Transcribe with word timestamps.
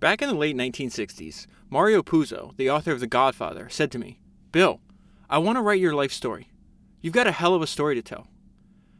Back 0.00 0.22
in 0.22 0.28
the 0.28 0.34
late 0.36 0.56
1960s, 0.56 1.48
Mario 1.68 2.04
Puzo, 2.04 2.56
the 2.56 2.70
author 2.70 2.92
of 2.92 3.00
The 3.00 3.08
Godfather, 3.08 3.68
said 3.68 3.90
to 3.90 3.98
me, 3.98 4.20
Bill, 4.52 4.80
I 5.28 5.38
want 5.38 5.56
to 5.56 5.60
write 5.62 5.80
your 5.80 5.94
life 5.94 6.12
story. 6.12 6.52
You've 7.00 7.14
got 7.14 7.26
a 7.26 7.32
hell 7.32 7.52
of 7.52 7.62
a 7.62 7.66
story 7.66 7.96
to 7.96 8.02
tell. 8.02 8.28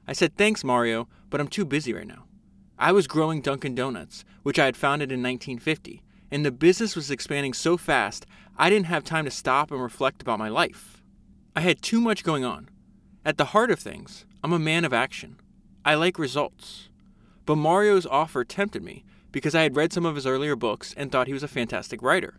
I 0.08 0.12
said, 0.12 0.34
Thanks, 0.34 0.64
Mario, 0.64 1.08
but 1.30 1.40
I'm 1.40 1.46
too 1.46 1.64
busy 1.64 1.94
right 1.94 2.06
now. 2.06 2.24
I 2.80 2.90
was 2.90 3.06
growing 3.06 3.42
Dunkin' 3.42 3.76
Donuts, 3.76 4.24
which 4.42 4.58
I 4.58 4.64
had 4.64 4.76
founded 4.76 5.12
in 5.12 5.22
1950, 5.22 6.02
and 6.32 6.44
the 6.44 6.50
business 6.50 6.96
was 6.96 7.12
expanding 7.12 7.54
so 7.54 7.76
fast 7.76 8.26
I 8.56 8.68
didn't 8.68 8.86
have 8.86 9.04
time 9.04 9.24
to 9.24 9.30
stop 9.30 9.70
and 9.70 9.80
reflect 9.80 10.20
about 10.20 10.40
my 10.40 10.48
life. 10.48 11.00
I 11.54 11.60
had 11.60 11.80
too 11.80 12.00
much 12.00 12.24
going 12.24 12.44
on. 12.44 12.70
At 13.24 13.36
the 13.36 13.46
heart 13.46 13.70
of 13.70 13.78
things, 13.78 14.26
I'm 14.42 14.52
a 14.52 14.58
man 14.58 14.84
of 14.84 14.92
action. 14.92 15.38
I 15.84 15.94
like 15.94 16.18
results. 16.18 16.88
But 17.46 17.54
Mario's 17.54 18.04
offer 18.04 18.44
tempted 18.44 18.82
me 18.82 19.04
because 19.32 19.54
I 19.54 19.62
had 19.62 19.76
read 19.76 19.92
some 19.92 20.06
of 20.06 20.14
his 20.14 20.26
earlier 20.26 20.56
books 20.56 20.94
and 20.96 21.10
thought 21.10 21.26
he 21.26 21.32
was 21.32 21.42
a 21.42 21.48
fantastic 21.48 22.02
writer. 22.02 22.38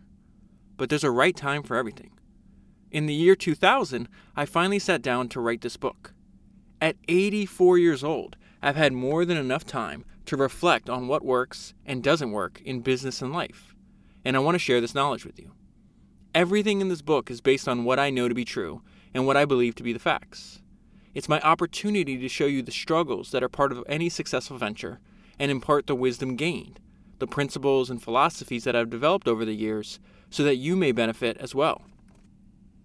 But 0.76 0.88
there's 0.88 1.04
a 1.04 1.10
right 1.10 1.36
time 1.36 1.62
for 1.62 1.76
everything. 1.76 2.10
In 2.90 3.06
the 3.06 3.14
year 3.14 3.36
2000, 3.36 4.08
I 4.34 4.44
finally 4.44 4.78
sat 4.78 5.02
down 5.02 5.28
to 5.28 5.40
write 5.40 5.60
this 5.60 5.76
book. 5.76 6.14
At 6.80 6.96
84 7.08 7.78
years 7.78 8.02
old, 8.02 8.36
I've 8.62 8.76
had 8.76 8.92
more 8.92 9.24
than 9.24 9.36
enough 9.36 9.64
time 9.64 10.04
to 10.26 10.36
reflect 10.36 10.90
on 10.90 11.08
what 11.08 11.24
works 11.24 11.74
and 11.86 12.02
doesn't 12.02 12.32
work 12.32 12.60
in 12.64 12.80
business 12.80 13.22
and 13.22 13.32
life, 13.32 13.74
and 14.24 14.36
I 14.36 14.40
want 14.40 14.54
to 14.54 14.58
share 14.58 14.80
this 14.80 14.94
knowledge 14.94 15.24
with 15.24 15.38
you. 15.38 15.52
Everything 16.34 16.80
in 16.80 16.88
this 16.88 17.02
book 17.02 17.30
is 17.30 17.40
based 17.40 17.68
on 17.68 17.84
what 17.84 17.98
I 17.98 18.10
know 18.10 18.28
to 18.28 18.34
be 18.34 18.44
true 18.44 18.82
and 19.14 19.26
what 19.26 19.36
I 19.36 19.44
believe 19.44 19.74
to 19.76 19.82
be 19.82 19.92
the 19.92 19.98
facts. 19.98 20.62
It's 21.14 21.28
my 21.28 21.40
opportunity 21.40 22.16
to 22.18 22.28
show 22.28 22.46
you 22.46 22.62
the 22.62 22.70
struggles 22.70 23.30
that 23.32 23.42
are 23.42 23.48
part 23.48 23.72
of 23.72 23.82
any 23.88 24.08
successful 24.08 24.56
venture 24.56 25.00
and 25.40 25.50
impart 25.50 25.88
the 25.88 25.96
wisdom 25.96 26.36
gained, 26.36 26.78
the 27.18 27.26
principles 27.26 27.90
and 27.90 28.00
philosophies 28.00 28.62
that 28.62 28.76
I've 28.76 28.90
developed 28.90 29.26
over 29.26 29.44
the 29.44 29.56
years, 29.56 29.98
so 30.30 30.44
that 30.44 30.54
you 30.56 30.76
may 30.76 30.92
benefit 30.92 31.36
as 31.38 31.52
well. 31.52 31.82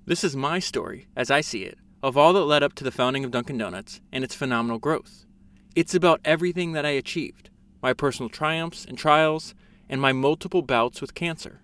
This 0.07 0.23
is 0.23 0.35
my 0.35 0.57
story, 0.57 1.05
as 1.15 1.29
I 1.29 1.41
see 1.41 1.63
it, 1.63 1.77
of 2.01 2.17
all 2.17 2.33
that 2.33 2.45
led 2.45 2.63
up 2.63 2.73
to 2.75 2.83
the 2.83 2.91
founding 2.91 3.23
of 3.23 3.29
Dunkin' 3.29 3.59
Donuts 3.59 4.01
and 4.11 4.23
its 4.23 4.33
phenomenal 4.33 4.79
growth. 4.79 5.25
It's 5.75 5.93
about 5.93 6.21
everything 6.25 6.71
that 6.71 6.85
I 6.85 6.91
achieved 6.91 7.51
my 7.85 7.93
personal 7.93 8.29
triumphs 8.29 8.83
and 8.83 8.97
trials, 8.97 9.53
and 9.87 10.01
my 10.01 10.11
multiple 10.11 10.63
bouts 10.63 11.01
with 11.01 11.13
cancer. 11.13 11.61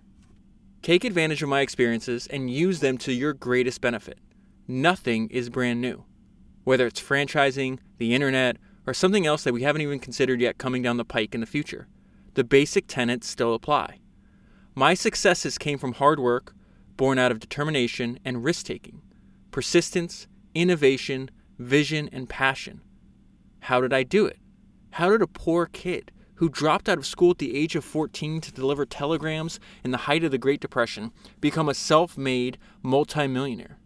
Take 0.80 1.04
advantage 1.04 1.42
of 1.42 1.48
my 1.48 1.62
experiences 1.62 2.28
and 2.28 2.48
use 2.48 2.78
them 2.78 2.96
to 2.98 3.12
your 3.12 3.32
greatest 3.32 3.80
benefit. 3.80 4.20
Nothing 4.68 5.28
is 5.30 5.50
brand 5.50 5.80
new. 5.80 6.04
Whether 6.62 6.86
it's 6.86 7.02
franchising, 7.02 7.80
the 7.98 8.14
internet, 8.14 8.58
or 8.86 8.94
something 8.94 9.26
else 9.26 9.44
that 9.44 9.54
we 9.54 9.62
haven't 9.62 9.82
even 9.82 9.98
considered 9.98 10.40
yet 10.40 10.58
coming 10.58 10.82
down 10.82 10.96
the 10.96 11.04
pike 11.04 11.34
in 11.34 11.40
the 11.40 11.46
future, 11.46 11.88
the 12.34 12.44
basic 12.44 12.86
tenets 12.86 13.28
still 13.28 13.54
apply. 13.54 13.98
My 14.74 14.94
successes 14.94 15.58
came 15.58 15.78
from 15.78 15.94
hard 15.94 16.18
work, 16.18 16.54
born 16.96 17.18
out 17.18 17.30
of 17.30 17.40
determination 17.40 18.18
and 18.24 18.44
risk 18.44 18.66
taking, 18.66 19.02
persistence, 19.50 20.26
innovation, 20.54 21.30
vision, 21.58 22.08
and 22.12 22.28
passion. 22.28 22.80
How 23.60 23.80
did 23.80 23.92
I 23.92 24.02
do 24.02 24.26
it? 24.26 24.38
How 24.92 25.10
did 25.10 25.22
a 25.22 25.26
poor 25.26 25.66
kid 25.66 26.10
who 26.36 26.48
dropped 26.48 26.88
out 26.88 26.98
of 26.98 27.06
school 27.06 27.30
at 27.30 27.38
the 27.38 27.56
age 27.56 27.76
of 27.76 27.84
14 27.84 28.40
to 28.40 28.52
deliver 28.52 28.84
telegrams 28.84 29.60
in 29.84 29.90
the 29.90 29.98
height 29.98 30.24
of 30.24 30.30
the 30.30 30.38
Great 30.38 30.60
Depression 30.60 31.12
become 31.40 31.68
a 31.68 31.74
self 31.74 32.18
made 32.18 32.58
multimillionaire? 32.82 33.78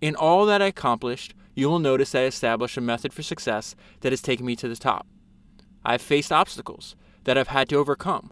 In 0.00 0.14
all 0.14 0.46
that 0.46 0.60
I 0.60 0.66
accomplished, 0.66 1.34
you 1.56 1.68
will 1.68 1.78
notice 1.80 2.14
I 2.14 2.24
established 2.24 2.76
a 2.76 2.82
method 2.82 3.12
for 3.12 3.22
success 3.22 3.74
that 4.02 4.12
has 4.12 4.22
taken 4.22 4.46
me 4.46 4.54
to 4.56 4.68
the 4.68 4.76
top. 4.76 5.06
I've 5.84 6.02
faced 6.02 6.30
obstacles 6.30 6.94
that 7.24 7.38
I've 7.38 7.48
had 7.48 7.68
to 7.70 7.76
overcome, 7.76 8.30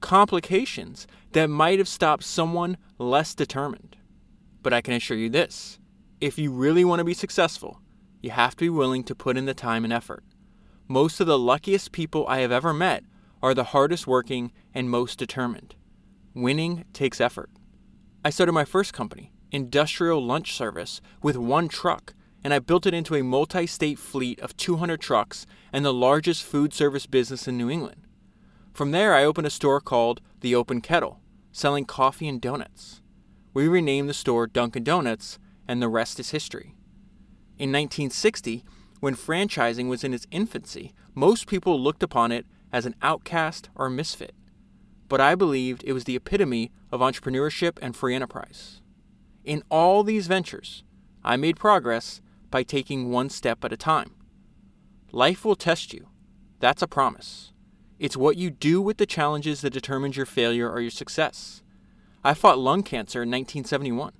complications 0.00 1.06
that 1.32 1.48
might 1.48 1.78
have 1.78 1.88
stopped 1.88 2.22
someone 2.22 2.76
less 2.98 3.34
determined. 3.34 3.96
But 4.62 4.74
I 4.74 4.82
can 4.82 4.94
assure 4.94 5.16
you 5.16 5.30
this 5.30 5.80
if 6.20 6.38
you 6.38 6.52
really 6.52 6.84
want 6.84 7.00
to 7.00 7.04
be 7.04 7.14
successful, 7.14 7.80
you 8.20 8.30
have 8.30 8.52
to 8.56 8.64
be 8.64 8.68
willing 8.68 9.02
to 9.04 9.14
put 9.14 9.36
in 9.36 9.46
the 9.46 9.54
time 9.54 9.84
and 9.84 9.92
effort. 9.92 10.24
Most 10.86 11.20
of 11.20 11.26
the 11.26 11.38
luckiest 11.38 11.92
people 11.92 12.26
I 12.28 12.40
have 12.40 12.52
ever 12.52 12.74
met 12.74 13.04
are 13.42 13.54
the 13.54 13.64
hardest 13.64 14.06
working 14.06 14.52
and 14.74 14.90
most 14.90 15.18
determined. 15.18 15.74
Winning 16.34 16.84
takes 16.92 17.20
effort. 17.20 17.50
I 18.24 18.30
started 18.30 18.52
my 18.52 18.64
first 18.64 18.92
company, 18.92 19.32
Industrial 19.52 20.22
Lunch 20.22 20.54
Service, 20.54 21.00
with 21.22 21.36
one 21.36 21.68
truck, 21.68 22.14
and 22.48 22.54
I 22.54 22.60
built 22.60 22.86
it 22.86 22.94
into 22.94 23.14
a 23.14 23.22
multi 23.22 23.66
state 23.66 23.98
fleet 23.98 24.40
of 24.40 24.56
200 24.56 25.02
trucks 25.02 25.44
and 25.70 25.84
the 25.84 25.92
largest 25.92 26.42
food 26.42 26.72
service 26.72 27.04
business 27.04 27.46
in 27.46 27.58
New 27.58 27.68
England. 27.68 28.06
From 28.72 28.90
there, 28.90 29.12
I 29.12 29.22
opened 29.22 29.46
a 29.46 29.50
store 29.50 29.82
called 29.82 30.22
The 30.40 30.54
Open 30.54 30.80
Kettle, 30.80 31.20
selling 31.52 31.84
coffee 31.84 32.26
and 32.26 32.40
donuts. 32.40 33.02
We 33.52 33.68
renamed 33.68 34.08
the 34.08 34.14
store 34.14 34.46
Dunkin' 34.46 34.82
Donuts, 34.82 35.38
and 35.68 35.82
the 35.82 35.90
rest 35.90 36.18
is 36.18 36.30
history. 36.30 36.74
In 37.58 37.70
1960, 37.70 38.64
when 39.00 39.14
franchising 39.14 39.90
was 39.90 40.02
in 40.02 40.14
its 40.14 40.26
infancy, 40.30 40.94
most 41.14 41.48
people 41.48 41.78
looked 41.78 42.02
upon 42.02 42.32
it 42.32 42.46
as 42.72 42.86
an 42.86 42.94
outcast 43.02 43.68
or 43.74 43.90
misfit. 43.90 44.34
But 45.10 45.20
I 45.20 45.34
believed 45.34 45.84
it 45.84 45.92
was 45.92 46.04
the 46.04 46.16
epitome 46.16 46.72
of 46.90 47.00
entrepreneurship 47.00 47.76
and 47.82 47.94
free 47.94 48.14
enterprise. 48.14 48.80
In 49.44 49.62
all 49.70 50.02
these 50.02 50.28
ventures, 50.28 50.82
I 51.22 51.36
made 51.36 51.58
progress 51.58 52.22
by 52.50 52.62
taking 52.62 53.10
one 53.10 53.30
step 53.30 53.64
at 53.64 53.72
a 53.72 53.76
time. 53.76 54.14
Life 55.12 55.44
will 55.44 55.56
test 55.56 55.92
you. 55.92 56.08
That's 56.60 56.82
a 56.82 56.86
promise. 56.86 57.52
It's 57.98 58.16
what 58.16 58.36
you 58.36 58.50
do 58.50 58.80
with 58.80 58.98
the 58.98 59.06
challenges 59.06 59.60
that 59.60 59.72
determines 59.72 60.16
your 60.16 60.26
failure 60.26 60.70
or 60.70 60.80
your 60.80 60.90
success. 60.90 61.62
I 62.24 62.34
fought 62.34 62.58
lung 62.58 62.82
cancer 62.82 63.22
in 63.22 63.30
1971. 63.30 64.12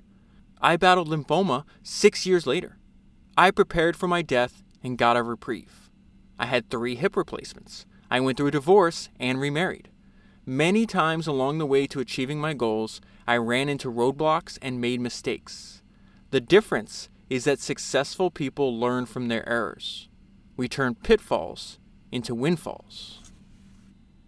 I 0.60 0.76
battled 0.76 1.08
lymphoma 1.08 1.64
six 1.82 2.26
years 2.26 2.46
later. 2.46 2.78
I 3.36 3.50
prepared 3.50 3.96
for 3.96 4.08
my 4.08 4.22
death 4.22 4.62
and 4.82 4.98
got 4.98 5.16
a 5.16 5.22
reprieve. 5.22 5.90
I 6.38 6.46
had 6.46 6.70
three 6.70 6.96
hip 6.96 7.16
replacements. 7.16 7.86
I 8.10 8.20
went 8.20 8.36
through 8.36 8.48
a 8.48 8.52
divorce 8.52 9.08
and 9.20 9.40
remarried. 9.40 9.90
Many 10.46 10.86
times 10.86 11.26
along 11.26 11.58
the 11.58 11.66
way 11.66 11.86
to 11.88 12.00
achieving 12.00 12.40
my 12.40 12.54
goals, 12.54 13.00
I 13.26 13.36
ran 13.36 13.68
into 13.68 13.92
roadblocks 13.92 14.58
and 14.62 14.80
made 14.80 15.00
mistakes. 15.00 15.82
The 16.30 16.40
difference 16.40 17.10
is 17.30 17.44
that 17.44 17.60
successful 17.60 18.30
people 18.30 18.78
learn 18.78 19.06
from 19.06 19.28
their 19.28 19.48
errors. 19.48 20.08
We 20.56 20.68
turn 20.68 20.94
pitfalls 20.94 21.78
into 22.10 22.34
windfalls. 22.34 23.20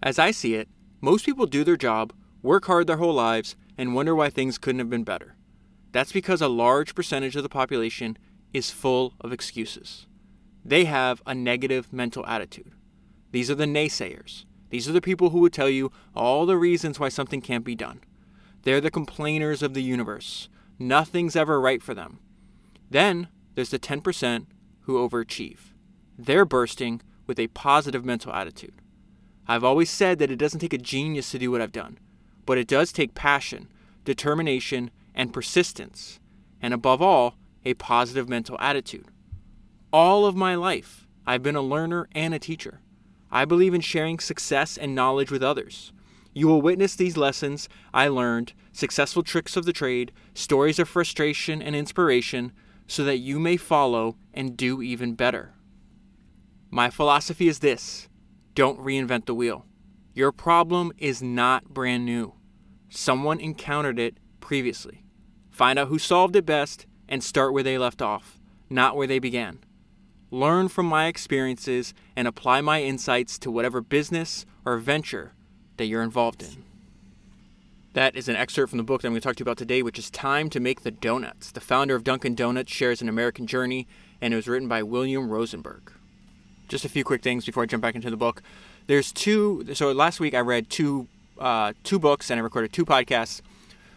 As 0.02 0.18
I 0.18 0.30
see 0.30 0.54
it, 0.54 0.68
most 1.00 1.24
people 1.24 1.46
do 1.46 1.64
their 1.64 1.76
job, 1.76 2.12
work 2.42 2.66
hard 2.66 2.86
their 2.86 2.98
whole 2.98 3.14
lives, 3.14 3.56
and 3.78 3.94
wonder 3.94 4.14
why 4.14 4.30
things 4.30 4.58
couldn't 4.58 4.78
have 4.78 4.90
been 4.90 5.04
better. 5.04 5.34
That's 5.92 6.12
because 6.12 6.40
a 6.40 6.48
large 6.48 6.94
percentage 6.94 7.36
of 7.36 7.42
the 7.42 7.48
population 7.48 8.18
is 8.52 8.70
full 8.70 9.14
of 9.20 9.32
excuses. 9.32 10.06
They 10.64 10.84
have 10.84 11.22
a 11.26 11.34
negative 11.34 11.92
mental 11.92 12.26
attitude. 12.26 12.72
These 13.32 13.50
are 13.50 13.54
the 13.54 13.64
naysayers. 13.64 14.44
These 14.68 14.88
are 14.88 14.92
the 14.92 15.00
people 15.00 15.30
who 15.30 15.40
would 15.40 15.52
tell 15.52 15.68
you 15.68 15.90
all 16.14 16.46
the 16.46 16.56
reasons 16.56 17.00
why 17.00 17.08
something 17.08 17.40
can't 17.40 17.64
be 17.64 17.74
done. 17.74 18.00
They're 18.62 18.80
the 18.80 18.90
complainers 18.90 19.62
of 19.62 19.74
the 19.74 19.82
universe. 19.82 20.48
Nothing's 20.78 21.34
ever 21.34 21.60
right 21.60 21.82
for 21.82 21.94
them. 21.94 22.20
Then 22.90 23.28
there's 23.54 23.70
the 23.70 23.78
10% 23.78 24.46
who 24.80 25.08
overachieve. 25.08 25.72
They're 26.18 26.44
bursting 26.44 27.00
with 27.26 27.38
a 27.38 27.46
positive 27.48 28.04
mental 28.04 28.32
attitude. 28.32 28.74
I've 29.46 29.64
always 29.64 29.88
said 29.90 30.18
that 30.18 30.30
it 30.30 30.36
doesn't 30.36 30.60
take 30.60 30.72
a 30.72 30.78
genius 30.78 31.30
to 31.30 31.38
do 31.38 31.50
what 31.50 31.60
I've 31.60 31.72
done, 31.72 31.98
but 32.44 32.58
it 32.58 32.68
does 32.68 32.92
take 32.92 33.14
passion, 33.14 33.68
determination, 34.04 34.90
and 35.14 35.32
persistence, 35.32 36.20
and 36.60 36.74
above 36.74 37.00
all, 37.00 37.36
a 37.64 37.74
positive 37.74 38.28
mental 38.28 38.56
attitude. 38.60 39.06
All 39.92 40.26
of 40.26 40.36
my 40.36 40.54
life, 40.54 41.06
I've 41.26 41.42
been 41.42 41.56
a 41.56 41.62
learner 41.62 42.08
and 42.12 42.34
a 42.34 42.38
teacher. 42.38 42.80
I 43.30 43.44
believe 43.44 43.74
in 43.74 43.80
sharing 43.80 44.18
success 44.18 44.76
and 44.76 44.94
knowledge 44.94 45.30
with 45.30 45.42
others. 45.42 45.92
You 46.32 46.46
will 46.46 46.62
witness 46.62 46.94
these 46.94 47.16
lessons 47.16 47.68
I 47.92 48.08
learned, 48.08 48.52
successful 48.72 49.22
tricks 49.22 49.56
of 49.56 49.64
the 49.64 49.72
trade, 49.72 50.12
stories 50.34 50.78
of 50.78 50.88
frustration 50.88 51.60
and 51.60 51.74
inspiration, 51.74 52.52
so 52.90 53.04
that 53.04 53.18
you 53.18 53.38
may 53.38 53.56
follow 53.56 54.16
and 54.34 54.56
do 54.56 54.82
even 54.82 55.14
better. 55.14 55.54
My 56.70 56.90
philosophy 56.90 57.46
is 57.46 57.60
this 57.60 58.08
don't 58.56 58.80
reinvent 58.80 59.26
the 59.26 59.34
wheel. 59.34 59.64
Your 60.12 60.32
problem 60.32 60.90
is 60.98 61.22
not 61.22 61.72
brand 61.72 62.04
new. 62.04 62.34
Someone 62.88 63.38
encountered 63.38 64.00
it 64.00 64.18
previously. 64.40 65.04
Find 65.52 65.78
out 65.78 65.86
who 65.86 66.00
solved 66.00 66.34
it 66.34 66.44
best 66.44 66.86
and 67.08 67.22
start 67.22 67.52
where 67.52 67.62
they 67.62 67.78
left 67.78 68.02
off, 68.02 68.40
not 68.68 68.96
where 68.96 69.06
they 69.06 69.20
began. 69.20 69.60
Learn 70.32 70.66
from 70.66 70.86
my 70.86 71.06
experiences 71.06 71.94
and 72.16 72.26
apply 72.26 72.60
my 72.60 72.82
insights 72.82 73.38
to 73.38 73.52
whatever 73.52 73.80
business 73.80 74.46
or 74.64 74.78
venture 74.78 75.34
that 75.76 75.86
you're 75.86 76.02
involved 76.02 76.42
in. 76.42 76.64
That 77.92 78.14
is 78.14 78.28
an 78.28 78.36
excerpt 78.36 78.70
from 78.70 78.76
the 78.76 78.84
book 78.84 79.02
that 79.02 79.08
I'm 79.08 79.14
going 79.14 79.20
to 79.20 79.28
talk 79.28 79.34
to 79.34 79.40
you 79.40 79.44
about 79.44 79.58
today, 79.58 79.82
which 79.82 79.98
is 79.98 80.10
Time 80.10 80.48
to 80.50 80.60
Make 80.60 80.82
the 80.82 80.92
Donuts. 80.92 81.50
The 81.50 81.60
founder 81.60 81.96
of 81.96 82.04
Dunkin' 82.04 82.36
Donuts 82.36 82.70
shares 82.70 83.02
an 83.02 83.08
American 83.08 83.48
journey, 83.48 83.88
and 84.20 84.32
it 84.32 84.36
was 84.36 84.46
written 84.46 84.68
by 84.68 84.84
William 84.84 85.28
Rosenberg. 85.28 85.90
Just 86.68 86.84
a 86.84 86.88
few 86.88 87.02
quick 87.02 87.20
things 87.20 87.44
before 87.44 87.64
I 87.64 87.66
jump 87.66 87.82
back 87.82 87.96
into 87.96 88.08
the 88.08 88.16
book. 88.16 88.42
There's 88.86 89.10
two, 89.10 89.66
so 89.74 89.90
last 89.90 90.20
week 90.20 90.34
I 90.34 90.40
read 90.40 90.70
two 90.70 91.08
uh, 91.40 91.72
two 91.82 91.98
books 91.98 92.30
and 92.30 92.38
I 92.38 92.42
recorded 92.42 92.72
two 92.72 92.84
podcasts. 92.84 93.40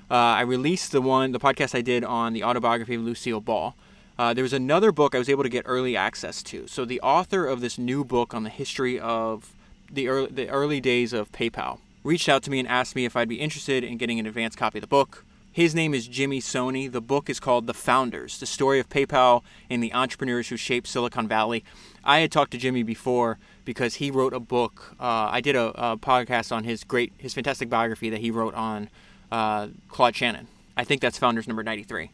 Uh, 0.09 0.15
I 0.15 0.41
released 0.41 0.91
the 0.91 1.01
one, 1.01 1.31
the 1.31 1.39
podcast 1.39 1.75
I 1.75 1.81
did 1.81 2.03
on 2.03 2.33
the 2.33 2.43
autobiography 2.43 2.95
of 2.95 3.01
Lucille 3.01 3.41
Ball. 3.41 3.75
Uh, 4.17 4.33
there 4.33 4.43
was 4.43 4.53
another 4.53 4.91
book 4.91 5.13
I 5.13 5.19
was 5.19 5.29
able 5.29 5.43
to 5.43 5.49
get 5.49 5.65
early 5.67 5.95
access 5.95 6.41
to. 6.43 6.65
So 6.67 6.83
the 6.83 7.01
author 7.01 7.45
of 7.45 7.61
this 7.61 7.77
new 7.77 8.03
book 8.03 8.33
on 8.33 8.43
the 8.43 8.49
history 8.49 8.99
of 8.99 9.53
the 9.91 10.07
early, 10.07 10.31
the 10.31 10.49
early 10.49 10.81
days 10.81 11.13
of 11.13 11.31
PayPal 11.31 11.79
reached 12.03 12.27
out 12.27 12.43
to 12.43 12.51
me 12.51 12.59
and 12.59 12.67
asked 12.67 12.95
me 12.95 13.05
if 13.05 13.15
I'd 13.15 13.29
be 13.29 13.39
interested 13.39 13.83
in 13.83 13.97
getting 13.97 14.19
an 14.19 14.25
advance 14.25 14.55
copy 14.55 14.79
of 14.79 14.81
the 14.81 14.87
book. 14.87 15.25
His 15.51 15.75
name 15.75 15.93
is 15.93 16.07
Jimmy 16.07 16.41
Soni. 16.41 16.91
The 16.91 16.99
book 16.99 17.29
is 17.29 17.39
called 17.39 17.67
The 17.67 17.73
Founders, 17.75 18.39
the 18.39 18.45
story 18.45 18.79
of 18.79 18.89
PayPal 18.89 19.43
and 19.69 19.83
the 19.83 19.93
entrepreneurs 19.93 20.49
who 20.49 20.57
shaped 20.57 20.87
Silicon 20.87 21.27
Valley. 21.27 21.63
I 22.03 22.19
had 22.19 22.31
talked 22.31 22.51
to 22.51 22.57
Jimmy 22.57 22.83
before 22.83 23.37
because 23.63 23.95
he 23.95 24.09
wrote 24.09 24.33
a 24.33 24.39
book. 24.39 24.95
Uh, 24.99 25.29
I 25.31 25.41
did 25.41 25.55
a, 25.55 25.67
a, 25.75 25.97
podcast 25.97 26.51
on 26.51 26.63
his 26.63 26.83
great, 26.83 27.13
his 27.17 27.33
fantastic 27.33 27.69
biography 27.69 28.09
that 28.09 28.19
he 28.19 28.31
wrote 28.31 28.55
on 28.55 28.89
uh, 29.31 29.67
Claude 29.89 30.15
Shannon. 30.15 30.47
I 30.75 30.83
think 30.83 31.01
that's 31.01 31.19
Founders 31.19 31.47
number 31.47 31.63
93. 31.63 32.09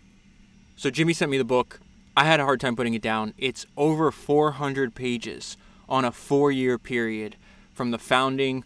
So 0.75 0.89
Jimmy 0.89 1.13
sent 1.13 1.31
me 1.31 1.37
the 1.37 1.45
book. 1.45 1.79
I 2.17 2.25
had 2.25 2.41
a 2.41 2.43
hard 2.43 2.59
time 2.59 2.75
putting 2.75 2.93
it 2.93 3.01
down. 3.01 3.33
It's 3.37 3.65
over 3.77 4.11
400 4.11 4.93
pages 4.93 5.55
on 5.87 6.03
a 6.03 6.11
four 6.11 6.51
year 6.51 6.77
period 6.77 7.37
from 7.73 7.91
the 7.91 7.97
founding 7.97 8.65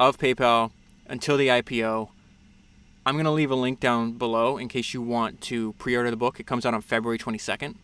of 0.00 0.18
PayPal 0.18 0.72
until 1.06 1.36
the 1.36 1.46
IPO 1.46 2.08
I'm 3.06 3.14
going 3.14 3.24
to 3.24 3.30
leave 3.30 3.50
a 3.50 3.56
link 3.56 3.80
down 3.80 4.12
below 4.12 4.58
in 4.58 4.68
case 4.68 4.92
you 4.92 5.00
want 5.00 5.40
to 5.42 5.72
pre 5.74 5.96
order 5.96 6.10
the 6.10 6.16
book. 6.16 6.38
It 6.38 6.46
comes 6.46 6.66
out 6.66 6.74
on 6.74 6.82
February 6.82 7.18
22nd. 7.18 7.76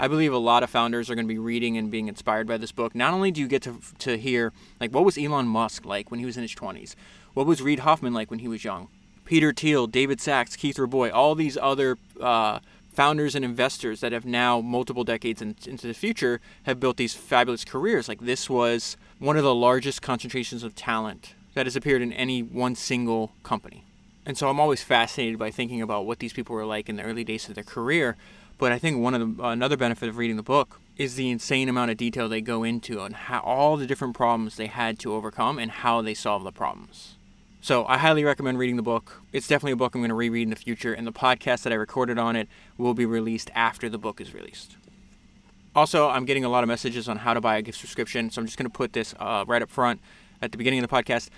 I 0.00 0.08
believe 0.08 0.32
a 0.32 0.38
lot 0.38 0.62
of 0.62 0.70
founders 0.70 1.08
are 1.08 1.14
going 1.14 1.26
to 1.26 1.32
be 1.32 1.38
reading 1.38 1.76
and 1.76 1.90
being 1.90 2.08
inspired 2.08 2.46
by 2.46 2.56
this 2.56 2.72
book. 2.72 2.94
Not 2.94 3.12
only 3.14 3.30
do 3.30 3.40
you 3.40 3.48
get 3.48 3.62
to, 3.62 3.80
to 4.00 4.18
hear, 4.18 4.52
like, 4.80 4.92
what 4.92 5.04
was 5.04 5.16
Elon 5.16 5.46
Musk 5.46 5.84
like 5.84 6.10
when 6.10 6.20
he 6.20 6.26
was 6.26 6.36
in 6.36 6.42
his 6.42 6.54
20s? 6.54 6.96
What 7.34 7.46
was 7.46 7.62
Reid 7.62 7.80
Hoffman 7.80 8.14
like 8.14 8.30
when 8.30 8.40
he 8.40 8.48
was 8.48 8.64
young? 8.64 8.88
Peter 9.24 9.52
Thiel, 9.52 9.86
David 9.86 10.20
Sachs, 10.20 10.56
Keith 10.56 10.78
Rabois, 10.78 11.10
all 11.10 11.34
these 11.34 11.56
other 11.56 11.96
uh, 12.20 12.58
founders 12.92 13.34
and 13.34 13.44
investors 13.44 14.00
that 14.00 14.12
have 14.12 14.24
now, 14.24 14.60
multiple 14.60 15.04
decades 15.04 15.40
in, 15.40 15.54
into 15.66 15.86
the 15.86 15.94
future, 15.94 16.40
have 16.64 16.80
built 16.80 16.96
these 16.96 17.14
fabulous 17.14 17.64
careers. 17.64 18.08
Like, 18.08 18.20
this 18.20 18.50
was 18.50 18.96
one 19.18 19.36
of 19.36 19.44
the 19.44 19.54
largest 19.54 20.02
concentrations 20.02 20.62
of 20.62 20.74
talent 20.74 21.34
that 21.54 21.66
has 21.66 21.76
appeared 21.76 22.02
in 22.02 22.12
any 22.12 22.42
one 22.42 22.74
single 22.74 23.32
company. 23.42 23.84
And 24.26 24.36
so 24.36 24.48
I'm 24.48 24.60
always 24.60 24.82
fascinated 24.82 25.38
by 25.38 25.50
thinking 25.50 25.80
about 25.80 26.04
what 26.04 26.18
these 26.18 26.32
people 26.32 26.54
were 26.54 26.66
like 26.66 26.88
in 26.88 26.96
the 26.96 27.02
early 27.02 27.24
days 27.24 27.48
of 27.48 27.54
their 27.54 27.64
career. 27.64 28.16
But 28.58 28.72
I 28.72 28.78
think 28.78 28.98
one 28.98 29.14
of 29.14 29.36
the, 29.36 29.44
another 29.44 29.76
benefit 29.76 30.08
of 30.08 30.18
reading 30.18 30.36
the 30.36 30.42
book 30.42 30.80
is 30.96 31.14
the 31.14 31.30
insane 31.30 31.68
amount 31.68 31.92
of 31.92 31.96
detail 31.96 32.28
they 32.28 32.40
go 32.40 32.64
into 32.64 33.00
on 33.00 33.12
how 33.12 33.40
all 33.40 33.76
the 33.76 33.86
different 33.86 34.16
problems 34.16 34.56
they 34.56 34.66
had 34.66 34.98
to 34.98 35.14
overcome 35.14 35.58
and 35.58 35.70
how 35.70 36.02
they 36.02 36.12
solved 36.12 36.44
the 36.44 36.52
problems. 36.52 37.14
So 37.60 37.86
I 37.86 37.98
highly 37.98 38.24
recommend 38.24 38.58
reading 38.58 38.76
the 38.76 38.82
book. 38.82 39.22
It's 39.32 39.48
definitely 39.48 39.72
a 39.72 39.76
book 39.76 39.94
I'm 39.94 40.00
going 40.00 40.10
to 40.10 40.14
reread 40.14 40.44
in 40.44 40.50
the 40.50 40.56
future, 40.56 40.92
and 40.92 41.06
the 41.06 41.12
podcast 41.12 41.62
that 41.62 41.72
I 41.72 41.76
recorded 41.76 42.18
on 42.18 42.36
it 42.36 42.48
will 42.76 42.94
be 42.94 43.06
released 43.06 43.50
after 43.54 43.88
the 43.88 43.98
book 43.98 44.20
is 44.20 44.34
released. 44.34 44.76
Also, 45.74 46.08
I'm 46.08 46.24
getting 46.24 46.44
a 46.44 46.48
lot 46.48 46.64
of 46.64 46.68
messages 46.68 47.08
on 47.08 47.18
how 47.18 47.34
to 47.34 47.40
buy 47.40 47.56
a 47.56 47.62
gift 47.62 47.78
subscription, 47.78 48.30
so 48.30 48.40
I'm 48.40 48.46
just 48.46 48.58
going 48.58 48.70
to 48.70 48.76
put 48.76 48.92
this 48.92 49.14
uh, 49.18 49.44
right 49.46 49.62
up 49.62 49.70
front 49.70 50.00
at 50.40 50.52
the 50.52 50.58
beginning 50.58 50.82
of 50.82 50.88
the 50.88 50.94
podcast 50.94 51.28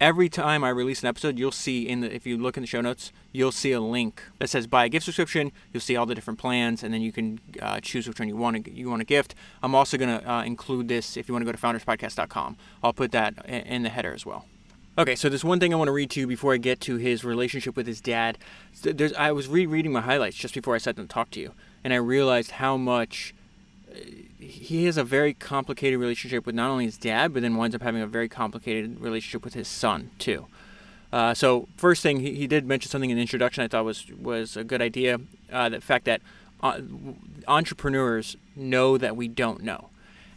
every 0.00 0.28
time 0.28 0.64
I 0.64 0.70
release 0.70 1.02
an 1.02 1.08
episode, 1.08 1.38
you'll 1.38 1.52
see 1.52 1.86
in 1.86 2.00
the 2.00 2.12
if 2.12 2.26
you 2.26 2.38
look 2.38 2.56
in 2.56 2.62
the 2.62 2.66
show 2.66 2.80
notes, 2.80 3.12
you'll 3.32 3.52
see 3.52 3.72
a 3.72 3.80
link 3.80 4.22
that 4.38 4.48
says 4.48 4.66
buy 4.66 4.86
a 4.86 4.88
gift 4.88 5.04
subscription. 5.04 5.52
You'll 5.72 5.82
see 5.82 5.96
all 5.96 6.06
the 6.06 6.14
different 6.14 6.38
plans, 6.38 6.82
and 6.82 6.92
then 6.92 7.02
you 7.02 7.12
can 7.12 7.38
uh, 7.60 7.80
choose 7.80 8.08
which 8.08 8.18
one 8.18 8.28
you 8.28 8.36
want 8.36 8.64
to 8.64 8.72
you 8.72 8.88
want 8.88 9.00
to 9.00 9.06
gift. 9.06 9.34
I'm 9.62 9.74
also 9.74 9.98
going 9.98 10.18
to 10.18 10.30
uh, 10.30 10.42
include 10.42 10.88
this 10.88 11.16
if 11.16 11.28
you 11.28 11.34
want 11.34 11.46
to 11.46 11.52
go 11.52 11.52
to 11.52 11.58
founderspodcast.com. 11.58 12.56
I'll 12.82 12.92
put 12.92 13.12
that 13.12 13.44
in 13.46 13.82
the 13.82 13.90
header 13.90 14.14
as 14.14 14.24
well. 14.24 14.46
Okay, 14.98 15.14
so 15.14 15.28
there's 15.28 15.44
one 15.44 15.60
thing 15.60 15.72
I 15.72 15.76
want 15.76 15.88
to 15.88 15.92
read 15.92 16.10
to 16.10 16.20
you 16.20 16.26
before 16.26 16.52
I 16.52 16.56
get 16.56 16.80
to 16.80 16.96
his 16.96 17.24
relationship 17.24 17.76
with 17.76 17.86
his 17.86 18.00
dad. 18.00 18.36
There's, 18.82 19.12
I 19.14 19.30
was 19.32 19.46
rereading 19.46 19.92
my 19.92 20.00
highlights 20.00 20.36
just 20.36 20.52
before 20.52 20.74
I 20.74 20.78
sat 20.78 20.96
down 20.96 21.06
to 21.06 21.12
talk 21.12 21.30
to 21.30 21.40
you, 21.40 21.52
and 21.84 21.92
I 21.92 21.96
realized 21.96 22.52
how 22.52 22.76
much 22.76 23.32
he 24.40 24.86
has 24.86 24.96
a 24.96 25.04
very 25.04 25.34
complicated 25.34 25.98
relationship 25.98 26.46
with 26.46 26.54
not 26.54 26.70
only 26.70 26.86
his 26.86 26.96
dad, 26.96 27.32
but 27.32 27.42
then 27.42 27.56
winds 27.56 27.74
up 27.74 27.82
having 27.82 28.02
a 28.02 28.06
very 28.06 28.28
complicated 28.28 29.00
relationship 29.00 29.44
with 29.44 29.54
his 29.54 29.68
son 29.68 30.10
too. 30.18 30.46
Uh, 31.12 31.34
so 31.34 31.68
first 31.76 32.02
thing 32.02 32.20
he, 32.20 32.34
he, 32.34 32.46
did 32.46 32.64
mention 32.64 32.88
something 32.88 33.10
in 33.10 33.16
the 33.16 33.20
introduction 33.20 33.64
I 33.64 33.68
thought 33.68 33.84
was 33.84 34.06
was 34.10 34.56
a 34.56 34.64
good 34.64 34.80
idea. 34.80 35.20
Uh, 35.52 35.68
the 35.68 35.80
fact 35.80 36.04
that 36.04 36.22
uh, 36.62 36.80
entrepreneurs 37.48 38.36
know 38.54 38.96
that 38.96 39.16
we 39.16 39.26
don't 39.26 39.62
know. 39.62 39.90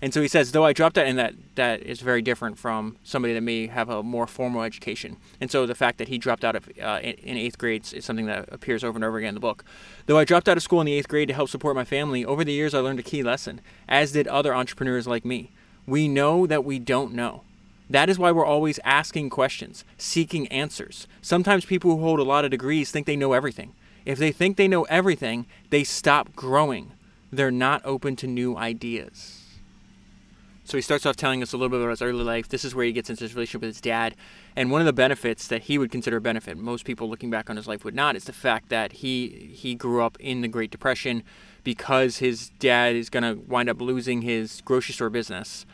And 0.03 0.13
so 0.13 0.21
he 0.21 0.27
says, 0.27 0.51
though 0.51 0.65
I 0.65 0.73
dropped 0.73 0.97
out, 0.97 1.07
and 1.07 1.17
that 1.17 1.33
that 1.55 1.81
is 1.81 2.01
very 2.01 2.21
different 2.21 2.57
from 2.57 2.97
somebody 3.05 3.33
that 3.35 3.41
may 3.41 3.67
have 3.67 3.87
a 3.87 4.03
more 4.03 4.27
formal 4.27 4.61
education. 4.61 5.15
And 5.39 5.49
so 5.49 5.65
the 5.65 5.75
fact 5.75 5.97
that 5.97 6.09
he 6.09 6.17
dropped 6.17 6.43
out 6.43 6.57
of 6.57 6.69
uh, 6.81 6.99
in 7.01 7.37
eighth 7.37 7.57
grade 7.57 7.87
is 7.93 8.03
something 8.03 8.25
that 8.25 8.49
appears 8.51 8.83
over 8.83 8.97
and 8.97 9.05
over 9.05 9.17
again 9.17 9.29
in 9.29 9.35
the 9.35 9.39
book. 9.39 9.63
Though 10.05 10.17
I 10.17 10.25
dropped 10.25 10.49
out 10.49 10.57
of 10.57 10.63
school 10.63 10.81
in 10.81 10.87
the 10.87 10.93
eighth 10.93 11.07
grade 11.07 11.29
to 11.29 11.33
help 11.33 11.47
support 11.47 11.77
my 11.77 11.85
family, 11.85 12.25
over 12.25 12.43
the 12.43 12.51
years 12.51 12.73
I 12.73 12.79
learned 12.79 12.99
a 12.99 13.03
key 13.03 13.23
lesson, 13.23 13.61
as 13.87 14.11
did 14.11 14.27
other 14.27 14.53
entrepreneurs 14.53 15.07
like 15.07 15.23
me. 15.23 15.51
We 15.87 16.09
know 16.09 16.45
that 16.47 16.65
we 16.65 16.79
don't 16.79 17.13
know. 17.13 17.43
That 17.89 18.09
is 18.09 18.19
why 18.19 18.33
we're 18.33 18.45
always 18.45 18.81
asking 18.83 19.29
questions, 19.29 19.85
seeking 19.97 20.49
answers. 20.49 21.07
Sometimes 21.21 21.63
people 21.63 21.91
who 21.91 22.03
hold 22.03 22.19
a 22.19 22.23
lot 22.23 22.43
of 22.43 22.51
degrees 22.51 22.91
think 22.91 23.07
they 23.07 23.15
know 23.15 23.31
everything. 23.31 23.71
If 24.05 24.19
they 24.19 24.33
think 24.33 24.57
they 24.57 24.67
know 24.67 24.83
everything, 24.83 25.45
they 25.69 25.85
stop 25.85 26.35
growing. 26.35 26.91
They're 27.31 27.51
not 27.51 27.81
open 27.85 28.17
to 28.17 28.27
new 28.27 28.57
ideas. 28.57 29.42
So 30.65 30.77
he 30.77 30.81
starts 30.81 31.05
off 31.05 31.17
telling 31.17 31.43
us 31.43 31.51
a 31.51 31.57
little 31.57 31.69
bit 31.69 31.81
about 31.81 31.89
his 31.89 32.01
early 32.01 32.23
life. 32.23 32.47
This 32.47 32.63
is 32.63 32.73
where 32.73 32.85
he 32.85 32.93
gets 32.93 33.09
into 33.09 33.25
his 33.25 33.35
relationship 33.35 33.61
with 33.61 33.75
his 33.75 33.81
dad. 33.81 34.15
And 34.55 34.71
one 34.71 34.81
of 34.81 34.85
the 34.85 34.93
benefits 34.93 35.47
that 35.47 35.63
he 35.63 35.77
would 35.77 35.91
consider 35.91 36.17
a 36.17 36.21
benefit, 36.21 36.57
most 36.57 36.85
people 36.85 37.09
looking 37.09 37.29
back 37.29 37.49
on 37.49 37.57
his 37.57 37.67
life 37.67 37.83
would 37.83 37.95
not, 37.95 38.15
is 38.15 38.23
the 38.23 38.33
fact 38.33 38.69
that 38.69 38.93
he 38.93 39.51
he 39.53 39.75
grew 39.75 40.01
up 40.01 40.17
in 40.19 40.41
the 40.41 40.47
Great 40.47 40.71
Depression 40.71 41.23
because 41.63 42.17
his 42.17 42.49
dad 42.59 42.95
is 42.95 43.09
going 43.09 43.23
to 43.23 43.41
wind 43.45 43.69
up 43.69 43.81
losing 43.81 44.21
his 44.21 44.61
grocery 44.61 44.93
store 44.93 45.09
business. 45.09 45.65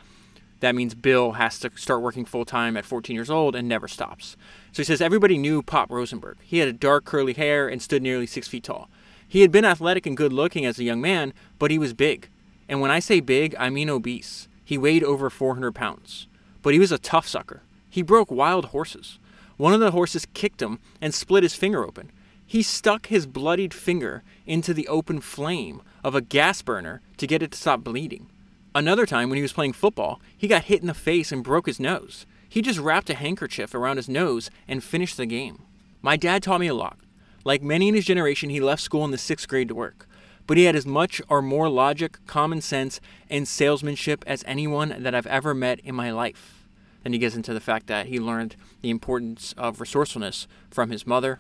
That 0.60 0.76
means 0.76 0.94
Bill 0.94 1.34
has 1.34 1.60
to 1.60 1.72
start 1.76 2.02
working 2.02 2.26
full 2.26 2.44
time 2.44 2.76
at 2.76 2.86
14 2.86 3.16
years 3.16 3.30
old 3.30 3.56
and 3.56 3.68
never 3.68 3.88
stops. 3.88 4.36
So 4.72 4.82
he 4.82 4.86
says 4.86 5.02
everybody 5.02 5.38
knew 5.38 5.62
Pop 5.62 5.92
Rosenberg. 5.92 6.38
He 6.42 6.58
had 6.58 6.68
a 6.68 6.74
dark 6.74 7.06
curly 7.06 7.34
hair 7.34 7.70
and 7.70 7.82
stood 7.82 8.04
nearly 8.04 8.26
six 8.26 8.48
feet 8.48 8.64
tall. 8.64 8.90
He 9.26 9.42
had 9.42 9.52
been 9.52 9.66
athletic 9.66 10.06
and 10.06 10.18
good 10.18 10.34
looking 10.34 10.66
as 10.66 10.80
a 10.80 10.84
young 10.84 11.00
man, 11.00 11.34
but 11.60 11.72
he 11.72 11.78
was 11.78 11.94
big. 11.94 12.30
And 12.68 12.82
when 12.82 12.92
I 12.92 13.00
say 13.00 13.20
big, 13.20 13.56
I 13.58 13.70
mean 13.70 13.90
obese. 13.90 14.49
He 14.70 14.78
weighed 14.78 15.04
over 15.04 15.32
400 15.32 15.74
pounds, 15.74 16.28
but 16.62 16.74
he 16.74 16.80
was 16.80 16.92
a 16.92 17.00
tough 17.00 17.28
sucker. 17.28 17.64
He 17.90 18.04
broke 18.04 18.30
wild 18.30 18.66
horses. 18.66 19.18
One 19.58 19.74
of 19.74 19.80
the 19.80 19.90
horses 19.90 20.28
kicked 20.36 20.62
him 20.62 20.78
and 21.02 21.12
split 21.12 21.42
his 21.42 21.56
finger 21.56 21.84
open. 21.84 22.12
He 22.46 22.62
stuck 22.62 23.08
his 23.08 23.26
bloodied 23.26 23.74
finger 23.74 24.22
into 24.46 24.76
the 24.76 24.88
open 24.88 25.22
flame 25.22 25.82
of 26.04 26.14
a 26.14 26.22
gas 26.22 26.62
burner 26.62 27.02
to 27.18 27.26
get 27.26 27.42
it 27.42 27.50
to 27.54 27.58
stop 27.58 27.84
bleeding. 27.84 28.30
Another 28.76 29.08
time, 29.08 29.32
when 29.32 29.38
he 29.38 29.42
was 29.42 29.54
playing 29.54 29.74
football, 29.74 30.22
he 30.38 30.48
got 30.48 30.66
hit 30.66 30.82
in 30.82 30.88
the 30.88 30.94
face 30.94 31.32
and 31.32 31.44
broke 31.44 31.66
his 31.66 31.80
nose. 31.80 32.28
He 32.48 32.62
just 32.62 32.78
wrapped 32.78 33.10
a 33.10 33.16
handkerchief 33.16 33.74
around 33.74 33.98
his 33.98 34.08
nose 34.08 34.52
and 34.68 34.84
finished 34.84 35.18
the 35.18 35.26
game. 35.26 35.64
My 36.04 36.16
dad 36.16 36.44
taught 36.44 36.60
me 36.60 36.68
a 36.68 36.76
lot. 36.76 37.00
Like 37.44 37.64
many 37.64 37.88
in 37.88 37.96
his 37.96 38.06
generation, 38.06 38.52
he 38.52 38.60
left 38.60 38.84
school 38.84 39.04
in 39.04 39.10
the 39.10 39.18
sixth 39.18 39.48
grade 39.48 39.70
to 39.70 39.74
work 39.74 40.08
but 40.50 40.58
he 40.58 40.64
had 40.64 40.76
as 40.76 40.88
much 40.88 41.22
or 41.30 41.44
more 41.44 41.70
logic, 41.70 42.18
common 42.26 42.60
sense, 42.60 43.00
and 43.30 43.48
salesmanship 43.48 44.24
as 44.26 44.44
anyone 44.48 44.96
that 44.98 45.14
I've 45.14 45.28
ever 45.28 45.54
met 45.54 45.80
in 45.82 45.94
my 45.94 46.10
life. 46.10 46.66
Then 47.04 47.14
he 47.14 47.20
gets 47.20 47.36
into 47.36 47.54
the 47.54 47.60
fact 47.60 47.86
that 47.86 48.08
he 48.08 48.20
learned 48.20 48.56
the 48.82 48.90
importance 48.90 49.54
of 49.60 49.80
resourcefulness 49.80 50.48
from 50.72 50.90
his 50.90 51.06
mother. 51.06 51.40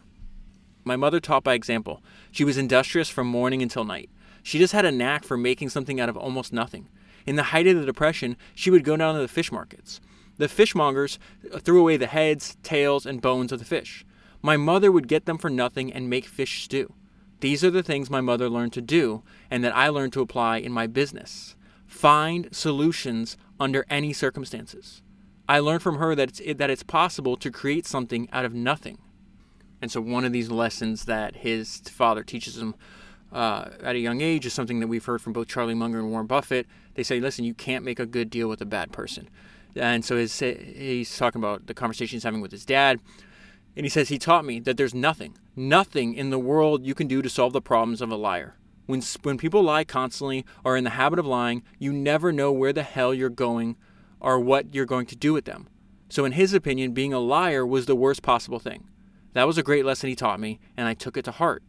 My 0.83 0.95
mother 0.95 1.19
taught 1.19 1.43
by 1.43 1.55
example. 1.55 2.03
She 2.29 2.43
was 2.43 2.55
industrious 2.55 3.09
from 3.09 3.25
morning 3.25 3.63
until 3.63 3.83
night. 3.83 4.11
She 4.43 4.59
just 4.59 4.73
had 4.73 4.85
a 4.85 4.91
knack 4.91 5.23
for 5.23 5.37
making 5.37 5.69
something 5.69 5.99
out 5.99 6.09
of 6.09 6.15
almost 6.15 6.53
nothing. 6.53 6.87
In 7.25 7.35
the 7.35 7.49
height 7.49 7.65
of 7.65 7.79
the 7.79 7.87
Depression, 7.87 8.37
she 8.53 8.69
would 8.69 8.83
go 8.83 8.95
down 8.95 9.15
to 9.15 9.21
the 9.21 9.27
fish 9.27 9.51
markets. 9.51 9.99
The 10.37 10.47
fishmongers 10.47 11.17
threw 11.61 11.81
away 11.81 11.97
the 11.97 12.05
heads, 12.05 12.57
tails, 12.61 13.07
and 13.07 13.23
bones 13.23 13.51
of 13.51 13.57
the 13.57 13.65
fish. 13.65 14.05
My 14.43 14.55
mother 14.55 14.91
would 14.91 15.07
get 15.07 15.25
them 15.25 15.39
for 15.39 15.49
nothing 15.49 15.91
and 15.91 16.11
make 16.11 16.27
fish 16.27 16.63
stew. 16.63 16.93
These 17.39 17.63
are 17.63 17.71
the 17.71 17.83
things 17.83 18.09
my 18.09 18.21
mother 18.21 18.49
learned 18.49 18.73
to 18.73 18.81
do 18.81 19.23
and 19.49 19.63
that 19.63 19.75
I 19.75 19.89
learned 19.89 20.13
to 20.13 20.21
apply 20.21 20.57
in 20.57 20.71
my 20.71 20.87
business. 20.87 21.55
Find 21.87 22.49
solutions 22.51 23.37
under 23.59 23.85
any 23.89 24.13
circumstances. 24.13 25.01
I 25.47 25.59
learned 25.59 25.81
from 25.81 25.97
her 25.97 26.13
that 26.15 26.29
it's, 26.29 26.57
that 26.57 26.69
it's 26.69 26.83
possible 26.83 27.35
to 27.37 27.49
create 27.49 27.87
something 27.87 28.29
out 28.31 28.45
of 28.45 28.53
nothing. 28.53 28.99
And 29.81 29.91
so, 29.91 30.01
one 30.01 30.25
of 30.25 30.33
these 30.33 30.51
lessons 30.51 31.05
that 31.05 31.37
his 31.37 31.79
father 31.79 32.23
teaches 32.23 32.57
him 32.57 32.75
uh, 33.31 33.69
at 33.81 33.95
a 33.95 33.99
young 33.99 34.21
age 34.21 34.45
is 34.45 34.53
something 34.53 34.79
that 34.79 34.87
we've 34.87 35.05
heard 35.05 35.21
from 35.21 35.33
both 35.33 35.47
Charlie 35.47 35.73
Munger 35.73 35.99
and 35.99 36.11
Warren 36.11 36.27
Buffett. 36.27 36.67
They 36.95 37.03
say, 37.03 37.19
listen, 37.19 37.45
you 37.45 37.53
can't 37.53 37.85
make 37.85 37.99
a 37.99 38.05
good 38.05 38.29
deal 38.29 38.49
with 38.49 38.61
a 38.61 38.65
bad 38.65 38.91
person. 38.91 39.29
And 39.75 40.03
so 40.03 40.17
his, 40.17 40.37
he's 40.39 41.15
talking 41.17 41.39
about 41.39 41.67
the 41.67 41.73
conversation 41.73 42.15
he's 42.15 42.23
having 42.23 42.41
with 42.41 42.51
his 42.51 42.65
dad. 42.65 42.99
And 43.75 43.85
he 43.85 43.89
says, 43.89 44.09
He 44.09 44.19
taught 44.19 44.45
me 44.45 44.59
that 44.61 44.77
there's 44.77 44.93
nothing, 44.93 45.37
nothing 45.55 46.13
in 46.13 46.29
the 46.29 46.39
world 46.39 46.85
you 46.85 46.93
can 46.95 47.07
do 47.07 47.21
to 47.21 47.29
solve 47.29 47.53
the 47.53 47.61
problems 47.61 48.01
of 48.01 48.11
a 48.11 48.15
liar. 48.15 48.55
When, 48.85 49.01
when 49.21 49.37
people 49.37 49.61
lie 49.61 49.83
constantly 49.83 50.45
or 50.63 50.73
are 50.73 50.77
in 50.77 50.83
the 50.83 50.91
habit 50.91 51.19
of 51.19 51.25
lying, 51.25 51.63
you 51.77 51.93
never 51.93 52.31
know 52.31 52.51
where 52.51 52.73
the 52.73 52.83
hell 52.83 53.13
you're 53.13 53.29
going 53.29 53.77
or 54.19 54.39
what 54.39 54.73
you're 54.73 54.85
going 54.85 55.05
to 55.07 55.15
do 55.15 55.33
with 55.33 55.45
them. 55.45 55.67
So, 56.09 56.25
in 56.25 56.31
his 56.31 56.53
opinion, 56.53 56.93
being 56.93 57.13
a 57.13 57.19
liar 57.19 57.65
was 57.65 57.85
the 57.85 57.95
worst 57.95 58.23
possible 58.23 58.59
thing. 58.59 58.87
That 59.33 59.45
was 59.45 59.57
a 59.57 59.63
great 59.63 59.85
lesson 59.85 60.09
he 60.09 60.15
taught 60.15 60.39
me, 60.39 60.59
and 60.75 60.87
I 60.87 60.95
took 60.95 61.17
it 61.17 61.25
to 61.25 61.31
heart. 61.31 61.63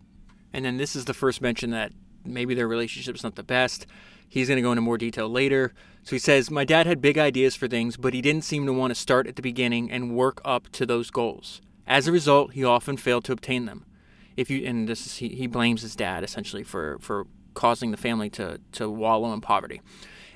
And 0.53 0.65
then 0.65 0.79
this 0.79 0.97
is 0.97 1.05
the 1.05 1.15
first 1.15 1.43
mention 1.43 1.71
that 1.71 1.93
maybe 2.25 2.55
their 2.55 2.67
relationship's 2.67 3.23
not 3.23 3.37
the 3.37 3.43
best. 3.43 3.87
He's 4.29 4.49
going 4.49 4.57
to 4.57 4.63
go 4.63 4.73
into 4.73 4.81
more 4.81 4.99
detail 4.99 5.29
later. 5.29 5.75
So 6.03 6.13
he 6.13 6.19
says, 6.19 6.51
My 6.51 6.65
dad 6.65 6.87
had 6.87 7.03
big 7.03 7.19
ideas 7.19 7.55
for 7.55 7.69
things, 7.69 7.97
but 7.97 8.15
he 8.15 8.23
didn't 8.23 8.45
seem 8.45 8.65
to 8.67 8.73
want 8.73 8.93
to 8.93 8.95
start 8.95 9.27
at 9.27 9.37
the 9.37 9.43
beginning 9.43 9.91
and 9.91 10.17
work 10.17 10.41
up 10.45 10.69
to 10.73 10.87
those 10.87 11.11
goals. 11.11 11.61
As 11.91 12.07
a 12.07 12.13
result, 12.13 12.53
he 12.53 12.63
often 12.63 12.97
failed 12.97 13.25
to 13.25 13.33
obtain 13.33 13.65
them. 13.65 13.85
If 14.37 14.49
you 14.49 14.65
and 14.65 14.89
this 14.89 15.07
is, 15.07 15.17
he, 15.17 15.31
he 15.31 15.49
blames 15.49 15.83
his 15.83 15.97
dad 15.97 16.23
essentially 16.23 16.63
for, 16.63 16.99
for 17.01 17.27
causing 17.55 17.91
the 17.91 17.97
family 17.97 18.31
to, 18.31 18.61
to 18.73 18.89
wallow 18.89 19.33
in 19.33 19.41
poverty. 19.41 19.83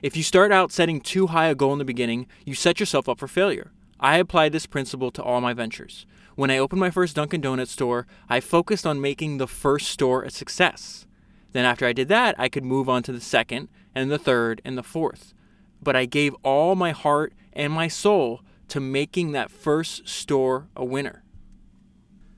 If 0.02 0.16
you 0.16 0.24
start 0.24 0.50
out 0.50 0.72
setting 0.72 1.00
too 1.00 1.28
high 1.28 1.46
a 1.46 1.54
goal 1.54 1.72
in 1.72 1.78
the 1.78 1.84
beginning, 1.84 2.26
you 2.44 2.56
set 2.56 2.80
yourself 2.80 3.08
up 3.08 3.20
for 3.20 3.28
failure. 3.28 3.70
I 4.00 4.16
applied 4.16 4.50
this 4.50 4.66
principle 4.66 5.12
to 5.12 5.22
all 5.22 5.40
my 5.40 5.52
ventures. 5.52 6.06
When 6.34 6.50
I 6.50 6.58
opened 6.58 6.80
my 6.80 6.90
first 6.90 7.14
Dunkin' 7.14 7.40
Donuts 7.40 7.70
store, 7.70 8.08
I 8.28 8.40
focused 8.40 8.84
on 8.84 9.00
making 9.00 9.38
the 9.38 9.46
first 9.46 9.86
store 9.86 10.24
a 10.24 10.32
success. 10.32 11.06
Then, 11.52 11.64
after 11.64 11.86
I 11.86 11.92
did 11.92 12.08
that, 12.08 12.34
I 12.36 12.48
could 12.48 12.64
move 12.64 12.88
on 12.88 13.04
to 13.04 13.12
the 13.12 13.20
second, 13.20 13.68
and 13.94 14.10
the 14.10 14.18
third, 14.18 14.60
and 14.64 14.76
the 14.76 14.82
fourth. 14.82 15.34
But 15.80 15.94
I 15.94 16.06
gave 16.06 16.34
all 16.42 16.74
my 16.74 16.90
heart 16.90 17.32
and 17.52 17.72
my 17.72 17.86
soul 17.86 18.40
to 18.66 18.80
making 18.80 19.30
that 19.32 19.52
first 19.52 20.08
store 20.08 20.66
a 20.74 20.84
winner. 20.84 21.23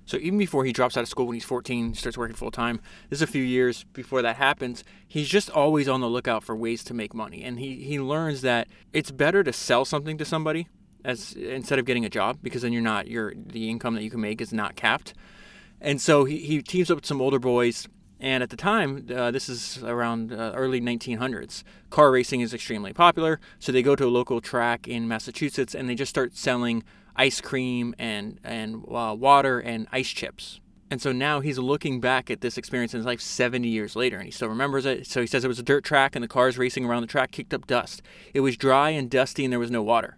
So 0.06 0.16
even 0.18 0.38
before 0.38 0.64
he 0.64 0.72
drops 0.72 0.96
out 0.96 1.02
of 1.02 1.08
school 1.08 1.26
when 1.26 1.34
he's 1.34 1.44
14, 1.44 1.94
starts 1.94 2.16
working 2.16 2.36
full 2.36 2.50
time, 2.50 2.80
this 3.10 3.18
is 3.18 3.22
a 3.22 3.26
few 3.26 3.42
years 3.42 3.84
before 3.92 4.22
that 4.22 4.36
happens, 4.36 4.84
he's 5.06 5.28
just 5.28 5.50
always 5.50 5.88
on 5.88 6.00
the 6.00 6.08
lookout 6.08 6.44
for 6.44 6.56
ways 6.56 6.82
to 6.84 6.94
make 6.94 7.12
money. 7.12 7.42
And 7.42 7.58
he, 7.58 7.76
he 7.76 8.00
learns 8.00 8.40
that 8.42 8.68
it's 8.92 9.10
better 9.10 9.42
to 9.42 9.52
sell 9.52 9.84
something 9.84 10.16
to 10.18 10.24
somebody 10.24 10.68
as 11.04 11.34
instead 11.34 11.78
of 11.78 11.84
getting 11.84 12.04
a 12.04 12.08
job 12.08 12.38
because 12.42 12.62
then 12.62 12.72
you're 12.72 12.82
not 12.82 13.06
your 13.06 13.32
the 13.34 13.68
income 13.68 13.94
that 13.94 14.02
you 14.02 14.10
can 14.10 14.20
make 14.20 14.40
is 14.40 14.52
not 14.52 14.76
capped. 14.76 15.12
And 15.80 16.00
so 16.00 16.24
he, 16.24 16.38
he 16.38 16.62
teams 16.62 16.90
up 16.90 16.96
with 16.96 17.06
some 17.06 17.20
older 17.20 17.38
boys 17.38 17.86
and 18.18 18.42
at 18.42 18.50
the 18.50 18.56
time, 18.56 19.06
uh, 19.14 19.30
this 19.30 19.48
is 19.48 19.82
around 19.84 20.32
uh, 20.32 20.52
early 20.54 20.80
1900s, 20.80 21.62
car 21.90 22.10
racing 22.10 22.40
is 22.40 22.54
extremely 22.54 22.94
popular. 22.94 23.40
So 23.58 23.72
they 23.72 23.82
go 23.82 23.94
to 23.94 24.06
a 24.06 24.08
local 24.08 24.40
track 24.40 24.88
in 24.88 25.06
Massachusetts 25.06 25.74
and 25.74 25.88
they 25.88 25.94
just 25.94 26.08
start 26.08 26.34
selling 26.34 26.82
ice 27.16 27.40
cream 27.40 27.94
and 27.98 28.38
and 28.44 28.84
uh, 28.90 29.14
water 29.18 29.58
and 29.58 29.88
ice 29.92 30.08
chips. 30.08 30.60
And 30.88 31.02
so 31.02 31.10
now 31.10 31.40
he's 31.40 31.58
looking 31.58 32.00
back 32.00 32.30
at 32.30 32.42
this 32.42 32.56
experience 32.56 32.94
in 32.94 32.98
his 32.98 33.06
life 33.06 33.20
70 33.20 33.66
years 33.66 33.96
later, 33.96 34.18
and 34.18 34.24
he 34.24 34.30
still 34.30 34.48
remembers 34.48 34.86
it. 34.86 35.06
So 35.08 35.20
he 35.20 35.26
says 35.26 35.44
it 35.44 35.48
was 35.48 35.58
a 35.58 35.64
dirt 35.64 35.82
track, 35.82 36.14
and 36.14 36.22
the 36.22 36.28
cars 36.28 36.58
racing 36.58 36.84
around 36.84 37.00
the 37.00 37.08
track 37.08 37.32
kicked 37.32 37.52
up 37.52 37.66
dust. 37.66 38.02
It 38.32 38.40
was 38.40 38.56
dry 38.56 38.90
and 38.90 39.10
dusty, 39.10 39.44
and 39.44 39.52
there 39.52 39.58
was 39.58 39.70
no 39.70 39.82
water. 39.82 40.16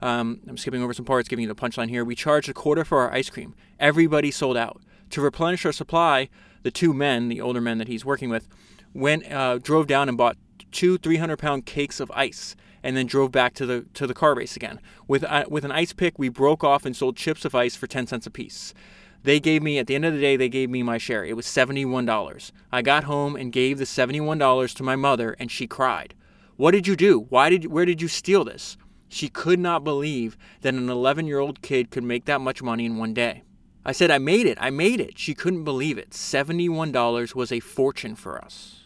Um, 0.00 0.40
I'm 0.48 0.56
skipping 0.56 0.82
over 0.82 0.94
some 0.94 1.04
parts, 1.04 1.28
giving 1.28 1.42
you 1.42 1.52
the 1.52 1.54
punchline 1.54 1.90
here. 1.90 2.02
We 2.02 2.14
charged 2.14 2.48
a 2.48 2.54
quarter 2.54 2.82
for 2.82 3.00
our 3.00 3.12
ice 3.12 3.28
cream. 3.28 3.54
Everybody 3.78 4.30
sold 4.30 4.56
out. 4.56 4.80
To 5.10 5.20
replenish 5.20 5.66
our 5.66 5.72
supply, 5.72 6.30
the 6.62 6.70
two 6.70 6.94
men, 6.94 7.28
the 7.28 7.40
older 7.40 7.60
men 7.60 7.76
that 7.78 7.88
he's 7.88 8.04
working 8.04 8.30
with, 8.30 8.48
went 8.94 9.30
uh, 9.30 9.58
drove 9.58 9.86
down 9.86 10.08
and 10.08 10.16
bought 10.16 10.38
two 10.70 10.96
300 10.96 11.36
pound 11.36 11.66
cakes 11.66 12.00
of 12.00 12.10
ice 12.12 12.56
and 12.82 12.96
then 12.96 13.06
drove 13.06 13.32
back 13.32 13.54
to 13.54 13.66
the 13.66 13.86
to 13.94 14.06
the 14.06 14.14
car 14.14 14.34
race 14.34 14.56
again. 14.56 14.80
With 15.06 15.24
uh, 15.24 15.44
with 15.48 15.64
an 15.64 15.72
ice 15.72 15.92
pick, 15.92 16.18
we 16.18 16.28
broke 16.28 16.64
off 16.64 16.84
and 16.84 16.96
sold 16.96 17.16
chips 17.16 17.44
of 17.44 17.54
ice 17.54 17.76
for 17.76 17.86
10 17.86 18.06
cents 18.06 18.26
a 18.26 18.30
piece. 18.30 18.74
They 19.22 19.38
gave 19.38 19.62
me 19.62 19.78
at 19.78 19.86
the 19.86 19.94
end 19.94 20.06
of 20.06 20.14
the 20.14 20.20
day, 20.20 20.36
they 20.36 20.48
gave 20.48 20.70
me 20.70 20.82
my 20.82 20.96
share. 20.96 21.24
It 21.26 21.36
was 21.36 21.44
$71. 21.44 22.52
I 22.72 22.80
got 22.80 23.04
home 23.04 23.36
and 23.36 23.52
gave 23.52 23.76
the 23.76 23.84
$71 23.84 24.74
to 24.74 24.82
my 24.82 24.96
mother 24.96 25.36
and 25.38 25.50
she 25.50 25.66
cried. 25.66 26.14
"What 26.56 26.70
did 26.70 26.86
you 26.86 26.96
do? 26.96 27.26
Why 27.28 27.50
did 27.50 27.66
where 27.66 27.84
did 27.84 28.00
you 28.00 28.08
steal 28.08 28.44
this?" 28.44 28.76
She 29.08 29.28
could 29.28 29.58
not 29.58 29.82
believe 29.82 30.36
that 30.60 30.72
an 30.72 30.86
11-year-old 30.86 31.62
kid 31.62 31.90
could 31.90 32.04
make 32.04 32.26
that 32.26 32.40
much 32.40 32.62
money 32.62 32.84
in 32.86 32.96
one 32.96 33.12
day. 33.12 33.42
I 33.84 33.92
said, 33.92 34.10
I 34.10 34.18
made 34.18 34.46
it. 34.46 34.58
I 34.60 34.70
made 34.70 35.00
it. 35.00 35.18
She 35.18 35.34
couldn't 35.34 35.64
believe 35.64 35.98
it. 35.98 36.10
$71 36.10 37.34
was 37.34 37.50
a 37.50 37.60
fortune 37.60 38.14
for 38.14 38.42
us. 38.42 38.79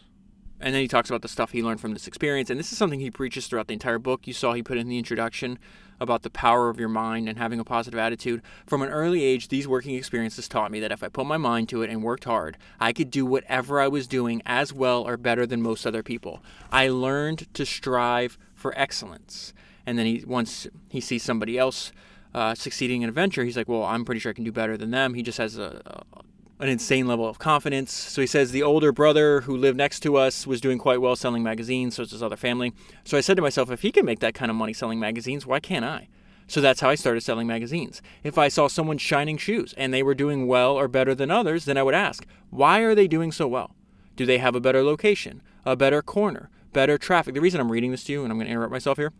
And 0.64 0.74
then 0.74 0.80
he 0.80 0.88
talks 0.88 1.10
about 1.10 1.20
the 1.20 1.28
stuff 1.28 1.50
he 1.50 1.62
learned 1.62 1.82
from 1.82 1.92
this 1.92 2.06
experience. 2.06 2.48
And 2.48 2.58
this 2.58 2.72
is 2.72 2.78
something 2.78 2.98
he 2.98 3.10
preaches 3.10 3.46
throughout 3.46 3.66
the 3.66 3.74
entire 3.74 3.98
book. 3.98 4.26
You 4.26 4.32
saw 4.32 4.54
he 4.54 4.62
put 4.62 4.78
in 4.78 4.88
the 4.88 4.96
introduction 4.96 5.58
about 6.00 6.22
the 6.22 6.30
power 6.30 6.70
of 6.70 6.80
your 6.80 6.88
mind 6.88 7.28
and 7.28 7.36
having 7.36 7.60
a 7.60 7.64
positive 7.64 8.00
attitude. 8.00 8.40
From 8.66 8.80
an 8.80 8.88
early 8.88 9.22
age, 9.24 9.48
these 9.48 9.68
working 9.68 9.94
experiences 9.94 10.48
taught 10.48 10.70
me 10.70 10.80
that 10.80 10.90
if 10.90 11.02
I 11.02 11.08
put 11.08 11.26
my 11.26 11.36
mind 11.36 11.68
to 11.68 11.82
it 11.82 11.90
and 11.90 12.02
worked 12.02 12.24
hard, 12.24 12.56
I 12.80 12.94
could 12.94 13.10
do 13.10 13.26
whatever 13.26 13.78
I 13.78 13.88
was 13.88 14.06
doing 14.06 14.40
as 14.46 14.72
well 14.72 15.06
or 15.06 15.18
better 15.18 15.44
than 15.44 15.60
most 15.60 15.84
other 15.86 16.02
people. 16.02 16.42
I 16.72 16.88
learned 16.88 17.52
to 17.52 17.66
strive 17.66 18.38
for 18.54 18.72
excellence. 18.74 19.52
And 19.84 19.98
then 19.98 20.06
he 20.06 20.24
once 20.26 20.66
he 20.88 21.02
sees 21.02 21.22
somebody 21.22 21.58
else 21.58 21.92
uh, 22.32 22.54
succeeding 22.54 23.02
in 23.02 23.10
a 23.10 23.12
venture, 23.12 23.44
he's 23.44 23.58
like, 23.58 23.68
"Well, 23.68 23.84
I'm 23.84 24.06
pretty 24.06 24.18
sure 24.18 24.30
I 24.30 24.32
can 24.32 24.44
do 24.44 24.52
better 24.52 24.78
than 24.78 24.92
them." 24.92 25.12
He 25.12 25.22
just 25.22 25.36
has 25.36 25.58
a, 25.58 25.82
a 25.84 26.22
an 26.60 26.68
insane 26.68 27.06
level 27.06 27.26
of 27.26 27.38
confidence. 27.38 27.92
So 27.92 28.20
he 28.20 28.26
says 28.26 28.52
the 28.52 28.62
older 28.62 28.92
brother 28.92 29.42
who 29.42 29.56
lived 29.56 29.76
next 29.76 30.00
to 30.00 30.16
us 30.16 30.46
was 30.46 30.60
doing 30.60 30.78
quite 30.78 31.00
well 31.00 31.16
selling 31.16 31.42
magazines, 31.42 31.96
so 31.96 32.02
it's 32.02 32.12
his 32.12 32.22
other 32.22 32.36
family. 32.36 32.72
So 33.04 33.18
I 33.18 33.20
said 33.20 33.36
to 33.36 33.42
myself, 33.42 33.70
if 33.70 33.82
he 33.82 33.92
can 33.92 34.04
make 34.04 34.20
that 34.20 34.34
kind 34.34 34.50
of 34.50 34.56
money 34.56 34.72
selling 34.72 35.00
magazines, 35.00 35.46
why 35.46 35.60
can't 35.60 35.84
I? 35.84 36.08
So 36.46 36.60
that's 36.60 36.80
how 36.80 36.90
I 36.90 36.94
started 36.94 37.22
selling 37.22 37.46
magazines. 37.46 38.02
If 38.22 38.36
I 38.36 38.48
saw 38.48 38.68
someone 38.68 38.98
shining 38.98 39.38
shoes 39.38 39.74
and 39.76 39.92
they 39.92 40.02
were 40.02 40.14
doing 40.14 40.46
well 40.46 40.74
or 40.74 40.88
better 40.88 41.14
than 41.14 41.30
others, 41.30 41.64
then 41.64 41.78
I 41.78 41.82
would 41.82 41.94
ask, 41.94 42.26
why 42.50 42.80
are 42.80 42.94
they 42.94 43.08
doing 43.08 43.32
so 43.32 43.48
well? 43.48 43.74
Do 44.14 44.26
they 44.26 44.38
have 44.38 44.54
a 44.54 44.60
better 44.60 44.82
location, 44.82 45.42
a 45.64 45.74
better 45.74 46.02
corner, 46.02 46.50
better 46.72 46.98
traffic? 46.98 47.34
The 47.34 47.40
reason 47.40 47.60
I'm 47.60 47.72
reading 47.72 47.90
this 47.90 48.04
to 48.04 48.12
you, 48.12 48.22
and 48.22 48.30
I'm 48.30 48.38
going 48.38 48.46
to 48.46 48.52
interrupt 48.52 48.72
myself 48.72 48.98
here, 48.98 49.12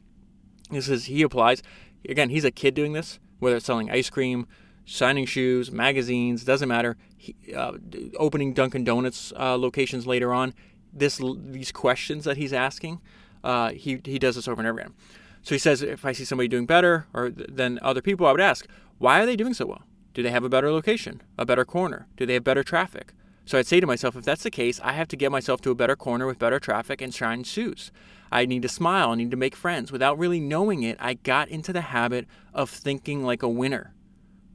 here, 0.71 0.79
is 0.79 1.07
he 1.07 1.23
applies. 1.23 1.63
Again, 2.09 2.29
he's 2.29 2.45
a 2.45 2.51
kid 2.51 2.75
doing 2.75 2.93
this, 2.93 3.19
whether 3.39 3.57
it's 3.57 3.67
selling 3.67 3.91
ice 3.91 4.11
cream, 4.11 4.47
signing 4.85 5.27
shoes, 5.27 5.71
magazines, 5.71 6.45
doesn't 6.45 6.69
matter. 6.69 6.97
He, 7.17 7.35
uh, 7.55 7.73
opening 8.17 8.53
Dunkin' 8.53 8.85
Donuts 8.85 9.33
uh, 9.39 9.57
locations 9.57 10.07
later 10.07 10.33
on. 10.33 10.55
This 10.93 11.21
these 11.37 11.73
questions 11.73 12.25
that 12.25 12.37
he's 12.37 12.53
asking, 12.53 13.01
uh, 13.43 13.71
he 13.71 14.01
he 14.05 14.19
does 14.19 14.37
this 14.37 14.47
over 14.47 14.61
and 14.61 14.69
over 14.69 14.79
again. 14.79 14.95
So 15.43 15.55
he 15.55 15.59
says, 15.59 15.83
if 15.83 16.05
I 16.05 16.13
see 16.13 16.25
somebody 16.25 16.49
doing 16.49 16.67
better 16.67 17.07
or 17.13 17.31
th- 17.31 17.51
than 17.53 17.79
other 17.83 18.01
people, 18.01 18.27
I 18.27 18.33
would 18.33 18.41
ask, 18.41 18.67
why 18.99 19.21
are 19.21 19.27
they 19.27 19.37
doing 19.37 19.53
so 19.53 19.67
well? 19.67 19.83
Do 20.15 20.23
they 20.23 20.31
have 20.31 20.45
a 20.45 20.49
better 20.49 20.71
location, 20.71 21.21
a 21.37 21.45
better 21.45 21.65
corner? 21.65 22.07
Do 22.17 22.25
they 22.25 22.35
have 22.35 22.45
better 22.45 22.63
traffic? 22.63 23.13
So 23.45 23.59
I'd 23.59 23.67
say 23.67 23.79
to 23.79 23.87
myself, 23.87 24.17
if 24.17 24.25
that's 24.25 24.45
the 24.45 24.51
case, 24.51 24.81
I 24.83 24.93
have 24.93 25.09
to 25.09 25.17
get 25.17 25.31
myself 25.31 25.61
to 25.63 25.71
a 25.71 25.75
better 25.75 25.97
corner 25.97 26.27
with 26.27 26.39
better 26.39 26.59
traffic 26.59 27.03
and 27.03 27.13
shine 27.13 27.45
shoes. 27.45 27.93
I 28.33 28.47
need 28.47 28.63
to 28.63 28.69
smile. 28.69 29.11
I 29.11 29.17
need 29.17 29.31
to 29.33 29.37
make 29.37 29.55
friends. 29.55 29.93
Without 29.93 30.19
really 30.19 30.41
knowing 30.41 30.83
it, 30.83 30.97
I 30.99 31.15
got 31.15 31.49
into 31.49 31.73
the 31.73 31.83
habit 31.83 32.27
of 32.55 32.71
thinking 32.71 33.23
like 33.23 33.43
a 33.43 33.49
winner. 33.49 33.93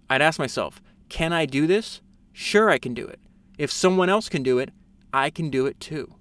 I'd 0.10 0.22
ask 0.22 0.40
myself, 0.40 0.82
can 1.08 1.34
I 1.34 1.46
do 1.46 1.68
this? 1.68 2.02
Sure, 2.34 2.70
I 2.70 2.78
can 2.78 2.94
do 2.94 3.06
it. 3.06 3.20
If 3.58 3.72
someone 3.72 4.10
else 4.10 4.30
can 4.30 4.44
do 4.44 4.60
it, 4.60 4.72
I 5.14 5.30
can 5.30 5.50
do 5.50 5.66
it 5.66 5.80
too. 5.80 6.16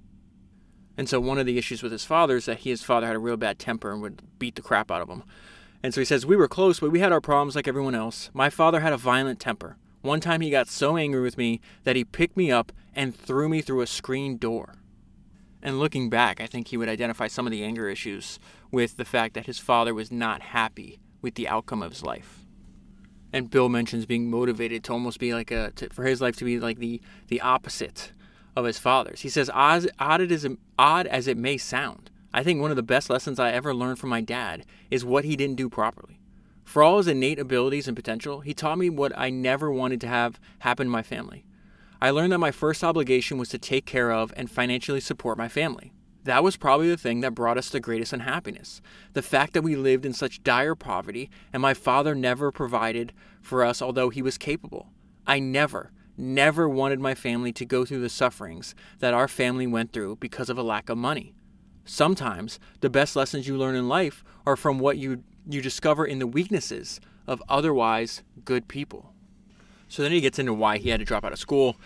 And 0.97 1.09
so, 1.09 1.21
one 1.21 1.39
of 1.39 1.47
the 1.47 1.59
issues 1.59 1.83
with 1.83 1.93
his 1.93 2.05
father 2.05 2.37
is 2.37 2.47
that 2.47 2.61
his 2.61 2.83
father 2.83 3.07
had 3.07 3.15
a 3.15 3.21
real 3.21 3.37
bad 3.37 3.59
temper 3.59 3.93
and 3.93 4.03
would 4.03 4.23
beat 4.39 4.57
the 4.57 4.63
crap 4.63 4.91
out 4.91 5.01
of 5.01 5.09
him. 5.09 5.23
And 5.83 5.95
so 5.95 6.01
he 6.01 6.05
says, 6.05 6.27
We 6.27 6.37
were 6.37 6.49
close, 6.49 6.81
but 6.81 6.91
we 6.91 6.99
had 6.99 7.13
our 7.13 7.21
problems 7.21 7.55
like 7.55 7.69
everyone 7.69 7.95
else. 7.95 8.31
My 8.35 8.51
father 8.51 8.81
had 8.81 8.93
a 8.93 8.97
violent 8.97 9.39
temper. 9.39 9.77
One 10.01 10.21
time 10.21 10.41
he 10.41 10.51
got 10.51 10.69
so 10.69 10.97
angry 10.97 11.23
with 11.23 11.39
me 11.39 11.61
that 11.85 11.97
he 11.97 12.05
picked 12.05 12.37
me 12.37 12.51
up 12.51 12.73
and 12.95 13.15
threw 13.15 13.49
me 13.49 13.61
through 13.61 13.83
a 13.83 13.87
screen 13.87 14.39
door. 14.39 14.75
And 15.63 15.79
looking 15.79 16.11
back, 16.11 16.41
I 16.41 16.47
think 16.47 16.69
he 16.69 16.77
would 16.77 16.89
identify 16.89 17.29
some 17.29 17.47
of 17.47 17.53
the 17.53 17.63
anger 17.63 17.89
issues 17.89 18.41
with 18.73 18.97
the 18.97 19.05
fact 19.05 19.35
that 19.35 19.47
his 19.47 19.59
father 19.59 19.95
was 19.95 20.11
not 20.11 20.41
happy 20.41 20.99
with 21.21 21.35
the 21.35 21.49
outcome 21.49 21.83
of 21.83 21.93
his 21.93 22.03
life 22.03 22.38
and 23.33 23.51
Bill 23.51 23.69
mentions 23.69 24.07
being 24.07 24.31
motivated 24.31 24.85
to 24.85 24.93
almost 24.93 25.19
be 25.19 25.35
like 25.35 25.51
a 25.51 25.73
to, 25.73 25.89
for 25.91 26.05
his 26.05 26.21
life 26.21 26.37
to 26.37 26.45
be 26.45 26.59
like 26.59 26.79
the 26.79 27.01
the 27.29 27.41
opposite 27.41 28.13
of 28.57 28.65
his 28.65 28.79
father's. 28.79 29.21
He 29.21 29.29
says, 29.29 29.51
odd, 29.55 29.89
odd, 29.99 30.21
it 30.21 30.33
is, 30.33 30.47
odd 30.79 31.07
as 31.07 31.29
it 31.29 31.37
may 31.37 31.57
sound, 31.57 32.11
I 32.33 32.43
think 32.43 32.61
one 32.61 32.71
of 32.71 32.77
the 32.77 32.83
best 32.83 33.09
lessons 33.09 33.39
I 33.39 33.53
ever 33.53 33.73
learned 33.73 33.99
from 33.99 34.11
my 34.11 34.21
dad 34.21 34.67
is 34.91 35.05
what 35.05 35.25
he 35.25 35.37
didn't 35.37 35.57
do 35.57 35.69
properly. 35.69 36.21
For 36.65 36.83
all 36.83 36.99
his 36.99 37.09
innate 37.09 37.39
abilities 37.39 37.89
and 37.89 37.97
potential, 37.97 38.41
he 38.41 38.53
taught 38.53 38.79
me 38.79 38.91
what 38.91 39.17
I 39.17 39.31
never 39.31 39.73
wanted 39.73 40.01
to 40.03 40.09
have 40.09 40.39
happen 40.59 40.89
to 40.89 40.91
my 40.91 41.03
family. 41.03 41.47
I 42.01 42.11
learned 42.11 42.33
that 42.33 42.39
my 42.39 42.51
first 42.51 42.85
obligation 42.85 43.39
was 43.39 43.49
to 43.49 43.59
take 43.59 43.87
care 43.87 44.13
of 44.13 44.33
and 44.37 44.51
financially 44.51 45.01
support 45.01 45.39
my 45.39 45.49
family. 45.49 45.93
That 46.25 46.43
was 46.43 46.57
probably 46.57 46.89
the 46.89 46.97
thing 46.97 47.21
that 47.21 47.35
brought 47.35 47.59
us 47.59 47.71
the 47.71 47.81
greatest 47.81 48.13
unhappiness. 48.13 48.83
The 49.13 49.23
fact 49.23 49.55
that 49.55 49.63
we 49.63 49.77
lived 49.77 50.05
in 50.05 50.13
such 50.13 50.43
dire 50.43 50.75
poverty 50.75 51.31
and 51.53 51.63
my 51.63 51.75
father 51.75 52.15
never 52.15 52.51
provided 52.51 53.13
for 53.41 53.65
us, 53.65 53.81
although 53.81 54.11
he 54.11 54.23
was 54.23 54.37
capable. 54.37 54.91
I 55.27 55.39
never, 55.39 55.93
never 56.17 56.69
wanted 56.69 57.01
my 57.01 57.15
family 57.15 57.53
to 57.53 57.65
go 57.65 57.85
through 57.85 58.01
the 58.01 58.09
sufferings 58.09 58.75
that 58.99 59.15
our 59.15 59.29
family 59.29 59.67
went 59.67 59.93
through 59.93 60.17
because 60.17 60.51
of 60.51 60.59
a 60.59 60.63
lack 60.63 60.89
of 60.89 60.99
money. 60.99 61.35
Sometimes 61.85 62.59
the 62.81 62.91
best 62.91 63.17
lessons 63.17 63.49
you 63.49 63.57
learn 63.57 63.75
in 63.75 63.89
life 63.89 64.23
are 64.45 64.57
from 64.57 64.79
what 64.79 64.99
you, 64.99 65.23
you 65.49 65.63
discover 65.63 66.05
in 66.05 66.19
the 66.19 66.27
weaknesses 66.27 67.01
of 67.27 67.43
otherwise 67.49 68.23
good 68.45 68.69
people. 68.69 69.15
So 69.89 70.03
then 70.03 70.13
he 70.13 70.21
gets 70.21 70.39
into 70.39 70.53
why 70.53 70.79
he 70.79 70.91
had 70.91 71.01
to 71.01 71.07
drop 71.07 71.25
out 71.25 71.33
of 71.33 71.39
school 71.39 71.77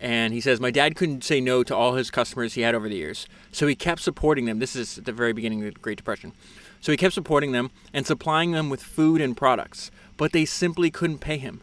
and 0.00 0.32
he 0.32 0.40
says, 0.40 0.60
My 0.60 0.70
dad 0.70 0.94
couldn't 0.94 1.24
say 1.24 1.40
no 1.40 1.62
to 1.64 1.74
all 1.74 1.94
his 1.94 2.10
customers 2.10 2.54
he 2.54 2.62
had 2.62 2.74
over 2.74 2.88
the 2.88 2.96
years, 2.96 3.26
so 3.52 3.66
he 3.66 3.74
kept 3.74 4.00
supporting 4.00 4.44
them. 4.44 4.58
This 4.58 4.76
is 4.76 4.98
at 4.98 5.04
the 5.04 5.12
very 5.12 5.32
beginning 5.32 5.64
of 5.64 5.74
the 5.74 5.80
Great 5.80 5.96
Depression. 5.96 6.32
So 6.80 6.92
he 6.92 6.98
kept 6.98 7.14
supporting 7.14 7.52
them 7.52 7.70
and 7.92 8.06
supplying 8.06 8.52
them 8.52 8.70
with 8.70 8.82
food 8.82 9.20
and 9.20 9.36
products, 9.36 9.90
but 10.16 10.32
they 10.32 10.44
simply 10.44 10.90
couldn't 10.90 11.18
pay 11.18 11.38
him. 11.38 11.60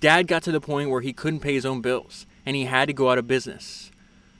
Dad 0.00 0.26
got 0.26 0.42
to 0.42 0.52
the 0.52 0.60
point 0.60 0.90
where 0.90 1.00
he 1.00 1.12
couldn't 1.12 1.40
pay 1.40 1.54
his 1.54 1.64
own 1.64 1.80
bills, 1.80 2.26
and 2.44 2.56
he 2.56 2.64
had 2.64 2.86
to 2.86 2.92
go 2.92 3.10
out 3.10 3.18
of 3.18 3.28
business. 3.28 3.90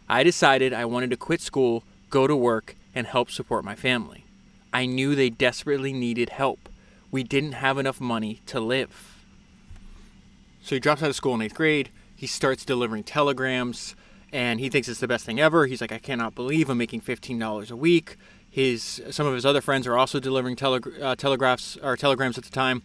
I 0.08 0.22
decided 0.22 0.72
I 0.72 0.84
wanted 0.84 1.10
to 1.10 1.16
quit 1.16 1.40
school, 1.40 1.84
go 2.10 2.26
to 2.26 2.36
work, 2.36 2.74
and 2.94 3.06
help 3.06 3.30
support 3.30 3.64
my 3.64 3.74
family. 3.74 4.24
I 4.72 4.86
knew 4.86 5.14
they 5.14 5.30
desperately 5.30 5.92
needed 5.92 6.30
help. 6.30 6.68
We 7.10 7.22
didn't 7.22 7.52
have 7.52 7.78
enough 7.78 8.00
money 8.00 8.40
to 8.46 8.60
live. 8.60 9.22
So 10.62 10.74
he 10.74 10.80
drops 10.80 11.02
out 11.02 11.10
of 11.10 11.16
school 11.16 11.34
in 11.34 11.42
eighth 11.42 11.54
grade. 11.54 11.90
He 12.16 12.26
starts 12.26 12.64
delivering 12.64 13.04
telegrams, 13.04 13.94
and 14.32 14.58
he 14.58 14.70
thinks 14.70 14.88
it's 14.88 15.00
the 15.00 15.06
best 15.06 15.26
thing 15.26 15.38
ever. 15.38 15.66
He's 15.66 15.82
like, 15.82 15.92
I 15.92 15.98
cannot 15.98 16.34
believe 16.34 16.70
I'm 16.70 16.78
making 16.78 17.02
$15 17.02 17.70
a 17.70 17.76
week. 17.76 18.16
His 18.50 19.02
some 19.10 19.26
of 19.26 19.34
his 19.34 19.44
other 19.44 19.60
friends 19.60 19.86
are 19.86 19.98
also 19.98 20.18
delivering 20.18 20.56
tele- 20.56 20.80
uh, 21.02 21.14
telegraphs 21.14 21.76
or 21.82 21.94
telegrams 21.94 22.38
at 22.38 22.44
the 22.44 22.50
time, 22.50 22.82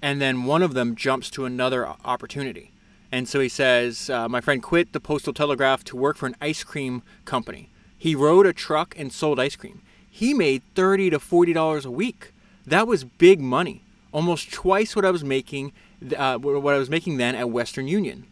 and 0.00 0.18
then 0.18 0.44
one 0.44 0.62
of 0.62 0.72
them 0.72 0.96
jumps 0.96 1.28
to 1.30 1.44
another 1.44 1.86
opportunity. 1.86 2.72
And 3.12 3.28
so 3.28 3.38
he 3.38 3.50
says, 3.50 4.08
uh, 4.08 4.30
My 4.30 4.40
friend 4.40 4.62
quit 4.62 4.94
the 4.94 5.00
postal 5.00 5.34
telegraph 5.34 5.84
to 5.84 5.96
work 5.96 6.16
for 6.16 6.26
an 6.26 6.36
ice 6.40 6.64
cream 6.64 7.02
company. 7.26 7.68
He 7.98 8.14
rode 8.14 8.46
a 8.46 8.54
truck 8.54 8.94
and 8.96 9.12
sold 9.12 9.38
ice 9.38 9.56
cream. 9.56 9.82
He 10.08 10.32
made 10.32 10.62
thirty 10.74 11.10
to 11.10 11.18
forty 11.18 11.52
dollars 11.52 11.84
a 11.84 11.90
week. 11.90 12.32
That 12.66 12.86
was 12.86 13.04
big 13.04 13.40
money, 13.42 13.84
almost 14.12 14.50
twice 14.50 14.96
what 14.96 15.04
I 15.04 15.10
was 15.10 15.22
making 15.22 15.72
uh, 16.16 16.38
what 16.38 16.74
I 16.74 16.78
was 16.78 16.88
making 16.88 17.18
then 17.18 17.34
at 17.34 17.50
Western 17.50 17.88
Union. 17.88 18.26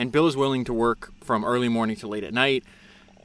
And 0.00 0.10
Bill 0.10 0.26
is 0.26 0.34
willing 0.34 0.64
to 0.64 0.72
work 0.72 1.12
from 1.22 1.44
early 1.44 1.68
morning 1.68 1.94
to 1.96 2.08
late 2.08 2.24
at 2.24 2.32
night. 2.32 2.64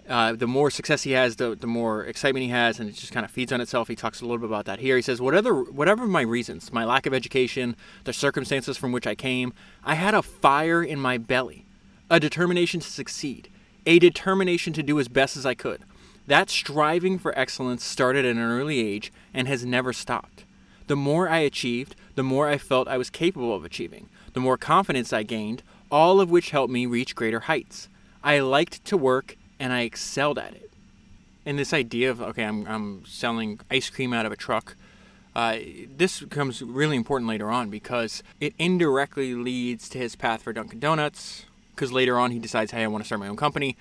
Uh, 0.09 0.33
the 0.33 0.45
more 0.45 0.69
success 0.69 1.03
he 1.03 1.11
has, 1.11 1.37
the, 1.37 1.55
the 1.55 1.67
more 1.67 2.03
excitement 2.03 2.43
he 2.43 2.49
has, 2.49 2.81
and 2.81 2.89
it 2.89 2.95
just 2.95 3.13
kind 3.13 3.23
of 3.23 3.31
feeds 3.31 3.53
on 3.53 3.61
itself. 3.61 3.87
He 3.87 3.95
talks 3.95 4.19
a 4.19 4.25
little 4.25 4.39
bit 4.39 4.47
about 4.47 4.65
that 4.65 4.79
here. 4.79 4.97
He 4.97 5.01
says, 5.01 5.21
whatever, 5.21 5.63
whatever 5.63 6.05
my 6.05 6.19
reasons, 6.19 6.73
my 6.73 6.83
lack 6.83 7.05
of 7.05 7.13
education, 7.13 7.77
the 8.03 8.11
circumstances 8.11 8.75
from 8.75 8.91
which 8.91 9.07
I 9.07 9.15
came, 9.15 9.53
I 9.85 9.95
had 9.95 10.13
a 10.13 10.21
fire 10.21 10.83
in 10.83 10.99
my 10.99 11.17
belly, 11.17 11.65
a 12.09 12.19
determination 12.19 12.81
to 12.81 12.89
succeed, 12.89 13.47
a 13.85 13.97
determination 13.97 14.73
to 14.73 14.83
do 14.83 14.99
as 14.99 15.07
best 15.07 15.37
as 15.37 15.45
I 15.45 15.53
could. 15.53 15.81
That 16.27 16.49
striving 16.49 17.19
for 17.19 17.39
excellence 17.39 17.85
started 17.85 18.25
at 18.25 18.31
an 18.31 18.41
early 18.41 18.85
age 18.85 19.13
and 19.33 19.47
has 19.47 19.65
never 19.65 19.93
stopped. 19.93 20.43
The 20.87 20.97
more 20.97 21.29
I 21.29 21.37
achieved, 21.37 21.95
the 22.15 22.23
more 22.23 22.49
I 22.49 22.57
felt 22.57 22.89
I 22.89 22.97
was 22.97 23.09
capable 23.09 23.55
of 23.55 23.63
achieving, 23.63 24.09
the 24.33 24.41
more 24.41 24.57
confidence 24.57 25.13
I 25.13 25.23
gained, 25.23 25.63
all 25.91 26.19
of 26.19 26.29
which 26.29 26.51
helped 26.51 26.71
me 26.71 26.85
reach 26.85 27.15
greater 27.15 27.41
heights. 27.41 27.89
I 28.23 28.39
liked 28.39 28.83
to 28.85 28.97
work 28.97 29.37
and 29.59 29.71
I 29.71 29.81
excelled 29.81 30.37
at 30.37 30.53
it. 30.53 30.71
And 31.45 31.59
this 31.59 31.73
idea 31.73 32.09
of, 32.09 32.21
okay, 32.21 32.43
I'm, 32.43 32.65
I'm 32.67 33.05
selling 33.05 33.59
ice 33.69 33.89
cream 33.89 34.13
out 34.13 34.25
of 34.25 34.31
a 34.31 34.35
truck, 34.35 34.75
uh, 35.35 35.57
this 35.97 36.21
becomes 36.21 36.61
really 36.61 36.95
important 36.95 37.29
later 37.29 37.51
on 37.51 37.69
because 37.69 38.23
it 38.39 38.53
indirectly 38.57 39.35
leads 39.35 39.89
to 39.89 39.97
his 39.97 40.15
path 40.15 40.41
for 40.41 40.53
Dunkin' 40.53 40.79
Donuts. 40.79 41.45
Because 41.75 41.91
later 41.91 42.17
on, 42.17 42.31
he 42.31 42.39
decides, 42.39 42.71
hey, 42.71 42.83
I 42.83 42.87
want 42.87 43.03
to 43.03 43.05
start 43.05 43.19
my 43.19 43.27
own 43.27 43.35
company. 43.35 43.75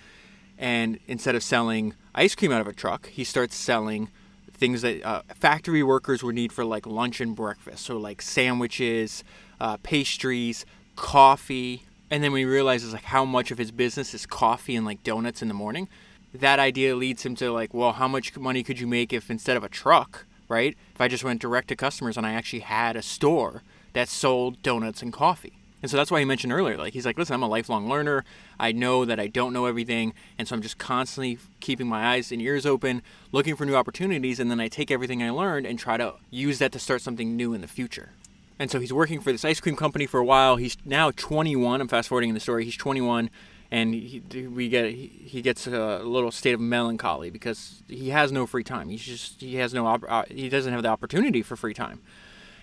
And 0.59 0.99
instead 1.07 1.35
of 1.35 1.43
selling 1.43 1.95
ice 2.15 2.35
cream 2.35 2.53
out 2.53 2.61
of 2.61 2.67
a 2.67 2.73
truck, 2.73 3.09
he 3.09 3.23
starts 3.23 3.57
selling 3.57 4.09
things 4.53 4.83
that 4.83 5.03
uh, 5.05 5.23
factory 5.35 5.83
workers 5.83 6.23
would 6.23 6.35
need 6.35 6.53
for 6.53 6.65
like 6.65 6.87
lunch 6.87 7.21
and 7.21 7.37
breakfast. 7.37 7.85
So, 7.85 7.97
like 7.97 8.21
sandwiches, 8.21 9.23
uh, 9.61 9.77
pastries, 9.79 10.67
coffee, 10.97 11.85
and 12.15 12.23
then 12.23 12.33
he 12.37 12.45
realizes 12.45 12.93
like 12.93 13.03
how 13.03 13.25
much 13.25 13.51
of 13.51 13.59
his 13.59 13.73
business 13.73 14.15
is 14.15 14.25
coffee 14.25 14.77
and 14.77 14.87
like 14.87 15.03
donuts 15.03 15.43
in 15.43 15.49
the 15.49 15.55
morning, 15.55 15.89
that 16.33 16.61
idea 16.61 16.95
leads 16.95 17.27
him 17.27 17.35
to 17.35 17.51
like, 17.51 17.75
well, 17.75 17.95
how 17.95 18.07
much 18.07 18.37
money 18.37 18.63
could 18.63 18.79
you 18.79 18.87
make 18.87 19.13
if 19.13 19.33
instead 19.33 19.57
of 19.57 19.65
a 19.65 19.69
truck, 19.69 20.25
right? 20.49 20.77
If 20.95 21.01
I 21.01 21.09
just 21.09 21.25
went 21.25 21.43
direct 21.43 21.67
to 21.69 21.77
customers 21.77 22.17
and 22.17 22.25
I 22.25 22.35
actually 22.35 22.61
had 22.61 22.95
a 22.95 23.03
store 23.03 23.65
that 23.95 24.09
sold 24.09 24.63
donuts 24.63 25.03
and 25.03 25.13
coffee. 25.13 25.55
And 25.83 25.91
so 25.91 25.97
that's 25.97 26.09
why 26.09 26.21
he 26.21 26.25
mentioned 26.25 26.53
earlier, 26.53 26.79
like 26.79 26.93
he's 26.93 27.05
like, 27.05 27.19
listen, 27.19 27.35
I'm 27.35 27.43
a 27.43 27.49
lifelong 27.49 27.89
learner. 27.89 28.25
I 28.61 28.71
know 28.71 29.05
that 29.05 29.19
I 29.19 29.27
don't 29.27 29.53
know 29.53 29.67
everything, 29.67 30.15
and 30.39 30.47
so 30.47 30.55
I'm 30.55 30.63
just 30.63 30.79
constantly 30.79 31.39
keeping 31.59 31.89
my 31.89 32.07
eyes 32.15 32.31
and 32.31 32.41
ears 32.41 32.65
open, 32.65 33.03
looking 33.33 33.57
for 33.57 33.67
new 33.67 33.75
opportunities, 33.75 34.39
and 34.39 34.53
then 34.53 34.61
I 34.61 34.69
take 34.69 34.93
everything 34.93 35.21
I 35.21 35.31
learned 35.31 35.67
and 35.67 35.81
try 35.81 35.97
to 35.97 36.15
use 36.31 36.61
that 36.61 36.71
to 36.73 36.79
start 36.79 37.03
something 37.03 37.37
new 37.37 37.55
in 37.55 37.61
the 37.61 37.67
future. 37.67 38.11
And 38.59 38.71
so 38.71 38.79
he's 38.79 38.93
working 38.93 39.21
for 39.21 39.33
this 39.33 39.45
ice 39.45 39.61
cream 39.61 39.77
company 39.77 40.07
for 40.07 40.21
a 40.21 40.25
while. 40.25 40.57
He's 40.57 40.77
now 40.85 41.11
21. 41.11 41.81
I'm 41.81 41.89
fast 41.89 42.09
forwarding 42.09 42.31
in 42.31 42.35
the 42.35 42.41
story. 42.41 42.65
He's 42.65 42.77
21, 42.77 43.31
and 43.71 43.95
he, 43.95 44.23
we 44.47 44.69
get 44.69 44.91
he 44.91 45.43
gets 45.43 45.67
a 45.67 45.99
little 45.99 46.31
state 46.31 46.55
of 46.55 46.61
melancholy 46.61 47.31
because 47.31 47.83
he 47.89 48.11
has 48.11 48.31
no 48.31 48.47
free 48.47 48.65
time. 48.65 48.89
He's 48.89 49.03
just 49.03 49.41
he 49.41 49.57
has 49.57 49.75
no 49.75 49.87
uh, 49.87 50.25
he 50.29 50.49
doesn't 50.49 50.73
have 50.73 50.83
the 50.83 50.89
opportunity 50.89 51.43
for 51.43 51.57
free 51.57 51.75
time. 51.75 52.01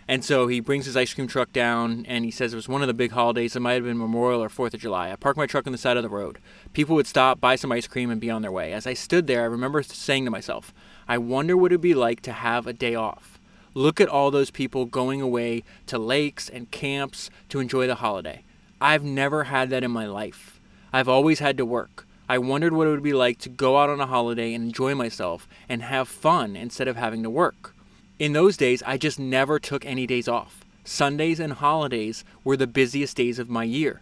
And 0.07 0.25
so 0.25 0.47
he 0.47 0.59
brings 0.59 0.85
his 0.85 0.97
ice 0.97 1.13
cream 1.13 1.27
truck 1.27 1.53
down, 1.53 2.05
and 2.07 2.25
he 2.25 2.31
says 2.31 2.53
it 2.53 2.55
was 2.55 2.67
one 2.67 2.81
of 2.81 2.87
the 2.87 2.93
big 2.93 3.11
holidays. 3.11 3.55
It 3.55 3.59
might 3.61 3.73
have 3.73 3.83
been 3.83 3.97
Memorial 3.97 4.43
or 4.43 4.49
Fourth 4.49 4.73
of 4.73 4.81
July. 4.81 5.11
I 5.11 5.15
parked 5.15 5.37
my 5.37 5.45
truck 5.45 5.67
on 5.67 5.71
the 5.71 5.77
side 5.77 5.95
of 5.95 6.03
the 6.03 6.09
road. 6.09 6.39
People 6.73 6.95
would 6.95 7.07
stop, 7.07 7.39
buy 7.39 7.55
some 7.55 7.71
ice 7.71 7.87
cream, 7.87 8.09
and 8.09 8.19
be 8.19 8.29
on 8.29 8.41
their 8.41 8.51
way. 8.51 8.73
As 8.73 8.87
I 8.87 8.93
stood 8.93 9.27
there, 9.27 9.41
I 9.41 9.45
remember 9.45 9.83
saying 9.83 10.25
to 10.25 10.31
myself, 10.31 10.73
"I 11.07 11.17
wonder 11.17 11.55
what 11.55 11.71
it'd 11.71 11.81
be 11.81 11.93
like 11.93 12.21
to 12.21 12.33
have 12.33 12.67
a 12.67 12.73
day 12.73 12.95
off." 12.95 13.30
Look 13.73 14.01
at 14.01 14.09
all 14.09 14.31
those 14.31 14.51
people 14.51 14.85
going 14.85 15.21
away 15.21 15.63
to 15.87 15.97
lakes 15.97 16.49
and 16.49 16.69
camps 16.71 17.29
to 17.49 17.59
enjoy 17.59 17.87
the 17.87 17.95
holiday. 17.95 18.43
I've 18.81 19.03
never 19.03 19.45
had 19.45 19.69
that 19.69 19.83
in 19.83 19.91
my 19.91 20.05
life. 20.05 20.59
I've 20.91 21.07
always 21.07 21.39
had 21.39 21.57
to 21.57 21.65
work. 21.65 22.05
I 22.27 22.37
wondered 22.37 22.73
what 22.73 22.87
it 22.87 22.91
would 22.91 23.03
be 23.03 23.13
like 23.13 23.37
to 23.39 23.49
go 23.49 23.77
out 23.77 23.89
on 23.89 24.01
a 24.01 24.07
holiday 24.07 24.53
and 24.53 24.65
enjoy 24.65 24.95
myself 24.95 25.47
and 25.69 25.83
have 25.83 26.07
fun 26.07 26.55
instead 26.55 26.87
of 26.87 26.97
having 26.97 27.23
to 27.23 27.29
work. 27.29 27.73
In 28.19 28.33
those 28.33 28.57
days, 28.57 28.83
I 28.85 28.97
just 28.97 29.19
never 29.19 29.59
took 29.59 29.85
any 29.85 30.05
days 30.05 30.27
off. 30.27 30.65
Sundays 30.83 31.39
and 31.39 31.53
holidays 31.53 32.23
were 32.43 32.57
the 32.57 32.67
busiest 32.67 33.15
days 33.15 33.39
of 33.39 33.49
my 33.49 33.63
year. 33.63 34.01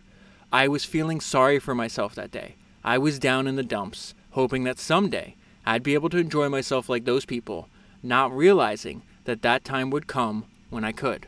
I 0.51 0.67
was 0.67 0.83
feeling 0.85 1.21
sorry 1.21 1.59
for 1.59 1.75
myself 1.75 2.15
that 2.15 2.31
day. 2.31 2.55
I 2.83 2.97
was 2.97 3.19
down 3.19 3.45
in 3.45 3.55
the 3.55 3.63
dumps, 3.63 4.15
hoping 4.31 4.63
that 4.63 4.79
someday 4.79 5.35
I'd 5.65 5.83
be 5.83 5.93
able 5.93 6.09
to 6.09 6.17
enjoy 6.17 6.49
myself 6.49 6.89
like 6.89 7.05
those 7.05 7.25
people, 7.25 7.67
not 8.01 8.35
realizing 8.35 9.03
that 9.29 9.41
that 9.43 9.63
time 9.63 9.89
would 9.91 10.07
come 10.07 10.45
when 10.69 10.83
I 10.83 10.91
could. 10.91 11.27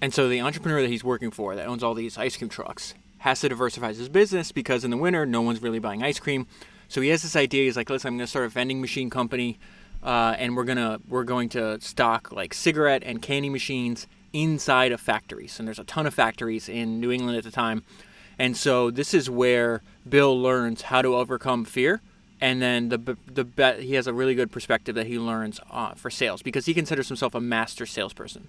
And 0.00 0.14
so 0.14 0.28
the 0.28 0.40
entrepreneur 0.40 0.80
that 0.82 0.90
he's 0.90 1.04
working 1.04 1.30
for, 1.30 1.56
that 1.56 1.66
owns 1.66 1.82
all 1.82 1.94
these 1.94 2.16
ice 2.16 2.36
cream 2.36 2.48
trucks, 2.48 2.94
has 3.18 3.40
to 3.40 3.48
diversify 3.48 3.92
his 3.92 4.08
business 4.08 4.52
because 4.52 4.84
in 4.84 4.90
the 4.90 4.96
winter, 4.96 5.26
no 5.26 5.40
one's 5.40 5.62
really 5.62 5.78
buying 5.78 6.02
ice 6.02 6.20
cream. 6.20 6.46
So 6.88 7.00
he 7.00 7.08
has 7.08 7.22
this 7.22 7.34
idea. 7.34 7.64
He's 7.64 7.76
like, 7.76 7.90
"Listen, 7.90 8.08
I'm 8.08 8.16
going 8.16 8.26
to 8.26 8.30
start 8.30 8.44
a 8.44 8.48
vending 8.48 8.80
machine 8.80 9.10
company, 9.10 9.58
uh, 10.02 10.36
and 10.38 10.56
we're 10.56 10.64
gonna 10.64 11.00
we're 11.08 11.24
going 11.24 11.48
to 11.50 11.80
stock 11.80 12.30
like 12.30 12.54
cigarette 12.54 13.02
and 13.04 13.20
candy 13.20 13.48
machines 13.48 14.06
inside 14.32 14.92
of 14.92 15.00
factories. 15.00 15.58
And 15.58 15.66
there's 15.66 15.78
a 15.78 15.84
ton 15.84 16.06
of 16.06 16.14
factories 16.14 16.68
in 16.68 17.00
New 17.00 17.10
England 17.10 17.38
at 17.38 17.44
the 17.44 17.50
time. 17.50 17.82
And 18.38 18.56
so 18.56 18.90
this 18.90 19.14
is 19.14 19.30
where 19.30 19.82
Bill 20.08 20.40
learns 20.40 20.82
how 20.82 21.02
to 21.02 21.16
overcome 21.16 21.64
fear 21.64 22.02
and 22.40 22.60
then 22.60 22.88
the 22.88 23.16
the 23.26 23.44
bet 23.44 23.80
he 23.80 23.94
has 23.94 24.06
a 24.06 24.12
really 24.12 24.34
good 24.34 24.52
perspective 24.52 24.94
that 24.94 25.06
he 25.06 25.18
learns 25.18 25.60
uh, 25.70 25.94
for 25.94 26.10
sales 26.10 26.42
because 26.42 26.66
he 26.66 26.74
considers 26.74 27.08
himself 27.08 27.34
a 27.34 27.40
master 27.40 27.86
salesperson, 27.86 28.48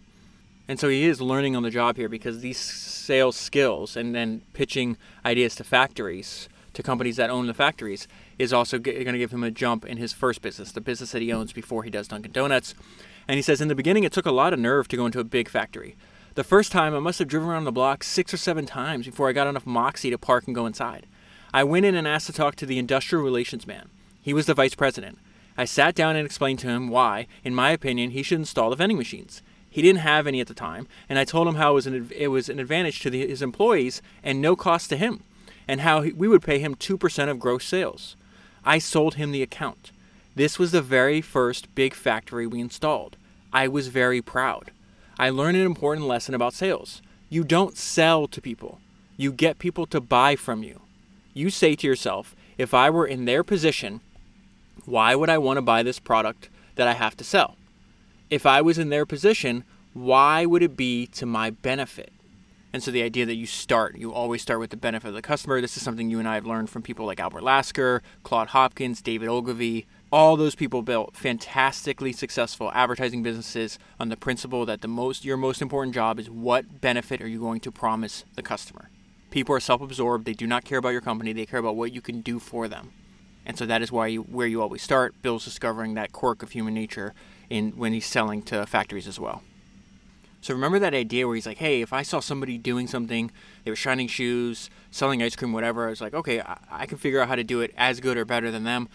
and 0.67 0.79
so 0.79 0.89
he 0.89 1.05
is 1.05 1.21
learning 1.21 1.55
on 1.55 1.63
the 1.63 1.69
job 1.69 1.95
here 1.95 2.09
because 2.09 2.41
these 2.41 2.59
sales 2.59 3.35
skills 3.35 3.95
and 3.95 4.13
then 4.13 4.41
pitching 4.53 4.97
ideas 5.25 5.55
to 5.55 5.63
factories 5.63 6.49
to 6.77 6.83
companies 6.83 7.15
that 7.17 7.31
own 7.31 7.47
the 7.47 7.53
factories 7.55 8.07
is 8.37 8.53
also 8.53 8.77
g- 8.77 8.91
going 8.91 9.13
to 9.13 9.17
give 9.17 9.31
him 9.31 9.43
a 9.43 9.49
jump 9.49 9.83
in 9.83 9.97
his 9.97 10.13
first 10.13 10.43
business, 10.43 10.71
the 10.71 10.79
business 10.79 11.11
that 11.11 11.23
he 11.23 11.33
owns 11.33 11.51
before 11.51 11.81
he 11.81 11.89
does 11.89 12.07
Dunkin' 12.07 12.31
Donuts. 12.31 12.75
And 13.27 13.35
he 13.35 13.41
says 13.41 13.61
in 13.61 13.67
the 13.67 13.73
beginning 13.73 14.03
it 14.03 14.11
took 14.11 14.27
a 14.27 14.31
lot 14.31 14.53
of 14.53 14.59
nerve 14.59 14.87
to 14.89 14.95
go 14.95 15.07
into 15.07 15.19
a 15.19 15.23
big 15.23 15.49
factory. 15.49 15.95
The 16.35 16.43
first 16.43 16.71
time 16.71 16.93
I 16.93 16.99
must 16.99 17.17
have 17.17 17.27
driven 17.27 17.49
around 17.49 17.63
the 17.63 17.71
block 17.71 18.03
six 18.03 18.31
or 18.31 18.37
seven 18.37 18.67
times 18.67 19.07
before 19.07 19.27
I 19.27 19.31
got 19.31 19.47
enough 19.47 19.65
moxie 19.65 20.11
to 20.11 20.19
park 20.19 20.45
and 20.45 20.53
go 20.53 20.67
inside. 20.67 21.07
I 21.53 21.63
went 21.63 21.85
in 21.85 21.95
and 21.95 22.07
asked 22.07 22.27
to 22.27 22.33
talk 22.33 22.55
to 22.57 22.65
the 22.65 22.77
industrial 22.77 23.23
relations 23.23 23.65
man. 23.65 23.89
He 24.21 24.33
was 24.33 24.45
the 24.45 24.53
vice 24.53 24.75
president. 24.75 25.17
I 25.57 25.65
sat 25.65 25.95
down 25.95 26.15
and 26.15 26.25
explained 26.25 26.59
to 26.59 26.67
him 26.67 26.89
why, 26.89 27.27
in 27.43 27.55
my 27.55 27.71
opinion, 27.71 28.11
he 28.11 28.21
should 28.21 28.39
install 28.39 28.69
the 28.69 28.75
vending 28.75 28.97
machines. 28.97 29.41
He 29.69 29.81
didn't 29.81 30.01
have 30.01 30.27
any 30.27 30.41
at 30.41 30.47
the 30.47 30.53
time, 30.53 30.87
and 31.07 31.17
I 31.17 31.23
told 31.23 31.47
him 31.47 31.55
how 31.55 31.71
it 31.71 31.75
was 31.75 31.87
an, 31.87 32.11
it 32.15 32.27
was 32.27 32.49
an 32.49 32.59
advantage 32.59 32.99
to 33.01 33.09
the, 33.09 33.25
his 33.25 33.41
employees 33.41 34.01
and 34.23 34.41
no 34.41 34.55
cost 34.55 34.89
to 34.89 34.97
him, 34.97 35.23
and 35.67 35.81
how 35.81 36.01
he, 36.01 36.11
we 36.11 36.27
would 36.27 36.43
pay 36.43 36.59
him 36.59 36.75
2% 36.75 37.29
of 37.29 37.39
gross 37.39 37.65
sales. 37.65 38.15
I 38.65 38.79
sold 38.79 39.15
him 39.15 39.31
the 39.31 39.43
account. 39.43 39.91
This 40.35 40.59
was 40.59 40.71
the 40.71 40.81
very 40.81 41.21
first 41.21 41.73
big 41.73 41.93
factory 41.93 42.45
we 42.45 42.59
installed. 42.59 43.15
I 43.53 43.67
was 43.67 43.87
very 43.87 44.21
proud. 44.21 44.71
I 45.17 45.29
learned 45.29 45.57
an 45.57 45.65
important 45.65 46.07
lesson 46.07 46.35
about 46.35 46.53
sales. 46.53 47.01
You 47.29 47.43
don't 47.43 47.77
sell 47.77 48.27
to 48.27 48.41
people, 48.41 48.79
you 49.15 49.31
get 49.31 49.57
people 49.57 49.85
to 49.87 50.01
buy 50.01 50.35
from 50.35 50.63
you 50.63 50.81
you 51.37 51.49
say 51.49 51.75
to 51.75 51.87
yourself, 51.87 52.35
if 52.57 52.73
I 52.73 52.89
were 52.89 53.05
in 53.05 53.25
their 53.25 53.43
position, 53.43 54.01
why 54.85 55.15
would 55.15 55.29
I 55.29 55.37
want 55.37 55.57
to 55.57 55.61
buy 55.61 55.83
this 55.83 55.99
product 55.99 56.49
that 56.75 56.87
I 56.87 56.93
have 56.93 57.15
to 57.17 57.23
sell? 57.23 57.55
If 58.29 58.45
I 58.45 58.61
was 58.61 58.77
in 58.77 58.89
their 58.89 59.05
position, 59.05 59.63
why 59.93 60.45
would 60.45 60.63
it 60.63 60.75
be 60.75 61.07
to 61.07 61.25
my 61.25 61.51
benefit? 61.51 62.11
And 62.73 62.83
so 62.83 62.91
the 62.91 63.01
idea 63.01 63.25
that 63.25 63.35
you 63.35 63.45
start, 63.45 63.97
you 63.97 64.13
always 64.13 64.41
start 64.41 64.59
with 64.59 64.71
the 64.71 64.77
benefit 64.77 65.07
of 65.07 65.13
the 65.13 65.21
customer. 65.21 65.61
This 65.61 65.77
is 65.77 65.83
something 65.83 66.09
you 66.09 66.19
and 66.19 66.27
I 66.27 66.35
have 66.35 66.45
learned 66.45 66.69
from 66.69 66.81
people 66.81 67.05
like 67.05 67.19
Albert 67.19 67.43
Lasker, 67.43 68.03
Claude 68.23 68.49
Hopkins, 68.49 69.01
David 69.01 69.29
Ogilvy. 69.29 69.87
All 70.11 70.37
those 70.37 70.55
people 70.55 70.81
built 70.81 71.15
fantastically 71.15 72.11
successful 72.11 72.71
advertising 72.73 73.23
businesses 73.23 73.79
on 73.99 74.09
the 74.09 74.17
principle 74.17 74.65
that 74.65 74.81
the 74.81 74.87
most 74.87 75.25
your 75.25 75.37
most 75.37 75.61
important 75.61 75.95
job 75.95 76.19
is 76.19 76.29
what 76.29 76.81
benefit 76.81 77.21
are 77.21 77.27
you 77.27 77.39
going 77.39 77.59
to 77.61 77.71
promise 77.71 78.25
the 78.35 78.43
customer. 78.43 78.89
People 79.29 79.55
are 79.55 79.59
self-absorbed. 79.59 80.25
They 80.25 80.33
do 80.33 80.47
not 80.47 80.63
care 80.63 80.77
about 80.77 80.89
your 80.89 81.01
company. 81.01 81.33
They 81.33 81.45
care 81.45 81.59
about 81.59 81.75
what 81.75 81.91
you 81.91 82.01
can 82.01 82.21
do 82.21 82.39
for 82.39 82.67
them. 82.67 82.91
And 83.45 83.57
so 83.57 83.65
that 83.65 83.81
is 83.81 83.91
why 83.91 84.07
you, 84.07 84.23
where 84.23 84.47
you 84.47 84.61
always 84.61 84.81
start. 84.81 85.15
Bill's 85.21 85.45
discovering 85.45 85.93
that 85.93 86.11
quirk 86.11 86.43
of 86.43 86.51
human 86.51 86.73
nature 86.73 87.13
in 87.49 87.71
when 87.71 87.93
he's 87.93 88.05
selling 88.05 88.41
to 88.43 88.65
factories 88.65 89.07
as 89.07 89.19
well. 89.19 89.41
So 90.41 90.53
remember 90.53 90.79
that 90.79 90.93
idea 90.93 91.27
where 91.27 91.35
he's 91.35 91.45
like, 91.45 91.57
hey, 91.57 91.81
if 91.81 91.91
I 91.91 92.03
saw 92.03 92.19
somebody 92.19 92.57
doing 92.57 92.87
something, 92.87 93.31
they 93.63 93.71
were 93.71 93.75
shining 93.75 94.07
shoes, 94.07 94.69
selling 94.91 95.23
ice 95.23 95.35
cream, 95.35 95.51
whatever, 95.51 95.87
I 95.87 95.89
was 95.89 95.99
like, 95.99 96.13
okay, 96.13 96.41
I, 96.41 96.57
I 96.69 96.85
can 96.85 96.97
figure 96.97 97.19
out 97.19 97.27
how 97.27 97.35
to 97.35 97.43
do 97.43 97.61
it 97.61 97.73
as 97.77 97.99
good 97.99 98.17
or 98.17 98.25
better 98.25 98.51
than 98.51 98.63
them. 98.63 98.87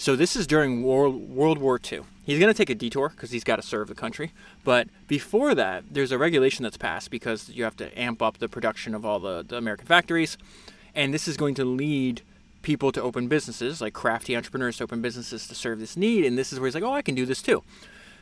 So 0.00 0.16
this 0.16 0.34
is 0.34 0.46
during 0.46 0.82
World, 0.82 1.28
World 1.28 1.58
War 1.58 1.78
II. 1.78 2.00
He's 2.24 2.38
going 2.38 2.50
to 2.50 2.56
take 2.56 2.70
a 2.70 2.74
detour 2.74 3.10
because 3.10 3.32
he's 3.32 3.44
got 3.44 3.56
to 3.56 3.62
serve 3.62 3.88
the 3.88 3.94
country. 3.94 4.32
But 4.64 4.88
before 5.08 5.54
that, 5.54 5.84
there's 5.90 6.10
a 6.10 6.16
regulation 6.16 6.62
that's 6.62 6.78
passed 6.78 7.10
because 7.10 7.50
you 7.50 7.64
have 7.64 7.76
to 7.76 8.00
amp 8.00 8.22
up 8.22 8.38
the 8.38 8.48
production 8.48 8.94
of 8.94 9.04
all 9.04 9.20
the, 9.20 9.44
the 9.46 9.58
American 9.58 9.86
factories. 9.86 10.38
And 10.94 11.12
this 11.12 11.28
is 11.28 11.36
going 11.36 11.54
to 11.56 11.66
lead 11.66 12.22
people 12.62 12.92
to 12.92 13.02
open 13.02 13.28
businesses, 13.28 13.82
like 13.82 13.92
crafty 13.92 14.34
entrepreneurs 14.34 14.78
to 14.78 14.84
open 14.84 15.02
businesses 15.02 15.46
to 15.48 15.54
serve 15.54 15.80
this 15.80 15.98
need. 15.98 16.24
And 16.24 16.38
this 16.38 16.50
is 16.50 16.58
where 16.58 16.66
he's 16.66 16.74
like, 16.74 16.82
oh, 16.82 16.94
I 16.94 17.02
can 17.02 17.14
do 17.14 17.26
this 17.26 17.42
too. 17.42 17.62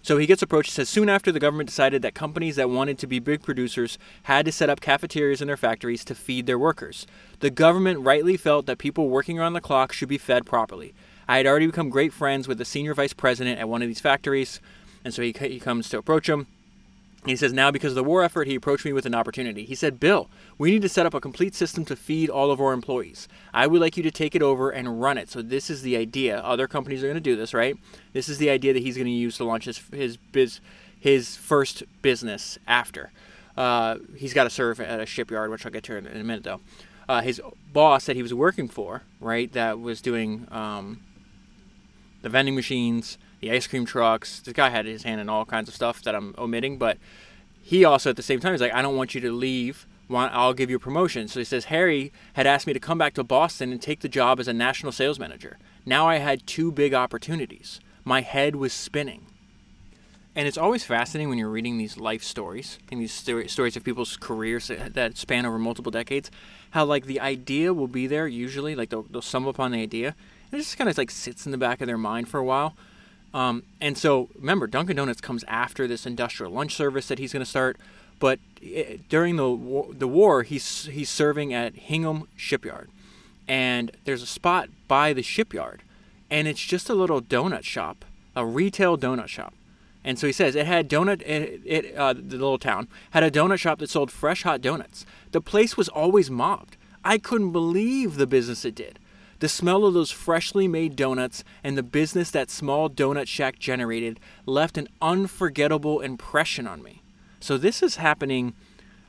So 0.02 0.18
he 0.18 0.26
gets 0.26 0.42
approached. 0.42 0.72
Says 0.72 0.88
soon 0.88 1.08
after 1.08 1.30
the 1.30 1.38
government 1.38 1.68
decided 1.68 2.02
that 2.02 2.12
companies 2.12 2.56
that 2.56 2.70
wanted 2.70 2.98
to 2.98 3.06
be 3.06 3.20
big 3.20 3.40
producers 3.40 3.98
had 4.24 4.46
to 4.46 4.50
set 4.52 4.68
up 4.68 4.80
cafeterias 4.80 5.40
in 5.40 5.46
their 5.46 5.56
factories 5.56 6.04
to 6.06 6.16
feed 6.16 6.46
their 6.46 6.58
workers. 6.58 7.06
The 7.38 7.50
government 7.50 8.00
rightly 8.00 8.36
felt 8.36 8.66
that 8.66 8.78
people 8.78 9.08
working 9.08 9.38
around 9.38 9.52
the 9.52 9.60
clock 9.60 9.92
should 9.92 10.08
be 10.08 10.18
fed 10.18 10.44
properly. 10.44 10.92
I 11.28 11.36
had 11.36 11.46
already 11.46 11.66
become 11.66 11.90
great 11.90 12.12
friends 12.12 12.48
with 12.48 12.58
the 12.58 12.64
senior 12.64 12.94
vice 12.94 13.12
president 13.12 13.60
at 13.60 13.68
one 13.68 13.82
of 13.82 13.88
these 13.88 14.00
factories, 14.00 14.60
and 15.04 15.12
so 15.12 15.22
he, 15.22 15.34
he 15.38 15.60
comes 15.60 15.88
to 15.90 15.98
approach 15.98 16.28
him. 16.28 16.46
He 17.26 17.36
says, 17.36 17.52
now 17.52 17.70
because 17.70 17.92
of 17.92 17.96
the 17.96 18.04
war 18.04 18.22
effort, 18.22 18.46
he 18.46 18.54
approached 18.54 18.84
me 18.84 18.92
with 18.92 19.04
an 19.04 19.14
opportunity. 19.14 19.64
He 19.64 19.74
said, 19.74 20.00
Bill, 20.00 20.30
we 20.56 20.70
need 20.70 20.82
to 20.82 20.88
set 20.88 21.04
up 21.04 21.14
a 21.14 21.20
complete 21.20 21.54
system 21.54 21.84
to 21.86 21.96
feed 21.96 22.30
all 22.30 22.50
of 22.50 22.60
our 22.60 22.72
employees. 22.72 23.28
I 23.52 23.66
would 23.66 23.80
like 23.80 23.96
you 23.96 24.02
to 24.04 24.10
take 24.10 24.34
it 24.34 24.42
over 24.42 24.70
and 24.70 25.00
run 25.00 25.18
it. 25.18 25.28
So 25.28 25.42
this 25.42 25.68
is 25.68 25.82
the 25.82 25.96
idea. 25.96 26.38
Other 26.38 26.66
companies 26.66 27.02
are 27.02 27.06
going 27.06 27.16
to 27.16 27.20
do 27.20 27.36
this, 27.36 27.52
right? 27.52 27.76
This 28.12 28.28
is 28.28 28.38
the 28.38 28.48
idea 28.48 28.72
that 28.72 28.82
he's 28.82 28.96
going 28.96 29.06
to 29.06 29.12
use 29.12 29.36
to 29.38 29.44
launch 29.44 29.64
his 29.66 29.78
his 29.92 30.16
biz, 30.16 30.60
his 30.98 31.36
first 31.36 31.82
business 32.02 32.58
after. 32.66 33.10
Uh, 33.56 33.96
he's 34.16 34.32
got 34.32 34.44
to 34.44 34.50
serve 34.50 34.80
at 34.80 35.00
a 35.00 35.04
shipyard, 35.04 35.50
which 35.50 35.66
I'll 35.66 35.72
get 35.72 35.82
to 35.84 35.96
in, 35.96 36.06
in 36.06 36.20
a 36.20 36.24
minute, 36.24 36.44
though. 36.44 36.60
Uh, 37.08 37.20
his 37.20 37.42
boss 37.72 38.06
that 38.06 38.16
he 38.16 38.22
was 38.22 38.32
working 38.32 38.68
for, 38.68 39.02
right, 39.20 39.52
that 39.52 39.80
was 39.80 40.00
doing 40.00 40.46
um, 40.50 41.00
the 42.22 42.28
vending 42.28 42.54
machines, 42.54 43.18
the 43.40 43.50
ice 43.50 43.66
cream 43.66 43.84
trucks. 43.86 44.40
This 44.40 44.54
guy 44.54 44.70
had 44.70 44.86
his 44.86 45.02
hand 45.02 45.20
in 45.20 45.28
all 45.28 45.44
kinds 45.44 45.68
of 45.68 45.74
stuff 45.74 46.02
that 46.02 46.14
I'm 46.14 46.34
omitting, 46.38 46.78
but 46.78 46.98
he 47.62 47.84
also 47.84 48.10
at 48.10 48.16
the 48.16 48.22
same 48.22 48.40
time 48.40 48.54
is 48.54 48.60
like, 48.60 48.72
I 48.72 48.82
don't 48.82 48.96
want 48.96 49.14
you 49.14 49.20
to 49.20 49.32
leave. 49.32 49.86
I'll 50.10 50.54
give 50.54 50.70
you 50.70 50.76
a 50.76 50.80
promotion. 50.80 51.28
So 51.28 51.38
he 51.38 51.44
says 51.44 51.66
Harry 51.66 52.12
had 52.32 52.46
asked 52.46 52.66
me 52.66 52.72
to 52.72 52.80
come 52.80 52.96
back 52.96 53.12
to 53.14 53.24
Boston 53.24 53.72
and 53.72 53.80
take 53.80 54.00
the 54.00 54.08
job 54.08 54.40
as 54.40 54.48
a 54.48 54.54
national 54.54 54.92
sales 54.92 55.18
manager. 55.18 55.58
Now 55.84 56.08
I 56.08 56.16
had 56.16 56.46
two 56.46 56.72
big 56.72 56.94
opportunities. 56.94 57.78
My 58.04 58.22
head 58.22 58.56
was 58.56 58.72
spinning. 58.72 59.26
And 60.34 60.46
it's 60.46 60.56
always 60.56 60.84
fascinating 60.84 61.28
when 61.28 61.36
you're 61.36 61.50
reading 61.50 61.78
these 61.78 61.98
life 61.98 62.22
stories 62.22 62.78
and 62.90 63.00
these 63.00 63.12
stories 63.12 63.76
of 63.76 63.84
people's 63.84 64.16
careers 64.16 64.68
that 64.68 65.18
span 65.18 65.44
over 65.44 65.58
multiple 65.58 65.90
decades, 65.90 66.30
how 66.70 66.84
like 66.84 67.06
the 67.06 67.20
idea 67.20 67.74
will 67.74 67.88
be 67.88 68.06
there 68.06 68.26
usually, 68.28 68.74
like 68.74 68.90
they'll, 68.90 69.02
they'll 69.02 69.48
upon 69.48 69.72
the 69.72 69.82
idea, 69.82 70.14
it 70.52 70.56
just 70.56 70.78
kind 70.78 70.88
of 70.88 70.96
like 70.98 71.10
sits 71.10 71.46
in 71.46 71.52
the 71.52 71.58
back 71.58 71.80
of 71.80 71.86
their 71.86 71.98
mind 71.98 72.28
for 72.28 72.38
a 72.38 72.44
while. 72.44 72.74
Um, 73.34 73.62
and 73.80 73.96
so 73.98 74.30
remember, 74.38 74.66
Dunkin' 74.66 74.96
Donuts 74.96 75.20
comes 75.20 75.44
after 75.46 75.86
this 75.86 76.06
industrial 76.06 76.52
lunch 76.52 76.74
service 76.74 77.08
that 77.08 77.18
he's 77.18 77.32
going 77.32 77.44
to 77.44 77.50
start. 77.50 77.76
But 78.18 78.40
it, 78.60 79.08
during 79.08 79.36
the 79.36 79.48
war, 79.50 79.88
the 79.92 80.08
war, 80.08 80.42
he's 80.42 80.86
he's 80.86 81.08
serving 81.08 81.54
at 81.54 81.74
Hingham 81.74 82.26
Shipyard, 82.36 82.90
and 83.46 83.92
there's 84.04 84.22
a 84.22 84.26
spot 84.26 84.70
by 84.88 85.12
the 85.12 85.22
shipyard, 85.22 85.82
and 86.30 86.48
it's 86.48 86.60
just 86.60 86.88
a 86.88 86.94
little 86.94 87.22
donut 87.22 87.62
shop, 87.62 88.04
a 88.34 88.44
retail 88.44 88.98
donut 88.98 89.28
shop. 89.28 89.54
And 90.04 90.18
so 90.18 90.26
he 90.26 90.32
says 90.32 90.56
it 90.56 90.66
had 90.66 90.88
donut. 90.88 91.22
It, 91.22 91.60
it 91.64 91.94
uh, 91.96 92.12
the 92.12 92.36
little 92.36 92.58
town 92.58 92.88
had 93.12 93.22
a 93.22 93.30
donut 93.30 93.60
shop 93.60 93.78
that 93.78 93.90
sold 93.90 94.10
fresh 94.10 94.42
hot 94.42 94.60
donuts. 94.60 95.06
The 95.30 95.40
place 95.40 95.76
was 95.76 95.88
always 95.88 96.30
mobbed. 96.30 96.76
I 97.04 97.18
couldn't 97.18 97.52
believe 97.52 98.16
the 98.16 98.26
business 98.26 98.64
it 98.64 98.74
did. 98.74 98.98
The 99.40 99.48
smell 99.48 99.84
of 99.84 99.94
those 99.94 100.10
freshly 100.10 100.66
made 100.66 100.96
donuts 100.96 101.44
and 101.62 101.78
the 101.78 101.82
business 101.82 102.30
that 102.32 102.50
small 102.50 102.90
donut 102.90 103.28
shack 103.28 103.58
generated 103.58 104.18
left 104.46 104.76
an 104.76 104.88
unforgettable 105.00 106.00
impression 106.00 106.66
on 106.66 106.82
me. 106.82 107.02
So 107.40 107.56
this 107.56 107.82
is 107.82 107.96
happening, 107.96 108.54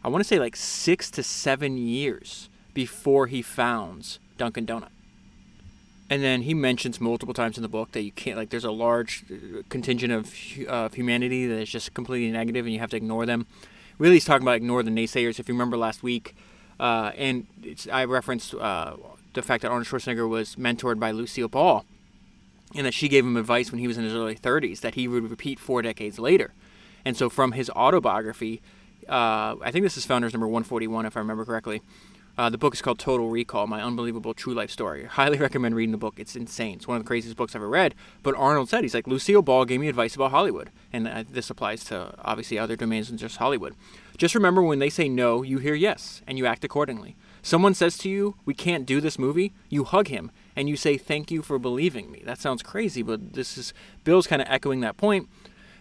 I 0.03 0.07
want 0.07 0.23
to 0.23 0.27
say 0.27 0.39
like 0.39 0.55
six 0.55 1.09
to 1.11 1.23
seven 1.23 1.77
years 1.77 2.49
before 2.75 3.27
he 3.27 3.41
founds 3.41 4.19
Dunkin' 4.37 4.67
Donut. 4.67 4.89
And 6.11 6.23
then 6.23 6.43
he 6.43 6.53
mentions 6.53 6.99
multiple 6.99 7.33
times 7.33 7.57
in 7.57 7.61
the 7.61 7.69
book 7.69 7.91
that 7.91 8.01
you 8.01 8.11
can't, 8.11 8.37
like, 8.37 8.49
there's 8.49 8.63
a 8.63 8.71
large 8.71 9.23
uh, 9.31 9.61
contingent 9.69 10.11
of, 10.11 10.33
of 10.67 10.93
humanity 10.95 11.45
that 11.45 11.59
is 11.59 11.69
just 11.69 11.93
completely 11.93 12.31
negative 12.31 12.65
and 12.65 12.73
you 12.73 12.79
have 12.79 12.89
to 12.91 12.97
ignore 12.97 13.25
them. 13.25 13.45
Really, 13.99 14.15
he's 14.15 14.25
talking 14.25 14.43
about 14.43 14.55
ignore 14.55 14.81
the 14.81 14.91
naysayers. 14.91 15.39
If 15.39 15.47
you 15.47 15.53
remember 15.53 15.77
last 15.77 16.01
week, 16.01 16.35
uh, 16.79 17.11
and 17.15 17.45
I 17.91 18.05
referenced 18.05 18.55
uh, 18.55 18.95
the 19.39 19.47
fact 19.47 19.61
that 19.61 19.69
Arnold 19.69 19.87
Schwarzenegger 19.87 20.27
was 20.27 20.55
mentored 20.55 20.99
by 20.99 21.11
Lucille 21.11 21.47
Ball, 21.47 21.85
and 22.75 22.85
that 22.85 22.93
she 22.93 23.07
gave 23.07 23.25
him 23.25 23.37
advice 23.37 23.71
when 23.71 23.79
he 23.79 23.87
was 23.87 23.97
in 23.97 24.03
his 24.03 24.13
early 24.13 24.35
30s 24.35 24.81
that 24.81 24.95
he 24.95 25.07
would 25.07 25.29
repeat 25.29 25.59
four 25.59 25.81
decades 25.81 26.19
later. 26.19 26.53
And 27.05 27.17
so, 27.17 27.29
from 27.29 27.53
his 27.53 27.69
autobiography, 27.71 28.61
uh, 29.07 29.55
I 29.61 29.71
think 29.71 29.83
this 29.83 29.97
is 29.97 30.05
Founders 30.05 30.33
number 30.33 30.47
141, 30.47 31.05
if 31.05 31.17
I 31.17 31.19
remember 31.19 31.45
correctly. 31.45 31.81
Uh, 32.37 32.49
the 32.49 32.57
book 32.57 32.73
is 32.73 32.81
called 32.81 32.99
Total 32.99 33.27
Recall 33.27 33.67
My 33.67 33.81
Unbelievable 33.81 34.33
True 34.33 34.53
Life 34.53 34.71
Story. 34.71 35.03
Highly 35.03 35.37
recommend 35.39 35.75
reading 35.75 35.91
the 35.91 35.97
book. 35.97 36.19
It's 36.19 36.35
insane. 36.37 36.75
It's 36.75 36.87
one 36.87 36.95
of 36.95 37.03
the 37.03 37.07
craziest 37.07 37.35
books 37.35 37.53
I've 37.53 37.61
ever 37.61 37.67
read. 37.67 37.95
But 38.23 38.35
Arnold 38.35 38.69
said, 38.69 38.83
he's 38.83 38.93
like, 38.93 39.07
Lucille 39.07 39.41
Ball 39.41 39.65
gave 39.65 39.81
me 39.81 39.89
advice 39.89 40.15
about 40.15 40.31
Hollywood. 40.31 40.69
And 40.93 41.05
uh, 41.05 41.23
this 41.29 41.49
applies 41.49 41.83
to 41.85 42.13
obviously 42.23 42.57
other 42.57 42.77
domains 42.77 43.09
than 43.09 43.17
just 43.17 43.37
Hollywood. 43.37 43.75
Just 44.17 44.35
remember 44.35 44.61
when 44.61 44.79
they 44.79 44.89
say 44.89 45.09
no, 45.09 45.43
you 45.43 45.57
hear 45.57 45.73
yes, 45.73 46.21
and 46.27 46.37
you 46.37 46.45
act 46.45 46.63
accordingly. 46.63 47.17
Someone 47.41 47.73
says 47.73 47.97
to 47.99 48.09
you, 48.09 48.35
We 48.45 48.53
can't 48.53 48.85
do 48.85 49.01
this 49.01 49.19
movie, 49.19 49.53
you 49.69 49.83
hug 49.83 50.07
him 50.07 50.31
and 50.55 50.67
you 50.67 50.75
say, 50.75 50.97
Thank 50.97 51.31
you 51.31 51.41
for 51.41 51.57
believing 51.57 52.11
me. 52.11 52.21
That 52.25 52.39
sounds 52.39 52.61
crazy, 52.61 53.01
but 53.01 53.33
this 53.33 53.57
is 53.57 53.73
Bill's 54.03 54.27
kind 54.27 54.41
of 54.41 54.47
echoing 54.49 54.81
that 54.81 54.97
point. 54.97 55.29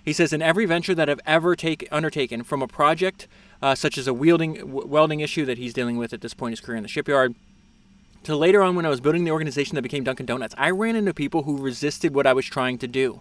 He 0.05 0.13
says, 0.13 0.33
In 0.33 0.43
every 0.43 0.67
venture 0.67 0.95
that 0.95 1.11
I've 1.11 1.21
ever 1.27 1.57
take, 1.57 1.89
undertaken, 1.91 2.43
from 2.43 2.63
a 2.63 2.69
project 2.69 3.29
uh, 3.61 3.75
such 3.75 3.99
as 3.99 4.07
a 4.07 4.15
wielding, 4.15 4.55
w- 4.55 4.87
welding 4.87 5.21
issue 5.21 5.45
that 5.45 5.59
he's 5.59 5.75
dealing 5.75 5.97
with 5.97 6.13
at 6.13 6.21
this 6.21 6.35
point 6.35 6.51
in 6.51 6.53
his 6.53 6.61
career 6.61 6.77
in 6.77 6.83
the 6.83 6.89
shipyard, 6.89 7.35
to 8.25 8.37
later 8.37 8.63
on 8.63 8.75
when 8.75 8.87
I 8.87 8.89
was 8.89 9.01
building 9.01 9.25
the 9.25 9.31
organization 9.31 9.75
that 9.75 9.83
became 9.83 10.05
Dunkin' 10.05 10.27
Donuts, 10.27 10.55
I 10.59 10.71
ran 10.71 10.97
into 10.97 11.15
people 11.15 11.43
who 11.45 11.59
resisted 11.59 12.15
what 12.15 12.27
I 12.27 12.33
was 12.33 12.47
trying 12.47 12.79
to 12.79 12.87
do. 12.87 13.21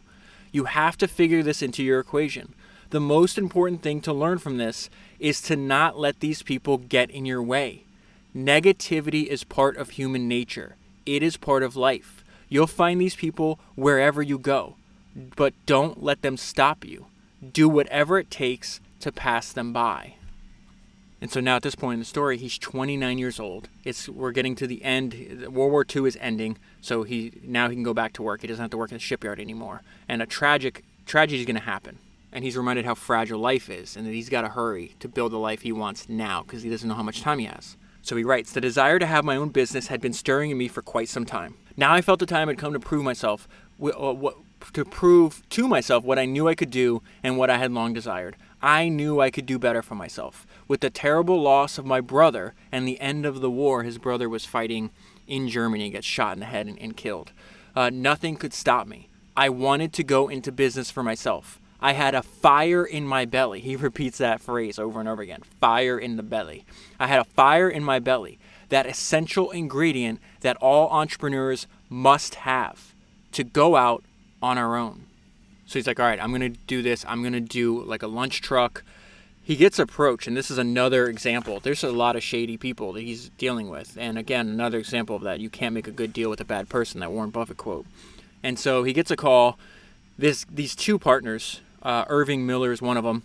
You 0.52 0.66
have 0.66 0.98
to 0.98 1.08
figure 1.08 1.44
this 1.44 1.62
into 1.62 1.84
your 1.84 2.00
equation. 2.00 2.54
The 2.90 3.00
most 3.00 3.38
important 3.38 3.82
thing 3.82 4.02
to 4.02 4.14
learn 4.14 4.38
from 4.38 4.58
this 4.58 4.90
is 5.20 5.42
to 5.44 5.56
not 5.56 6.00
let 6.00 6.20
these 6.20 6.42
people 6.42 6.78
get 6.78 7.12
in 7.12 7.26
your 7.26 7.44
way. 7.44 7.84
Negativity 8.38 9.26
is 9.26 9.44
part 9.44 9.78
of 9.78 9.90
human 9.90 10.28
nature, 10.28 10.76
it 11.08 11.24
is 11.24 11.38
part 11.38 11.64
of 11.64 11.76
life. 11.76 12.24
You'll 12.50 12.68
find 12.68 13.02
these 13.02 13.16
people 13.16 13.60
wherever 13.74 14.22
you 14.22 14.38
go, 14.38 14.76
but 15.36 15.56
don't 15.66 16.04
let 16.04 16.22
them 16.22 16.38
stop 16.38 16.86
you. 16.86 17.08
Do 17.52 17.68
whatever 17.68 18.20
it 18.20 18.30
takes 18.30 18.80
to 19.00 19.12
pass 19.12 19.52
them 19.52 19.74
by. 19.74 20.18
And 21.20 21.32
so 21.32 21.40
now 21.40 21.56
at 21.56 21.64
this 21.64 21.74
point 21.74 21.96
in 21.96 22.00
the 22.00 22.06
story, 22.06 22.38
he's 22.38 22.60
29 22.60 23.18
years 23.18 23.40
old. 23.40 23.70
It's 23.84 24.08
we're 24.08 24.32
getting 24.32 24.54
to 24.58 24.68
the 24.68 24.84
end. 24.84 25.48
World 25.50 25.72
War 25.72 25.84
II 25.84 26.08
is 26.08 26.16
ending, 26.22 26.60
so 26.80 27.02
he 27.02 27.34
now 27.44 27.70
he 27.70 27.76
can 27.76 27.82
go 27.82 27.96
back 27.96 28.14
to 28.14 28.22
work. 28.22 28.42
He 28.42 28.48
doesn't 28.48 28.62
have 28.62 28.70
to 28.70 28.78
work 28.78 28.92
in 28.92 28.98
the 28.98 29.00
shipyard 29.00 29.40
anymore. 29.40 29.82
And 30.08 30.22
a 30.22 30.28
tragic 30.28 30.84
tragedy 31.08 31.40
is 31.40 31.48
going 31.48 31.56
to 31.56 31.62
happen. 31.64 31.98
And 32.32 32.44
he's 32.44 32.56
reminded 32.56 32.86
how 32.86 32.94
fragile 32.94 33.40
life 33.40 33.68
is, 33.68 33.98
and 33.98 34.06
that 34.06 34.14
he's 34.14 34.30
got 34.30 34.42
to 34.42 34.50
hurry 34.50 34.94
to 35.00 35.08
build 35.08 35.32
the 35.32 35.40
life 35.40 35.62
he 35.62 35.72
wants 35.72 36.08
now 36.08 36.44
because 36.44 36.62
he 36.62 36.70
doesn't 36.70 36.88
know 36.88 36.94
how 36.94 37.02
much 37.02 37.22
time 37.22 37.40
he 37.40 37.46
has. 37.46 37.78
So 38.08 38.16
he 38.16 38.24
writes 38.24 38.54
The 38.54 38.62
desire 38.62 39.00
to 39.00 39.06
have 39.06 39.26
my 39.26 39.36
own 39.36 39.50
business 39.50 39.88
had 39.88 40.00
been 40.00 40.14
stirring 40.14 40.50
in 40.50 40.58
me 40.58 40.70
for 40.70 40.82
quite 40.82 41.10
some 41.10 41.26
time. 41.26 41.56
Now 41.76 41.94
I 41.94 42.00
felt 42.00 42.20
the 42.20 42.26
time 42.26 42.48
had 42.48 42.58
come 42.58 42.72
to 42.72 42.80
prove 42.80 43.04
myself, 43.04 43.50
uh, 43.84 44.16
to 44.72 44.86
prove 44.86 45.44
to 45.50 45.68
myself 45.68 46.06
what 46.06 46.18
I 46.18 46.24
knew 46.24 46.48
I 46.48 46.56
could 46.56 46.72
do 46.72 47.04
and 47.22 47.38
what 47.38 47.50
I 47.50 47.58
had 47.58 47.74
long 47.74 47.92
desired. 47.92 48.38
I 48.62 48.88
knew 48.88 49.20
I 49.20 49.30
could 49.30 49.46
do 49.46 49.60
better 49.60 49.82
for 49.82 49.96
myself. 49.96 50.48
With 50.70 50.80
the 50.80 50.90
terrible 50.90 51.42
loss 51.42 51.78
of 51.78 51.86
my 51.86 52.00
brother 52.00 52.54
and 52.72 52.88
the 52.88 53.00
end 53.02 53.26
of 53.26 53.42
the 53.42 53.52
war, 53.52 53.84
his 53.84 53.98
brother 53.98 54.30
was 54.30 54.46
fighting 54.46 54.90
in 55.28 55.50
Germany, 55.50 55.84
and 55.84 55.94
gets 55.94 56.08
shot 56.08 56.34
in 56.34 56.40
the 56.40 56.46
head 56.46 56.68
and, 56.68 56.80
and 56.80 56.96
killed. 56.96 57.34
Uh, 57.76 57.90
nothing 57.90 58.38
could 58.38 58.54
stop 58.54 58.88
me. 58.88 59.10
I 59.36 59.50
wanted 59.50 59.92
to 59.94 60.04
go 60.06 60.30
into 60.30 60.54
business 60.54 60.90
for 60.90 61.04
myself. 61.04 61.60
I 61.82 61.94
had 61.94 62.16
a 62.16 62.24
fire 62.24 62.84
in 62.84 63.06
my 63.06 63.26
belly. 63.26 63.60
He 63.60 63.76
repeats 63.88 64.18
that 64.18 64.42
phrase 64.42 64.80
over 64.80 65.00
and 65.00 65.08
over 65.10 65.22
again 65.22 65.42
fire 65.60 65.98
in 65.98 66.18
the 66.18 66.24
belly. 66.24 66.66
I 67.00 67.08
had 67.08 67.20
a 67.20 67.26
fire 67.26 67.70
in 67.70 67.84
my 67.84 68.00
belly, 68.00 68.40
that 68.70 68.86
essential 68.86 69.52
ingredient 69.52 70.20
that 70.42 70.58
all 70.58 70.90
entrepreneurs 70.90 71.68
must 71.90 72.36
have 72.36 72.94
to 73.32 73.44
go 73.44 73.76
out 73.76 74.04
on 74.42 74.58
our 74.58 74.76
own. 74.76 75.06
So 75.66 75.78
he's 75.80 75.88
like, 75.88 76.00
all 76.00 76.06
right, 76.06 76.22
I'm 76.22 76.30
going 76.30 76.54
to 76.54 76.60
do 76.66 76.82
this. 76.82 77.06
I'm 77.08 77.22
going 77.22 77.34
to 77.34 77.42
do 77.42 77.84
like 77.84 78.02
a 78.02 78.08
lunch 78.08 78.42
truck. 78.42 78.84
He 79.44 79.56
gets 79.56 79.80
approached, 79.80 80.28
and 80.28 80.36
this 80.36 80.52
is 80.52 80.58
another 80.58 81.08
example. 81.08 81.60
There's 81.62 81.84
a 81.84 81.92
lot 81.92 82.16
of 82.16 82.24
shady 82.24 82.58
people 82.58 82.94
that 82.94 83.02
he's 83.02 83.30
dealing 83.30 83.70
with. 83.70 83.98
And 83.98 84.18
again, 84.18 84.48
another 84.50 84.78
example 84.78 85.16
of 85.16 85.22
that. 85.24 85.40
You 85.40 85.50
can't 85.50 85.74
make 85.74 85.88
a 85.88 85.92
good 85.92 86.12
deal 86.12 86.30
with 86.30 86.42
a 86.42 86.46
bad 86.46 86.68
person, 86.68 87.00
that 87.00 87.12
Warren 87.12 87.30
Buffett 87.30 87.58
quote. 87.58 87.86
And 88.44 88.60
so 88.60 88.84
he 88.84 88.92
gets 88.94 89.12
a 89.12 89.16
call. 89.16 89.58
This, 90.18 90.46
these 90.50 90.76
two 90.76 90.98
partners, 90.98 91.62
uh, 91.88 92.04
Irving 92.10 92.46
Miller 92.46 92.74
is 92.74 92.82
one 92.82 92.98
of 92.98 93.06
them, 93.06 93.24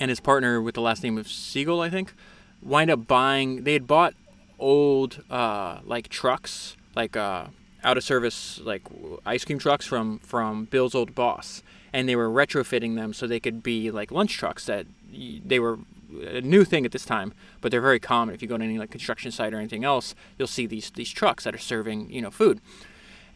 and 0.00 0.08
his 0.08 0.18
partner 0.18 0.60
with 0.60 0.74
the 0.74 0.80
last 0.80 1.04
name 1.04 1.16
of 1.16 1.28
Siegel, 1.28 1.80
I 1.80 1.88
think, 1.88 2.12
wind 2.60 2.90
up 2.90 3.06
buying. 3.06 3.62
They 3.62 3.74
had 3.74 3.86
bought 3.86 4.14
old 4.58 5.22
uh, 5.30 5.78
like 5.84 6.08
trucks, 6.08 6.76
like 6.96 7.16
uh, 7.16 7.46
out 7.84 7.96
of 7.96 8.02
service 8.02 8.60
like 8.64 8.82
ice 9.24 9.44
cream 9.44 9.60
trucks 9.60 9.86
from 9.86 10.18
from 10.18 10.64
Bill's 10.64 10.96
old 10.96 11.14
boss, 11.14 11.62
and 11.92 12.08
they 12.08 12.16
were 12.16 12.28
retrofitting 12.28 12.96
them 12.96 13.14
so 13.14 13.28
they 13.28 13.38
could 13.38 13.62
be 13.62 13.92
like 13.92 14.10
lunch 14.10 14.36
trucks 14.36 14.66
that 14.66 14.86
they 15.12 15.60
were 15.60 15.78
a 16.26 16.40
new 16.40 16.64
thing 16.64 16.84
at 16.84 16.90
this 16.90 17.04
time, 17.04 17.32
but 17.60 17.70
they're 17.70 17.80
very 17.80 18.00
common. 18.00 18.34
If 18.34 18.42
you 18.42 18.48
go 18.48 18.58
to 18.58 18.64
any 18.64 18.80
like 18.80 18.90
construction 18.90 19.30
site 19.30 19.54
or 19.54 19.58
anything 19.58 19.84
else, 19.84 20.16
you'll 20.36 20.48
see 20.48 20.66
these 20.66 20.90
these 20.90 21.10
trucks 21.12 21.44
that 21.44 21.54
are 21.54 21.58
serving 21.58 22.10
you 22.10 22.20
know 22.20 22.32
food, 22.32 22.60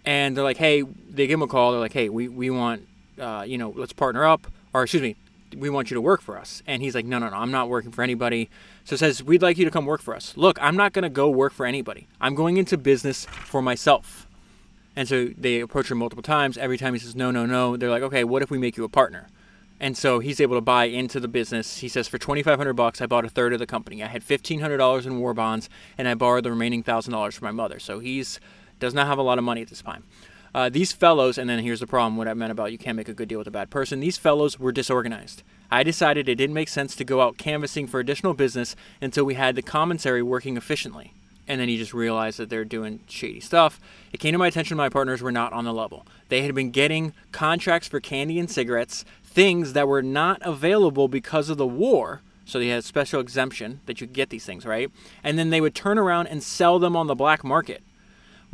and 0.04 0.36
they're 0.36 0.42
like, 0.42 0.56
hey, 0.56 0.82
they 0.82 1.28
give 1.28 1.38
them 1.38 1.42
a 1.42 1.46
call. 1.46 1.70
They're 1.70 1.78
like, 1.78 1.92
hey, 1.92 2.08
we 2.08 2.26
we 2.26 2.50
want 2.50 2.88
uh, 3.18 3.44
you 3.46 3.58
know 3.58 3.72
let's 3.76 3.92
partner 3.92 4.24
up, 4.24 4.46
or 4.72 4.82
excuse 4.82 5.02
me, 5.02 5.16
we 5.56 5.70
want 5.70 5.90
you 5.90 5.94
to 5.94 6.00
work 6.00 6.20
for 6.20 6.38
us. 6.38 6.62
And 6.66 6.82
he's 6.82 6.94
like, 6.94 7.06
no, 7.06 7.18
no, 7.18 7.28
no, 7.28 7.36
I'm 7.36 7.50
not 7.50 7.68
working 7.68 7.90
for 7.90 8.02
anybody. 8.02 8.50
So 8.84 8.96
says, 8.96 9.22
we'd 9.22 9.42
like 9.42 9.58
you 9.58 9.64
to 9.64 9.70
come 9.70 9.86
work 9.86 10.02
for 10.02 10.14
us. 10.14 10.36
Look, 10.36 10.58
I'm 10.60 10.76
not 10.76 10.92
going 10.92 11.04
to 11.04 11.08
go 11.08 11.28
work 11.28 11.52
for 11.52 11.66
anybody. 11.66 12.06
I'm 12.20 12.34
going 12.34 12.56
into 12.56 12.76
business 12.76 13.24
for 13.26 13.62
myself. 13.62 14.26
And 14.96 15.08
so 15.08 15.28
they 15.36 15.60
approach 15.60 15.90
him 15.90 15.98
multiple 15.98 16.22
times. 16.22 16.56
Every 16.56 16.78
time 16.78 16.94
he 16.94 17.00
says, 17.00 17.16
no, 17.16 17.30
no, 17.30 17.46
no, 17.46 17.76
they're 17.76 17.90
like, 17.90 18.02
okay, 18.02 18.24
what 18.24 18.42
if 18.42 18.50
we 18.50 18.58
make 18.58 18.76
you 18.76 18.84
a 18.84 18.88
partner? 18.88 19.28
And 19.80 19.96
so 19.96 20.20
he's 20.20 20.40
able 20.40 20.56
to 20.56 20.60
buy 20.60 20.84
into 20.84 21.18
the 21.18 21.26
business. 21.28 21.78
He 21.78 21.88
says, 21.88 22.06
for 22.06 22.16
2500 22.16 22.74
bucks, 22.74 23.00
I 23.00 23.06
bought 23.06 23.24
a 23.24 23.28
third 23.28 23.52
of 23.52 23.58
the 23.58 23.66
company. 23.66 24.04
I 24.04 24.06
had 24.06 24.22
$1,500 24.22 25.06
in 25.06 25.18
war 25.18 25.34
bonds, 25.34 25.68
and 25.98 26.06
I 26.06 26.14
borrowed 26.14 26.44
the 26.44 26.50
remaining 26.50 26.84
$1,000 26.84 27.32
from 27.34 27.46
my 27.46 27.50
mother. 27.50 27.78
So 27.80 27.98
he's 27.98 28.38
does 28.80 28.92
not 28.92 29.06
have 29.06 29.18
a 29.18 29.22
lot 29.22 29.38
of 29.38 29.44
money 29.44 29.62
at 29.62 29.68
this 29.68 29.82
time. 29.82 30.04
Uh, 30.54 30.68
these 30.68 30.92
fellows, 30.92 31.36
and 31.36 31.50
then 31.50 31.58
here's 31.58 31.80
the 31.80 31.86
problem 31.86 32.16
what 32.16 32.28
I 32.28 32.34
meant 32.34 32.52
about 32.52 32.70
you 32.70 32.78
can't 32.78 32.96
make 32.96 33.08
a 33.08 33.14
good 33.14 33.28
deal 33.28 33.38
with 33.38 33.48
a 33.48 33.50
bad 33.52 33.70
person. 33.70 33.98
These 33.98 34.18
fellows 34.18 34.58
were 34.58 34.70
disorganized. 34.70 35.42
I 35.70 35.82
decided 35.82 36.28
it 36.28 36.36
didn't 36.36 36.54
make 36.54 36.68
sense 36.68 36.94
to 36.94 37.04
go 37.04 37.20
out 37.20 37.38
canvassing 37.38 37.88
for 37.88 37.98
additional 37.98 38.34
business 38.34 38.76
until 39.00 39.24
we 39.24 39.34
had 39.34 39.56
the 39.56 39.62
commissary 39.62 40.22
working 40.22 40.56
efficiently. 40.56 41.12
And 41.48 41.60
then 41.60 41.68
he 41.68 41.76
just 41.76 41.92
realized 41.92 42.38
that 42.38 42.50
they're 42.50 42.64
doing 42.64 43.00
shady 43.08 43.40
stuff. 43.40 43.80
It 44.12 44.20
came 44.20 44.32
to 44.32 44.38
my 44.38 44.46
attention 44.46 44.76
my 44.76 44.88
partners 44.88 45.20
were 45.20 45.32
not 45.32 45.52
on 45.52 45.64
the 45.64 45.74
level. 45.74 46.06
They 46.28 46.42
had 46.42 46.54
been 46.54 46.70
getting 46.70 47.12
contracts 47.32 47.88
for 47.88 47.98
candy 47.98 48.38
and 48.38 48.48
cigarettes, 48.48 49.04
things 49.24 49.72
that 49.72 49.88
were 49.88 50.02
not 50.02 50.40
available 50.42 51.08
because 51.08 51.50
of 51.50 51.58
the 51.58 51.66
war. 51.66 52.22
So 52.44 52.58
they 52.58 52.68
had 52.68 52.78
a 52.78 52.82
special 52.82 53.20
exemption 53.20 53.80
that 53.86 54.00
you 54.00 54.06
get 54.06 54.30
these 54.30 54.46
things, 54.46 54.64
right? 54.64 54.90
And 55.24 55.38
then 55.38 55.50
they 55.50 55.60
would 55.60 55.74
turn 55.74 55.98
around 55.98 56.28
and 56.28 56.42
sell 56.42 56.78
them 56.78 56.94
on 56.94 57.08
the 57.08 57.14
black 57.14 57.42
market. 57.42 57.82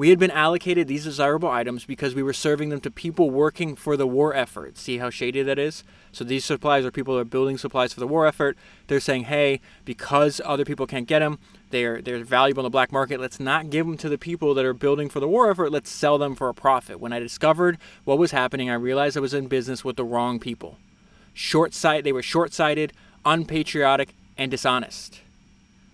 We 0.00 0.08
had 0.08 0.18
been 0.18 0.30
allocated 0.30 0.88
these 0.88 1.04
desirable 1.04 1.50
items 1.50 1.84
because 1.84 2.14
we 2.14 2.22
were 2.22 2.32
serving 2.32 2.70
them 2.70 2.80
to 2.80 2.90
people 2.90 3.28
working 3.28 3.76
for 3.76 3.98
the 3.98 4.06
war 4.06 4.34
effort. 4.34 4.78
See 4.78 4.96
how 4.96 5.10
shady 5.10 5.42
that 5.42 5.58
is? 5.58 5.84
So 6.10 6.24
these 6.24 6.42
supplies 6.42 6.86
are 6.86 6.90
people 6.90 7.16
that 7.16 7.20
are 7.20 7.24
building 7.26 7.58
supplies 7.58 7.92
for 7.92 8.00
the 8.00 8.06
war 8.06 8.26
effort. 8.26 8.56
They're 8.86 8.98
saying, 8.98 9.24
hey, 9.24 9.60
because 9.84 10.40
other 10.42 10.64
people 10.64 10.86
can't 10.86 11.06
get 11.06 11.18
them, 11.18 11.38
they're 11.68 12.00
they're 12.00 12.24
valuable 12.24 12.62
in 12.62 12.64
the 12.64 12.70
black 12.70 12.92
market. 12.92 13.20
Let's 13.20 13.38
not 13.38 13.68
give 13.68 13.84
them 13.84 13.98
to 13.98 14.08
the 14.08 14.16
people 14.16 14.54
that 14.54 14.64
are 14.64 14.72
building 14.72 15.10
for 15.10 15.20
the 15.20 15.28
war 15.28 15.50
effort. 15.50 15.70
Let's 15.70 15.90
sell 15.90 16.16
them 16.16 16.34
for 16.34 16.48
a 16.48 16.54
profit. 16.54 16.98
When 16.98 17.12
I 17.12 17.18
discovered 17.18 17.76
what 18.04 18.16
was 18.16 18.30
happening, 18.30 18.70
I 18.70 18.76
realized 18.76 19.18
I 19.18 19.20
was 19.20 19.34
in 19.34 19.48
business 19.48 19.84
with 19.84 19.96
the 19.96 20.04
wrong 20.04 20.40
people. 20.40 20.78
Short 21.34 21.74
sight. 21.74 22.04
They 22.04 22.12
were 22.12 22.22
short-sighted, 22.22 22.94
unpatriotic, 23.26 24.14
and 24.38 24.50
dishonest 24.50 25.20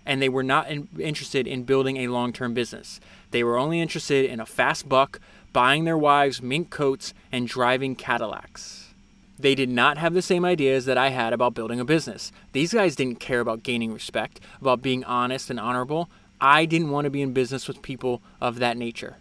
and 0.07 0.21
they 0.21 0.29
were 0.29 0.41
not 0.41 0.69
in, 0.69 0.87
interested 0.97 1.45
in 1.45 1.63
building 1.63 1.97
a 1.97 2.07
long 2.07 2.31
term 2.31 2.53
business. 2.53 2.99
They 3.31 3.43
were 3.43 3.57
only 3.57 3.81
interested 3.81 4.25
in 4.25 4.39
a 4.39 4.45
fast 4.45 4.87
buck, 4.87 5.19
buying 5.53 5.85
their 5.85 5.97
wives 5.97 6.41
mink 6.41 6.69
coats, 6.69 7.13
and 7.31 7.47
driving 7.47 7.95
Cadillacs. 7.95 8.93
They 9.39 9.53
did 9.53 9.69
not 9.69 9.97
have 9.97 10.13
the 10.13 10.21
same 10.21 10.45
ideas 10.45 10.85
that 10.85 10.97
I 10.97 11.09
had 11.09 11.31
about 11.31 11.53
building 11.53 11.79
a 11.79 11.85
business. 11.85 12.31
These 12.53 12.73
guys 12.73 12.95
didn't 12.95 13.19
care 13.19 13.39
about 13.39 13.63
gaining 13.63 13.93
respect, 13.93 14.39
about 14.59 14.81
being 14.81 15.03
honest 15.03 15.49
and 15.49 15.59
honorable. 15.59 16.09
I 16.41 16.65
didn't 16.65 16.89
want 16.89 17.05
to 17.05 17.11
be 17.11 17.21
in 17.21 17.33
business 17.33 17.67
with 17.67 17.81
people 17.81 18.21
of 18.41 18.59
that 18.59 18.77
nature. 18.77 19.17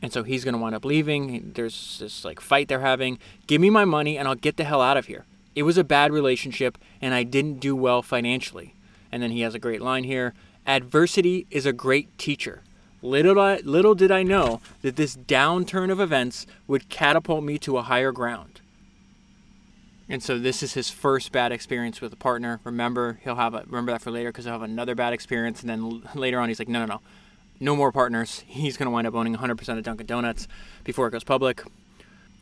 And 0.00 0.12
so 0.12 0.22
he's 0.22 0.44
going 0.44 0.54
to 0.54 0.60
wind 0.60 0.74
up 0.74 0.84
leaving. 0.84 1.52
There's 1.54 1.98
this 1.98 2.24
like 2.24 2.40
fight 2.40 2.68
they're 2.68 2.80
having. 2.80 3.18
Give 3.46 3.60
me 3.60 3.70
my 3.70 3.84
money 3.84 4.18
and 4.18 4.28
I'll 4.28 4.34
get 4.34 4.56
the 4.56 4.64
hell 4.64 4.82
out 4.82 4.96
of 4.96 5.06
here. 5.06 5.24
It 5.54 5.62
was 5.62 5.78
a 5.78 5.84
bad 5.84 6.12
relationship 6.12 6.76
and 7.00 7.14
I 7.14 7.22
didn't 7.22 7.60
do 7.60 7.74
well 7.76 8.02
financially. 8.02 8.74
And 9.10 9.22
then 9.22 9.30
he 9.30 9.40
has 9.42 9.54
a 9.54 9.58
great 9.58 9.80
line 9.80 10.04
here 10.04 10.34
Adversity 10.66 11.46
is 11.50 11.66
a 11.66 11.72
great 11.74 12.16
teacher. 12.16 12.62
Little, 13.04 13.58
little 13.64 13.94
did 13.94 14.10
I 14.10 14.22
know 14.22 14.62
that 14.80 14.96
this 14.96 15.14
downturn 15.14 15.92
of 15.92 16.00
events 16.00 16.46
would 16.66 16.88
catapult 16.88 17.44
me 17.44 17.58
to 17.58 17.76
a 17.76 17.82
higher 17.82 18.12
ground. 18.12 18.62
And 20.08 20.22
so 20.22 20.38
this 20.38 20.62
is 20.62 20.72
his 20.72 20.88
first 20.88 21.30
bad 21.30 21.52
experience 21.52 22.00
with 22.00 22.14
a 22.14 22.16
partner. 22.16 22.60
Remember, 22.64 23.20
he'll 23.22 23.34
have 23.34 23.52
a, 23.52 23.64
remember 23.66 23.92
that 23.92 24.00
for 24.00 24.10
later 24.10 24.30
because 24.30 24.46
he'll 24.46 24.54
have 24.54 24.62
another 24.62 24.94
bad 24.94 25.12
experience. 25.12 25.60
And 25.60 25.68
then 25.68 26.02
later 26.14 26.40
on, 26.40 26.48
he's 26.48 26.58
like, 26.58 26.68
no, 26.68 26.80
no, 26.80 26.86
no, 26.86 27.00
no 27.60 27.76
more 27.76 27.92
partners. 27.92 28.42
He's 28.46 28.78
going 28.78 28.86
to 28.86 28.90
wind 28.90 29.06
up 29.06 29.14
owning 29.14 29.36
100% 29.36 29.68
of 29.76 29.84
Dunkin' 29.84 30.06
Donuts 30.06 30.48
before 30.82 31.06
it 31.06 31.10
goes 31.10 31.24
public. 31.24 31.62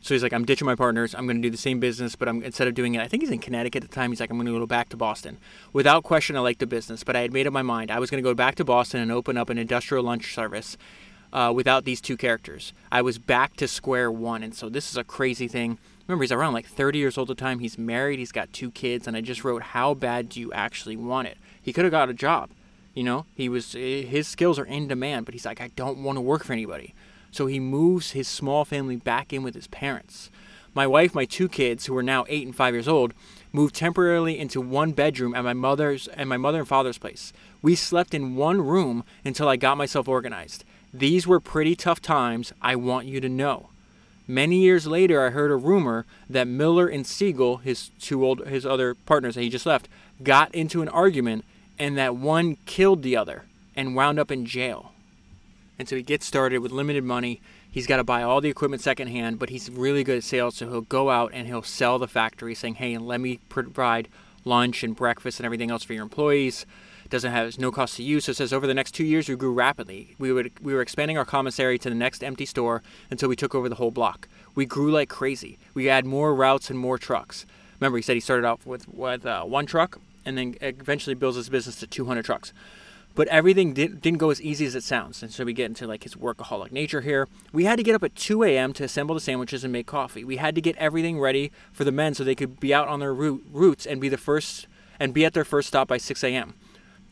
So 0.03 0.13
he's 0.13 0.21
like, 0.21 0.33
I'm 0.33 0.43
ditching 0.43 0.65
my 0.65 0.75
partners. 0.75 1.15
I'm 1.15 1.25
going 1.25 1.37
to 1.37 1.41
do 1.41 1.49
the 1.49 1.57
same 1.57 1.79
business, 1.79 2.13
but 2.17 2.27
I'm 2.27 2.43
instead 2.43 2.67
of 2.67 2.73
doing 2.73 2.93
it, 2.93 3.01
I 3.01 3.07
think 3.07 3.23
he's 3.23 3.31
in 3.31 3.39
Connecticut 3.39 3.85
at 3.85 3.89
the 3.89 3.95
time. 3.95 4.11
He's 4.11 4.19
like, 4.19 4.29
I'm 4.29 4.35
going 4.35 4.47
to 4.47 4.59
go 4.59 4.65
back 4.65 4.89
to 4.89 4.97
Boston. 4.97 5.37
Without 5.71 6.03
question, 6.03 6.35
I 6.35 6.41
like 6.41 6.57
the 6.57 6.67
business, 6.67 7.05
but 7.05 7.15
I 7.15 7.21
had 7.21 7.31
made 7.31 7.47
up 7.47 7.53
my 7.53 7.61
mind. 7.61 7.89
I 7.89 7.99
was 7.99 8.09
going 8.09 8.21
to 8.21 8.29
go 8.29 8.33
back 8.33 8.55
to 8.55 8.65
Boston 8.65 8.99
and 8.99 9.13
open 9.13 9.37
up 9.37 9.49
an 9.49 9.57
industrial 9.57 10.03
lunch 10.03 10.35
service 10.35 10.75
uh, 11.31 11.53
without 11.55 11.85
these 11.85 12.01
two 12.01 12.17
characters. 12.17 12.73
I 12.91 13.01
was 13.01 13.17
back 13.17 13.55
to 13.55 13.67
square 13.67 14.11
one, 14.11 14.43
and 14.43 14.53
so 14.53 14.67
this 14.67 14.91
is 14.91 14.97
a 14.97 15.05
crazy 15.05 15.47
thing. 15.47 15.79
Remember, 16.05 16.23
he's 16.23 16.33
around 16.33 16.51
like 16.51 16.65
30 16.65 16.99
years 16.99 17.17
old 17.17 17.31
at 17.31 17.37
the 17.37 17.41
time. 17.41 17.59
He's 17.59 17.77
married. 17.77 18.19
He's 18.19 18.33
got 18.33 18.51
two 18.51 18.71
kids, 18.71 19.07
and 19.07 19.15
I 19.15 19.21
just 19.21 19.45
wrote, 19.45 19.63
"How 19.63 19.93
bad 19.93 20.27
do 20.27 20.41
you 20.41 20.51
actually 20.51 20.97
want 20.97 21.29
it?" 21.29 21.37
He 21.61 21.71
could 21.71 21.85
have 21.85 21.91
got 21.91 22.09
a 22.09 22.13
job. 22.13 22.49
You 22.93 23.03
know, 23.03 23.25
he 23.35 23.47
was 23.47 23.71
his 23.71 24.27
skills 24.27 24.59
are 24.59 24.65
in 24.65 24.89
demand, 24.89 25.25
but 25.25 25.33
he's 25.33 25.45
like, 25.45 25.61
I 25.61 25.69
don't 25.77 26.03
want 26.03 26.17
to 26.17 26.21
work 26.21 26.43
for 26.43 26.51
anybody. 26.51 26.93
So 27.33 27.47
he 27.47 27.59
moves 27.59 28.11
his 28.11 28.27
small 28.27 28.63
family 28.63 28.95
back 28.95 29.33
in 29.33 29.41
with 29.41 29.55
his 29.55 29.65
parents. 29.65 30.29
My 30.75 30.85
wife, 30.85 31.15
my 31.15 31.25
two 31.25 31.49
kids, 31.49 31.87
who 31.87 31.97
are 31.97 32.03
now 32.03 32.25
eight 32.29 32.45
and 32.45 32.55
five 32.55 32.75
years 32.75 32.87
old, 32.87 33.13
moved 33.51 33.73
temporarily 33.73 34.37
into 34.37 34.61
one 34.61 34.91
bedroom 34.91 35.33
at 35.33 35.43
my 35.43 35.53
mother's 35.53 36.07
and 36.09 36.29
my 36.29 36.37
mother 36.37 36.59
and 36.59 36.67
father's 36.67 36.99
place. 36.99 37.33
We 37.63 37.73
slept 37.73 38.13
in 38.13 38.35
one 38.35 38.61
room 38.61 39.03
until 39.25 39.49
I 39.49 39.55
got 39.55 39.77
myself 39.77 40.07
organized. 40.07 40.63
These 40.93 41.25
were 41.25 41.39
pretty 41.39 41.75
tough 41.75 42.03
times, 42.03 42.53
I 42.61 42.75
want 42.75 43.07
you 43.07 43.19
to 43.19 43.29
know. 43.29 43.69
Many 44.27 44.57
years 44.57 44.85
later, 44.85 45.25
I 45.25 45.31
heard 45.31 45.49
a 45.49 45.55
rumor 45.55 46.05
that 46.29 46.47
Miller 46.47 46.87
and 46.87 47.05
Siegel, 47.05 47.57
his 47.57 47.89
two 47.99 48.23
old, 48.23 48.45
his 48.45 48.63
other 48.63 48.93
partners 48.93 49.33
that 49.33 49.41
he 49.41 49.49
just 49.49 49.65
left, 49.65 49.89
got 50.21 50.53
into 50.53 50.83
an 50.83 50.89
argument, 50.89 51.45
and 51.79 51.97
that 51.97 52.15
one 52.15 52.57
killed 52.67 53.01
the 53.01 53.17
other 53.17 53.45
and 53.75 53.95
wound 53.95 54.19
up 54.19 54.29
in 54.29 54.45
jail. 54.45 54.92
And 55.83 55.89
so 55.89 55.97
he 55.97 56.01
gets 56.01 56.25
started 56.25 56.59
with 56.59 56.71
limited 56.71 57.03
money 57.03 57.41
He's 57.73 57.87
got 57.87 57.97
to 57.97 58.03
buy 58.03 58.21
all 58.21 58.39
the 58.39 58.49
equipment 58.49 58.83
secondhand, 58.83 59.39
but 59.39 59.49
he's 59.49 59.67
really 59.71 60.03
good 60.03 60.19
at 60.19 60.23
sales, 60.23 60.57
so 60.57 60.69
he'll 60.69 60.81
go 60.81 61.09
out 61.09 61.31
and 61.33 61.47
he'll 61.47 61.63
sell 61.63 61.97
the 61.97 62.07
factory, 62.07 62.53
saying, 62.53 62.75
"Hey, 62.75 62.99
let 62.99 63.19
me 63.19 63.39
provide 63.49 64.09
lunch 64.45 64.83
and 64.83 64.95
breakfast 64.95 65.39
and 65.39 65.45
everything 65.45 65.71
else 65.71 65.83
for 65.83 65.93
your 65.93 66.03
employees." 66.03 66.67
Doesn't 67.09 67.31
have 67.31 67.57
no 67.57 67.71
cost 67.71 67.95
to 67.97 68.03
you. 68.03 68.19
So 68.19 68.29
it 68.29 68.35
says 68.35 68.53
over 68.53 68.67
the 68.67 68.75
next 68.75 68.91
two 68.91 69.03
years 69.03 69.27
we 69.27 69.35
grew 69.35 69.53
rapidly. 69.53 70.15
We 70.19 70.31
would 70.31 70.51
we 70.61 70.75
were 70.75 70.83
expanding 70.83 71.17
our 71.17 71.25
commissary 71.25 71.79
to 71.79 71.89
the 71.89 71.95
next 71.95 72.23
empty 72.23 72.45
store 72.45 72.83
until 73.09 73.27
we 73.27 73.35
took 73.35 73.55
over 73.55 73.67
the 73.67 73.75
whole 73.75 73.89
block. 73.89 74.27
We 74.53 74.67
grew 74.67 74.91
like 74.91 75.09
crazy. 75.09 75.57
We 75.73 75.85
had 75.85 76.05
more 76.05 76.35
routes 76.35 76.69
and 76.69 76.77
more 76.77 76.99
trucks. 76.99 77.47
Remember, 77.79 77.97
he 77.97 78.03
said 78.03 78.13
he 78.13 78.19
started 78.19 78.45
off 78.45 78.67
with 78.67 78.87
with 78.87 79.25
uh, 79.25 79.45
one 79.45 79.65
truck 79.65 79.99
and 80.25 80.37
then 80.37 80.57
eventually 80.61 81.15
builds 81.15 81.37
his 81.37 81.49
business 81.49 81.79
to 81.79 81.87
200 81.87 82.23
trucks 82.23 82.53
but 83.15 83.27
everything 83.27 83.73
did, 83.73 84.01
didn't 84.01 84.19
go 84.19 84.29
as 84.29 84.41
easy 84.41 84.65
as 84.65 84.75
it 84.75 84.83
sounds. 84.83 85.21
And 85.21 85.31
so 85.31 85.43
we 85.43 85.53
get 85.53 85.65
into 85.65 85.87
like 85.87 86.03
his 86.03 86.15
workaholic 86.15 86.71
nature 86.71 87.01
here. 87.01 87.27
We 87.51 87.65
had 87.65 87.77
to 87.77 87.83
get 87.83 87.95
up 87.95 88.03
at 88.03 88.15
2 88.15 88.43
a.m. 88.43 88.73
to 88.73 88.83
assemble 88.83 89.15
the 89.15 89.21
sandwiches 89.21 89.63
and 89.63 89.71
make 89.71 89.85
coffee. 89.85 90.23
We 90.23 90.37
had 90.37 90.55
to 90.55 90.61
get 90.61 90.75
everything 90.77 91.19
ready 91.19 91.51
for 91.71 91.83
the 91.83 91.91
men 91.91 92.13
so 92.13 92.23
they 92.23 92.35
could 92.35 92.59
be 92.59 92.73
out 92.73 92.87
on 92.87 92.99
their 92.99 93.13
route, 93.13 93.45
routes 93.51 93.85
and 93.85 94.01
be 94.01 94.09
the 94.09 94.17
first 94.17 94.67
and 94.99 95.13
be 95.13 95.25
at 95.25 95.33
their 95.33 95.45
first 95.45 95.67
stop 95.67 95.87
by 95.87 95.97
6 95.97 96.23
a.m. 96.23 96.53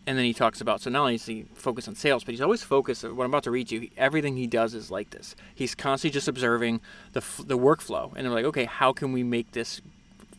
And 0.07 0.17
then 0.17 0.25
he 0.25 0.33
talks 0.33 0.61
about 0.61 0.81
so 0.81 0.89
not 0.89 1.01
only 1.01 1.15
is 1.15 1.25
he 1.25 1.45
focused 1.53 1.87
on 1.87 1.95
sales, 1.95 2.23
but 2.23 2.31
he's 2.31 2.41
always 2.41 2.63
focused. 2.63 3.03
What 3.03 3.23
I'm 3.23 3.31
about 3.31 3.43
to 3.43 3.51
read 3.51 3.71
you, 3.71 3.89
everything 3.97 4.35
he 4.35 4.47
does 4.47 4.73
is 4.73 4.89
like 4.89 5.11
this. 5.11 5.35
He's 5.53 5.75
constantly 5.75 6.13
just 6.13 6.27
observing 6.27 6.81
the 7.13 7.23
the 7.45 7.57
workflow, 7.57 8.11
and 8.15 8.25
they're 8.25 8.33
like, 8.33 8.45
okay, 8.45 8.65
how 8.65 8.93
can 8.93 9.13
we 9.13 9.21
make 9.21 9.51
this 9.51 9.81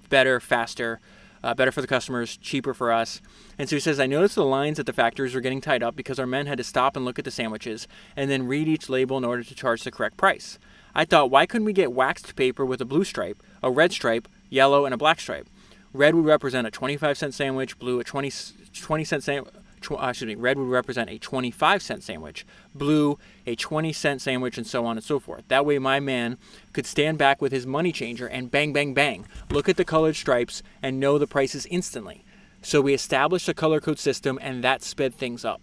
better, 0.08 0.40
faster, 0.40 1.00
uh, 1.42 1.54
better 1.54 1.72
for 1.72 1.80
the 1.80 1.86
customers, 1.86 2.36
cheaper 2.36 2.74
for 2.74 2.92
us. 2.92 3.20
And 3.58 3.68
so 3.68 3.76
he 3.76 3.80
says, 3.80 3.98
I 3.98 4.06
noticed 4.06 4.34
the 4.34 4.44
lines 4.44 4.78
at 4.78 4.86
the 4.86 4.92
factories 4.92 5.34
were 5.34 5.40
getting 5.40 5.60
tied 5.60 5.82
up 5.82 5.96
because 5.96 6.18
our 6.18 6.26
men 6.26 6.46
had 6.46 6.58
to 6.58 6.64
stop 6.64 6.96
and 6.96 7.04
look 7.04 7.18
at 7.18 7.24
the 7.24 7.30
sandwiches 7.30 7.88
and 8.16 8.30
then 8.30 8.46
read 8.46 8.68
each 8.68 8.88
label 8.88 9.18
in 9.18 9.24
order 9.24 9.42
to 9.42 9.54
charge 9.54 9.82
the 9.82 9.90
correct 9.90 10.16
price. 10.16 10.58
I 10.94 11.04
thought, 11.04 11.30
why 11.30 11.46
couldn't 11.46 11.64
we 11.64 11.72
get 11.72 11.92
waxed 11.92 12.36
paper 12.36 12.64
with 12.64 12.80
a 12.80 12.84
blue 12.84 13.04
stripe, 13.04 13.42
a 13.62 13.70
red 13.70 13.92
stripe, 13.92 14.28
yellow, 14.50 14.84
and 14.84 14.94
a 14.94 14.98
black 14.98 15.20
stripe? 15.20 15.48
Red 15.92 16.14
would 16.14 16.24
represent 16.24 16.66
a 16.66 16.70
25 16.70 17.18
cent 17.18 17.34
sandwich, 17.34 17.78
blue 17.78 18.00
a 18.00 18.04
20, 18.04 18.30
20 18.74 19.04
cent 19.04 19.22
sandwich. 19.22 19.54
Tw- 19.82 19.92
uh, 19.92 20.08
excuse 20.08 20.28
me, 20.28 20.34
red 20.34 20.58
would 20.58 20.68
represent 20.68 21.10
a 21.10 21.18
25 21.18 21.82
cent 21.82 22.02
sandwich, 22.02 22.46
blue 22.74 23.18
a 23.46 23.54
20 23.54 23.92
cent 23.92 24.22
sandwich, 24.22 24.56
and 24.56 24.66
so 24.66 24.86
on 24.86 24.96
and 24.96 25.04
so 25.04 25.18
forth. 25.18 25.44
That 25.48 25.66
way, 25.66 25.78
my 25.78 26.00
man 26.00 26.38
could 26.72 26.86
stand 26.86 27.18
back 27.18 27.42
with 27.42 27.52
his 27.52 27.66
money 27.66 27.92
changer 27.92 28.26
and 28.26 28.50
bang, 28.50 28.72
bang, 28.72 28.94
bang, 28.94 29.26
look 29.50 29.68
at 29.68 29.76
the 29.76 29.84
colored 29.84 30.16
stripes 30.16 30.62
and 30.82 30.98
know 30.98 31.18
the 31.18 31.26
prices 31.26 31.66
instantly. 31.66 32.24
So 32.62 32.80
we 32.80 32.94
established 32.94 33.48
a 33.48 33.54
color 33.54 33.80
code 33.80 33.98
system, 33.98 34.38
and 34.40 34.62
that 34.62 34.82
sped 34.82 35.14
things 35.14 35.44
up. 35.44 35.60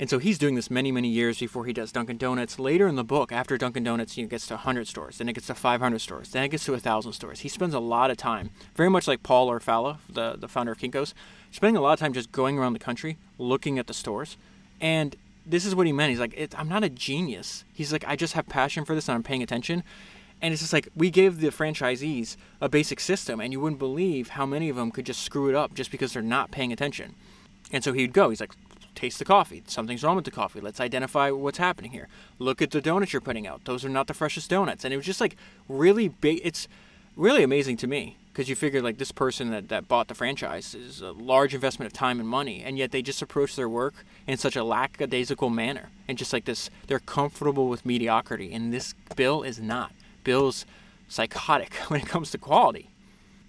And 0.00 0.08
so 0.08 0.18
he's 0.18 0.38
doing 0.38 0.54
this 0.54 0.70
many, 0.70 0.90
many 0.90 1.08
years 1.08 1.38
before 1.38 1.66
he 1.66 1.74
does 1.74 1.92
Dunkin' 1.92 2.16
Donuts. 2.16 2.58
Later 2.58 2.88
in 2.88 2.96
the 2.96 3.04
book, 3.04 3.32
after 3.32 3.58
Dunkin' 3.58 3.84
Donuts 3.84 4.16
you 4.16 4.24
know, 4.24 4.30
gets 4.30 4.46
to 4.46 4.54
100 4.54 4.88
stores, 4.88 5.18
then 5.18 5.28
it 5.28 5.34
gets 5.34 5.48
to 5.48 5.54
500 5.54 5.98
stores, 5.98 6.30
then 6.30 6.42
it 6.42 6.48
gets 6.48 6.64
to 6.64 6.72
1,000 6.72 7.12
stores. 7.12 7.40
He 7.40 7.50
spends 7.50 7.74
a 7.74 7.80
lot 7.80 8.10
of 8.10 8.16
time, 8.16 8.48
very 8.74 8.88
much 8.88 9.06
like 9.06 9.22
Paul 9.22 9.50
Orfalea, 9.50 9.98
the, 10.08 10.36
the 10.38 10.48
founder 10.48 10.72
of 10.72 10.78
Kinko's, 10.78 11.12
spending 11.50 11.76
a 11.76 11.80
lot 11.80 11.92
of 11.92 11.98
time 11.98 12.12
just 12.12 12.32
going 12.32 12.58
around 12.58 12.72
the 12.72 12.78
country, 12.78 13.18
looking 13.38 13.78
at 13.78 13.86
the 13.86 13.94
stores. 13.94 14.36
And 14.80 15.16
this 15.44 15.64
is 15.64 15.74
what 15.74 15.86
he 15.86 15.92
meant. 15.92 16.10
He's 16.10 16.20
like, 16.20 16.54
I'm 16.56 16.68
not 16.68 16.84
a 16.84 16.88
genius. 16.88 17.64
He's 17.72 17.92
like, 17.92 18.04
I 18.06 18.16
just 18.16 18.34
have 18.34 18.48
passion 18.48 18.84
for 18.84 18.94
this 18.94 19.08
and 19.08 19.16
I'm 19.16 19.22
paying 19.22 19.42
attention. 19.42 19.82
And 20.42 20.52
it's 20.52 20.62
just 20.62 20.72
like, 20.72 20.88
we 20.96 21.10
gave 21.10 21.40
the 21.40 21.48
franchisees 21.48 22.36
a 22.62 22.68
basic 22.68 22.98
system, 22.98 23.40
and 23.40 23.52
you 23.52 23.60
wouldn't 23.60 23.78
believe 23.78 24.30
how 24.30 24.46
many 24.46 24.70
of 24.70 24.76
them 24.76 24.90
could 24.90 25.04
just 25.04 25.22
screw 25.22 25.50
it 25.50 25.54
up 25.54 25.74
just 25.74 25.90
because 25.90 26.14
they're 26.14 26.22
not 26.22 26.50
paying 26.50 26.72
attention. 26.72 27.14
And 27.70 27.84
so 27.84 27.92
he'd 27.92 28.14
go, 28.14 28.30
he's 28.30 28.40
like, 28.40 28.54
taste 28.94 29.18
the 29.18 29.26
coffee. 29.26 29.62
Something's 29.66 30.02
wrong 30.02 30.16
with 30.16 30.24
the 30.24 30.30
coffee. 30.30 30.60
Let's 30.60 30.80
identify 30.80 31.30
what's 31.30 31.58
happening 31.58 31.90
here. 31.90 32.08
Look 32.38 32.62
at 32.62 32.70
the 32.70 32.80
donuts 32.80 33.12
you're 33.12 33.20
putting 33.20 33.46
out. 33.46 33.66
Those 33.66 33.84
are 33.84 33.90
not 33.90 34.06
the 34.06 34.14
freshest 34.14 34.48
donuts. 34.48 34.84
And 34.84 34.94
it 34.94 34.96
was 34.96 35.04
just 35.04 35.20
like 35.20 35.36
really 35.68 36.08
big. 36.08 36.40
It's 36.42 36.68
really 37.16 37.42
amazing 37.42 37.76
to 37.78 37.86
me 37.86 38.16
because 38.40 38.48
you 38.48 38.56
figure 38.56 38.80
like 38.80 38.96
this 38.96 39.12
person 39.12 39.50
that, 39.50 39.68
that 39.68 39.86
bought 39.86 40.08
the 40.08 40.14
franchise 40.14 40.74
is 40.74 41.02
a 41.02 41.12
large 41.12 41.54
investment 41.54 41.86
of 41.86 41.92
time 41.92 42.18
and 42.18 42.26
money, 42.26 42.62
and 42.64 42.78
yet 42.78 42.90
they 42.90 43.02
just 43.02 43.20
approach 43.20 43.54
their 43.54 43.68
work 43.68 43.92
in 44.26 44.38
such 44.38 44.56
a 44.56 44.64
lackadaisical 44.64 45.50
manner. 45.50 45.90
And 46.08 46.16
just 46.16 46.32
like 46.32 46.46
this, 46.46 46.70
they're 46.86 47.00
comfortable 47.00 47.68
with 47.68 47.84
mediocrity. 47.84 48.54
And 48.54 48.72
this 48.72 48.94
Bill 49.14 49.42
is 49.42 49.60
not. 49.60 49.92
Bill's 50.24 50.64
psychotic 51.06 51.74
when 51.88 52.00
it 52.00 52.06
comes 52.06 52.30
to 52.30 52.38
quality. 52.38 52.88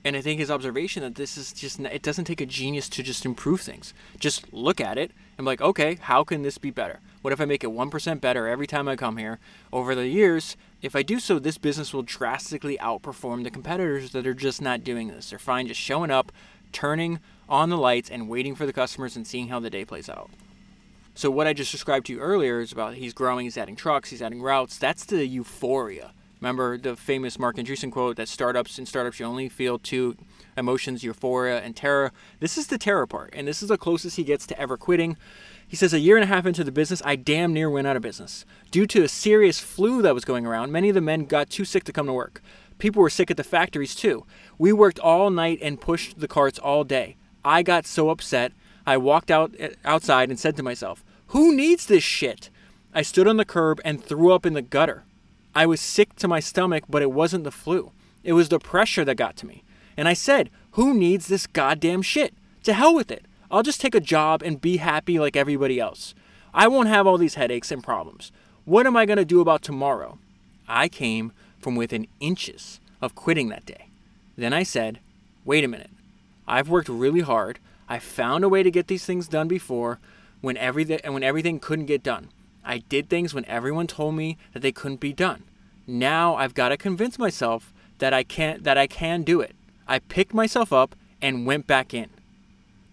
And 0.04 0.18
I 0.18 0.20
think 0.20 0.42
his 0.42 0.52
observation 0.52 1.04
that 1.04 1.16
this 1.16 1.38
is 1.38 1.54
just, 1.54 1.80
it 1.80 2.02
doesn't 2.02 2.26
take 2.26 2.42
a 2.42 2.46
genius 2.46 2.90
to 2.90 3.02
just 3.02 3.26
improve 3.26 3.62
things. 3.62 3.94
Just 4.20 4.52
look 4.52 4.82
at 4.82 4.98
it 4.98 5.12
and 5.38 5.46
be 5.46 5.52
like, 5.52 5.62
okay, 5.62 6.00
how 6.02 6.26
can 6.26 6.42
this 6.42 6.58
be 6.58 6.70
better? 6.70 7.00
What 7.22 7.32
if 7.32 7.40
I 7.40 7.46
make 7.46 7.64
it 7.64 7.70
1% 7.70 8.20
better 8.20 8.46
every 8.46 8.68
time 8.68 8.90
I 8.90 8.98
come 8.98 9.16
here? 9.16 9.40
Over 9.72 9.96
the 9.96 10.08
years, 10.08 10.58
if 10.82 10.96
I 10.96 11.04
do 11.04 11.20
so, 11.20 11.40
this 11.40 11.58
business 11.58 11.94
will 11.94 12.04
drastically 12.04 12.78
outperform 12.78 13.44
the 13.44 13.52
competitors 13.52 14.12
that 14.12 14.26
are 14.26 14.34
just 14.34 14.62
not 14.62 14.84
doing 14.84 15.10
this. 15.10 15.30
They're 15.30 15.40
fine 15.40 15.68
just 15.68 15.80
showing 15.80 16.12
up, 16.12 16.32
turning 16.72 17.20
on 17.48 17.70
the 17.70 17.78
lights, 17.78 18.10
and 18.10 18.30
waiting 18.30 18.56
for 18.56 18.66
the 18.66 18.74
customers 18.74 19.16
and 19.16 19.28
seeing 19.28 19.50
how 19.50 19.60
the 19.60 19.70
day 19.70 19.86
plays 19.86 20.10
out. 20.10 20.30
So, 21.14 21.30
what 21.30 21.46
I 21.46 21.54
just 21.54 21.72
described 21.72 22.08
to 22.08 22.14
you 22.14 22.20
earlier 22.20 22.62
is 22.62 22.72
about 22.72 22.96
he's 22.96 23.14
growing, 23.14 23.46
he's 23.46 23.58
adding 23.58 23.76
trucks, 23.76 24.10
he's 24.10 24.22
adding 24.22 24.42
routes. 24.42 24.78
That's 24.78 25.06
the 25.06 25.26
euphoria 25.26 26.14
Remember 26.42 26.76
the 26.76 26.96
famous 26.96 27.38
Marc 27.38 27.58
Andreessen 27.58 27.92
quote 27.92 28.16
that 28.16 28.28
startups 28.28 28.80
and 28.80 28.88
startups 28.88 29.20
you 29.20 29.28
only 29.28 29.48
feel 29.48 29.78
two 29.78 30.18
emotions, 30.58 31.04
euphoria 31.04 31.62
and 31.62 31.76
terror. 31.76 32.12
This 32.40 32.58
is 32.58 32.66
the 32.68 32.80
terror 32.80 33.06
part, 33.06 33.30
and 33.34 33.48
this 33.48 33.62
is 33.62 33.70
the 33.70 33.78
closest 33.78 34.18
he 34.18 34.24
gets 34.24 34.48
to 34.48 34.60
ever 34.60 34.76
quitting. 34.76 35.18
He 35.72 35.78
says, 35.78 35.94
A 35.94 36.00
year 36.00 36.18
and 36.18 36.24
a 36.26 36.28
half 36.28 36.46
into 36.46 36.66
the 36.66 36.72
business, 36.72 37.02
I 37.06 37.16
damn 37.16 37.54
near 37.54 37.70
went 37.70 37.88
out 37.88 37.96
of 37.96 38.02
business. 38.02 38.44
Due 38.72 38.86
to 38.88 39.04
a 39.04 39.08
serious 39.08 39.62
flu 39.62 40.02
that 40.02 40.14
was 40.14 40.26
going 40.26 40.46
around, 40.46 40.74
many 40.74 40.90
of 40.90 40.96
the 40.96 41.00
men 41.00 41.24
got 41.24 41.50
too 41.50 41.64
sick 41.64 41.86
to 41.86 41.94
come 41.94 42.08
to 42.08 42.14
work. 42.14 42.42
People 42.78 43.02
were 43.02 43.10
sick 43.10 43.32
at 43.32 43.38
the 43.38 43.44
factories 43.46 43.96
too. 43.96 44.26
We 44.58 44.74
worked 44.74 45.00
all 45.00 45.30
night 45.30 45.60
and 45.62 45.80
pushed 45.80 46.20
the 46.20 46.28
carts 46.28 46.60
all 46.60 46.84
day. 46.84 47.16
I 47.46 47.64
got 47.64 47.86
so 47.86 48.10
upset, 48.10 48.52
I 48.86 48.98
walked 48.98 49.32
out 49.32 49.56
eh, 49.58 49.70
outside 49.86 50.30
and 50.30 50.38
said 50.38 50.58
to 50.58 50.64
myself, 50.64 51.06
Who 51.28 51.56
needs 51.56 51.86
this 51.86 52.04
shit? 52.04 52.50
I 52.94 53.02
stood 53.02 53.26
on 53.26 53.38
the 53.38 53.46
curb 53.46 53.80
and 53.86 54.04
threw 54.04 54.34
up 54.34 54.46
in 54.46 54.52
the 54.52 54.62
gutter. 54.62 55.06
I 55.56 55.68
was 55.68 55.80
sick 55.80 56.18
to 56.18 56.28
my 56.28 56.42
stomach, 56.42 56.84
but 56.90 57.02
it 57.02 57.14
wasn't 57.14 57.46
the 57.46 57.50
flu. 57.50 57.94
It 58.26 58.34
was 58.34 58.50
the 58.50 58.60
pressure 58.60 59.06
that 59.06 59.16
got 59.16 59.38
to 59.38 59.48
me. 59.48 59.64
And 59.96 60.10
I 60.10 60.16
said, 60.16 60.50
Who 60.72 60.94
needs 60.94 61.28
this 61.28 61.48
goddamn 61.48 62.02
shit? 62.02 62.34
To 62.64 62.74
hell 62.74 62.94
with 62.94 63.10
it. 63.10 63.26
I'll 63.52 63.64
just 63.64 63.82
take 63.82 63.94
a 63.94 64.00
job 64.00 64.42
and 64.42 64.62
be 64.62 64.78
happy 64.78 65.20
like 65.20 65.36
everybody 65.36 65.80
else. 65.80 66.16
I 66.54 66.70
won't 66.70 66.88
have 66.88 67.06
all 67.06 67.18
these 67.18 67.36
headaches 67.36 67.72
and 67.72 67.84
problems. 67.84 68.32
What 68.64 68.88
am 68.88 68.96
I 68.96 69.06
going 69.06 69.18
to 69.18 69.26
do 69.26 69.42
about 69.42 69.62
tomorrow? 69.62 70.20
I 70.68 70.88
came 70.88 71.34
from 71.60 71.76
within 71.76 72.08
inches 72.22 72.80
of 73.02 73.14
quitting 73.14 73.50
that 73.50 73.66
day. 73.66 73.88
Then 74.38 74.54
I 74.54 74.64
said, 74.64 75.00
Wait 75.44 75.64
a 75.64 75.68
minute. 75.68 75.90
I've 76.48 76.70
worked 76.70 76.88
really 76.88 77.22
hard. 77.22 77.60
I 77.90 78.00
found 78.00 78.44
a 78.44 78.50
way 78.50 78.64
to 78.64 78.72
get 78.72 78.88
these 78.88 79.06
things 79.06 79.28
done 79.28 79.48
before 79.48 80.00
when 80.40 80.56
everything, 80.56 81.00
when 81.12 81.24
everything 81.24 81.60
couldn't 81.60 81.88
get 81.88 82.04
done. 82.04 82.30
I 82.64 82.78
did 82.78 83.10
things 83.10 83.34
when 83.34 83.46
everyone 83.46 83.88
told 83.88 84.16
me 84.16 84.38
that 84.54 84.62
they 84.62 84.72
couldn't 84.72 85.00
be 85.00 85.14
done. 85.14 85.44
Now 85.88 86.36
I've 86.36 86.54
got 86.54 86.70
to 86.70 86.78
convince 86.78 87.20
myself 87.20 87.74
that 87.98 88.14
I 88.14 88.24
can't 88.24 88.64
that 88.64 88.78
I 88.78 88.88
can 88.88 89.24
do 89.24 89.42
it. 89.42 89.56
I 89.88 90.00
picked 90.00 90.34
myself 90.34 90.72
up 90.72 90.96
and 91.22 91.46
went 91.46 91.68
back 91.68 91.94
in. 91.94 92.10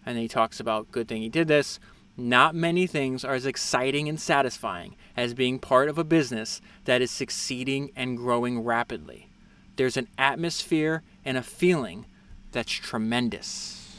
And 0.09 0.17
he 0.17 0.27
talks 0.27 0.59
about 0.59 0.91
good 0.91 1.07
thing 1.07 1.21
he 1.21 1.29
did 1.29 1.49
this. 1.49 1.79
Not 2.17 2.55
many 2.55 2.87
things 2.87 3.27
are 3.27 3.35
as 3.35 3.45
exciting 3.45 4.09
and 4.09 4.19
satisfying 4.19 4.97
as 5.15 5.35
being 5.35 5.59
part 5.59 5.91
of 5.91 5.99
a 5.99 6.03
business 6.03 6.63
that 6.87 7.03
is 7.03 7.11
succeeding 7.11 7.91
and 7.95 8.17
growing 8.17 8.65
rapidly. 8.65 9.29
There's 9.77 9.99
an 9.99 10.09
atmosphere 10.17 11.03
and 11.27 11.37
a 11.37 11.43
feeling 11.43 12.07
that's 12.53 12.73
tremendous. 12.73 13.99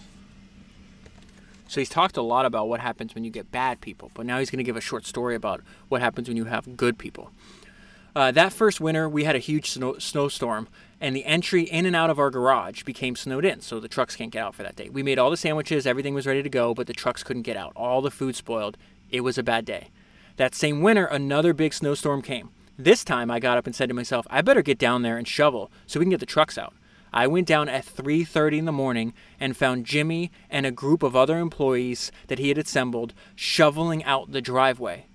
So 1.67 1.79
he's 1.79 1.89
talked 1.89 2.17
a 2.17 2.23
lot 2.23 2.47
about 2.47 2.67
what 2.67 2.79
happens 2.79 3.13
when 3.13 3.23
you 3.23 3.29
get 3.29 3.51
bad 3.51 3.79
people, 3.79 4.09
but 4.15 4.25
now 4.25 4.39
he's 4.39 4.49
going 4.49 4.57
to 4.57 4.63
give 4.63 4.77
a 4.77 4.81
short 4.81 5.05
story 5.05 5.35
about 5.35 5.61
what 5.89 6.01
happens 6.01 6.27
when 6.27 6.37
you 6.37 6.45
have 6.45 6.75
good 6.75 6.97
people. 6.97 7.29
Uh, 8.15 8.31
that 8.31 8.51
first 8.51 8.81
winter, 8.81 9.07
we 9.07 9.25
had 9.25 9.35
a 9.35 9.39
huge 9.39 9.69
snow, 9.69 9.99
snowstorm, 9.99 10.67
and 11.01 11.15
the 11.15 11.25
entry 11.25 11.63
in 11.63 11.85
and 11.85 11.95
out 11.95 12.09
of 12.09 12.19
our 12.19 12.29
garage 12.29 12.83
became 12.83 13.15
snowed 13.15 13.45
in, 13.45 13.61
so 13.61 13.79
the 13.79 13.87
trucks 13.87 14.15
can't 14.15 14.31
get 14.31 14.43
out 14.43 14.55
for 14.55 14.63
that 14.63 14.75
day. 14.75 14.89
We 14.89 15.03
made 15.03 15.19
all 15.19 15.29
the 15.29 15.37
sandwiches, 15.37 15.87
everything 15.87 16.13
was 16.13 16.27
ready 16.27 16.43
to 16.43 16.49
go, 16.49 16.73
but 16.73 16.87
the 16.87 16.93
trucks 16.93 17.23
couldn't 17.23 17.43
get 17.43 17.57
out. 17.57 17.73
All 17.75 18.01
the 18.01 18.11
food 18.11 18.35
spoiled. 18.35 18.77
It 19.09 19.21
was 19.21 19.37
a 19.37 19.43
bad 19.43 19.65
day. 19.65 19.89
That 20.37 20.55
same 20.55 20.81
winter, 20.81 21.05
another 21.05 21.53
big 21.53 21.73
snowstorm 21.73 22.21
came. 22.21 22.49
This 22.77 23.03
time, 23.03 23.29
I 23.29 23.39
got 23.39 23.57
up 23.57 23.65
and 23.65 23.75
said 23.75 23.89
to 23.89 23.95
myself, 23.95 24.25
I 24.29 24.41
better 24.41 24.61
get 24.61 24.77
down 24.77 25.01
there 25.01 25.17
and 25.17 25.27
shovel 25.27 25.69
so 25.85 25.99
we 25.99 26.05
can 26.05 26.11
get 26.11 26.21
the 26.21 26.25
trucks 26.25 26.57
out. 26.57 26.73
I 27.11 27.27
went 27.27 27.47
down 27.47 27.67
at 27.67 27.85
3:30 27.85 28.59
in 28.59 28.65
the 28.65 28.71
morning 28.71 29.13
and 29.39 29.57
found 29.57 29.85
Jimmy 29.85 30.31
and 30.49 30.65
a 30.65 30.71
group 30.71 31.03
of 31.03 31.15
other 31.15 31.39
employees 31.39 32.11
that 32.27 32.39
he 32.39 32.49
had 32.49 32.57
assembled 32.57 33.13
shoveling 33.35 34.03
out 34.03 34.31
the 34.31 34.41
driveway. 34.41 35.05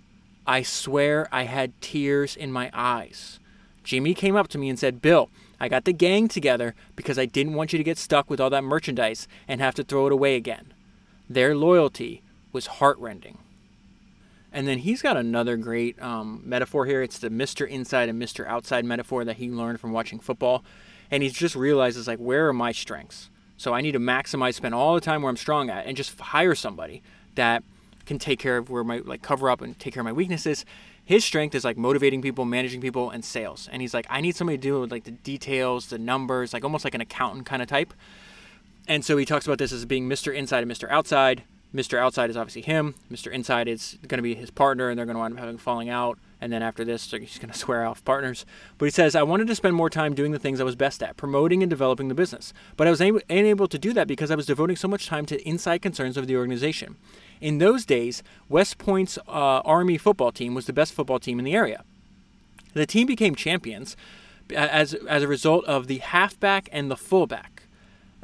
I 0.47 0.63
swear 0.63 1.29
I 1.33 1.45
had 1.45 1.81
tears 1.81 2.37
in 2.37 2.53
my 2.53 2.71
eyes. 2.75 3.39
Jimmy 3.83 4.13
came 4.13 4.37
up 4.37 4.49
to 4.49 4.59
me 4.59 4.69
and 4.69 4.79
said, 4.79 5.01
"Bill, 5.01 5.31
I 5.61 5.69
got 5.69 5.85
the 5.85 5.93
gang 5.93 6.29
together 6.29 6.75
because 6.97 7.19
I 7.19 7.27
didn't 7.27 7.55
want 7.55 7.73
you 7.73 7.79
to 7.79 7.85
get 7.85 7.99
stuck 7.99 8.29
with 8.29 8.41
all 8.41 8.51
that 8.51 8.65
merchandise 8.65 9.29
and 9.49 9.61
have 9.61 9.75
to 9.77 9.85
throw 9.85 10.07
it 10.07 10.13
away 10.13 10.37
again." 10.37 10.73
Their 11.29 11.57
loyalty 11.57 12.23
was 12.53 12.67
heartrending. 12.67 13.39
And 14.53 14.69
then 14.69 14.79
he's 14.79 15.03
got 15.03 15.17
another 15.17 15.57
great 15.57 16.01
um, 16.01 16.43
metaphor 16.45 16.87
here. 16.87 17.03
It's 17.03 17.19
the 17.19 17.29
Mr. 17.29 17.67
Inside 17.67 18.09
and 18.09 18.23
Mr. 18.23 18.47
Outside 18.47 18.85
metaphor 18.85 19.25
that 19.25 19.37
he 19.37 19.51
learned 19.51 19.81
from 19.81 19.91
watching 19.91 20.21
football 20.21 20.63
and 21.11 21.23
he 21.23 21.29
just 21.29 21.55
realizes 21.55 22.07
like 22.07 22.19
where 22.19 22.49
are 22.49 22.53
my 22.53 22.73
strengths 22.73 23.31
so 23.57 23.73
i 23.73 23.81
need 23.81 23.93
to 23.93 24.01
maximize 24.01 24.55
spend 24.55 24.75
all 24.75 24.95
the 24.95 25.01
time 25.01 25.23
where 25.23 25.31
i'm 25.31 25.37
strong 25.37 25.71
at 25.71 25.87
and 25.87 25.97
just 25.97 26.19
hire 26.19 26.55
somebody 26.55 27.03
that 27.35 27.63
can 28.07 28.19
take 28.19 28.39
care 28.39 28.57
of 28.57 28.71
where 28.71 28.85
my 28.85 28.99
like 28.99 29.23
cover 29.23 29.49
up 29.49 29.61
and 29.61 29.79
take 29.79 29.95
care 29.95 30.01
of 30.01 30.05
my 30.05 30.13
weaknesses 30.13 30.65
his 31.05 31.25
strength 31.25 31.55
is 31.55 31.65
like 31.65 31.77
motivating 31.77 32.23
people 32.23 32.45
managing 32.45 32.81
people 32.81 33.11
and 33.11 33.25
sales 33.25 33.69
and 33.73 33.83
he's 33.83 33.95
like 33.95 34.07
i 34.11 34.21
need 34.21 34.35
somebody 34.35 34.57
to 34.57 34.63
do 34.63 34.81
with 34.81 34.91
like 34.91 35.05
the 35.05 35.11
details 35.11 35.89
the 35.89 35.99
numbers 35.99 36.53
like 36.53 36.65
almost 36.65 36.85
like 36.85 36.95
an 36.95 37.01
accountant 37.01 37.47
kind 37.47 37.63
of 37.63 37.69
type 37.69 37.93
and 38.87 39.05
so 39.05 39.17
he 39.17 39.25
talks 39.25 39.47
about 39.47 39.59
this 39.59 39.73
as 39.73 39.85
being 39.85 40.09
mr 40.09 40.35
inside 40.35 40.63
and 40.63 40.71
mr 40.71 40.91
outside 40.91 41.45
mr 41.75 41.99
outside 41.99 42.31
is 42.31 42.37
obviously 42.37 42.63
him 42.63 42.95
mr 43.11 43.31
inside 43.33 43.69
is 43.69 43.99
going 44.07 44.19
to 44.19 44.23
be 44.23 44.35
his 44.35 44.51
partner 44.51 44.89
and 44.89 44.99
they're 44.99 45.07
going 45.07 45.17
to 45.17 45.21
wind 45.21 45.35
up 45.35 45.41
having 45.41 45.59
falling 45.59 45.89
out 45.89 46.19
and 46.45 46.53
then 46.53 46.63
after 46.63 46.85
this, 46.85 47.11
he's 47.11 47.39
going 47.39 47.51
to 47.51 47.59
swear 47.59 47.87
off 47.87 48.05
partners. 48.05 48.45
But 48.77 48.85
he 48.85 48.91
says, 48.91 49.15
I 49.15 49.23
wanted 49.23 49.47
to 49.47 49.55
spend 49.55 49.75
more 49.75 49.89
time 49.89 50.15
doing 50.15 50.33
the 50.33 50.39
things 50.39 50.61
I 50.61 50.65
was 50.65 50.77
best 50.77 51.03
at, 51.03 51.17
promoting 51.17 51.63
and 51.63 51.71
developing 51.71 52.09
the 52.09 52.15
business. 52.15 52.53
But 52.77 52.87
I 52.87 52.91
was 52.91 53.01
unable 53.01 53.67
to 53.67 53.79
do 53.79 53.95
that 53.95 54.07
because 54.07 54.31
I 54.31 54.35
was 54.35 54.45
devoting 54.45 54.77
so 54.77 54.87
much 54.87 55.07
time 55.07 55.25
to 55.25 55.43
inside 55.49 55.81
concerns 55.81 56.19
of 56.19 56.27
the 56.27 56.37
organization. 56.37 56.97
In 57.41 57.59
those 57.59 57.85
days, 57.85 58.23
West 58.49 58.79
Point's 58.79 59.19
uh, 59.29 59.61
Army 59.65 59.99
football 59.99 60.33
team 60.33 60.55
was 60.55 60.67
the 60.67 60.73
best 60.73 60.93
football 60.93 61.19
team 61.19 61.39
in 61.39 61.45
the 61.45 61.55
area. 61.55 61.85
The 62.73 62.87
team 62.87 63.07
became 63.07 63.35
champions 63.35 63.97
as, 64.55 64.95
as 64.95 65.23
a 65.23 65.29
result 65.29 65.65
of 65.67 65.87
the 65.87 65.99
halfback 65.99 66.69
and 66.73 66.91
the 66.91 66.97
fullback. 66.97 67.63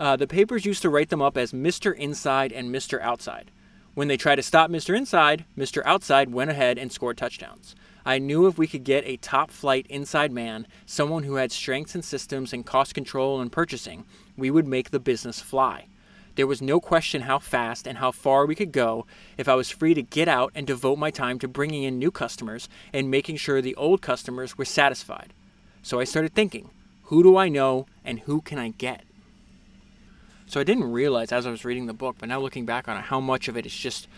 uh, 0.01 0.17
the 0.17 0.27
papers 0.27 0.65
used 0.65 0.83
to 0.83 0.89
write 0.89 1.11
them 1.11 1.21
up 1.21 1.37
as 1.37 1.53
Mr. 1.53 1.95
Inside 1.95 2.53
and 2.53 2.75
Mr. 2.75 3.01
Outside. 3.03 3.51
When 3.95 4.09
they 4.09 4.17
tried 4.17 4.37
to 4.37 4.43
stop 4.43 4.71
Mr. 4.71 4.97
Inside, 4.97 5.45
Mr. 5.59 5.83
Outside 5.85 6.33
went 6.33 6.51
ahead 6.51 6.79
and 6.79 6.91
scored 6.91 7.19
touchdowns. 7.19 7.77
I 8.07 8.19
knew 8.19 8.47
if 8.47 8.57
we 8.57 8.67
could 8.67 8.85
get 8.85 9.05
a 9.05 9.19
top 9.19 9.51
flight 9.51 9.87
inside 9.91 10.33
man, 10.33 10.67
someone 10.87 11.25
who 11.25 11.35
had 11.35 11.53
strengths 11.53 11.95
and 11.95 12.05
systems 12.05 12.55
and 12.55 12.65
cost 12.65 12.95
control 12.95 13.43
and 13.43 13.53
purchasing, 13.53 14.07
we 14.39 14.51
would 14.51 14.67
make 14.67 14.91
the 14.91 15.01
business 15.01 15.41
fly. 15.41 15.87
There 16.37 16.47
was 16.47 16.63
no 16.63 16.81
question 16.81 17.23
how 17.23 17.39
fast 17.39 17.87
and 17.87 17.99
how 17.99 18.13
far 18.13 18.47
we 18.47 18.55
could 18.55 18.73
go 18.73 19.07
if 19.37 19.49
I 19.49 19.55
was 19.55 19.71
free 19.71 19.95
to 19.95 20.03
get 20.03 20.29
out 20.29 20.53
and 20.55 20.67
devote 20.67 20.99
my 20.99 21.11
time 21.11 21.39
to 21.41 21.49
bringing 21.49 21.83
in 21.83 21.99
new 21.99 22.11
customers 22.11 22.69
and 22.93 23.11
making 23.11 23.37
sure 23.37 23.61
the 23.61 23.75
old 23.75 24.01
customers 24.01 24.57
were 24.57 24.65
satisfied. 24.65 25.33
So 25.83 26.01
I 26.01 26.05
started 26.05 26.35
thinking 26.35 26.71
who 27.05 27.23
do 27.23 27.37
I 27.37 27.49
know 27.49 27.87
and 28.05 28.21
who 28.21 28.41
can 28.41 28.59
I 28.59 28.69
get? 28.69 29.03
So 30.47 30.61
I 30.61 30.65
didn't 30.65 30.93
realize 30.93 31.33
as 31.33 31.47
I 31.47 31.51
was 31.51 31.65
reading 31.65 31.87
the 31.87 31.93
book, 31.93 32.17
but 32.19 32.29
now 32.29 32.41
looking 32.41 32.67
back 32.67 32.89
on 32.89 32.97
it, 32.97 33.05
how 33.05 33.21
much 33.21 33.49
of 33.49 33.57
it 33.57 33.67
is 33.67 33.75
just 33.75 34.09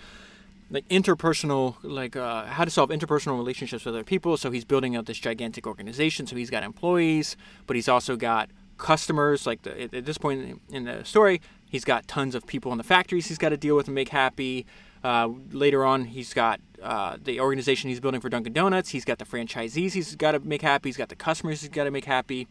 like 0.70 0.88
interpersonal, 0.88 1.76
like 1.82 2.16
uh, 2.16 2.46
how 2.46 2.64
to 2.64 2.70
solve 2.70 2.88
interpersonal 2.88 3.36
relationships 3.36 3.84
with 3.84 3.94
other 3.94 4.04
people. 4.04 4.36
So 4.38 4.50
he's 4.50 4.64
building 4.64 4.96
out 4.96 5.06
this 5.06 5.18
gigantic 5.18 5.66
organization. 5.66 6.26
So 6.26 6.34
he's 6.34 6.50
got 6.50 6.62
employees, 6.62 7.36
but 7.66 7.76
he's 7.76 7.88
also 7.88 8.16
got 8.16 8.48
customers. 8.78 9.46
Like 9.46 9.62
the, 9.62 9.94
at 9.94 10.06
this 10.06 10.16
point 10.16 10.60
in 10.70 10.84
the 10.84 11.04
story, 11.04 11.42
he's 11.72 11.84
got 11.84 12.06
tons 12.06 12.34
of 12.34 12.46
people 12.46 12.70
in 12.70 12.78
the 12.78 12.84
factories 12.84 13.26
he's 13.26 13.38
got 13.38 13.48
to 13.48 13.56
deal 13.56 13.74
with 13.74 13.88
and 13.88 13.94
make 13.94 14.10
happy. 14.10 14.66
Uh, 15.02 15.30
later 15.50 15.84
on, 15.84 16.04
he's 16.04 16.32
got 16.32 16.60
uh, 16.82 17.16
the 17.20 17.40
organization 17.40 17.88
he's 17.88 17.98
building 17.98 18.20
for 18.20 18.28
Dunkin' 18.28 18.52
Donuts. 18.52 18.90
He's 18.90 19.06
got 19.06 19.18
the 19.18 19.24
franchisees 19.24 19.94
he's 19.94 20.14
got 20.14 20.32
to 20.32 20.40
make 20.40 20.62
happy. 20.62 20.90
He's 20.90 20.98
got 20.98 21.08
the 21.08 21.16
customers 21.16 21.62
he's 21.62 21.70
got 21.70 21.84
to 21.84 21.90
make 21.90 22.04
happy. 22.04 22.46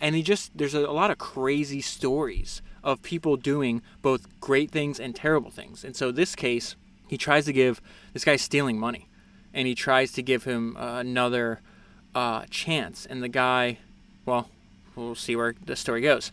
And 0.00 0.14
he 0.14 0.22
just, 0.22 0.56
there's 0.56 0.74
a, 0.74 0.80
a 0.80 0.92
lot 0.92 1.10
of 1.10 1.18
crazy 1.18 1.80
stories 1.80 2.62
of 2.82 3.02
people 3.02 3.36
doing 3.36 3.82
both 4.00 4.26
great 4.40 4.70
things 4.70 4.98
and 4.98 5.14
terrible 5.14 5.50
things. 5.50 5.84
And 5.84 5.94
so, 5.94 6.10
this 6.12 6.34
case, 6.34 6.76
he 7.08 7.18
tries 7.18 7.44
to 7.46 7.52
give 7.52 7.82
this 8.12 8.24
guy 8.24 8.36
stealing 8.36 8.78
money 8.78 9.08
and 9.52 9.66
he 9.66 9.74
tries 9.74 10.12
to 10.12 10.22
give 10.22 10.44
him 10.44 10.76
uh, 10.76 10.98
another 11.00 11.60
chance. 12.48 13.06
And 13.06 13.22
the 13.22 13.28
guy, 13.28 13.78
well, 14.24 14.48
we'll 14.94 15.14
see 15.14 15.36
where 15.36 15.54
the 15.64 15.76
story 15.76 16.00
goes. 16.00 16.32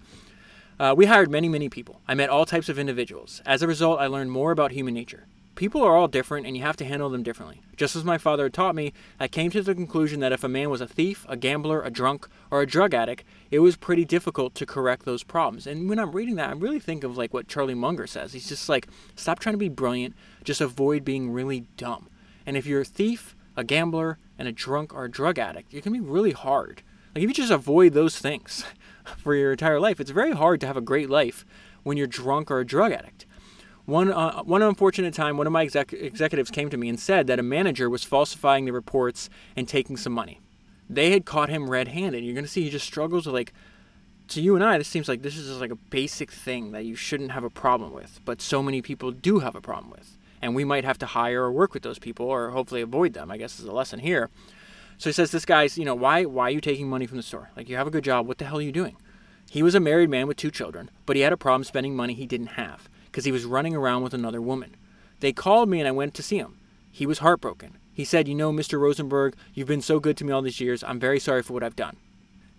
Uh, 0.80 0.96
we 0.96 1.08
hired 1.08 1.30
many, 1.30 1.50
many 1.50 1.68
people. 1.68 2.00
I 2.08 2.14
met 2.14 2.30
all 2.30 2.46
types 2.46 2.70
of 2.70 2.80
individuals. 2.80 3.42
As 3.46 3.62
a 3.62 3.68
result, 3.68 4.00
I 4.00 4.08
learned 4.08 4.32
more 4.32 4.52
about 4.52 4.72
human 4.72 4.94
nature. 4.94 5.28
People 5.56 5.84
are 5.84 5.94
all 5.94 6.08
different 6.08 6.48
and 6.48 6.56
you 6.56 6.64
have 6.64 6.78
to 6.78 6.86
handle 6.86 7.10
them 7.10 7.22
differently. 7.22 7.62
Just 7.76 7.98
as 7.98 8.06
my 8.06 8.18
father 8.18 8.44
had 8.44 8.54
taught 8.54 8.76
me, 8.76 8.94
I 9.20 9.28
came 9.28 9.52
to 9.52 9.62
the 9.62 9.76
conclusion 9.76 10.22
that 10.22 10.32
if 10.32 10.42
a 10.42 10.48
man 10.48 10.70
was 10.70 10.80
a 10.80 10.88
thief, 10.88 11.26
a 11.28 11.36
gambler, 11.36 11.82
a 11.82 11.90
drunk, 11.90 12.30
or 12.50 12.62
a 12.62 12.66
drug 12.66 12.94
addict, 12.94 13.26
it 13.52 13.60
was 13.60 13.76
pretty 13.76 14.06
difficult 14.06 14.56
to 14.56 14.66
correct 14.66 15.04
those 15.04 15.22
problems. 15.22 15.68
And 15.68 15.90
when 15.90 16.00
I'm 16.00 16.14
reading 16.14 16.36
that, 16.36 16.50
I 16.50 16.54
really 16.54 16.80
think 16.80 17.04
of 17.04 17.18
like 17.18 17.34
what 17.34 17.50
Charlie 17.50 17.76
Munger 17.76 18.08
says. 18.08 18.32
He's 18.32 18.48
just 18.48 18.70
like, 18.70 18.88
stop 19.18 19.40
trying 19.40 19.56
to 19.56 19.58
be 19.58 19.68
brilliant, 19.68 20.16
just 20.46 20.62
avoid 20.62 21.04
being 21.04 21.30
really 21.30 21.68
dumb. 21.76 22.08
And 22.46 22.56
if 22.56 22.66
you're 22.66 22.82
a 22.82 22.86
thief, 22.86 23.36
a 23.58 23.66
gambler, 23.66 24.18
and 24.38 24.48
a 24.48 24.54
drunk 24.54 24.94
or 24.94 25.04
a 25.04 25.12
drug 25.12 25.38
addict, 25.38 25.74
it 25.74 25.84
can 25.84 25.92
be 25.92 26.00
really 26.00 26.32
hard. 26.32 26.84
Like 27.14 27.24
if 27.26 27.30
you 27.30 27.34
just 27.34 27.52
avoid 27.52 27.92
those 27.92 28.18
things 28.18 28.64
for 29.18 29.36
your 29.36 29.52
entire 29.52 29.80
life, 29.80 30.00
it's 30.00 30.12
very 30.12 30.32
hard 30.32 30.62
to 30.62 30.68
have 30.68 30.78
a 30.78 30.82
great 30.82 31.10
life 31.10 31.46
when 31.84 31.98
you're 31.98 32.08
drunk 32.08 32.52
or 32.52 32.60
a 32.60 32.66
drug 32.66 32.92
addict. 32.92 33.26
One, 33.86 34.12
uh, 34.12 34.44
one 34.44 34.62
unfortunate 34.62 35.14
time, 35.14 35.38
one 35.38 35.48
of 35.48 35.54
my 35.54 35.64
exec- 35.64 35.94
executives 35.94 36.52
came 36.52 36.70
to 36.70 36.78
me 36.78 36.90
and 36.90 37.00
said 37.00 37.28
that 37.28 37.40
a 37.40 37.44
manager 37.44 37.90
was 37.90 38.04
falsifying 38.04 38.66
the 38.66 38.72
reports 38.72 39.30
and 39.56 39.68
taking 39.68 39.98
some 39.98 40.14
money. 40.14 40.40
They 40.90 41.12
had 41.12 41.26
caught 41.26 41.50
him 41.50 41.70
red 41.70 41.88
handed. 41.88 42.24
You're 42.24 42.36
going 42.36 42.46
to 42.46 42.52
see 42.52 42.64
he 42.64 42.70
just 42.70 42.86
struggles 42.86 43.26
with, 43.26 43.34
like, 43.34 43.54
to 44.30 44.42
you 44.42 44.56
and 44.56 44.64
I, 44.64 44.78
this 44.78 44.88
seems 44.88 45.08
like 45.08 45.24
this 45.24 45.38
is 45.38 45.48
just 45.48 45.60
like 45.60 45.72
a 45.72 45.76
basic 45.76 46.32
thing 46.32 46.72
that 46.72 46.86
you 46.86 46.96
shouldn't 46.96 47.32
have 47.32 47.44
a 47.44 47.50
problem 47.50 47.94
with, 47.94 48.20
but 48.26 48.42
so 48.42 48.62
many 48.62 48.82
people 48.82 49.12
do 49.12 49.40
have 49.40 49.56
a 49.56 49.62
problem 49.62 49.92
with. 49.92 50.18
And 50.42 50.56
we 50.56 50.64
might 50.64 50.86
have 50.86 51.00
to 51.00 51.06
hire 51.08 51.44
or 51.44 51.52
work 51.52 51.74
with 51.74 51.84
those 51.84 52.00
people 52.00 52.28
or 52.28 52.52
hopefully 52.52 52.82
avoid 52.82 53.14
them, 53.14 53.32
I 53.32 53.38
guess 53.38 53.60
is 53.60 53.66
a 53.66 53.72
lesson 53.72 54.00
here. 54.00 54.30
So 55.00 55.10
he 55.10 55.14
says, 55.14 55.32
This 55.32 55.46
guy's, 55.46 55.78
you 55.78 55.86
know, 55.86 55.96
why, 55.96 56.26
why 56.26 56.44
are 56.44 56.52
you 56.52 56.62
taking 56.62 56.90
money 56.90 57.08
from 57.08 57.18
the 57.18 57.24
store? 57.24 57.50
Like, 57.56 57.68
you 57.68 57.78
have 57.78 57.88
a 57.88 57.92
good 57.92 58.04
job. 58.04 58.28
What 58.28 58.38
the 58.38 58.46
hell 58.46 58.60
are 58.60 58.62
you 58.62 58.72
doing? 58.72 58.98
He 59.50 59.64
was 59.64 59.74
a 59.74 59.80
married 59.80 60.10
man 60.10 60.28
with 60.28 60.38
two 60.38 60.52
children, 60.52 60.92
but 61.08 61.16
he 61.16 61.24
had 61.24 61.34
a 61.34 61.38
problem 61.38 61.64
spending 61.64 61.96
money 61.96 62.14
he 62.14 62.28
didn't 62.28 62.48
have 62.48 62.88
because 63.06 63.26
he 63.26 63.32
was 63.32 63.46
running 63.46 63.76
around 63.76 64.04
with 64.04 64.14
another 64.14 64.42
woman. 64.42 64.76
They 65.22 65.34
called 65.34 65.70
me 65.70 65.80
and 65.80 65.88
I 65.88 65.92
went 65.92 66.14
to 66.16 66.24
see 66.24 66.38
him. 66.38 66.60
He 66.92 67.06
was 67.06 67.20
heartbroken. 67.20 67.78
He 67.94 68.04
said, 68.04 68.28
You 68.28 68.36
know, 68.36 68.52
Mr. 68.52 68.80
Rosenberg, 68.80 69.36
you've 69.54 69.68
been 69.68 69.82
so 69.82 70.00
good 70.00 70.18
to 70.18 70.26
me 70.26 70.34
all 70.34 70.42
these 70.42 70.60
years. 70.60 70.84
I'm 70.84 71.00
very 71.00 71.20
sorry 71.20 71.44
for 71.44 71.54
what 71.54 71.64
I've 71.64 71.76
done. 71.76 71.96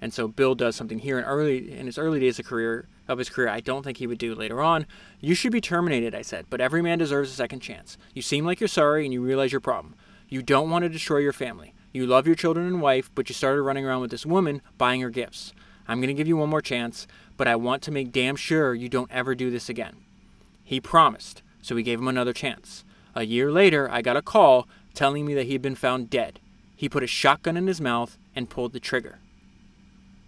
And 0.00 0.14
so 0.14 0.26
Bill 0.26 0.54
does 0.54 0.76
something 0.76 1.00
here 1.00 1.18
in 1.18 1.24
early 1.24 1.72
in 1.72 1.84
his 1.84 1.98
early 1.98 2.20
days 2.20 2.38
of 2.38 2.46
career 2.46 2.88
of 3.06 3.18
his 3.18 3.28
career 3.28 3.48
I 3.48 3.60
don't 3.60 3.82
think 3.82 3.98
he 3.98 4.06
would 4.06 4.18
do 4.18 4.34
later 4.34 4.62
on. 4.62 4.86
You 5.20 5.34
should 5.34 5.52
be 5.52 5.60
terminated, 5.60 6.14
I 6.14 6.22
said, 6.22 6.46
but 6.48 6.60
every 6.60 6.80
man 6.80 6.98
deserves 6.98 7.30
a 7.30 7.34
second 7.34 7.60
chance. 7.60 7.98
You 8.14 8.22
seem 8.22 8.46
like 8.46 8.60
you're 8.60 8.68
sorry 8.68 9.04
and 9.04 9.12
you 9.12 9.20
realize 9.20 9.52
your 9.52 9.60
problem. 9.60 9.94
You 10.28 10.42
don't 10.42 10.70
want 10.70 10.84
to 10.84 10.88
destroy 10.88 11.18
your 11.18 11.34
family. 11.34 11.74
You 11.92 12.06
love 12.06 12.26
your 12.26 12.36
children 12.36 12.66
and 12.66 12.80
wife, 12.80 13.10
but 13.14 13.28
you 13.28 13.34
started 13.34 13.62
running 13.62 13.84
around 13.84 14.00
with 14.00 14.10
this 14.10 14.26
woman 14.26 14.62
buying 14.78 15.00
her 15.00 15.10
gifts. 15.10 15.52
I'm 15.88 15.98
going 15.98 16.08
to 16.08 16.14
give 16.14 16.28
you 16.28 16.36
one 16.36 16.48
more 16.48 16.60
chance, 16.60 17.08
but 17.36 17.48
I 17.48 17.56
want 17.56 17.82
to 17.82 17.90
make 17.90 18.12
damn 18.12 18.36
sure 18.36 18.74
you 18.74 18.88
don't 18.88 19.10
ever 19.10 19.34
do 19.34 19.50
this 19.50 19.68
again. 19.68 19.96
He 20.62 20.80
promised, 20.80 21.42
so 21.62 21.74
we 21.74 21.82
gave 21.82 21.98
him 21.98 22.06
another 22.06 22.32
chance. 22.32 22.84
A 23.16 23.24
year 23.24 23.50
later, 23.50 23.90
I 23.90 24.02
got 24.02 24.16
a 24.16 24.22
call 24.22 24.68
telling 24.94 25.26
me 25.26 25.34
that 25.34 25.46
he 25.46 25.52
had 25.52 25.62
been 25.62 25.74
found 25.74 26.10
dead. 26.10 26.38
He 26.76 26.88
put 26.88 27.02
a 27.02 27.08
shotgun 27.08 27.56
in 27.56 27.66
his 27.66 27.80
mouth 27.80 28.16
and 28.36 28.48
pulled 28.48 28.72
the 28.72 28.78
trigger. 28.78 29.18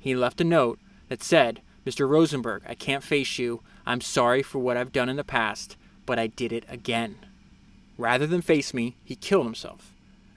He 0.00 0.16
left 0.16 0.40
a 0.40 0.44
note 0.44 0.80
that 1.08 1.22
said, 1.22 1.62
Mr. 1.86 2.08
Rosenberg, 2.08 2.62
I 2.68 2.74
can't 2.74 3.04
face 3.04 3.38
you. 3.38 3.62
I'm 3.86 4.00
sorry 4.00 4.42
for 4.42 4.58
what 4.58 4.76
I've 4.76 4.92
done 4.92 5.08
in 5.08 5.16
the 5.16 5.22
past, 5.22 5.76
but 6.06 6.18
I 6.18 6.26
did 6.26 6.52
it 6.52 6.64
again. 6.68 7.18
Rather 7.96 8.26
than 8.26 8.42
face 8.42 8.74
me, 8.74 8.96
he 9.04 9.14
killed 9.14 9.46
himself. 9.46 9.91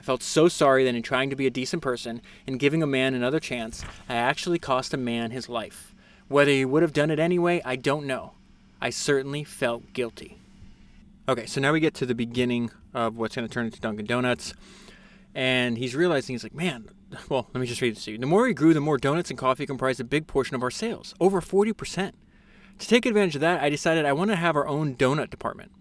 I 0.06 0.14
felt 0.14 0.22
so 0.22 0.48
sorry 0.48 0.84
that 0.84 0.94
in 0.94 1.02
trying 1.02 1.32
to 1.32 1.36
be 1.36 1.48
a 1.48 1.50
decent 1.50 1.82
person 1.82 2.22
and 2.46 2.60
giving 2.60 2.84
a 2.84 2.86
man 2.86 3.16
another 3.16 3.40
chance, 3.40 3.84
I 4.08 4.14
actually 4.14 4.60
cost 4.60 4.94
a 4.94 4.98
man 4.98 5.32
his 5.32 5.50
life. 5.50 5.96
Whether 6.28 6.52
he 6.52 6.64
would 6.64 6.84
have 6.84 6.94
done 6.94 7.10
it 7.10 7.18
anyway, 7.18 7.60
I 7.66 7.76
don't 7.76 8.06
know. 8.06 8.34
I 8.80 8.92
certainly 8.92 9.44
felt 9.44 9.94
guilty. 9.94 10.38
Okay, 11.28 11.48
so 11.48 11.60
now 11.60 11.74
we 11.74 11.80
get 11.80 11.96
to 11.96 12.06
the 12.06 12.14
beginning 12.14 12.70
of 12.94 13.18
what's 13.18 13.36
going 13.36 13.48
to 13.48 13.52
turn 13.52 13.66
into 13.66 13.82
Dunkin' 13.82 14.06
Donuts. 14.06 14.54
And 15.34 15.76
he's 15.76 15.96
realizing, 15.96 16.36
he's 16.36 16.44
like, 16.44 16.54
man, 16.54 16.88
well, 17.30 17.50
let 17.56 17.60
me 17.60 17.66
just 17.66 17.82
read 17.82 17.96
this 17.96 18.06
to 18.06 18.12
you. 18.12 18.20
The 18.20 18.28
more 18.28 18.46
he 18.46 18.54
grew, 18.54 18.76
the 18.76 18.82
more 18.82 19.00
donuts 19.00 19.32
and 19.32 19.40
coffee 19.40 19.66
comprised 19.66 20.00
a 20.00 20.04
big 20.04 20.28
portion 20.28 20.56
of 20.56 20.62
our 20.62 20.70
sales, 20.70 21.16
over 21.20 21.42
40%. 21.42 22.12
To 22.78 22.88
take 22.88 23.08
advantage 23.08 23.34
of 23.34 23.42
that, 23.42 23.64
I 23.64 23.70
decided 23.70 24.06
I 24.06 24.14
want 24.14 24.30
to 24.30 24.36
have 24.36 24.56
our 24.56 24.68
own 24.68 24.94
donut 24.94 25.32
department. 25.32 25.72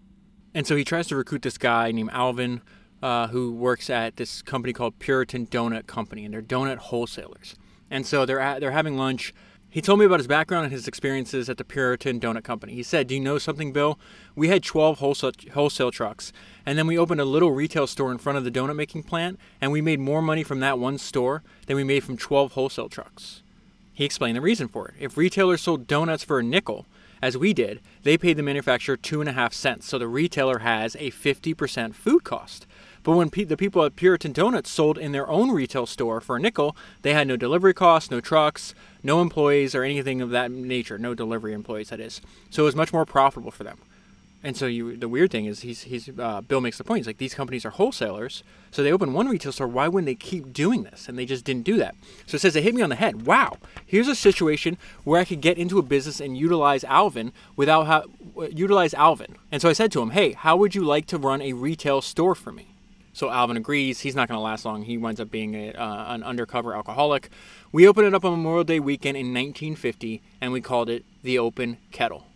And 0.55 0.65
so 0.65 0.75
he 0.75 0.83
tries 0.83 1.05
to 1.09 1.15
recruit 1.15 1.43
this 1.43 1.59
guy 1.59 1.91
named 1.91 2.09
Alvin, 2.11 2.61
uh, 3.01 3.27
who 3.27 3.51
works 3.51 3.89
at 3.89 4.17
this 4.17 4.41
company 4.41 4.73
called 4.73 4.99
Puritan 4.99 5.47
Donut 5.47 5.87
Company, 5.87 6.25
and 6.25 6.33
they're 6.33 6.41
donut 6.41 6.77
wholesalers. 6.77 7.55
And 7.89 8.05
so 8.05 8.25
they're 8.25 8.39
at, 8.39 8.59
they're 8.59 8.71
having 8.71 8.97
lunch. 8.97 9.33
He 9.69 9.81
told 9.81 9.99
me 9.99 10.05
about 10.05 10.19
his 10.19 10.27
background 10.27 10.63
and 10.63 10.71
his 10.71 10.87
experiences 10.87 11.49
at 11.49 11.57
the 11.57 11.65
Puritan 11.65 12.19
Donut 12.19 12.43
Company. 12.43 12.73
He 12.73 12.83
said, 12.83 13.07
Do 13.07 13.15
you 13.15 13.19
know 13.19 13.37
something, 13.37 13.73
Bill? 13.73 13.99
We 14.33 14.47
had 14.47 14.63
12 14.63 14.99
wholesale, 14.99 15.33
wholesale 15.53 15.91
trucks, 15.91 16.31
and 16.65 16.77
then 16.77 16.87
we 16.87 16.97
opened 16.97 17.19
a 17.19 17.25
little 17.25 17.51
retail 17.51 17.85
store 17.85 18.11
in 18.11 18.17
front 18.17 18.37
of 18.37 18.45
the 18.45 18.51
donut 18.51 18.77
making 18.77 19.03
plant, 19.03 19.37
and 19.59 19.71
we 19.71 19.81
made 19.81 19.99
more 19.99 20.21
money 20.21 20.43
from 20.43 20.61
that 20.61 20.79
one 20.79 20.97
store 20.97 21.43
than 21.67 21.75
we 21.75 21.83
made 21.83 22.03
from 22.03 22.15
12 22.15 22.53
wholesale 22.53 22.89
trucks. 22.89 23.43
He 23.93 24.05
explained 24.05 24.37
the 24.37 24.41
reason 24.41 24.67
for 24.67 24.87
it. 24.87 24.95
If 24.99 25.17
retailers 25.17 25.61
sold 25.61 25.87
donuts 25.87 26.23
for 26.23 26.39
a 26.39 26.43
nickel, 26.43 26.85
as 27.21 27.37
we 27.37 27.53
did, 27.53 27.81
they 28.03 28.17
paid 28.17 28.37
the 28.37 28.43
manufacturer 28.43 28.97
two 28.97 29.19
and 29.19 29.29
a 29.29 29.33
half 29.33 29.53
cents, 29.53 29.87
so 29.87 29.97
the 29.97 30.07
retailer 30.07 30.59
has 30.59 30.95
a 30.95 31.11
50% 31.11 31.95
food 31.95 32.23
cost. 32.23 32.67
But 33.05 33.17
when 33.17 33.29
pe- 33.29 33.43
the 33.43 33.55
people 33.55 33.85
at 33.85 33.95
Puritan 33.95 34.31
Donuts 34.31 34.71
sold 34.71 34.97
in 34.97 35.11
their 35.11 35.29
own 35.29 35.51
retail 35.51 35.85
store 35.85 36.19
for 36.19 36.37
a 36.37 36.39
nickel, 36.39 36.75
they 37.03 37.13
had 37.13 37.27
no 37.27 37.37
delivery 37.37 37.73
costs, 37.73 38.09
no 38.09 38.19
trucks, 38.19 38.73
no 39.03 39.21
employees, 39.21 39.75
or 39.75 39.83
anything 39.83 40.21
of 40.21 40.31
that 40.31 40.49
nature. 40.49 40.97
No 40.97 41.13
delivery 41.13 41.53
employees, 41.53 41.89
that 41.89 41.99
is. 41.99 42.19
So 42.49 42.63
it 42.63 42.65
was 42.65 42.75
much 42.75 42.91
more 42.91 43.05
profitable 43.05 43.51
for 43.51 43.63
them. 43.63 43.77
And 44.43 44.57
so 44.57 44.65
you, 44.65 44.97
the 44.97 45.07
weird 45.07 45.29
thing 45.29 45.45
is, 45.45 45.59
he's, 45.59 45.83
he's 45.83 46.09
uh, 46.17 46.41
Bill 46.41 46.61
makes 46.61 46.79
the 46.79 46.83
point. 46.83 46.97
He's 46.97 47.07
like, 47.07 47.19
these 47.19 47.35
companies 47.35 47.63
are 47.63 47.69
wholesalers, 47.69 48.41
so 48.71 48.81
they 48.81 48.91
open 48.91 49.13
one 49.13 49.27
retail 49.27 49.51
store. 49.51 49.67
Why 49.67 49.87
wouldn't 49.87 50.07
they 50.07 50.15
keep 50.15 50.51
doing 50.51 50.81
this? 50.81 51.07
And 51.07 51.15
they 51.15 51.25
just 51.27 51.45
didn't 51.45 51.63
do 51.63 51.77
that. 51.77 51.93
So 52.25 52.35
it 52.35 52.41
says 52.41 52.55
it 52.55 52.63
hit 52.63 52.73
me 52.73 52.81
on 52.81 52.89
the 52.89 52.95
head. 52.95 53.27
Wow, 53.27 53.57
here's 53.85 54.07
a 54.07 54.15
situation 54.15 54.79
where 55.03 55.21
I 55.21 55.25
could 55.25 55.41
get 55.41 55.59
into 55.59 55.77
a 55.77 55.83
business 55.83 56.19
and 56.19 56.35
utilize 56.35 56.83
Alvin 56.83 57.33
without 57.55 58.09
utilize 58.51 58.95
Alvin. 58.95 59.35
And 59.51 59.61
so 59.61 59.69
I 59.69 59.73
said 59.73 59.91
to 59.91 60.01
him, 60.01 60.09
Hey, 60.09 60.31
how 60.31 60.57
would 60.57 60.73
you 60.73 60.83
like 60.83 61.05
to 61.07 61.19
run 61.19 61.43
a 61.43 61.53
retail 61.53 62.01
store 62.01 62.33
for 62.33 62.51
me? 62.51 62.74
So 63.15 63.29
Alvin 63.29 63.55
agrees. 63.55 64.01
He's 64.01 64.13
not 64.13 64.27
going 64.27 64.37
to 64.37 64.41
last 64.41 64.65
long. 64.65 64.83
He 64.83 64.97
winds 64.97 65.21
up 65.21 65.31
being 65.31 65.55
a, 65.55 65.71
uh, 65.71 66.13
an 66.13 66.21
undercover 66.21 66.75
alcoholic. 66.75 67.29
We 67.71 67.87
opened 67.87 68.07
it 68.07 68.13
up 68.13 68.25
on 68.25 68.31
Memorial 68.33 68.65
Day 68.65 68.81
weekend 68.81 69.15
in 69.15 69.27
1950, 69.27 70.21
and 70.41 70.51
we 70.51 70.59
called 70.59 70.89
it 70.89 71.05
the 71.23 71.39
Open 71.39 71.77
Kettle. 71.93 72.27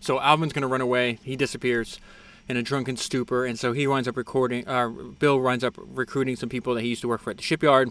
So 0.00 0.20
Alvin's 0.20 0.52
going 0.52 0.60
to 0.60 0.68
run 0.68 0.82
away. 0.82 1.18
He 1.22 1.36
disappears 1.36 2.00
in 2.46 2.58
a 2.58 2.62
drunken 2.62 2.98
stupor, 2.98 3.46
and 3.46 3.58
so 3.58 3.72
he 3.72 3.86
winds 3.86 4.06
up 4.06 4.18
recording. 4.18 4.68
Uh, 4.68 4.90
Bill 4.90 5.40
winds 5.40 5.64
up 5.64 5.74
recruiting 5.78 6.36
some 6.36 6.50
people 6.50 6.74
that 6.74 6.82
he 6.82 6.88
used 6.88 7.00
to 7.00 7.08
work 7.08 7.22
for 7.22 7.30
at 7.30 7.38
the 7.38 7.42
shipyard, 7.42 7.90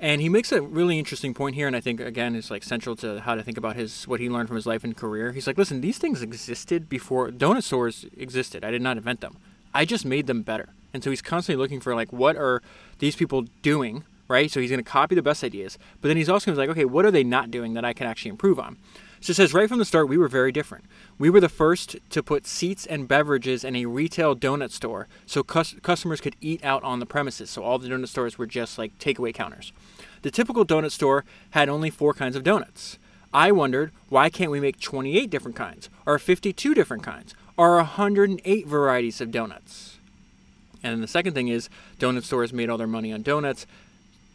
And 0.00 0.20
he 0.20 0.28
makes 0.28 0.50
a 0.50 0.60
really 0.60 0.98
interesting 0.98 1.34
point 1.34 1.54
here, 1.54 1.68
and 1.68 1.76
I 1.76 1.80
think 1.80 2.00
again 2.00 2.34
it's 2.34 2.50
like 2.50 2.64
central 2.64 2.96
to 2.96 3.20
how 3.20 3.36
to 3.36 3.44
think 3.44 3.56
about 3.56 3.76
his 3.76 4.08
what 4.08 4.18
he 4.18 4.28
learned 4.28 4.48
from 4.48 4.56
his 4.56 4.66
life 4.66 4.82
and 4.82 4.96
career. 4.96 5.30
He's 5.30 5.46
like, 5.46 5.56
listen, 5.56 5.82
these 5.82 5.98
things 5.98 6.20
existed 6.20 6.88
before 6.88 7.30
stores 7.60 8.06
existed. 8.16 8.64
I 8.64 8.72
did 8.72 8.82
not 8.82 8.96
invent 8.96 9.20
them. 9.20 9.36
I 9.72 9.84
just 9.84 10.04
made 10.04 10.26
them 10.26 10.42
better. 10.42 10.70
And 10.92 11.04
so 11.04 11.10
he's 11.10 11.22
constantly 11.22 11.60
looking 11.62 11.80
for 11.80 11.94
like 11.94 12.12
what 12.12 12.36
are 12.36 12.62
these 12.98 13.16
people 13.16 13.42
doing, 13.62 14.04
right? 14.26 14.50
So 14.50 14.60
he's 14.60 14.70
going 14.70 14.82
to 14.82 14.90
copy 14.90 15.14
the 15.14 15.22
best 15.22 15.44
ideas, 15.44 15.78
but 16.00 16.08
then 16.08 16.16
he's 16.16 16.28
also 16.28 16.46
going 16.46 16.56
to 16.56 16.60
be 16.62 16.66
like, 16.68 16.76
okay, 16.76 16.84
what 16.84 17.04
are 17.04 17.10
they 17.10 17.24
not 17.24 17.50
doing 17.50 17.74
that 17.74 17.84
I 17.84 17.92
can 17.92 18.06
actually 18.06 18.30
improve 18.30 18.58
on? 18.58 18.76
So 19.20 19.32
it 19.32 19.34
says 19.34 19.52
right 19.52 19.68
from 19.68 19.78
the 19.78 19.84
start, 19.84 20.08
we 20.08 20.16
were 20.16 20.28
very 20.28 20.52
different. 20.52 20.84
We 21.18 21.28
were 21.28 21.40
the 21.40 21.48
first 21.48 21.96
to 22.10 22.22
put 22.22 22.46
seats 22.46 22.86
and 22.86 23.08
beverages 23.08 23.64
in 23.64 23.74
a 23.74 23.86
retail 23.86 24.36
donut 24.36 24.70
store 24.70 25.08
so 25.26 25.42
cus- 25.42 25.74
customers 25.82 26.20
could 26.20 26.36
eat 26.40 26.64
out 26.64 26.84
on 26.84 27.00
the 27.00 27.06
premises. 27.06 27.50
So 27.50 27.62
all 27.62 27.78
the 27.78 27.88
donut 27.88 28.08
stores 28.08 28.38
were 28.38 28.46
just 28.46 28.78
like 28.78 28.96
takeaway 28.98 29.34
counters. 29.34 29.72
The 30.22 30.30
typical 30.30 30.64
donut 30.64 30.92
store 30.92 31.24
had 31.50 31.68
only 31.68 31.90
four 31.90 32.14
kinds 32.14 32.36
of 32.36 32.44
donuts. 32.44 32.98
I 33.32 33.52
wondered, 33.52 33.92
why 34.08 34.30
can't 34.30 34.50
we 34.50 34.60
make 34.60 34.80
28 34.80 35.28
different 35.28 35.56
kinds, 35.56 35.90
or 36.06 36.18
52 36.18 36.74
different 36.74 37.02
kinds, 37.02 37.34
or 37.56 37.76
108 37.76 38.66
varieties 38.66 39.20
of 39.20 39.30
donuts? 39.30 39.97
And 40.82 40.92
then 40.92 41.00
the 41.00 41.08
second 41.08 41.34
thing 41.34 41.48
is, 41.48 41.68
donut 41.98 42.24
stores 42.24 42.52
made 42.52 42.70
all 42.70 42.78
their 42.78 42.86
money 42.86 43.12
on 43.12 43.22
donuts 43.22 43.66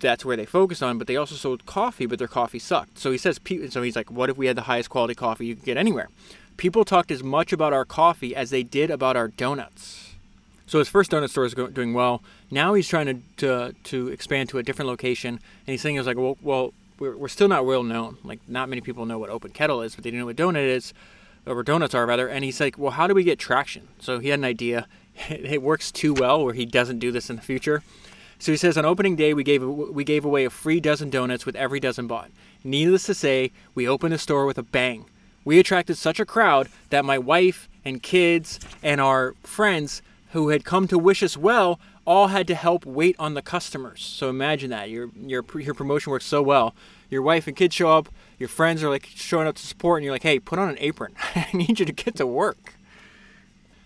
that's 0.03 0.23
where 0.23 0.37
they 0.37 0.45
focus 0.45 0.83
on, 0.83 0.99
but 0.99 1.07
they 1.07 1.15
also 1.15 1.33
sold 1.33 1.65
coffee, 1.65 2.05
but 2.05 2.19
their 2.19 2.27
coffee 2.27 2.59
sucked. 2.59 2.99
So 2.99 3.11
he 3.11 3.17
says, 3.17 3.39
so 3.69 3.81
he's 3.81 3.95
like, 3.95 4.11
what 4.11 4.29
if 4.29 4.37
we 4.37 4.45
had 4.45 4.55
the 4.55 4.63
highest 4.63 4.91
quality 4.91 5.15
coffee 5.15 5.47
you 5.47 5.55
could 5.55 5.65
get 5.65 5.77
anywhere? 5.77 6.09
People 6.57 6.85
talked 6.85 7.09
as 7.09 7.23
much 7.23 7.51
about 7.51 7.73
our 7.73 7.85
coffee 7.85 8.35
as 8.35 8.51
they 8.51 8.61
did 8.61 8.91
about 8.91 9.15
our 9.15 9.29
donuts. 9.29 10.13
So 10.67 10.79
his 10.79 10.89
first 10.89 11.11
donut 11.11 11.29
store 11.29 11.45
is 11.45 11.53
doing 11.53 11.93
well. 11.93 12.21
Now 12.51 12.73
he's 12.73 12.87
trying 12.87 13.05
to, 13.07 13.21
to, 13.37 13.75
to 13.85 14.07
expand 14.09 14.49
to 14.49 14.59
a 14.59 14.63
different 14.63 14.89
location, 14.89 15.35
and 15.35 15.71
he's 15.71 15.81
saying, 15.81 15.97
"He's 15.97 16.05
like, 16.05 16.17
well, 16.17 16.37
well, 16.41 16.73
we're, 16.99 17.15
we're 17.17 17.27
still 17.27 17.47
not 17.47 17.65
well 17.65 17.83
known. 17.83 18.17
Like, 18.23 18.39
not 18.47 18.69
many 18.69 18.81
people 18.81 19.05
know 19.05 19.19
what 19.19 19.29
Open 19.29 19.51
Kettle 19.51 19.81
is, 19.81 19.95
but 19.95 20.03
they 20.03 20.11
know 20.11 20.25
what 20.25 20.35
donut 20.35 20.67
is, 20.67 20.93
or 21.45 21.63
donuts 21.63 21.93
are 21.93 22.05
rather." 22.05 22.27
And 22.27 22.43
he's 22.43 22.59
like, 22.59 22.77
"Well, 22.77 22.91
how 22.91 23.07
do 23.07 23.13
we 23.13 23.23
get 23.23 23.39
traction?" 23.39 23.87
So 23.99 24.19
he 24.19 24.29
had 24.29 24.39
an 24.39 24.45
idea. 24.45 24.87
It 25.30 25.61
works 25.61 25.91
too 25.91 26.14
well, 26.14 26.43
where 26.43 26.53
he 26.53 26.66
doesn't 26.66 26.99
do 26.99 27.11
this 27.11 27.30
in 27.30 27.36
the 27.36 27.41
future. 27.41 27.84
So 28.39 28.51
he 28.51 28.57
says 28.57 28.78
on 28.78 28.86
opening 28.86 29.16
day 29.16 29.34
we 29.34 29.43
gave 29.43 29.64
we 29.64 30.03
gave 30.03 30.26
away 30.26 30.43
a 30.43 30.49
free 30.49 30.80
dozen 30.80 31.09
donuts 31.09 31.45
with 31.45 31.55
every 31.55 31.80
dozen 31.80 32.07
bought. 32.07 32.30
Needless 32.64 33.05
to 33.05 33.14
say, 33.14 33.51
we 33.74 33.88
opened 33.88 34.14
the 34.14 34.18
store 34.18 34.45
with 34.45 34.57
a 34.57 34.64
bang. 34.64 35.05
We 35.45 35.59
attracted 35.59 35.97
such 35.97 36.20
a 36.20 36.26
crowd 36.26 36.68
that 36.89 37.05
my 37.05 37.18
wife 37.18 37.70
and 37.86 38.01
kids 38.01 38.59
and 38.82 38.99
our 38.99 39.36
friends 39.43 40.01
who 40.32 40.49
had 40.49 40.66
come 40.66 40.88
to 40.88 40.97
wish 40.97 41.22
us 41.22 41.38
well 41.38 41.80
all 42.05 42.28
had 42.28 42.47
to 42.47 42.55
help 42.55 42.86
wait 42.86 43.16
on 43.20 43.34
the 43.34 43.41
customers. 43.41 44.03
So 44.03 44.30
imagine 44.30 44.72
that 44.72 44.89
your 44.89 45.09
your 45.16 45.45
your 45.59 45.74
promotion 45.74 46.11
works 46.11 46.26
so 46.26 46.41
well. 46.41 46.76
Your 47.09 47.22
wife 47.22 47.47
and 47.47 47.55
kids 47.55 47.76
show 47.76 47.89
up. 47.89 48.09
Your 48.39 48.49
friends 48.49 48.84
are 48.84 48.89
like 48.89 49.07
showing 49.14 49.47
up 49.47 49.55
to 49.55 49.66
support, 49.66 49.99
and 49.99 50.05
you're 50.05 50.14
like, 50.14 50.24
"Hey, 50.24 50.39
put 50.39 50.59
on 50.59 50.70
an 50.70 50.78
apron. 50.80 51.14
I 51.36 51.47
need 51.53 51.80
you 51.80 51.86
to 51.86 51.93
get 51.93 52.16
to 52.16 52.28
work." 52.28 52.74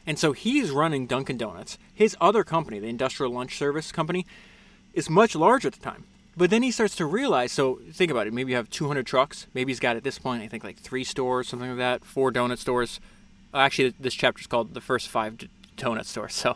And 0.08 0.18
so 0.18 0.32
he's 0.32 0.72
running 0.72 1.06
Dunkin' 1.06 1.38
Donuts. 1.38 1.78
His 1.94 2.16
other 2.22 2.46
company, 2.46 2.80
the 2.80 2.88
Industrial 2.88 3.32
Lunch 3.32 3.58
Service 3.58 3.92
Company, 3.92 4.26
is 4.94 5.10
much 5.10 5.36
larger 5.36 5.68
at 5.68 5.74
the 5.74 5.82
time. 5.82 6.06
But 6.38 6.50
then 6.50 6.64
he 6.64 6.72
starts 6.72 6.96
to 6.96 7.06
realize 7.06 7.52
so 7.52 7.82
think 7.92 8.10
about 8.10 8.26
it. 8.26 8.34
Maybe 8.34 8.52
you 8.52 8.56
have 8.56 8.70
200 8.70 9.06
trucks. 9.06 9.48
Maybe 9.54 9.72
he's 9.72 9.82
got 9.82 9.98
at 9.98 10.04
this 10.04 10.18
point, 10.18 10.42
I 10.42 10.48
think, 10.48 10.64
like 10.64 10.78
three 10.78 11.04
stores, 11.04 11.50
something 11.50 11.70
like 11.70 11.78
that, 11.78 12.06
four 12.06 12.32
donut 12.32 12.58
stores. 12.58 13.02
Actually, 13.54 13.96
this 14.00 14.14
chapter 14.14 14.40
is 14.40 14.48
called 14.48 14.74
The 14.74 14.82
First 14.82 15.10
Five 15.10 15.38
Donut 15.76 16.06
Stores. 16.06 16.34
So 16.48 16.56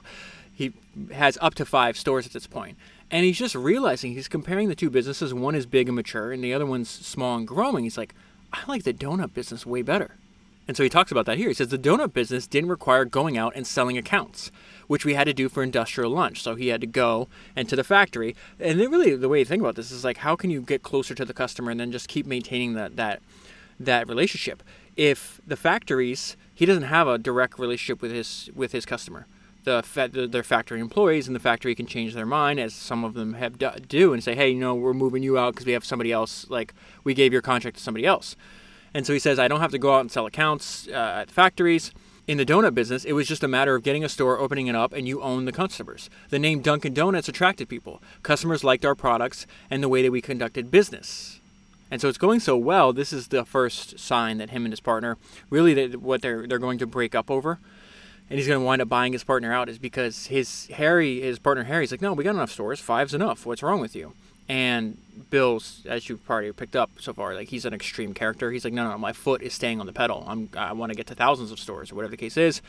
he 0.53 0.73
has 1.11 1.37
up 1.41 1.55
to 1.55 1.65
five 1.65 1.97
stores 1.97 2.25
at 2.25 2.33
this 2.33 2.47
point. 2.47 2.77
And 3.09 3.25
he's 3.25 3.39
just 3.39 3.55
realizing 3.55 4.13
he's 4.13 4.27
comparing 4.27 4.69
the 4.69 4.75
two 4.75 4.89
businesses. 4.89 5.33
One 5.33 5.55
is 5.55 5.65
big 5.65 5.89
and 5.89 5.95
mature, 5.95 6.31
and 6.31 6.43
the 6.43 6.53
other 6.53 6.65
one's 6.65 6.89
small 6.89 7.35
and 7.35 7.47
growing. 7.47 7.83
He's 7.83 7.97
like, 7.97 8.13
I 8.53 8.59
like 8.67 8.83
the 8.83 8.93
donut 8.93 9.33
business 9.33 9.65
way 9.65 9.81
better. 9.81 10.15
And 10.67 10.77
so 10.77 10.83
he 10.83 10.89
talks 10.89 11.11
about 11.11 11.25
that 11.25 11.37
here. 11.37 11.47
He 11.49 11.53
says 11.53 11.69
the 11.69 11.77
donut 11.77 12.13
business 12.13 12.47
didn't 12.47 12.69
require 12.69 13.03
going 13.03 13.37
out 13.37 13.53
and 13.55 13.65
selling 13.65 13.97
accounts, 13.97 14.51
which 14.87 15.05
we 15.05 15.15
had 15.15 15.25
to 15.25 15.33
do 15.33 15.49
for 15.49 15.63
industrial 15.63 16.11
lunch. 16.11 16.41
So 16.41 16.55
he 16.55 16.67
had 16.67 16.81
to 16.81 16.87
go 16.87 17.27
and 17.55 17.67
to 17.69 17.75
the 17.75 17.83
factory. 17.83 18.35
And 18.59 18.79
really 18.79 19.15
the 19.15 19.29
way 19.29 19.39
you 19.39 19.45
think 19.45 19.61
about 19.61 19.75
this 19.75 19.91
is 19.91 20.03
like 20.03 20.17
how 20.17 20.35
can 20.35 20.49
you 20.49 20.61
get 20.61 20.83
closer 20.83 21.15
to 21.15 21.25
the 21.25 21.33
customer 21.33 21.71
and 21.71 21.79
then 21.79 21.91
just 21.91 22.07
keep 22.07 22.25
maintaining 22.25 22.73
that 22.73 22.95
that 22.95 23.21
that 23.79 24.07
relationship? 24.07 24.63
If 24.95 25.41
the 25.45 25.55
factories, 25.57 26.37
he 26.53 26.65
doesn't 26.65 26.83
have 26.83 27.07
a 27.07 27.17
direct 27.17 27.57
relationship 27.57 28.01
with 28.01 28.11
his 28.11 28.49
with 28.55 28.71
his 28.71 28.85
customer. 28.85 29.27
The, 29.63 29.83
the 30.11 30.27
their 30.27 30.43
factory 30.43 30.79
employees 30.79 31.27
and 31.27 31.35
the 31.35 31.39
factory 31.39 31.75
can 31.75 31.85
change 31.85 32.13
their 32.13 32.25
mind 32.25 32.59
as 32.59 32.73
some 32.73 33.03
of 33.03 33.13
them 33.13 33.33
have 33.33 33.59
do 33.87 34.13
and 34.13 34.23
say, 34.23 34.35
hey, 34.35 34.49
you 34.49 34.59
know, 34.59 34.73
we're 34.73 34.93
moving 34.93 35.21
you 35.21 35.37
out 35.37 35.53
because 35.53 35.65
we 35.65 35.73
have 35.73 35.85
somebody 35.85 36.11
else. 36.11 36.49
Like 36.49 36.73
we 37.03 37.13
gave 37.13 37.33
your 37.33 37.41
contract 37.41 37.77
to 37.77 37.83
somebody 37.83 38.05
else. 38.05 38.35
And 38.93 39.05
so 39.05 39.13
he 39.13 39.19
says, 39.19 39.39
I 39.39 39.47
don't 39.47 39.61
have 39.61 39.71
to 39.71 39.77
go 39.77 39.95
out 39.95 40.01
and 40.01 40.11
sell 40.11 40.25
accounts 40.25 40.87
uh, 40.87 41.21
at 41.21 41.31
factories. 41.31 41.91
In 42.27 42.37
the 42.37 42.45
donut 42.45 42.75
business, 42.75 43.03
it 43.03 43.13
was 43.13 43.27
just 43.27 43.43
a 43.43 43.47
matter 43.47 43.75
of 43.75 43.83
getting 43.83 44.03
a 44.03 44.09
store, 44.09 44.39
opening 44.39 44.67
it 44.67 44.75
up, 44.75 44.93
and 44.93 45.07
you 45.07 45.21
own 45.21 45.45
the 45.45 45.51
customers. 45.51 46.09
The 46.29 46.39
name 46.39 46.61
Dunkin' 46.61 46.93
Donuts 46.93 47.27
attracted 47.27 47.67
people. 47.67 48.01
Customers 48.21 48.63
liked 48.63 48.85
our 48.85 48.95
products 48.95 49.47
and 49.69 49.81
the 49.81 49.89
way 49.89 50.01
that 50.03 50.11
we 50.11 50.21
conducted 50.21 50.69
business. 50.69 51.41
And 51.89 51.99
so 51.99 52.07
it's 52.07 52.17
going 52.17 52.39
so 52.39 52.55
well. 52.55 52.93
This 52.93 53.11
is 53.11 53.27
the 53.27 53.43
first 53.43 53.99
sign 53.99 54.37
that 54.37 54.51
him 54.51 54.65
and 54.65 54.71
his 54.71 54.79
partner 54.79 55.17
really 55.49 55.93
what 55.95 56.21
they're 56.21 56.47
they're 56.47 56.57
going 56.57 56.77
to 56.77 56.87
break 56.87 57.13
up 57.13 57.29
over, 57.29 57.59
and 58.29 58.39
he's 58.39 58.47
going 58.47 58.61
to 58.61 58.65
wind 58.65 58.81
up 58.81 58.87
buying 58.87 59.11
his 59.11 59.25
partner 59.25 59.51
out 59.51 59.67
is 59.67 59.77
because 59.77 60.27
his 60.27 60.67
Harry, 60.67 61.19
his 61.19 61.37
partner 61.37 61.65
Harry's 61.65 61.91
like, 61.91 62.01
no, 62.01 62.13
we 62.13 62.23
got 62.23 62.35
enough 62.35 62.51
stores. 62.51 62.79
Five's 62.79 63.13
enough. 63.13 63.45
What's 63.45 63.61
wrong 63.61 63.81
with 63.81 63.93
you? 63.93 64.13
And 64.51 64.97
Bill's, 65.29 65.85
as 65.85 66.09
you've 66.09 66.25
probably 66.25 66.51
picked 66.51 66.75
up 66.75 66.91
so 66.99 67.13
far, 67.13 67.33
like 67.33 67.47
he's 67.47 67.63
an 67.63 67.73
extreme 67.73 68.13
character. 68.13 68.51
He's 68.51 68.65
like, 68.65 68.73
no, 68.73 68.91
no, 68.91 68.97
my 68.97 69.13
foot 69.13 69.41
is 69.41 69.53
staying 69.53 69.79
on 69.79 69.85
the 69.85 69.93
pedal. 69.93 70.25
I'm, 70.27 70.49
I 70.57 70.73
want 70.73 70.91
to 70.91 70.95
get 70.97 71.07
to 71.07 71.15
thousands 71.15 71.53
of 71.53 71.59
stores 71.59 71.89
or 71.89 71.95
whatever 71.95 72.11
the 72.11 72.17
case 72.17 72.35
is. 72.35 72.61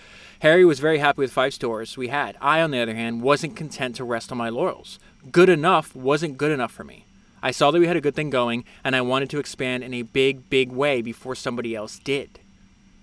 Harry 0.42 0.64
was 0.64 0.78
very 0.78 0.98
happy 0.98 1.18
with 1.18 1.32
five 1.32 1.52
stores 1.52 1.96
we 1.96 2.06
had. 2.06 2.36
I, 2.40 2.62
on 2.62 2.70
the 2.70 2.78
other 2.78 2.94
hand, 2.94 3.20
wasn't 3.20 3.56
content 3.56 3.96
to 3.96 4.04
rest 4.04 4.30
on 4.30 4.38
my 4.38 4.48
laurels. 4.48 5.00
Good 5.32 5.48
enough 5.48 5.96
wasn't 5.96 6.38
good 6.38 6.52
enough 6.52 6.70
for 6.70 6.84
me. 6.84 7.04
I 7.42 7.50
saw 7.50 7.72
that 7.72 7.80
we 7.80 7.88
had 7.88 7.96
a 7.96 8.00
good 8.00 8.14
thing 8.14 8.30
going, 8.30 8.62
and 8.84 8.94
I 8.94 9.00
wanted 9.00 9.28
to 9.30 9.40
expand 9.40 9.82
in 9.82 9.92
a 9.92 10.02
big, 10.02 10.48
big 10.48 10.70
way 10.70 11.02
before 11.02 11.34
somebody 11.34 11.74
else 11.74 11.98
did. 11.98 12.38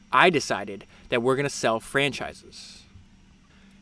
I 0.10 0.30
decided 0.30 0.86
that 1.10 1.22
we're 1.22 1.36
going 1.36 1.44
to 1.44 1.50
sell 1.50 1.82
franchises. 1.82 2.84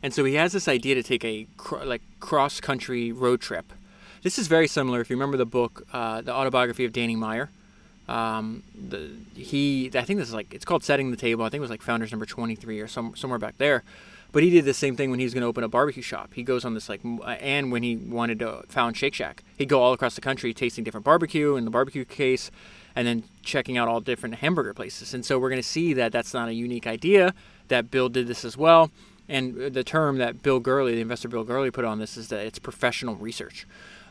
And 0.02 0.12
so 0.12 0.24
he 0.24 0.34
has 0.34 0.52
this 0.52 0.66
idea 0.66 0.96
to 0.96 1.04
take 1.04 1.24
a 1.24 1.46
like 1.84 2.02
cross 2.18 2.60
country 2.60 3.12
road 3.12 3.40
trip 3.40 3.72
this 4.22 4.38
is 4.38 4.46
very 4.46 4.66
similar. 4.66 5.00
If 5.00 5.10
you 5.10 5.16
remember 5.16 5.36
the 5.36 5.46
book, 5.46 5.86
uh, 5.92 6.20
the 6.20 6.32
autobiography 6.32 6.84
of 6.84 6.92
Danny 6.92 7.16
Meyer, 7.16 7.50
um, 8.08 8.62
the, 8.74 9.10
he 9.34 9.90
I 9.94 10.02
think 10.02 10.18
this 10.18 10.28
is 10.28 10.34
like 10.34 10.52
it's 10.54 10.64
called 10.64 10.82
Setting 10.82 11.10
the 11.10 11.16
Table. 11.16 11.44
I 11.44 11.48
think 11.48 11.58
it 11.58 11.62
was 11.62 11.70
like 11.70 11.82
Founders 11.82 12.10
Number 12.10 12.26
23 12.26 12.80
or 12.80 12.88
some, 12.88 13.14
somewhere 13.16 13.38
back 13.38 13.58
there. 13.58 13.84
But 14.30 14.42
he 14.42 14.50
did 14.50 14.66
the 14.66 14.74
same 14.74 14.94
thing 14.94 15.10
when 15.10 15.18
he 15.18 15.24
was 15.24 15.32
going 15.32 15.42
to 15.42 15.48
open 15.48 15.64
a 15.64 15.68
barbecue 15.68 16.02
shop. 16.02 16.34
He 16.34 16.42
goes 16.42 16.64
on 16.64 16.74
this 16.74 16.88
like, 16.88 17.00
and 17.02 17.72
when 17.72 17.82
he 17.82 17.96
wanted 17.96 18.38
to 18.40 18.62
found 18.68 18.96
Shake 18.96 19.14
Shack, 19.14 19.42
he'd 19.56 19.70
go 19.70 19.80
all 19.80 19.94
across 19.94 20.14
the 20.16 20.20
country 20.20 20.52
tasting 20.52 20.84
different 20.84 21.04
barbecue 21.04 21.56
in 21.56 21.64
the 21.64 21.70
barbecue 21.70 22.04
case, 22.04 22.50
and 22.94 23.06
then 23.06 23.24
checking 23.42 23.78
out 23.78 23.88
all 23.88 24.00
different 24.00 24.36
hamburger 24.36 24.74
places. 24.74 25.14
And 25.14 25.24
so 25.24 25.38
we're 25.38 25.48
going 25.48 25.62
to 25.62 25.66
see 25.66 25.94
that 25.94 26.12
that's 26.12 26.34
not 26.34 26.48
a 26.48 26.54
unique 26.54 26.86
idea. 26.86 27.32
That 27.68 27.90
Bill 27.90 28.10
did 28.10 28.26
this 28.26 28.44
as 28.44 28.56
well. 28.56 28.90
And 29.30 29.72
the 29.72 29.84
term 29.84 30.18
that 30.18 30.42
Bill 30.42 30.58
Gurley, 30.58 30.94
the 30.94 31.00
investor 31.00 31.28
Bill 31.28 31.44
Gurley, 31.44 31.70
put 31.70 31.84
on 31.84 31.98
this 31.98 32.16
is 32.16 32.28
that 32.28 32.44
it's 32.44 32.58
professional 32.58 33.14
research. 33.14 33.66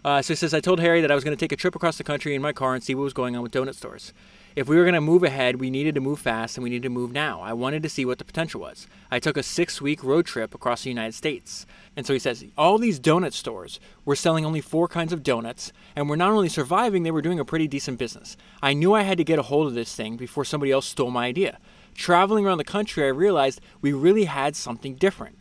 Uh, 0.07 0.21
so 0.21 0.31
he 0.31 0.35
says, 0.37 0.53
I 0.53 0.61
told 0.61 0.79
Harry 0.79 1.01
that 1.01 1.11
I 1.11 1.15
was 1.15 1.25
going 1.25 1.35
to 1.35 1.39
take 1.39 1.51
a 1.51 1.57
trip 1.57 1.75
across 1.75 1.97
the 1.97 2.03
country 2.05 2.33
in 2.33 2.41
my 2.41 2.53
car 2.53 2.73
and 2.73 2.81
see 2.81 2.95
what 2.95 3.03
was 3.03 3.11
going 3.11 3.35
on 3.35 3.41
with 3.43 3.51
donut 3.51 3.75
stores. 3.75 4.13
If 4.55 4.69
we 4.69 4.77
were 4.77 4.85
going 4.85 4.93
to 4.93 5.01
move 5.01 5.21
ahead, 5.21 5.57
we 5.57 5.69
needed 5.69 5.95
to 5.95 6.01
move 6.01 6.17
fast 6.17 6.55
and 6.55 6.63
we 6.63 6.69
needed 6.69 6.83
to 6.83 6.89
move 6.89 7.11
now. 7.11 7.41
I 7.41 7.51
wanted 7.51 7.83
to 7.83 7.89
see 7.89 8.05
what 8.05 8.17
the 8.17 8.23
potential 8.23 8.61
was. 8.61 8.87
I 9.11 9.19
took 9.19 9.35
a 9.35 9.43
six 9.43 9.81
week 9.81 10.01
road 10.05 10.25
trip 10.25 10.55
across 10.55 10.83
the 10.83 10.89
United 10.89 11.11
States. 11.11 11.65
And 11.97 12.05
so 12.05 12.13
he 12.13 12.19
says, 12.19 12.45
all 12.57 12.77
these 12.77 13.01
donut 13.01 13.33
stores 13.33 13.81
were 14.05 14.15
selling 14.15 14.45
only 14.45 14.61
four 14.61 14.87
kinds 14.87 15.11
of 15.11 15.23
donuts 15.23 15.73
and 15.93 16.07
were 16.07 16.15
not 16.15 16.31
only 16.31 16.47
surviving, 16.47 17.03
they 17.03 17.11
were 17.11 17.21
doing 17.21 17.41
a 17.41 17.43
pretty 17.43 17.67
decent 17.67 17.99
business. 17.99 18.37
I 18.63 18.71
knew 18.71 18.93
I 18.93 19.01
had 19.01 19.17
to 19.17 19.25
get 19.25 19.39
a 19.39 19.43
hold 19.43 19.67
of 19.67 19.73
this 19.73 19.93
thing 19.93 20.15
before 20.15 20.45
somebody 20.45 20.71
else 20.71 20.85
stole 20.85 21.11
my 21.11 21.25
idea. 21.25 21.59
Traveling 21.95 22.45
around 22.45 22.59
the 22.59 22.63
country, 22.63 23.03
I 23.03 23.07
realized 23.07 23.59
we 23.81 23.91
really 23.91 24.23
had 24.23 24.55
something 24.55 24.95
different. 24.95 25.37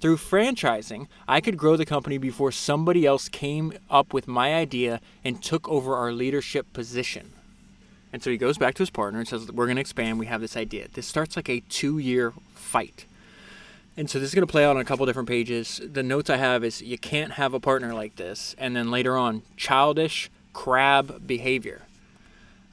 Through 0.00 0.18
franchising, 0.18 1.08
I 1.26 1.40
could 1.40 1.56
grow 1.56 1.76
the 1.76 1.84
company 1.84 2.18
before 2.18 2.52
somebody 2.52 3.04
else 3.04 3.28
came 3.28 3.72
up 3.90 4.12
with 4.12 4.28
my 4.28 4.54
idea 4.54 5.00
and 5.24 5.42
took 5.42 5.68
over 5.68 5.96
our 5.96 6.12
leadership 6.12 6.72
position. 6.72 7.32
And 8.12 8.22
so 8.22 8.30
he 8.30 8.36
goes 8.36 8.58
back 8.58 8.74
to 8.74 8.82
his 8.82 8.90
partner 8.90 9.18
and 9.18 9.28
says, 9.28 9.50
We're 9.50 9.66
going 9.66 9.76
to 9.76 9.80
expand. 9.80 10.18
We 10.18 10.26
have 10.26 10.40
this 10.40 10.56
idea. 10.56 10.86
This 10.92 11.06
starts 11.06 11.36
like 11.36 11.48
a 11.48 11.60
two 11.68 11.98
year 11.98 12.32
fight. 12.54 13.06
And 13.96 14.08
so 14.08 14.20
this 14.20 14.28
is 14.28 14.34
going 14.34 14.46
to 14.46 14.50
play 14.50 14.64
out 14.64 14.76
on 14.76 14.82
a 14.82 14.84
couple 14.84 15.04
different 15.06 15.28
pages. 15.28 15.80
The 15.84 16.04
notes 16.04 16.30
I 16.30 16.36
have 16.36 16.62
is 16.62 16.80
you 16.80 16.96
can't 16.96 17.32
have 17.32 17.52
a 17.52 17.58
partner 17.58 17.92
like 17.92 18.14
this. 18.14 18.54
And 18.56 18.76
then 18.76 18.92
later 18.92 19.16
on, 19.16 19.42
childish 19.56 20.30
crab 20.52 21.26
behavior. 21.26 21.82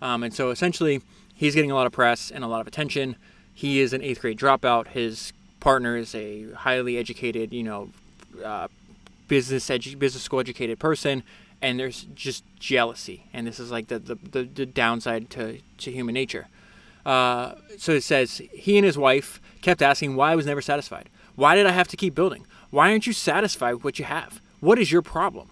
Um, 0.04 0.22
and 0.22 0.32
so 0.32 0.52
essentially, 0.52 1.02
he's 1.34 1.56
getting 1.56 1.72
a 1.72 1.76
lot 1.76 1.88
of 1.88 1.92
press 1.92 2.30
and 2.30 2.44
a 2.44 2.48
lot 2.48 2.62
of 2.62 2.68
attention. 2.68 3.16
He 3.52 3.80
is 3.80 3.92
an 3.92 4.04
eighth 4.04 4.22
grade 4.22 4.38
dropout. 4.38 4.90
His 4.90 5.34
partner 5.66 5.98
is 5.98 6.14
a 6.14 6.52
highly 6.52 6.96
educated, 6.96 7.52
you 7.52 7.64
know, 7.64 7.90
uh, 8.44 8.68
business 9.28 9.68
edu- 9.70 9.98
business 9.98 10.22
school 10.22 10.40
educated 10.40 10.78
person, 10.78 11.24
and 11.60 11.80
there's 11.80 12.04
just 12.14 12.44
jealousy, 12.60 13.24
and 13.34 13.48
this 13.48 13.60
is 13.60 13.72
like 13.72 13.88
the 13.88 13.98
the, 13.98 14.16
the, 14.16 14.44
the 14.44 14.66
downside 14.68 15.32
to 15.32 15.58
to 15.80 15.92
human 15.92 16.14
nature. 16.14 16.48
Uh, 17.04 17.56
so 17.80 17.94
it 17.94 18.04
says 18.04 18.44
he 18.54 18.78
and 18.78 18.86
his 18.86 18.98
wife 18.98 19.42
kept 19.62 19.82
asking 19.82 20.16
why 20.16 20.32
I 20.34 20.36
was 20.36 20.46
never 20.46 20.62
satisfied. 20.62 21.10
Why 21.36 21.56
did 21.56 21.66
I 21.66 21.72
have 21.72 21.88
to 21.90 21.98
keep 21.98 22.14
building? 22.14 22.46
Why 22.70 22.92
aren't 22.92 23.08
you 23.08 23.14
satisfied 23.14 23.74
with 23.74 23.84
what 23.84 24.00
you 24.00 24.06
have? 24.06 24.40
What 24.60 24.78
is 24.78 24.92
your 24.92 25.02
problem? 25.02 25.50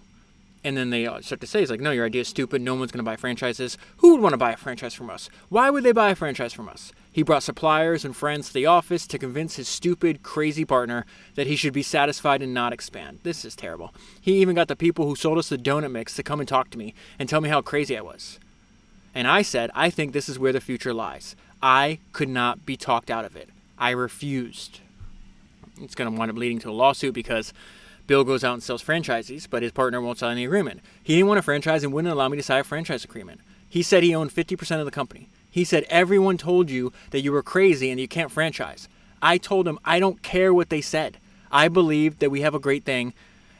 And 0.62 0.76
then 0.76 0.90
they 0.90 1.04
start 1.20 1.40
to 1.40 1.46
say, 1.46 1.60
it's 1.60 1.70
like, 1.70 1.80
no, 1.80 1.90
your 1.90 2.06
idea 2.06 2.22
is 2.22 2.28
stupid. 2.28 2.62
No 2.62 2.74
one's 2.74 2.90
going 2.90 3.04
to 3.04 3.10
buy 3.10 3.16
franchises. 3.16 3.76
Who 3.98 4.12
would 4.12 4.22
want 4.22 4.32
to 4.32 4.38
buy 4.38 4.52
a 4.52 4.56
franchise 4.56 4.94
from 4.94 5.10
us? 5.10 5.28
Why 5.50 5.68
would 5.68 5.84
they 5.84 5.92
buy 5.92 6.10
a 6.10 6.14
franchise 6.14 6.54
from 6.54 6.68
us? 6.70 6.92
He 7.14 7.22
brought 7.22 7.44
suppliers 7.44 8.04
and 8.04 8.16
friends 8.16 8.48
to 8.48 8.54
the 8.54 8.66
office 8.66 9.06
to 9.06 9.20
convince 9.20 9.54
his 9.54 9.68
stupid, 9.68 10.24
crazy 10.24 10.64
partner 10.64 11.06
that 11.36 11.46
he 11.46 11.54
should 11.54 11.72
be 11.72 11.84
satisfied 11.84 12.42
and 12.42 12.52
not 12.52 12.72
expand. 12.72 13.20
This 13.22 13.44
is 13.44 13.54
terrible. 13.54 13.94
He 14.20 14.40
even 14.40 14.56
got 14.56 14.66
the 14.66 14.74
people 14.74 15.06
who 15.06 15.14
sold 15.14 15.38
us 15.38 15.48
the 15.48 15.56
donut 15.56 15.92
mix 15.92 16.16
to 16.16 16.24
come 16.24 16.40
and 16.40 16.48
talk 16.48 16.70
to 16.70 16.78
me 16.78 16.92
and 17.16 17.28
tell 17.28 17.40
me 17.40 17.48
how 17.48 17.62
crazy 17.62 17.96
I 17.96 18.00
was. 18.00 18.40
And 19.14 19.28
I 19.28 19.42
said, 19.42 19.70
I 19.76 19.90
think 19.90 20.12
this 20.12 20.28
is 20.28 20.40
where 20.40 20.52
the 20.52 20.60
future 20.60 20.92
lies. 20.92 21.36
I 21.62 22.00
could 22.12 22.28
not 22.28 22.66
be 22.66 22.76
talked 22.76 23.12
out 23.12 23.24
of 23.24 23.36
it. 23.36 23.48
I 23.78 23.90
refused. 23.90 24.80
It's 25.80 25.94
going 25.94 26.12
to 26.12 26.18
wind 26.18 26.32
up 26.32 26.36
leading 26.36 26.58
to 26.58 26.70
a 26.70 26.72
lawsuit 26.72 27.14
because 27.14 27.52
Bill 28.08 28.24
goes 28.24 28.42
out 28.42 28.54
and 28.54 28.62
sells 28.62 28.82
franchises, 28.82 29.46
but 29.46 29.62
his 29.62 29.70
partner 29.70 30.00
won't 30.00 30.18
sign 30.18 30.36
the 30.36 30.44
agreement. 30.44 30.80
He 31.04 31.14
didn't 31.14 31.28
want 31.28 31.38
a 31.38 31.42
franchise 31.42 31.84
and 31.84 31.92
wouldn't 31.92 32.12
allow 32.12 32.28
me 32.28 32.38
to 32.38 32.42
sign 32.42 32.58
a 32.58 32.64
franchise 32.64 33.04
agreement. 33.04 33.40
He 33.68 33.84
said 33.84 34.02
he 34.02 34.16
owned 34.16 34.32
50% 34.34 34.80
of 34.80 34.84
the 34.84 34.90
company. 34.90 35.28
He 35.54 35.62
said 35.62 35.86
everyone 35.88 36.36
told 36.36 36.68
you 36.68 36.92
that 37.10 37.20
you 37.20 37.30
were 37.30 37.40
crazy 37.40 37.88
and 37.88 38.00
you 38.00 38.08
can't 38.08 38.32
franchise. 38.32 38.88
I 39.22 39.38
told 39.38 39.68
him 39.68 39.78
I 39.84 40.00
don't 40.00 40.20
care 40.20 40.52
what 40.52 40.68
they 40.68 40.80
said. 40.80 41.18
I 41.48 41.68
believe 41.68 42.18
that 42.18 42.32
we 42.32 42.40
have 42.40 42.56
a 42.56 42.58
great 42.58 42.84
thing. 42.84 43.14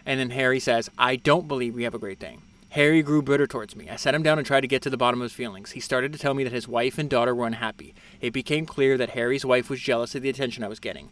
And 0.05 0.19
then 0.19 0.31
Harry 0.31 0.59
says, 0.59 0.91
I 0.99 1.15
don't 1.15 1.47
believe 1.47 1.73
we 1.73 1.85
have 1.85 1.95
a 1.95 2.01
great 2.01 2.19
thing. 2.19 2.43
Harry 2.71 3.01
grew 3.01 3.23
bitter 3.23 3.47
towards 3.47 3.77
me. 3.77 3.89
I 3.89 3.95
sat 3.95 4.13
him 4.13 4.25
down 4.25 4.39
and 4.39 4.45
tried 4.45 4.63
to 4.63 4.67
get 4.67 4.83
to 4.83 4.91
the 4.91 4.97
bottom 4.97 5.21
of 5.21 5.27
his 5.27 5.35
feelings. 5.35 5.71
He 5.71 5.79
started 5.79 6.13
to 6.13 6.19
tell 6.19 6.35
me 6.35 6.43
that 6.43 6.53
his 6.53 6.67
wife 6.67 6.99
and 6.99 7.09
daughter 7.09 7.33
were 7.33 7.47
unhappy. 7.47 7.95
It 8.21 8.33
became 8.33 8.67
clear 8.67 8.99
that 8.99 9.11
Harry's 9.11 9.45
wife 9.45 9.71
was 9.71 9.79
jealous 9.79 10.17
of 10.17 10.23
the 10.23 10.31
attention 10.31 10.65
I 10.65 10.69
was 10.69 10.81
getting. 10.81 11.11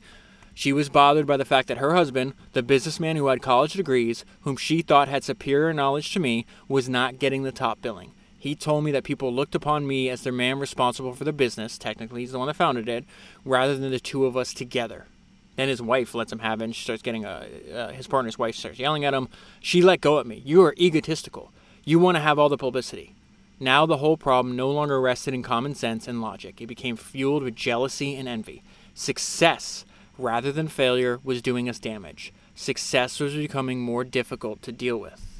She 0.52 0.72
was 0.72 0.88
bothered 0.88 1.28
by 1.28 1.36
the 1.36 1.44
fact 1.44 1.68
that 1.68 1.78
her 1.78 1.94
husband, 1.94 2.34
the 2.54 2.62
businessman 2.64 3.14
who 3.14 3.28
had 3.28 3.40
college 3.40 3.74
degrees, 3.74 4.24
whom 4.40 4.56
she 4.56 4.82
thought 4.82 5.06
had 5.06 5.22
superior 5.22 5.72
knowledge 5.72 6.12
to 6.14 6.18
me, 6.18 6.44
was 6.66 6.88
not 6.88 7.20
getting 7.20 7.44
the 7.44 7.52
top 7.52 7.80
billing. 7.80 8.10
He 8.42 8.56
told 8.56 8.82
me 8.82 8.90
that 8.90 9.04
people 9.04 9.32
looked 9.32 9.54
upon 9.54 9.86
me 9.86 10.08
as 10.08 10.22
their 10.22 10.32
man 10.32 10.58
responsible 10.58 11.12
for 11.14 11.22
the 11.22 11.32
business, 11.32 11.78
technically 11.78 12.22
he's 12.22 12.32
the 12.32 12.40
one 12.40 12.48
that 12.48 12.56
founded 12.56 12.88
it, 12.88 13.04
rather 13.44 13.76
than 13.76 13.92
the 13.92 14.00
two 14.00 14.26
of 14.26 14.36
us 14.36 14.52
together. 14.52 15.06
Then 15.54 15.68
his 15.68 15.80
wife 15.80 16.12
lets 16.12 16.32
him 16.32 16.40
have 16.40 16.60
it, 16.60 16.64
and 16.64 16.74
she 16.74 16.82
starts 16.82 17.02
getting 17.02 17.24
a, 17.24 17.46
uh, 17.72 17.88
his 17.92 18.08
partner's 18.08 18.40
wife 18.40 18.56
starts 18.56 18.80
yelling 18.80 19.04
at 19.04 19.14
him. 19.14 19.28
She 19.60 19.80
let 19.80 20.00
go 20.00 20.18
at 20.18 20.26
me. 20.26 20.42
You 20.44 20.60
are 20.64 20.74
egotistical. 20.76 21.52
You 21.84 22.00
want 22.00 22.16
to 22.16 22.20
have 22.20 22.36
all 22.36 22.48
the 22.48 22.56
publicity. 22.56 23.14
Now 23.60 23.86
the 23.86 23.98
whole 23.98 24.16
problem 24.16 24.56
no 24.56 24.72
longer 24.72 25.00
rested 25.00 25.34
in 25.34 25.44
common 25.44 25.76
sense 25.76 26.08
and 26.08 26.20
logic. 26.20 26.60
It 26.60 26.66
became 26.66 26.96
fueled 26.96 27.44
with 27.44 27.54
jealousy 27.54 28.16
and 28.16 28.28
envy. 28.28 28.64
Success 28.92 29.84
rather 30.18 30.52
than 30.52 30.68
failure, 30.68 31.20
was 31.24 31.42
doing 31.42 31.68
us 31.68 31.78
damage. 31.78 32.32
Success 32.54 33.20
was 33.20 33.34
becoming 33.34 33.80
more 33.80 34.04
difficult 34.04 34.62
to 34.62 34.72
deal 34.72 34.98
with. 34.98 35.31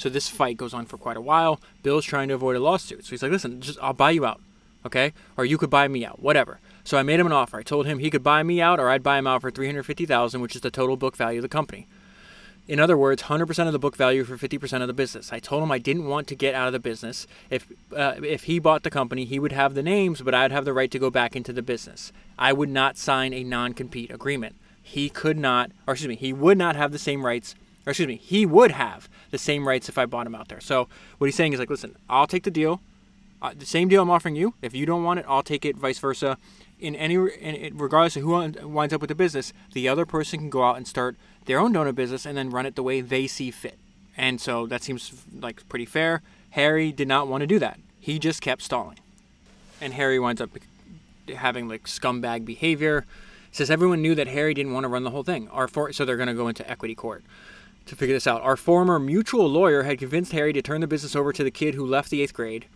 So 0.00 0.08
this 0.08 0.30
fight 0.30 0.56
goes 0.56 0.72
on 0.72 0.86
for 0.86 0.96
quite 0.96 1.18
a 1.18 1.20
while. 1.20 1.60
Bill's 1.82 2.06
trying 2.06 2.28
to 2.28 2.34
avoid 2.34 2.56
a 2.56 2.58
lawsuit. 2.58 3.04
So 3.04 3.10
he's 3.10 3.22
like, 3.22 3.32
listen, 3.32 3.60
just 3.60 3.78
I'll 3.82 3.92
buy 3.92 4.12
you 4.12 4.24
out. 4.24 4.40
Okay? 4.86 5.12
Or 5.36 5.44
you 5.44 5.58
could 5.58 5.68
buy 5.68 5.88
me 5.88 6.06
out, 6.06 6.22
whatever. 6.22 6.58
So 6.84 6.96
I 6.96 7.02
made 7.02 7.20
him 7.20 7.26
an 7.26 7.32
offer. 7.32 7.58
I 7.58 7.62
told 7.62 7.84
him 7.84 7.98
he 7.98 8.08
could 8.08 8.22
buy 8.22 8.42
me 8.42 8.62
out 8.62 8.80
or 8.80 8.88
I'd 8.88 9.02
buy 9.02 9.18
him 9.18 9.26
out 9.26 9.42
for 9.42 9.50
350,000, 9.50 10.40
which 10.40 10.56
is 10.56 10.62
the 10.62 10.70
total 10.70 10.96
book 10.96 11.18
value 11.18 11.40
of 11.40 11.42
the 11.42 11.50
company. 11.50 11.86
In 12.66 12.80
other 12.80 12.96
words, 12.96 13.24
100% 13.24 13.66
of 13.66 13.72
the 13.74 13.78
book 13.78 13.94
value 13.94 14.24
for 14.24 14.38
50% 14.38 14.80
of 14.80 14.86
the 14.86 14.94
business. 14.94 15.34
I 15.34 15.38
told 15.38 15.62
him 15.62 15.70
I 15.70 15.76
didn't 15.78 16.06
want 16.06 16.28
to 16.28 16.34
get 16.34 16.54
out 16.54 16.66
of 16.66 16.72
the 16.72 16.78
business. 16.78 17.26
If 17.50 17.66
uh, 17.94 18.14
if 18.22 18.44
he 18.44 18.58
bought 18.58 18.84
the 18.84 18.90
company, 18.90 19.26
he 19.26 19.38
would 19.38 19.52
have 19.52 19.74
the 19.74 19.82
names, 19.82 20.22
but 20.22 20.34
I'd 20.34 20.50
have 20.50 20.64
the 20.64 20.72
right 20.72 20.90
to 20.92 20.98
go 20.98 21.10
back 21.10 21.36
into 21.36 21.52
the 21.52 21.62
business. 21.62 22.10
I 22.38 22.54
would 22.54 22.70
not 22.70 22.96
sign 22.96 23.34
a 23.34 23.44
non-compete 23.44 24.10
agreement. 24.10 24.56
He 24.82 25.10
could 25.10 25.36
not, 25.36 25.72
or 25.86 25.92
excuse 25.92 26.08
me, 26.08 26.16
he 26.16 26.32
would 26.32 26.56
not 26.56 26.76
have 26.76 26.92
the 26.92 26.98
same 26.98 27.26
rights. 27.26 27.54
Or 27.86 27.90
excuse 27.90 28.08
me, 28.08 28.16
he 28.16 28.44
would 28.44 28.72
have 28.72 29.08
the 29.30 29.38
same 29.38 29.66
rights 29.66 29.88
if 29.88 29.96
I 29.96 30.06
bought 30.06 30.26
him 30.26 30.34
out 30.34 30.48
there. 30.48 30.60
So 30.60 30.88
what 31.18 31.26
he's 31.26 31.34
saying 31.34 31.52
is 31.52 31.58
like, 31.58 31.70
listen, 31.70 31.96
I'll 32.08 32.26
take 32.26 32.44
the 32.44 32.50
deal, 32.50 32.80
uh, 33.42 33.52
the 33.56 33.66
same 33.66 33.88
deal 33.88 34.02
I'm 34.02 34.10
offering 34.10 34.36
you. 34.36 34.54
If 34.60 34.74
you 34.74 34.84
don't 34.84 35.02
want 35.02 35.20
it, 35.20 35.26
I'll 35.28 35.42
take 35.42 35.64
it. 35.64 35.76
Vice 35.76 35.98
versa. 35.98 36.36
In 36.78 36.94
any, 36.94 37.14
in, 37.14 37.76
regardless 37.76 38.16
of 38.16 38.22
who 38.22 38.68
winds 38.68 38.94
up 38.94 39.00
with 39.00 39.08
the 39.08 39.14
business, 39.14 39.52
the 39.72 39.88
other 39.88 40.06
person 40.06 40.38
can 40.38 40.50
go 40.50 40.64
out 40.64 40.76
and 40.76 40.86
start 40.86 41.16
their 41.46 41.58
own 41.58 41.74
donut 41.74 41.94
business 41.94 42.26
and 42.26 42.36
then 42.36 42.50
run 42.50 42.66
it 42.66 42.74
the 42.74 42.82
way 42.82 43.00
they 43.00 43.26
see 43.26 43.50
fit. 43.50 43.78
And 44.16 44.40
so 44.40 44.66
that 44.66 44.82
seems 44.82 45.12
like 45.38 45.66
pretty 45.68 45.86
fair. 45.86 46.22
Harry 46.50 46.92
did 46.92 47.08
not 47.08 47.28
want 47.28 47.42
to 47.42 47.46
do 47.46 47.58
that. 47.58 47.78
He 47.98 48.18
just 48.18 48.40
kept 48.42 48.62
stalling. 48.62 48.98
And 49.80 49.94
Harry 49.94 50.18
winds 50.18 50.40
up 50.40 50.50
having 51.34 51.68
like 51.68 51.84
scumbag 51.84 52.44
behavior. 52.44 53.06
Says 53.52 53.70
everyone 53.70 54.02
knew 54.02 54.14
that 54.14 54.28
Harry 54.28 54.54
didn't 54.54 54.72
want 54.72 54.84
to 54.84 54.88
run 54.88 55.04
the 55.04 55.10
whole 55.10 55.22
thing. 55.22 55.48
Our 55.48 55.68
for- 55.68 55.92
so 55.92 56.04
they're 56.04 56.16
going 56.16 56.28
to 56.28 56.34
go 56.34 56.48
into 56.48 56.68
equity 56.70 56.94
court 56.94 57.24
to 57.90 57.96
figure 57.96 58.16
this 58.16 58.26
out. 58.26 58.42
Our 58.42 58.56
former 58.56 58.98
mutual 58.98 59.48
lawyer 59.48 59.82
had 59.82 59.98
convinced 59.98 60.32
Harry 60.32 60.52
to 60.54 60.62
turn 60.62 60.80
the 60.80 60.86
business 60.86 61.14
over 61.14 61.32
to 61.32 61.44
the 61.44 61.50
kid 61.50 61.74
who 61.74 61.84
left 61.84 62.10
the 62.10 62.22
eighth 62.22 62.32
grade 62.32 62.66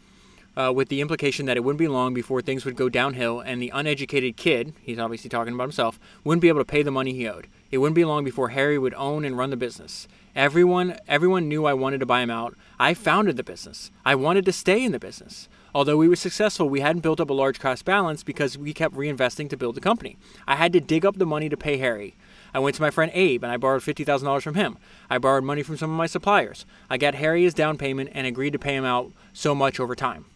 uh, 0.56 0.72
with 0.74 0.88
the 0.88 1.00
implication 1.00 1.46
that 1.46 1.56
it 1.56 1.64
wouldn't 1.64 1.78
be 1.78 1.88
long 1.88 2.14
before 2.14 2.40
things 2.40 2.64
would 2.64 2.76
go 2.76 2.88
downhill 2.88 3.40
and 3.40 3.60
the 3.60 3.70
uneducated 3.74 4.36
kid, 4.36 4.74
he's 4.82 4.98
obviously 4.98 5.28
talking 5.28 5.54
about 5.54 5.64
himself, 5.64 5.98
wouldn't 6.22 6.42
be 6.42 6.48
able 6.48 6.60
to 6.60 6.64
pay 6.64 6.82
the 6.82 6.90
money 6.90 7.12
he 7.12 7.28
owed. 7.28 7.48
It 7.70 7.78
wouldn't 7.78 7.96
be 7.96 8.04
long 8.04 8.24
before 8.24 8.50
Harry 8.50 8.78
would 8.78 8.94
own 8.94 9.24
and 9.24 9.36
run 9.36 9.50
the 9.50 9.56
business. 9.56 10.06
Everyone, 10.36 10.96
everyone 11.08 11.48
knew 11.48 11.64
I 11.64 11.74
wanted 11.74 11.98
to 11.98 12.06
buy 12.06 12.20
him 12.20 12.30
out. 12.30 12.56
I 12.78 12.94
founded 12.94 13.36
the 13.36 13.44
business. 13.44 13.90
I 14.04 14.14
wanted 14.14 14.44
to 14.46 14.52
stay 14.52 14.84
in 14.84 14.92
the 14.92 14.98
business. 14.98 15.48
Although 15.74 15.96
we 15.96 16.08
were 16.08 16.16
successful, 16.16 16.68
we 16.68 16.80
hadn't 16.80 17.02
built 17.02 17.20
up 17.20 17.30
a 17.30 17.34
large 17.34 17.58
cash 17.58 17.82
balance 17.82 18.22
because 18.22 18.56
we 18.56 18.72
kept 18.72 18.94
reinvesting 18.94 19.50
to 19.50 19.56
build 19.56 19.74
the 19.74 19.80
company. 19.80 20.16
I 20.46 20.54
had 20.54 20.72
to 20.72 20.80
dig 20.80 21.04
up 21.04 21.16
the 21.16 21.26
money 21.26 21.48
to 21.48 21.56
pay 21.56 21.78
Harry. 21.78 22.14
I 22.54 22.60
went 22.60 22.76
to 22.76 22.82
my 22.82 22.90
friend 22.90 23.10
Abe 23.14 23.42
and 23.42 23.52
I 23.52 23.56
borrowed 23.56 23.82
$50,000 23.82 24.42
from 24.42 24.54
him. 24.54 24.78
I 25.10 25.18
borrowed 25.18 25.44
money 25.44 25.64
from 25.64 25.76
some 25.76 25.90
of 25.90 25.96
my 25.96 26.06
suppliers. 26.06 26.64
I 26.88 26.96
got 26.96 27.16
Harry 27.16 27.42
his 27.42 27.52
down 27.52 27.76
payment 27.76 28.10
and 28.12 28.26
agreed 28.26 28.52
to 28.52 28.58
pay 28.58 28.76
him 28.76 28.84
out 28.84 29.12
so 29.32 29.54
much 29.54 29.80
over 29.80 29.94
time. 29.96 30.26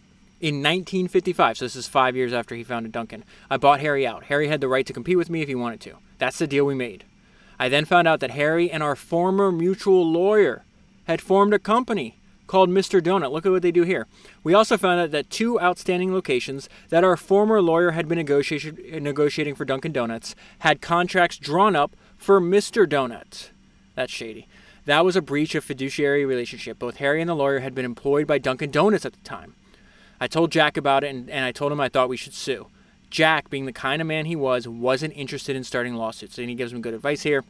In 0.41 0.55
1955, 0.55 1.57
so 1.57 1.65
this 1.65 1.75
is 1.75 1.87
five 1.87 2.15
years 2.15 2.31
after 2.33 2.55
he 2.55 2.63
founded 2.63 2.91
Dunkin', 2.91 3.23
I 3.49 3.57
bought 3.57 3.79
Harry 3.81 4.05
out. 4.05 4.25
Harry 4.25 4.47
had 4.47 4.61
the 4.61 4.67
right 4.67 4.85
to 4.85 4.93
compete 4.93 5.17
with 5.17 5.29
me 5.29 5.41
if 5.41 5.47
he 5.47 5.55
wanted 5.55 5.81
to. 5.81 5.95
That's 6.17 6.37
the 6.37 6.47
deal 6.47 6.65
we 6.65 6.75
made. 6.75 7.03
I 7.57 7.67
then 7.67 7.83
found 7.85 8.07
out 8.07 8.19
that 8.21 8.31
Harry 8.31 8.71
and 8.71 8.81
our 8.81 8.95
former 8.95 9.51
mutual 9.51 10.09
lawyer 10.09 10.63
had 11.05 11.21
formed 11.21 11.53
a 11.53 11.59
company 11.59 12.15
called 12.47 12.69
Mr. 12.69 13.01
Donut. 13.01 13.31
Look 13.31 13.45
at 13.45 13.51
what 13.51 13.61
they 13.61 13.71
do 13.71 13.83
here. 13.83 14.07
We 14.43 14.53
also 14.53 14.77
found 14.77 14.99
out 14.99 15.11
that 15.11 15.29
two 15.29 15.59
outstanding 15.59 16.13
locations 16.13 16.69
that 16.87 17.03
our 17.03 17.17
former 17.17 17.61
lawyer 17.61 17.91
had 17.91 18.07
been 18.07 18.17
negotiating 18.17 19.55
for 19.55 19.65
Dunkin' 19.65 19.91
Donuts 19.91 20.35
had 20.59 20.81
contracts 20.81 21.37
drawn 21.37 21.75
up 21.75 21.95
for 22.19 22.39
Mr. 22.39 22.85
Donut. 22.85 23.49
That's 23.95 24.11
shady. 24.11 24.47
That 24.85 25.05
was 25.05 25.15
a 25.15 25.21
breach 25.21 25.55
of 25.55 25.63
fiduciary 25.63 26.25
relationship. 26.25 26.77
Both 26.77 26.97
Harry 26.97 27.21
and 27.21 27.29
the 27.29 27.35
lawyer 27.35 27.59
had 27.59 27.73
been 27.73 27.85
employed 27.85 28.27
by 28.27 28.37
Dunkin' 28.37 28.71
Donuts 28.71 29.05
at 29.05 29.13
the 29.13 29.19
time. 29.19 29.55
I 30.19 30.27
told 30.27 30.51
Jack 30.51 30.77
about 30.77 31.03
it 31.03 31.07
and, 31.07 31.29
and 31.29 31.45
I 31.45 31.51
told 31.51 31.71
him 31.71 31.79
I 31.79 31.89
thought 31.89 32.09
we 32.09 32.17
should 32.17 32.33
sue. 32.33 32.67
Jack, 33.09 33.49
being 33.49 33.65
the 33.65 33.73
kind 33.73 34.01
of 34.01 34.07
man 34.07 34.25
he 34.25 34.35
was, 34.35 34.67
wasn't 34.67 35.15
interested 35.15 35.55
in 35.55 35.63
starting 35.63 35.95
lawsuits. 35.95 36.37
And 36.37 36.49
he 36.49 36.55
gives 36.55 36.73
him 36.73 36.81
good 36.81 36.93
advice 36.93 37.23
here, 37.23 37.43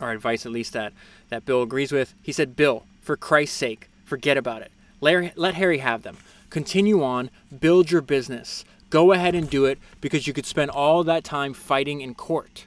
or 0.00 0.12
advice 0.12 0.46
at 0.46 0.52
least 0.52 0.74
that, 0.74 0.92
that 1.30 1.44
Bill 1.44 1.62
agrees 1.62 1.90
with. 1.90 2.14
He 2.22 2.32
said, 2.32 2.54
Bill, 2.54 2.84
for 3.00 3.16
Christ's 3.16 3.56
sake, 3.56 3.90
forget 4.04 4.36
about 4.36 4.62
it. 4.62 4.70
Let, 5.00 5.36
let 5.36 5.54
Harry 5.54 5.78
have 5.78 6.02
them. 6.02 6.18
Continue 6.50 7.02
on, 7.02 7.30
build 7.60 7.90
your 7.90 8.02
business. 8.02 8.64
Go 8.90 9.12
ahead 9.12 9.34
and 9.34 9.48
do 9.48 9.64
it 9.64 9.78
because 10.00 10.26
you 10.26 10.32
could 10.32 10.46
spend 10.46 10.70
all 10.70 11.02
that 11.04 11.24
time 11.24 11.54
fighting 11.54 12.02
in 12.02 12.14
court. 12.14 12.66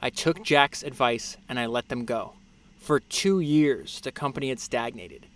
I 0.00 0.10
took 0.10 0.44
Jack's 0.44 0.82
advice 0.82 1.36
and 1.48 1.58
I 1.58 1.66
let 1.66 1.88
them 1.88 2.04
go. 2.04 2.34
For 2.78 3.00
two 3.00 3.40
years, 3.40 4.00
the 4.00 4.12
company 4.12 4.48
had 4.48 4.60
stagnated. 4.60 5.26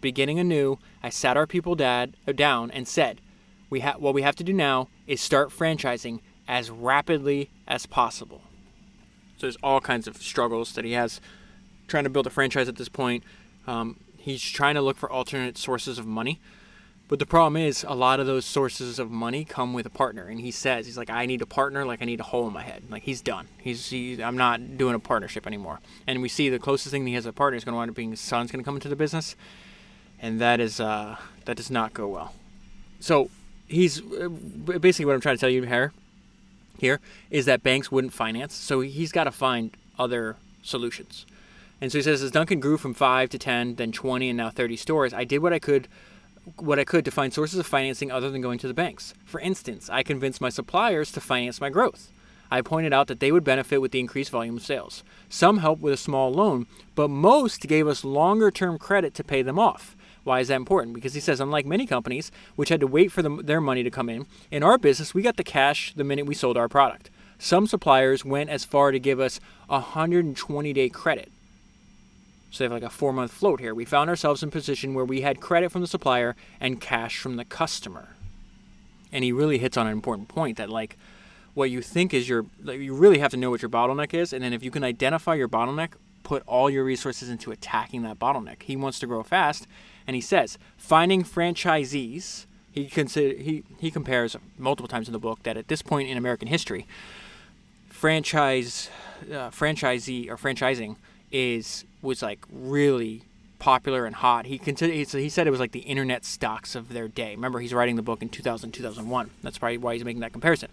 Beginning 0.00 0.38
anew, 0.38 0.78
I 1.02 1.10
sat 1.10 1.36
our 1.36 1.46
people 1.46 1.74
dad, 1.74 2.16
uh, 2.26 2.32
down 2.32 2.70
and 2.70 2.86
said, 2.86 3.20
we 3.68 3.80
ha- 3.80 3.96
what 3.98 4.14
we 4.14 4.22
have 4.22 4.36
to 4.36 4.44
do 4.44 4.52
now 4.52 4.88
is 5.06 5.20
start 5.20 5.50
franchising 5.50 6.20
as 6.46 6.70
rapidly 6.70 7.50
as 7.66 7.86
possible. 7.86 8.42
So 9.36 9.46
there's 9.46 9.56
all 9.62 9.80
kinds 9.80 10.06
of 10.06 10.16
struggles 10.18 10.72
that 10.74 10.84
he 10.84 10.92
has 10.92 11.20
trying 11.86 12.04
to 12.04 12.10
build 12.10 12.26
a 12.26 12.30
franchise 12.30 12.68
at 12.68 12.76
this 12.76 12.88
point. 12.88 13.24
Um, 13.66 13.96
he's 14.16 14.42
trying 14.42 14.74
to 14.74 14.82
look 14.82 14.96
for 14.96 15.10
alternate 15.10 15.58
sources 15.58 15.98
of 15.98 16.06
money. 16.06 16.40
But 17.10 17.18
the 17.18 17.26
problem 17.26 17.60
is, 17.60 17.84
a 17.86 17.94
lot 17.94 18.20
of 18.20 18.26
those 18.26 18.46
sources 18.46 18.98
of 18.98 19.10
money 19.10 19.44
come 19.44 19.74
with 19.74 19.84
a 19.84 19.90
partner. 19.90 20.28
And 20.28 20.40
he 20.40 20.50
says, 20.50 20.86
he's 20.86 20.96
like, 20.96 21.10
I 21.10 21.26
need 21.26 21.42
a 21.42 21.46
partner, 21.46 21.84
like 21.84 22.00
I 22.00 22.06
need 22.06 22.20
a 22.20 22.22
hole 22.22 22.46
in 22.46 22.54
my 22.54 22.62
head. 22.62 22.84
Like 22.88 23.02
he's 23.02 23.20
done. 23.20 23.48
He's, 23.58 23.90
he, 23.90 24.22
I'm 24.22 24.36
not 24.36 24.78
doing 24.78 24.94
a 24.94 25.00
partnership 25.00 25.46
anymore. 25.46 25.80
And 26.06 26.22
we 26.22 26.28
see 26.28 26.48
the 26.48 26.58
closest 26.58 26.92
thing 26.92 27.06
he 27.06 27.14
has 27.14 27.26
a 27.26 27.32
partner 27.32 27.56
is 27.58 27.64
going 27.64 27.74
to 27.74 27.76
wind 27.76 27.90
up 27.90 27.96
being 27.96 28.12
his 28.12 28.20
son's 28.20 28.50
going 28.50 28.62
to 28.62 28.64
come 28.64 28.76
into 28.76 28.88
the 28.88 28.96
business 28.96 29.36
and 30.20 30.40
that 30.40 30.60
is 30.60 30.80
uh, 30.80 31.16
that 31.46 31.56
does 31.56 31.70
not 31.70 31.94
go 31.94 32.06
well. 32.08 32.34
So 33.00 33.30
he's 33.66 34.00
uh, 34.00 34.28
basically 34.28 35.06
what 35.06 35.14
I'm 35.14 35.20
trying 35.20 35.36
to 35.36 35.40
tell 35.40 35.50
you 35.50 35.62
here. 35.62 35.92
Here 36.78 37.00
is 37.30 37.44
that 37.46 37.62
banks 37.62 37.92
wouldn't 37.92 38.12
finance, 38.12 38.54
so 38.54 38.80
he's 38.80 39.12
got 39.12 39.24
to 39.24 39.32
find 39.32 39.76
other 39.98 40.36
solutions. 40.62 41.26
And 41.78 41.90
so 41.92 41.98
he 41.98 42.02
says, 42.02 42.22
as 42.22 42.30
Dunkin' 42.30 42.60
grew 42.60 42.78
from 42.78 42.94
five 42.94 43.30
to 43.30 43.38
10, 43.38 43.76
then 43.76 43.92
20, 43.92 44.30
and 44.30 44.36
now 44.36 44.50
30 44.50 44.76
stores, 44.76 45.12
I 45.12 45.24
did 45.24 45.38
what 45.38 45.52
I 45.52 45.58
could 45.58 45.88
what 46.56 46.78
I 46.78 46.84
could 46.84 47.04
to 47.04 47.10
find 47.10 47.32
sources 47.32 47.58
of 47.58 47.66
financing 47.66 48.10
other 48.10 48.30
than 48.30 48.40
going 48.40 48.58
to 48.60 48.68
the 48.68 48.74
banks. 48.74 49.14
For 49.24 49.40
instance, 49.40 49.90
I 49.90 50.02
convinced 50.02 50.40
my 50.40 50.48
suppliers 50.48 51.12
to 51.12 51.20
finance 51.20 51.60
my 51.60 51.70
growth. 51.70 52.10
I 52.50 52.62
pointed 52.62 52.92
out 52.92 53.06
that 53.06 53.20
they 53.20 53.30
would 53.30 53.44
benefit 53.44 53.80
with 53.80 53.92
the 53.92 54.00
increased 54.00 54.30
volume 54.30 54.56
of 54.56 54.64
sales. 54.64 55.04
Some 55.28 55.58
helped 55.58 55.82
with 55.82 55.92
a 55.94 55.96
small 55.96 56.32
loan, 56.32 56.66
but 56.94 57.08
most 57.08 57.60
gave 57.62 57.86
us 57.86 58.04
longer 58.04 58.50
term 58.50 58.78
credit 58.78 59.14
to 59.14 59.24
pay 59.24 59.42
them 59.42 59.58
off. 59.58 59.96
Why 60.24 60.40
is 60.40 60.48
that 60.48 60.56
important? 60.56 60.94
Because 60.94 61.14
he 61.14 61.20
says, 61.20 61.40
unlike 61.40 61.64
many 61.64 61.86
companies, 61.86 62.30
which 62.56 62.68
had 62.68 62.80
to 62.80 62.86
wait 62.86 63.12
for 63.12 63.22
them, 63.22 63.44
their 63.44 63.60
money 63.60 63.82
to 63.82 63.90
come 63.90 64.08
in, 64.08 64.26
in 64.50 64.62
our 64.62 64.78
business, 64.78 65.14
we 65.14 65.22
got 65.22 65.36
the 65.36 65.44
cash 65.44 65.94
the 65.94 66.04
minute 66.04 66.26
we 66.26 66.34
sold 66.34 66.56
our 66.56 66.68
product. 66.68 67.10
Some 67.38 67.66
suppliers 67.66 68.24
went 68.24 68.50
as 68.50 68.64
far 68.64 68.90
to 68.90 68.98
give 68.98 69.18
us 69.18 69.40
a 69.68 69.80
120 69.80 70.72
day 70.72 70.88
credit. 70.88 71.32
So 72.50 72.58
they 72.58 72.64
have 72.66 72.72
like 72.72 72.82
a 72.82 72.90
four 72.90 73.12
month 73.12 73.32
float 73.32 73.60
here. 73.60 73.74
We 73.74 73.84
found 73.84 74.10
ourselves 74.10 74.42
in 74.42 74.48
a 74.48 74.52
position 74.52 74.94
where 74.94 75.04
we 75.04 75.20
had 75.20 75.40
credit 75.40 75.70
from 75.70 75.80
the 75.80 75.86
supplier 75.86 76.34
and 76.60 76.80
cash 76.80 77.18
from 77.18 77.36
the 77.36 77.44
customer. 77.44 78.08
And 79.12 79.24
he 79.24 79.32
really 79.32 79.58
hits 79.58 79.76
on 79.76 79.86
an 79.86 79.92
important 79.92 80.28
point 80.28 80.56
that, 80.58 80.70
like, 80.70 80.96
what 81.54 81.70
you 81.70 81.82
think 81.82 82.14
is 82.14 82.28
your, 82.28 82.46
like, 82.62 82.80
you 82.80 82.94
really 82.94 83.18
have 83.18 83.30
to 83.32 83.36
know 83.36 83.50
what 83.50 83.62
your 83.62 83.68
bottleneck 83.68 84.14
is. 84.14 84.32
And 84.32 84.42
then 84.42 84.52
if 84.52 84.62
you 84.62 84.70
can 84.70 84.84
identify 84.84 85.34
your 85.34 85.48
bottleneck, 85.48 85.94
put 86.22 86.42
all 86.46 86.70
your 86.70 86.84
resources 86.84 87.28
into 87.28 87.50
attacking 87.50 88.02
that 88.02 88.18
bottleneck. 88.18 88.62
He 88.62 88.76
wants 88.76 88.98
to 89.00 89.06
grow 89.06 89.22
fast. 89.22 89.66
And 90.06 90.14
he 90.14 90.20
says, 90.20 90.58
finding 90.76 91.24
franchisees, 91.24 92.46
he, 92.70 92.86
consider, 92.86 93.36
he, 93.36 93.64
he 93.78 93.90
compares 93.90 94.36
multiple 94.58 94.88
times 94.88 95.08
in 95.08 95.12
the 95.12 95.18
book 95.18 95.42
that 95.42 95.56
at 95.56 95.68
this 95.68 95.82
point 95.82 96.08
in 96.08 96.16
American 96.16 96.46
history, 96.46 96.86
franchise, 97.88 98.90
uh, 99.24 99.50
franchisee 99.50 100.28
or 100.28 100.36
franchising 100.36 100.96
is 101.32 101.84
was 102.02 102.22
like 102.22 102.40
really 102.50 103.22
popular 103.58 104.06
and 104.06 104.16
hot. 104.16 104.46
He 104.46 104.58
considered 104.58 104.94
he 104.94 105.28
said 105.28 105.46
it 105.46 105.50
was 105.50 105.60
like 105.60 105.72
the 105.72 105.80
internet 105.80 106.24
stocks 106.24 106.74
of 106.74 106.88
their 106.88 107.06
day. 107.06 107.34
Remember, 107.34 107.60
he's 107.60 107.74
writing 107.74 107.96
the 107.96 108.02
book 108.02 108.22
in 108.22 108.28
2000 108.28 108.72
2001. 108.72 109.30
That's 109.42 109.58
probably 109.58 109.78
why 109.78 109.94
he's 109.94 110.04
making 110.04 110.20
that 110.20 110.32
comparison. 110.32 110.70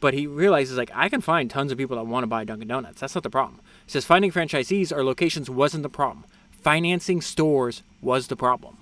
But 0.00 0.14
he 0.14 0.26
realizes 0.26 0.78
like 0.78 0.90
I 0.94 1.08
can 1.08 1.20
find 1.20 1.50
tons 1.50 1.72
of 1.72 1.78
people 1.78 1.96
that 1.96 2.04
want 2.04 2.22
to 2.22 2.28
buy 2.28 2.44
Dunkin' 2.44 2.68
Donuts. 2.68 3.00
That's 3.00 3.14
not 3.14 3.24
the 3.24 3.30
problem. 3.30 3.60
He 3.84 3.90
says 3.90 4.04
finding 4.04 4.30
franchisees 4.30 4.96
or 4.96 5.04
locations 5.04 5.50
wasn't 5.50 5.82
the 5.82 5.88
problem. 5.88 6.24
Financing 6.62 7.20
stores 7.20 7.82
was 8.00 8.28
the 8.28 8.36
problem. 8.36 8.78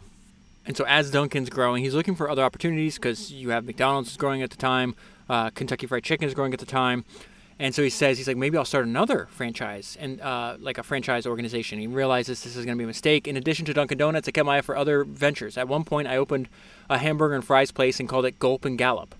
And 0.66 0.76
so 0.76 0.84
as 0.84 1.10
Dunkin's 1.10 1.48
growing, 1.48 1.84
he's 1.84 1.94
looking 1.94 2.16
for 2.16 2.28
other 2.28 2.42
opportunities 2.42 2.96
because 2.96 3.32
you 3.32 3.50
have 3.50 3.64
McDonald's 3.64 4.16
growing 4.16 4.42
at 4.42 4.50
the 4.50 4.56
time, 4.56 4.96
uh, 5.28 5.50
Kentucky 5.50 5.86
Fried 5.86 6.02
Chicken 6.02 6.26
is 6.26 6.34
growing 6.34 6.52
at 6.52 6.58
the 6.58 6.66
time. 6.66 7.04
And 7.58 7.74
so 7.74 7.82
he 7.82 7.88
says, 7.88 8.18
he's 8.18 8.28
like, 8.28 8.36
maybe 8.36 8.58
I'll 8.58 8.66
start 8.66 8.84
another 8.84 9.28
franchise 9.30 9.96
and 9.98 10.20
uh, 10.20 10.56
like 10.60 10.76
a 10.76 10.82
franchise 10.82 11.26
organization. 11.26 11.78
He 11.78 11.86
realizes 11.86 12.42
this 12.42 12.54
is 12.54 12.66
going 12.66 12.76
to 12.76 12.78
be 12.78 12.84
a 12.84 12.86
mistake. 12.86 13.26
In 13.26 13.36
addition 13.36 13.64
to 13.66 13.72
Dunkin' 13.72 13.96
Donuts, 13.96 14.28
I 14.28 14.30
kept 14.30 14.44
my 14.44 14.58
eye 14.58 14.60
for 14.60 14.76
other 14.76 15.04
ventures. 15.04 15.56
At 15.56 15.66
one 15.66 15.84
point, 15.84 16.06
I 16.06 16.18
opened 16.18 16.48
a 16.90 16.98
hamburger 16.98 17.34
and 17.34 17.44
fries 17.44 17.70
place 17.70 17.98
and 17.98 18.08
called 18.08 18.26
it 18.26 18.38
Gulp 18.38 18.66
and 18.66 18.76
Gallop. 18.76 19.14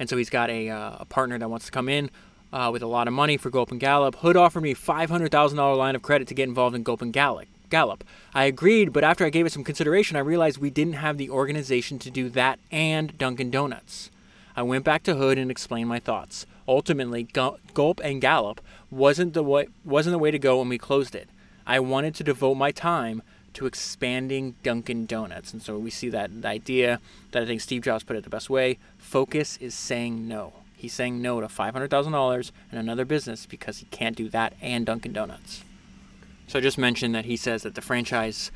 And 0.00 0.08
so 0.08 0.16
he's 0.16 0.30
got 0.30 0.50
a, 0.50 0.68
uh, 0.68 0.96
a 1.00 1.04
partner 1.04 1.38
that 1.38 1.48
wants 1.48 1.66
to 1.66 1.72
come 1.72 1.88
in 1.88 2.10
uh, 2.52 2.70
with 2.72 2.82
a 2.82 2.86
lot 2.88 3.06
of 3.06 3.14
money 3.14 3.36
for 3.36 3.50
Gulp 3.50 3.70
and 3.70 3.78
Gallop. 3.78 4.16
Hood 4.16 4.36
offered 4.36 4.62
me 4.62 4.74
$500,000 4.74 5.76
line 5.76 5.94
of 5.94 6.02
credit 6.02 6.26
to 6.28 6.34
get 6.34 6.48
involved 6.48 6.74
in 6.74 6.82
Gulp 6.82 7.02
and 7.02 7.12
Gallop. 7.12 7.46
Gallop. 7.70 8.04
I 8.34 8.44
agreed, 8.44 8.92
but 8.92 9.04
after 9.04 9.24
I 9.24 9.30
gave 9.30 9.46
it 9.46 9.52
some 9.52 9.64
consideration, 9.64 10.16
I 10.16 10.20
realized 10.20 10.58
we 10.58 10.70
didn't 10.70 10.94
have 10.94 11.18
the 11.18 11.30
organization 11.30 11.98
to 12.00 12.10
do 12.10 12.28
that 12.30 12.58
and 12.70 13.16
Dunkin' 13.16 13.50
Donuts. 13.50 14.10
I 14.56 14.62
went 14.62 14.84
back 14.84 15.02
to 15.04 15.16
Hood 15.16 15.38
and 15.38 15.50
explained 15.50 15.88
my 15.88 15.98
thoughts 15.98 16.46
ultimately 16.68 17.24
Gulp 17.24 18.00
and 18.02 18.20
Gallop 18.20 18.60
wasn't 18.90 19.34
the 19.34 19.42
way 19.42 19.68
wasn't 19.84 20.12
the 20.12 20.18
way 20.18 20.30
to 20.30 20.38
go 20.38 20.58
when 20.58 20.68
we 20.68 20.78
closed 20.78 21.14
it. 21.14 21.28
I 21.66 21.80
wanted 21.80 22.14
to 22.16 22.24
devote 22.24 22.54
my 22.54 22.70
time 22.70 23.22
to 23.54 23.66
expanding 23.66 24.54
Dunkin' 24.62 25.06
Donuts, 25.06 25.52
and 25.52 25.62
so 25.62 25.78
we 25.78 25.90
see 25.90 26.10
that 26.10 26.30
idea 26.44 27.00
that 27.32 27.42
I 27.42 27.46
think 27.46 27.60
Steve 27.60 27.82
Jobs 27.82 28.04
put 28.04 28.16
it 28.16 28.22
the 28.22 28.30
best 28.30 28.50
way. 28.50 28.78
Focus 28.98 29.56
is 29.56 29.74
saying 29.74 30.28
no. 30.28 30.52
He's 30.76 30.92
saying 30.92 31.22
no 31.22 31.40
to 31.40 31.48
five 31.48 31.72
hundred 31.72 31.90
thousand 31.90 32.12
dollars 32.12 32.52
and 32.70 32.78
another 32.78 33.04
business 33.04 33.46
because 33.46 33.78
he 33.78 33.86
can't 33.86 34.16
do 34.16 34.28
that 34.28 34.54
and 34.60 34.84
Dunkin' 34.84 35.12
Donuts. 35.12 35.64
So 36.48 36.58
I 36.58 36.62
just 36.62 36.78
mentioned 36.78 37.14
that 37.14 37.24
he 37.24 37.36
says 37.36 37.62
that 37.62 37.74
the 37.74 37.82
franchise 37.82 38.52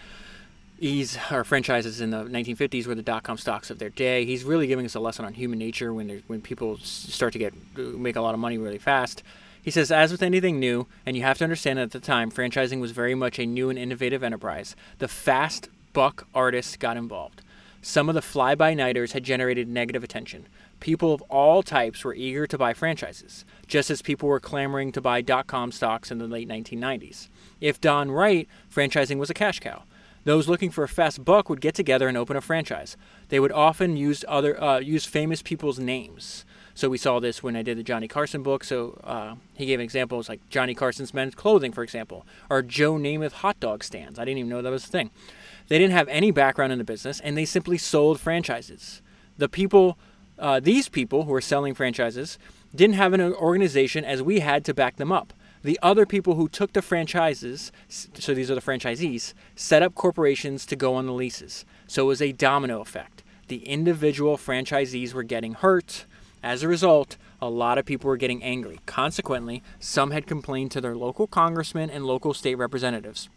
he's 0.80 1.16
our 1.30 1.44
franchises 1.44 2.00
in 2.00 2.10
the 2.10 2.24
1950s 2.24 2.86
were 2.86 2.94
the 2.94 3.02
dot 3.02 3.22
com 3.22 3.38
stocks 3.38 3.70
of 3.70 3.78
their 3.78 3.90
day. 3.90 4.24
He's 4.24 4.42
really 4.42 4.66
giving 4.66 4.86
us 4.86 4.94
a 4.94 5.00
lesson 5.00 5.24
on 5.24 5.34
human 5.34 5.58
nature 5.58 5.94
when 5.94 6.22
when 6.26 6.40
people 6.40 6.78
start 6.78 7.32
to 7.34 7.38
get 7.38 7.54
uh, 7.78 7.82
make 7.82 8.16
a 8.16 8.20
lot 8.20 8.34
of 8.34 8.40
money 8.40 8.58
really 8.58 8.78
fast. 8.78 9.22
He 9.62 9.70
says, 9.70 9.92
as 9.92 10.10
with 10.10 10.22
anything 10.22 10.58
new, 10.58 10.86
and 11.04 11.16
you 11.16 11.22
have 11.22 11.36
to 11.38 11.44
understand 11.44 11.78
that 11.78 11.82
at 11.82 11.90
the 11.90 12.00
time, 12.00 12.30
franchising 12.30 12.80
was 12.80 12.92
very 12.92 13.14
much 13.14 13.38
a 13.38 13.44
new 13.44 13.68
and 13.68 13.78
innovative 13.78 14.22
enterprise. 14.22 14.74
The 14.98 15.08
fast 15.08 15.68
buck 15.92 16.26
artists 16.34 16.76
got 16.76 16.96
involved. 16.96 17.42
Some 17.82 18.08
of 18.08 18.14
the 18.14 18.22
fly 18.22 18.54
by 18.54 18.72
nighters 18.72 19.12
had 19.12 19.22
generated 19.22 19.68
negative 19.68 20.02
attention. 20.02 20.46
People 20.80 21.12
of 21.12 21.20
all 21.22 21.62
types 21.62 22.02
were 22.04 22.14
eager 22.14 22.46
to 22.46 22.56
buy 22.56 22.72
franchises, 22.72 23.44
just 23.66 23.90
as 23.90 24.00
people 24.00 24.30
were 24.30 24.40
clamoring 24.40 24.92
to 24.92 25.00
buy 25.02 25.20
dot 25.20 25.46
com 25.46 25.72
stocks 25.72 26.10
in 26.10 26.16
the 26.16 26.26
late 26.26 26.48
1990s. 26.48 27.28
If 27.60 27.82
done 27.82 28.10
right, 28.10 28.48
franchising 28.74 29.18
was 29.18 29.28
a 29.28 29.34
cash 29.34 29.60
cow. 29.60 29.82
Those 30.24 30.48
looking 30.48 30.70
for 30.70 30.84
a 30.84 30.88
fast 30.88 31.24
buck 31.24 31.48
would 31.48 31.60
get 31.60 31.74
together 31.74 32.06
and 32.06 32.16
open 32.16 32.36
a 32.36 32.40
franchise. 32.40 32.96
They 33.28 33.40
would 33.40 33.52
often 33.52 33.96
use 33.96 34.24
other 34.28 34.62
uh, 34.62 34.78
use 34.78 35.06
famous 35.06 35.42
people's 35.42 35.78
names. 35.78 36.44
So 36.74 36.88
we 36.88 36.98
saw 36.98 37.20
this 37.20 37.42
when 37.42 37.56
I 37.56 37.62
did 37.62 37.78
the 37.78 37.82
Johnny 37.82 38.08
Carson 38.08 38.42
book. 38.42 38.64
So 38.64 39.00
uh, 39.04 39.34
he 39.54 39.66
gave 39.66 39.80
examples 39.80 40.28
like 40.28 40.48
Johnny 40.50 40.74
Carson's 40.74 41.12
men's 41.12 41.34
clothing, 41.34 41.72
for 41.72 41.82
example, 41.82 42.26
or 42.48 42.62
Joe 42.62 42.94
Namath 42.94 43.32
hot 43.32 43.58
dog 43.60 43.82
stands. 43.82 44.18
I 44.18 44.24
didn't 44.24 44.38
even 44.38 44.50
know 44.50 44.62
that 44.62 44.70
was 44.70 44.84
a 44.84 44.88
thing. 44.88 45.10
They 45.68 45.78
didn't 45.78 45.92
have 45.92 46.08
any 46.08 46.30
background 46.30 46.72
in 46.72 46.78
the 46.78 46.84
business, 46.84 47.20
and 47.20 47.36
they 47.36 47.44
simply 47.44 47.78
sold 47.78 48.20
franchises. 48.20 49.02
The 49.38 49.48
people, 49.48 49.98
uh, 50.38 50.60
these 50.60 50.88
people 50.88 51.24
who 51.24 51.32
were 51.32 51.40
selling 51.40 51.74
franchises, 51.74 52.38
didn't 52.74 52.96
have 52.96 53.12
an 53.12 53.20
organization 53.20 54.04
as 54.04 54.22
we 54.22 54.40
had 54.40 54.64
to 54.64 54.74
back 54.74 54.96
them 54.96 55.12
up. 55.12 55.32
The 55.62 55.78
other 55.82 56.06
people 56.06 56.36
who 56.36 56.48
took 56.48 56.72
the 56.72 56.80
franchises, 56.80 57.70
so 57.88 58.32
these 58.32 58.50
are 58.50 58.54
the 58.54 58.62
franchisees, 58.62 59.34
set 59.54 59.82
up 59.82 59.94
corporations 59.94 60.64
to 60.66 60.76
go 60.76 60.94
on 60.94 61.06
the 61.06 61.12
leases. 61.12 61.66
So 61.86 62.04
it 62.04 62.08
was 62.08 62.22
a 62.22 62.32
domino 62.32 62.80
effect. 62.80 63.22
The 63.48 63.68
individual 63.68 64.38
franchisees 64.38 65.12
were 65.12 65.22
getting 65.22 65.52
hurt. 65.52 66.06
As 66.42 66.62
a 66.62 66.68
result, 66.68 67.18
a 67.42 67.50
lot 67.50 67.76
of 67.76 67.84
people 67.84 68.08
were 68.08 68.16
getting 68.16 68.42
angry. 68.42 68.80
Consequently, 68.86 69.62
some 69.78 70.12
had 70.12 70.26
complained 70.26 70.70
to 70.70 70.80
their 70.80 70.96
local 70.96 71.26
congressmen 71.26 71.90
and 71.90 72.06
local 72.06 72.32
state 72.32 72.54
representatives. 72.54 73.28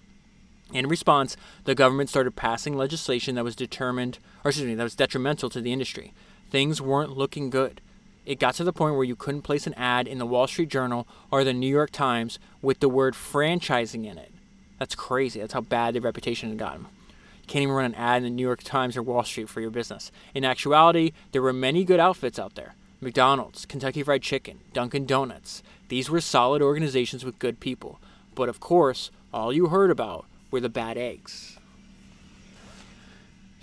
In 0.71 0.87
response, 0.87 1.35
the 1.65 1.75
government 1.75 2.09
started 2.09 2.37
passing 2.37 2.77
legislation 2.77 3.35
that 3.35 3.43
was 3.43 3.55
determined, 3.55 4.19
or 4.45 4.49
excuse 4.49 4.67
me, 4.67 4.75
that 4.75 4.83
was 4.83 4.95
detrimental 4.95 5.49
to 5.49 5.59
the 5.59 5.73
industry. 5.73 6.13
Things 6.49 6.81
weren't 6.81 7.17
looking 7.17 7.49
good 7.49 7.81
it 8.25 8.39
got 8.39 8.55
to 8.55 8.63
the 8.63 8.73
point 8.73 8.95
where 8.95 9.03
you 9.03 9.15
couldn't 9.15 9.41
place 9.41 9.67
an 9.67 9.73
ad 9.73 10.07
in 10.07 10.17
the 10.17 10.25
Wall 10.25 10.47
Street 10.47 10.69
Journal 10.69 11.07
or 11.31 11.43
the 11.43 11.53
New 11.53 11.67
York 11.67 11.91
Times 11.91 12.39
with 12.61 12.79
the 12.79 12.89
word 12.89 13.13
franchising 13.13 14.05
in 14.05 14.17
it. 14.17 14.31
That's 14.79 14.95
crazy. 14.95 15.39
That's 15.39 15.53
how 15.53 15.61
bad 15.61 15.93
the 15.93 16.01
reputation 16.01 16.49
had 16.49 16.57
gotten. 16.57 16.81
You 16.81 17.47
can't 17.47 17.63
even 17.63 17.75
run 17.75 17.85
an 17.85 17.95
ad 17.95 18.17
in 18.17 18.23
the 18.23 18.29
New 18.29 18.43
York 18.43 18.63
Times 18.63 18.95
or 18.95 19.03
Wall 19.03 19.23
Street 19.23 19.49
for 19.49 19.59
your 19.59 19.69
business. 19.69 20.11
In 20.33 20.45
actuality, 20.45 21.11
there 21.31 21.41
were 21.41 21.53
many 21.53 21.83
good 21.83 21.99
outfits 21.99 22.39
out 22.39 22.55
there 22.55 22.75
McDonald's, 23.01 23.65
Kentucky 23.65 24.01
Fried 24.01 24.21
Chicken, 24.21 24.59
Dunkin' 24.71 25.05
Donuts. 25.05 25.61
These 25.89 26.09
were 26.09 26.21
solid 26.21 26.61
organizations 26.61 27.25
with 27.25 27.39
good 27.39 27.59
people. 27.59 27.99
But 28.33 28.49
of 28.49 28.59
course, 28.59 29.11
all 29.33 29.51
you 29.51 29.67
heard 29.67 29.91
about 29.91 30.25
were 30.51 30.61
the 30.61 30.69
bad 30.69 30.97
eggs. 30.97 31.57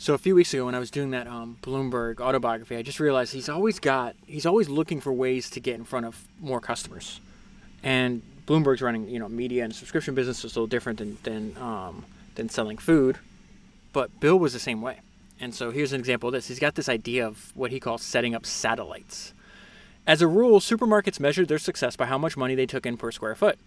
So 0.01 0.14
a 0.14 0.18
few 0.18 0.34
weeks 0.34 0.55
ago, 0.55 0.64
when 0.64 0.74
I 0.74 0.78
was 0.78 0.90
doing 0.90 1.11
that 1.11 1.26
um, 1.26 1.59
Bloomberg 1.61 2.20
autobiography, 2.20 2.74
I 2.74 2.80
just 2.80 3.01
realized 3.01 3.34
he's 3.34 3.51
always 3.51 3.78
got 3.78 4.16
he's 4.26 4.46
always 4.46 4.70
looking 4.70 4.98
for 4.98 5.12
ways 5.12 5.51
to 5.51 5.61
get 5.61 5.74
in 5.74 5.84
front 5.84 6.07
of 6.07 6.26
more 6.40 6.59
customers. 6.59 7.20
And 7.82 8.22
Bloomberg's 8.46 8.80
running 8.80 9.11
you 9.11 9.18
know 9.18 9.28
media 9.28 9.62
and 9.62 9.74
subscription 9.74 10.14
business 10.14 10.42
is 10.42 10.57
a 10.57 10.59
little 10.59 10.66
different 10.68 11.01
than 11.01 11.18
than 11.24 11.55
um, 11.59 12.07
than 12.36 12.48
selling 12.48 12.78
food, 12.78 13.18
but 13.92 14.20
Bill 14.20 14.38
was 14.38 14.55
the 14.55 14.59
same 14.59 14.80
way. 14.80 15.01
And 15.38 15.55
so 15.55 15.70
here's 15.70 15.92
an 15.92 16.01
example 16.01 16.30
of 16.30 16.32
this. 16.32 16.48
He's 16.48 16.59
got 16.59 16.76
this 16.76 16.88
idea 16.88 17.26
of 17.26 17.55
what 17.55 17.70
he 17.70 17.78
calls 17.78 18.01
setting 18.01 18.34
up 18.34 18.46
satellites. 18.46 19.34
As 20.07 20.22
a 20.22 20.26
rule, 20.26 20.61
supermarkets 20.61 21.20
measured 21.20 21.48
their 21.48 21.59
success 21.59 21.94
by 21.96 22.07
how 22.07 22.16
much 22.16 22.38
money 22.38 22.55
they 22.55 22.64
took 22.64 22.86
in 22.86 22.96
per 22.96 23.11
square 23.11 23.34
foot. 23.34 23.59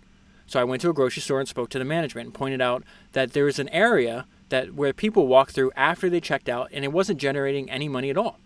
So 0.47 0.59
I 0.59 0.63
went 0.63 0.81
to 0.81 0.89
a 0.89 0.93
grocery 0.93 1.21
store 1.21 1.39
and 1.39 1.47
spoke 1.47 1.69
to 1.69 1.79
the 1.79 1.86
management 1.86 2.25
and 2.25 2.34
pointed 2.34 2.59
out 2.59 2.84
that 3.11 3.34
there 3.34 3.47
is 3.47 3.59
an 3.59 3.69
area 3.69 4.25
that 4.53 4.75
where 4.75 4.93
people 4.93 5.27
walked 5.27 5.51
through 5.51 5.71
after 5.75 6.09
they 6.09 6.21
checked 6.21 6.47
out 6.47 6.69
and 6.71 6.85
it 6.85 6.93
wasn't 6.93 7.19
generating 7.19 7.69
any 7.69 7.89
money 7.89 8.09
at 8.09 8.17
all. 8.17 8.37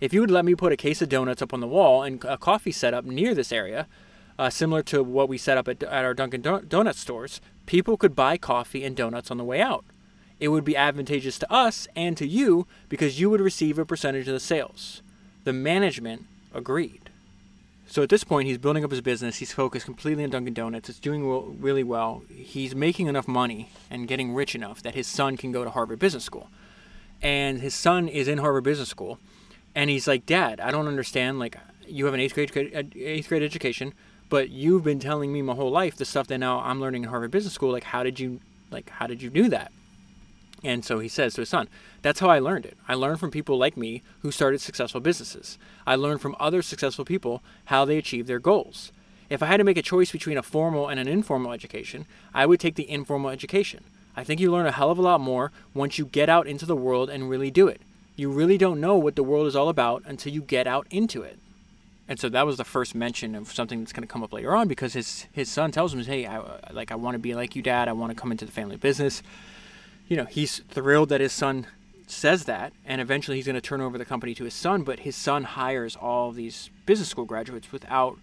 If 0.00 0.12
you 0.12 0.20
would 0.20 0.30
let 0.30 0.44
me 0.44 0.54
put 0.54 0.72
a 0.72 0.76
case 0.76 1.00
of 1.00 1.08
donuts 1.08 1.40
up 1.40 1.54
on 1.54 1.60
the 1.60 1.68
wall 1.68 2.02
and 2.02 2.22
a 2.24 2.36
coffee 2.36 2.72
set 2.72 2.92
up 2.92 3.04
near 3.04 3.34
this 3.34 3.52
area, 3.52 3.86
uh, 4.36 4.50
similar 4.50 4.82
to 4.82 5.02
what 5.02 5.28
we 5.28 5.38
set 5.38 5.56
up 5.56 5.68
at, 5.68 5.82
at 5.82 6.04
our 6.04 6.12
Dunkin' 6.12 6.42
Donut 6.42 6.94
stores, 6.94 7.40
people 7.66 7.96
could 7.96 8.16
buy 8.16 8.36
coffee 8.36 8.84
and 8.84 8.96
donuts 8.96 9.30
on 9.30 9.38
the 9.38 9.44
way 9.44 9.60
out. 9.60 9.84
It 10.40 10.48
would 10.48 10.64
be 10.64 10.76
advantageous 10.76 11.38
to 11.38 11.52
us 11.52 11.86
and 11.94 12.16
to 12.16 12.26
you 12.26 12.66
because 12.88 13.20
you 13.20 13.30
would 13.30 13.40
receive 13.40 13.78
a 13.78 13.86
percentage 13.86 14.26
of 14.26 14.34
the 14.34 14.40
sales. 14.40 15.02
The 15.44 15.52
management 15.52 16.26
agreed. 16.52 17.03
So 17.86 18.02
at 18.02 18.08
this 18.08 18.24
point, 18.24 18.48
he's 18.48 18.58
building 18.58 18.82
up 18.82 18.90
his 18.90 19.00
business. 19.02 19.36
He's 19.36 19.52
focused 19.52 19.84
completely 19.84 20.24
on 20.24 20.30
Dunkin' 20.30 20.54
Donuts. 20.54 20.88
It's 20.88 20.98
doing 20.98 21.60
really 21.60 21.84
well. 21.84 22.22
He's 22.34 22.74
making 22.74 23.08
enough 23.08 23.28
money 23.28 23.70
and 23.90 24.08
getting 24.08 24.34
rich 24.34 24.54
enough 24.54 24.82
that 24.82 24.94
his 24.94 25.06
son 25.06 25.36
can 25.36 25.52
go 25.52 25.64
to 25.64 25.70
Harvard 25.70 25.98
Business 25.98 26.24
School. 26.24 26.48
And 27.22 27.60
his 27.60 27.74
son 27.74 28.08
is 28.08 28.26
in 28.26 28.38
Harvard 28.38 28.64
Business 28.64 28.88
School, 28.88 29.18
and 29.74 29.88
he's 29.90 30.08
like, 30.08 30.26
"Dad, 30.26 30.60
I 30.60 30.70
don't 30.70 30.88
understand. 30.88 31.38
Like, 31.38 31.56
you 31.86 32.04
have 32.06 32.14
an 32.14 32.20
eighth 32.20 32.34
grade 32.34 32.50
eighth 32.96 33.28
grade 33.28 33.42
education, 33.42 33.94
but 34.28 34.50
you've 34.50 34.84
been 34.84 34.98
telling 34.98 35.32
me 35.32 35.40
my 35.40 35.54
whole 35.54 35.70
life 35.70 35.96
the 35.96 36.04
stuff 36.04 36.26
that 36.26 36.38
now 36.38 36.60
I'm 36.60 36.80
learning 36.80 37.04
in 37.04 37.08
Harvard 37.10 37.30
Business 37.30 37.54
School. 37.54 37.70
Like, 37.70 37.84
how 37.84 38.02
did 38.02 38.18
you 38.18 38.40
like 38.70 38.90
how 38.90 39.06
did 39.06 39.22
you 39.22 39.30
do 39.30 39.48
that?" 39.48 39.72
And 40.64 40.82
so 40.82 40.98
he 40.98 41.08
says 41.08 41.34
to 41.34 41.42
his 41.42 41.50
son, 41.50 41.68
That's 42.00 42.20
how 42.20 42.30
I 42.30 42.38
learned 42.38 42.64
it. 42.64 42.78
I 42.88 42.94
learned 42.94 43.20
from 43.20 43.30
people 43.30 43.58
like 43.58 43.76
me 43.76 44.02
who 44.20 44.30
started 44.30 44.62
successful 44.62 45.00
businesses. 45.00 45.58
I 45.86 45.94
learned 45.94 46.22
from 46.22 46.34
other 46.40 46.62
successful 46.62 47.04
people 47.04 47.42
how 47.66 47.84
they 47.84 47.98
achieved 47.98 48.26
their 48.26 48.38
goals. 48.38 48.90
If 49.28 49.42
I 49.42 49.46
had 49.46 49.58
to 49.58 49.64
make 49.64 49.76
a 49.76 49.82
choice 49.82 50.10
between 50.10 50.38
a 50.38 50.42
formal 50.42 50.88
and 50.88 50.98
an 50.98 51.06
informal 51.06 51.52
education, 51.52 52.06
I 52.32 52.46
would 52.46 52.60
take 52.60 52.76
the 52.76 52.90
informal 52.90 53.30
education. 53.30 53.84
I 54.16 54.24
think 54.24 54.40
you 54.40 54.50
learn 54.50 54.66
a 54.66 54.72
hell 54.72 54.90
of 54.90 54.98
a 54.98 55.02
lot 55.02 55.20
more 55.20 55.52
once 55.74 55.98
you 55.98 56.06
get 56.06 56.28
out 56.28 56.46
into 56.46 56.66
the 56.66 56.76
world 56.76 57.10
and 57.10 57.28
really 57.28 57.50
do 57.50 57.68
it. 57.68 57.80
You 58.16 58.30
really 58.30 58.56
don't 58.56 58.80
know 58.80 58.96
what 58.96 59.16
the 59.16 59.24
world 59.24 59.46
is 59.46 59.56
all 59.56 59.68
about 59.68 60.02
until 60.06 60.32
you 60.32 60.40
get 60.40 60.66
out 60.66 60.86
into 60.90 61.22
it. 61.22 61.38
And 62.08 62.20
so 62.20 62.28
that 62.28 62.46
was 62.46 62.58
the 62.58 62.64
first 62.64 62.94
mention 62.94 63.34
of 63.34 63.52
something 63.52 63.80
that's 63.80 63.92
going 63.92 64.06
to 64.06 64.12
come 64.12 64.22
up 64.22 64.32
later 64.32 64.54
on 64.54 64.68
because 64.68 64.92
his 64.92 65.26
his 65.32 65.50
son 65.50 65.72
tells 65.72 65.94
him, 65.94 66.00
"Hey, 66.04 66.26
I, 66.26 66.42
like 66.70 66.92
I 66.92 66.96
want 66.96 67.14
to 67.14 67.18
be 67.18 67.34
like 67.34 67.56
you, 67.56 67.62
Dad. 67.62 67.88
I 67.88 67.92
want 67.92 68.10
to 68.10 68.14
come 68.14 68.30
into 68.30 68.44
the 68.44 68.52
family 68.52 68.76
business." 68.76 69.22
You 70.06 70.16
know, 70.16 70.24
he's 70.26 70.58
thrilled 70.68 71.08
that 71.08 71.20
his 71.20 71.32
son 71.32 71.66
says 72.06 72.44
that, 72.44 72.72
and 72.84 73.00
eventually 73.00 73.36
he's 73.36 73.46
going 73.46 73.54
to 73.54 73.60
turn 73.60 73.80
over 73.80 73.96
the 73.96 74.04
company 74.04 74.34
to 74.34 74.44
his 74.44 74.54
son. 74.54 74.82
But 74.82 75.00
his 75.00 75.16
son 75.16 75.44
hires 75.44 75.96
all 75.96 76.32
these 76.32 76.70
business 76.86 77.08
school 77.08 77.24
graduates 77.24 77.72
without 77.72 78.18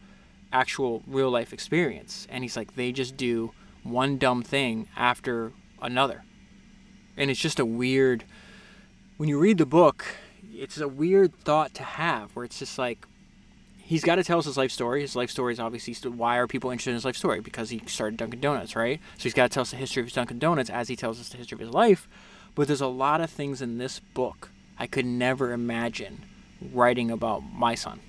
actual 0.53 1.01
real 1.07 1.29
life 1.29 1.53
experience, 1.53 2.27
and 2.29 2.43
he's 2.43 2.57
like, 2.57 2.75
they 2.75 2.91
just 2.91 3.17
do 3.17 3.51
one 3.83 4.17
dumb 4.17 4.43
thing 4.43 4.87
after 4.95 5.53
another, 5.81 6.23
and 7.17 7.31
it's 7.31 7.39
just 7.39 7.59
a 7.59 7.65
weird. 7.65 8.25
When 9.17 9.29
you 9.29 9.39
read 9.39 9.57
the 9.57 9.65
book, 9.65 10.05
it's 10.53 10.79
a 10.79 10.87
weird 10.87 11.33
thought 11.39 11.73
to 11.75 11.83
have, 11.83 12.35
where 12.35 12.43
it's 12.43 12.59
just 12.59 12.77
like, 12.77 13.07
he's 13.91 14.05
got 14.05 14.15
to 14.15 14.23
tell 14.23 14.39
us 14.39 14.45
his 14.45 14.55
life 14.55 14.71
story. 14.71 15.01
His 15.01 15.17
life 15.17 15.29
story 15.29 15.51
is 15.51 15.59
obviously 15.59 15.93
why 16.09 16.37
are 16.37 16.47
people 16.47 16.71
interested 16.71 16.91
in 16.91 16.95
his 16.95 17.03
life 17.03 17.17
story? 17.17 17.41
Because 17.41 17.71
he 17.71 17.81
started 17.87 18.15
Dunkin' 18.15 18.39
Donuts, 18.39 18.73
right? 18.73 19.01
So 19.17 19.23
he's 19.23 19.33
got 19.33 19.51
to 19.51 19.53
tell 19.53 19.63
us 19.63 19.71
the 19.71 19.75
history 19.75 19.99
of 19.99 20.05
his 20.05 20.13
Dunkin' 20.13 20.39
Donuts 20.39 20.69
as 20.69 20.87
he 20.87 20.95
tells 20.95 21.19
us 21.19 21.27
the 21.27 21.35
history 21.35 21.57
of 21.57 21.59
his 21.59 21.71
life. 21.71 22.07
But 22.55 22.67
there's 22.67 22.79
a 22.79 22.87
lot 22.87 23.19
of 23.19 23.29
things 23.29 23.61
in 23.61 23.79
this 23.79 23.99
book 23.99 24.49
I 24.79 24.87
could 24.87 25.05
never 25.05 25.51
imagine 25.51 26.23
writing 26.71 27.11
about 27.11 27.43
my 27.43 27.75
son. 27.75 27.99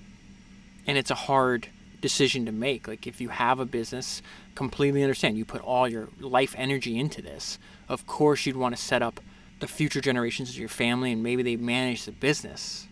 And 0.87 0.97
it's 0.97 1.11
a 1.11 1.16
hard 1.16 1.66
decision 2.01 2.47
to 2.47 2.53
make. 2.53 2.87
Like 2.87 3.09
if 3.09 3.20
you 3.20 3.30
have 3.30 3.59
a 3.59 3.64
business, 3.64 4.22
completely 4.55 5.03
understand 5.03 5.37
you 5.37 5.45
put 5.45 5.62
all 5.62 5.89
your 5.89 6.11
life 6.20 6.55
energy 6.57 6.97
into 6.97 7.20
this. 7.20 7.59
Of 7.89 8.07
course 8.07 8.47
you'd 8.47 8.57
want 8.57 8.76
to 8.76 8.80
set 8.80 9.03
up 9.03 9.18
the 9.59 9.66
future 9.66 10.01
generations 10.01 10.51
of 10.51 10.59
your 10.59 10.68
family 10.68 11.11
and 11.11 11.24
maybe 11.24 11.43
they 11.43 11.57
manage 11.57 12.05
the 12.05 12.12
business 12.12 12.87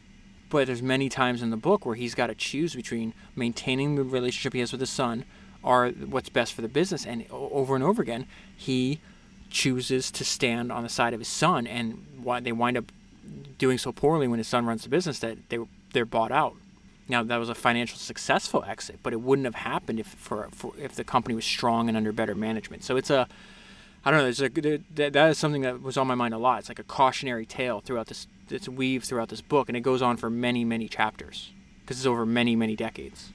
but 0.50 0.66
there's 0.66 0.82
many 0.82 1.08
times 1.08 1.42
in 1.42 1.50
the 1.50 1.56
book 1.56 1.86
where 1.86 1.94
he's 1.94 2.14
got 2.14 2.26
to 2.26 2.34
choose 2.34 2.74
between 2.74 3.14
maintaining 3.34 3.94
the 3.94 4.02
relationship 4.02 4.52
he 4.52 4.60
has 4.60 4.72
with 4.72 4.80
his 4.80 4.90
son 4.90 5.24
or 5.62 5.88
what's 5.88 6.28
best 6.28 6.52
for 6.52 6.62
the 6.62 6.68
business. 6.68 7.06
And 7.06 7.24
over 7.30 7.74
and 7.74 7.84
over 7.84 8.02
again, 8.02 8.26
he 8.56 9.00
chooses 9.48 10.10
to 10.10 10.24
stand 10.24 10.70
on 10.72 10.82
the 10.82 10.88
side 10.88 11.14
of 11.14 11.20
his 11.20 11.28
son. 11.28 11.66
And 11.66 12.04
why 12.22 12.40
they 12.40 12.52
wind 12.52 12.76
up 12.76 12.92
doing 13.58 13.78
so 13.78 13.92
poorly 13.92 14.26
when 14.26 14.38
his 14.38 14.48
son 14.48 14.66
runs 14.66 14.82
the 14.82 14.88
business 14.88 15.18
that 15.20 15.38
they 15.48 15.58
they're 15.92 16.04
bought 16.04 16.32
out. 16.32 16.54
Now 17.08 17.22
that 17.22 17.36
was 17.36 17.48
a 17.48 17.54
financial 17.54 17.98
successful 17.98 18.64
exit, 18.66 19.00
but 19.02 19.12
it 19.12 19.20
wouldn't 19.20 19.46
have 19.46 19.56
happened 19.56 20.00
if 20.00 20.06
for, 20.06 20.48
for 20.52 20.72
if 20.78 20.94
the 20.94 21.04
company 21.04 21.34
was 21.34 21.44
strong 21.44 21.88
and 21.88 21.96
under 21.96 22.12
better 22.12 22.34
management. 22.34 22.84
So 22.84 22.96
it's 22.96 23.10
a 23.10 23.28
I 24.04 24.10
don't 24.10 24.20
know. 24.20 24.24
There's 24.24 24.40
a, 24.40 24.48
that, 24.48 25.12
that 25.12 25.30
is 25.30 25.38
something 25.38 25.62
that 25.62 25.82
was 25.82 25.96
on 25.96 26.06
my 26.06 26.14
mind 26.14 26.32
a 26.32 26.38
lot. 26.38 26.60
It's 26.60 26.68
like 26.68 26.78
a 26.78 26.84
cautionary 26.84 27.44
tale 27.44 27.80
throughout 27.80 28.06
this. 28.06 28.26
It's 28.52 28.68
weaved 28.68 29.06
throughout 29.06 29.28
this 29.28 29.40
book, 29.40 29.68
and 29.68 29.76
it 29.76 29.80
goes 29.80 30.02
on 30.02 30.16
for 30.16 30.30
many, 30.30 30.64
many 30.64 30.88
chapters 30.88 31.52
because 31.80 31.98
it's 31.98 32.06
over 32.06 32.26
many, 32.26 32.54
many 32.56 32.76
decades. 32.76 33.32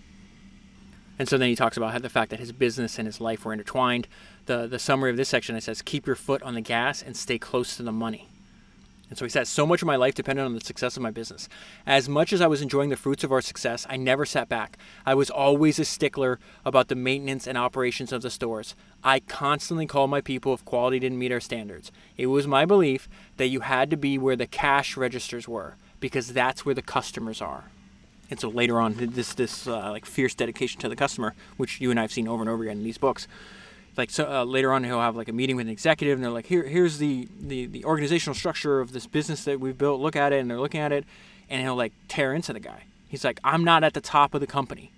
And 1.18 1.30
so 1.30 1.38
then 1.38 1.49
he 1.49 1.55
talks 1.55 1.78
about 1.78 2.01
the 2.01 2.09
fact 2.09 2.30
that 2.32 2.39
his 2.39 2.51
business 2.51 2.97
and 2.99 3.05
his 3.05 3.22
life 3.22 3.45
were 3.45 3.53
intertwined. 3.53 4.07
The 4.47 4.68
the 4.68 4.80
summary 4.80 5.09
of 5.11 5.18
this 5.18 5.30
section 5.30 5.55
it 5.55 5.63
says, 5.63 5.82
"Keep 5.82 6.07
your 6.07 6.16
foot 6.16 6.43
on 6.43 6.53
the 6.53 6.61
gas 6.61 7.01
and 7.01 7.16
stay 7.16 7.39
close 7.39 7.78
to 7.78 7.84
the 7.84 7.91
money." 7.91 8.30
And 9.10 9.18
so 9.18 9.26
he 9.26 9.30
says, 9.30 9.49
So 9.49 9.66
much 9.66 9.82
of 9.82 9.86
my 9.86 9.95
life 9.95 10.16
depended 10.16 10.45
on 10.45 10.53
the 10.53 10.62
success 10.62 10.97
of 10.97 11.03
my 11.03 11.12
business. 11.12 11.47
As 11.86 12.10
much 12.10 12.34
as 12.34 12.41
I 12.41 12.47
was 12.47 12.62
enjoying 12.62 12.89
the 12.89 12.95
fruits 12.95 13.24
of 13.24 13.32
our 13.32 13.41
success, 13.41 13.86
I 13.89 13.97
never 13.97 14.26
sat 14.26 14.49
back. 14.49 14.78
I 15.06 15.14
was 15.14 15.30
always 15.30 15.80
a 15.80 15.86
stickler 15.86 16.39
about 16.66 16.88
the 16.88 16.95
maintenance 16.95 17.47
and 17.47 17.58
operations 17.58 18.12
of 18.12 18.22
the 18.22 18.30
stores. 18.30 18.76
I 19.03 19.20
constantly 19.20 19.86
called 19.86 20.10
my 20.10 20.22
people 20.22 20.53
if 20.53 20.66
quality 20.66 20.99
didn't 20.99 21.20
meet 21.20 21.32
our 21.32 21.39
standards. 21.39 21.91
It 22.18 22.28
was 22.28 22.47
my 22.47 22.66
belief 22.66 23.08
that 23.38 23.47
you 23.47 23.62
had 23.62 23.89
to 23.91 23.97
be 23.97 24.18
where 24.18 24.36
the 24.36 24.47
cash 24.47 24.97
registers 24.97 25.47
were, 25.47 25.76
because 25.99 26.34
that's 26.34 26.66
where 26.66 26.76
the 26.76 26.82
customers 26.82 27.41
are. 27.41 27.66
And 28.30 28.39
so 28.39 28.49
later 28.49 28.80
on, 28.80 28.95
this 28.97 29.34
this 29.36 29.68
uh, 29.68 29.91
like 29.91 30.06
fierce 30.06 30.34
dedication 30.34 30.82
to 30.82 30.89
the 30.89 30.95
customer, 30.95 31.36
which 31.58 31.80
you 31.80 31.91
and 31.91 31.99
I 31.99 32.01
have 32.01 32.12
seen 32.12 32.28
over 32.28 32.41
and 32.41 32.49
over 32.49 32.64
again 32.64 32.78
in 32.78 32.84
these 32.84 32.97
books, 32.97 33.28
like 33.97 34.09
so 34.09 34.29
uh, 34.29 34.43
later 34.43 34.71
on 34.71 34.83
he'll 34.83 34.99
have 34.99 35.15
like 35.15 35.29
a 35.29 35.33
meeting 35.33 35.55
with 35.55 35.67
an 35.67 35.71
executive 35.71 36.17
and 36.17 36.23
they're 36.23 36.31
like 36.31 36.47
here 36.47 36.63
here's 36.63 36.97
the, 36.97 37.27
the 37.39 37.65
the 37.65 37.85
organizational 37.85 38.35
structure 38.35 38.79
of 38.79 38.91
this 38.91 39.07
business 39.07 39.43
that 39.45 39.59
we've 39.59 39.77
built. 39.77 40.01
Look 40.01 40.15
at 40.15 40.33
it 40.33 40.39
and 40.39 40.49
they're 40.49 40.59
looking 40.59 40.81
at 40.81 40.91
it 40.91 41.05
and 41.49 41.61
he'll 41.61 41.75
like 41.75 41.93
tear 42.07 42.33
into 42.33 42.53
the 42.53 42.59
guy. 42.59 42.83
He's 43.07 43.23
like 43.23 43.39
i'm 43.43 43.63
not 43.63 43.83
at 43.83 43.93
the 43.93 44.01
top 44.01 44.33
of 44.33 44.41
the 44.41 44.47
company. 44.47 44.91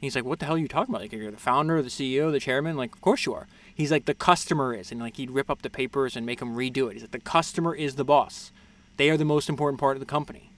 He's 0.00 0.14
like 0.14 0.24
what 0.24 0.38
the 0.38 0.46
hell 0.46 0.54
are 0.54 0.58
you 0.58 0.68
talking 0.68 0.94
about? 0.94 1.02
Like 1.02 1.12
you're 1.12 1.30
the 1.30 1.36
founder 1.36 1.82
the 1.82 1.88
ceo 1.88 2.30
the 2.32 2.40
chairman? 2.40 2.76
Like 2.76 2.94
of 2.94 3.00
course 3.00 3.26
you 3.26 3.34
are. 3.34 3.46
He's 3.74 3.90
like 3.90 4.06
the 4.06 4.14
customer 4.14 4.74
is 4.74 4.90
and 4.90 5.00
like 5.00 5.16
he'd 5.16 5.30
rip 5.30 5.50
up 5.50 5.62
the 5.62 5.70
papers 5.70 6.16
and 6.16 6.24
make 6.24 6.40
them 6.40 6.56
redo 6.56 6.90
it. 6.90 6.94
He's 6.94 7.02
like 7.02 7.12
the 7.12 7.20
customer 7.20 7.74
is 7.74 7.96
the 7.96 8.04
boss. 8.04 8.50
They 8.96 9.10
are 9.10 9.16
the 9.16 9.24
most 9.24 9.48
important 9.48 9.78
part 9.80 9.96
of 9.96 10.00
the 10.00 10.06
company. 10.06 10.50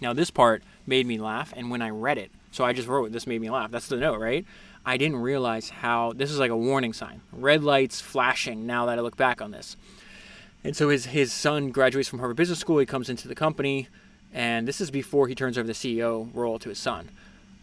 Now 0.00 0.12
this 0.12 0.30
part 0.30 0.62
made 0.86 1.06
me 1.06 1.18
laugh 1.18 1.52
and 1.56 1.70
when 1.70 1.82
i 1.82 1.90
read 1.90 2.18
it 2.18 2.30
so 2.50 2.64
i 2.64 2.72
just 2.72 2.88
wrote 2.88 3.12
this 3.12 3.26
made 3.26 3.40
me 3.40 3.50
laugh. 3.50 3.70
That's 3.70 3.86
the 3.86 3.96
note 3.96 4.18
right 4.18 4.44
I 4.84 4.96
didn't 4.96 5.18
realize 5.18 5.70
how 5.70 6.12
this 6.14 6.30
is 6.30 6.38
like 6.38 6.50
a 6.50 6.56
warning 6.56 6.92
sign. 6.92 7.20
Red 7.32 7.62
lights 7.62 8.00
flashing 8.00 8.66
now 8.66 8.86
that 8.86 8.98
I 8.98 9.02
look 9.02 9.16
back 9.16 9.42
on 9.42 9.50
this. 9.50 9.76
And 10.64 10.76
so 10.76 10.88
his 10.88 11.06
his 11.06 11.32
son 11.32 11.70
graduates 11.70 12.08
from 12.08 12.18
Harvard 12.18 12.36
Business 12.36 12.58
School. 12.58 12.78
He 12.78 12.86
comes 12.86 13.08
into 13.08 13.28
the 13.28 13.34
company, 13.34 13.88
and 14.32 14.68
this 14.68 14.80
is 14.80 14.90
before 14.90 15.28
he 15.28 15.34
turns 15.34 15.56
over 15.56 15.66
the 15.66 15.72
CEO 15.72 16.30
role 16.34 16.58
to 16.58 16.68
his 16.68 16.78
son. 16.78 17.10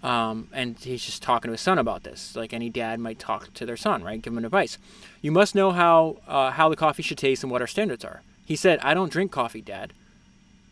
Um, 0.04 0.48
and 0.54 0.78
he's 0.78 1.04
just 1.04 1.24
talking 1.24 1.50
to 1.50 1.54
his 1.54 1.62
son 1.62 1.80
about 1.80 2.04
this, 2.04 2.36
like 2.36 2.54
any 2.54 2.70
dad 2.70 3.00
might 3.00 3.18
talk 3.18 3.52
to 3.56 3.66
their 3.66 3.78
son, 3.78 4.04
right? 4.04 4.22
Give 4.22 4.32
him 4.32 4.46
advice. 4.46 4.78
You 5.22 5.32
must 5.32 5.56
know 5.56 5.72
how 5.72 6.18
uh, 6.28 6.52
how 6.52 6.70
the 6.70 6.76
coffee 6.76 7.04
should 7.04 7.18
taste 7.18 7.44
and 7.44 7.52
what 7.52 7.62
our 7.62 7.68
standards 7.68 8.06
are. 8.06 8.22
He 8.46 8.56
said, 8.56 8.80
"I 8.80 8.94
don't 8.94 9.12
drink 9.12 9.32
coffee, 9.32 9.62
Dad." 9.62 9.94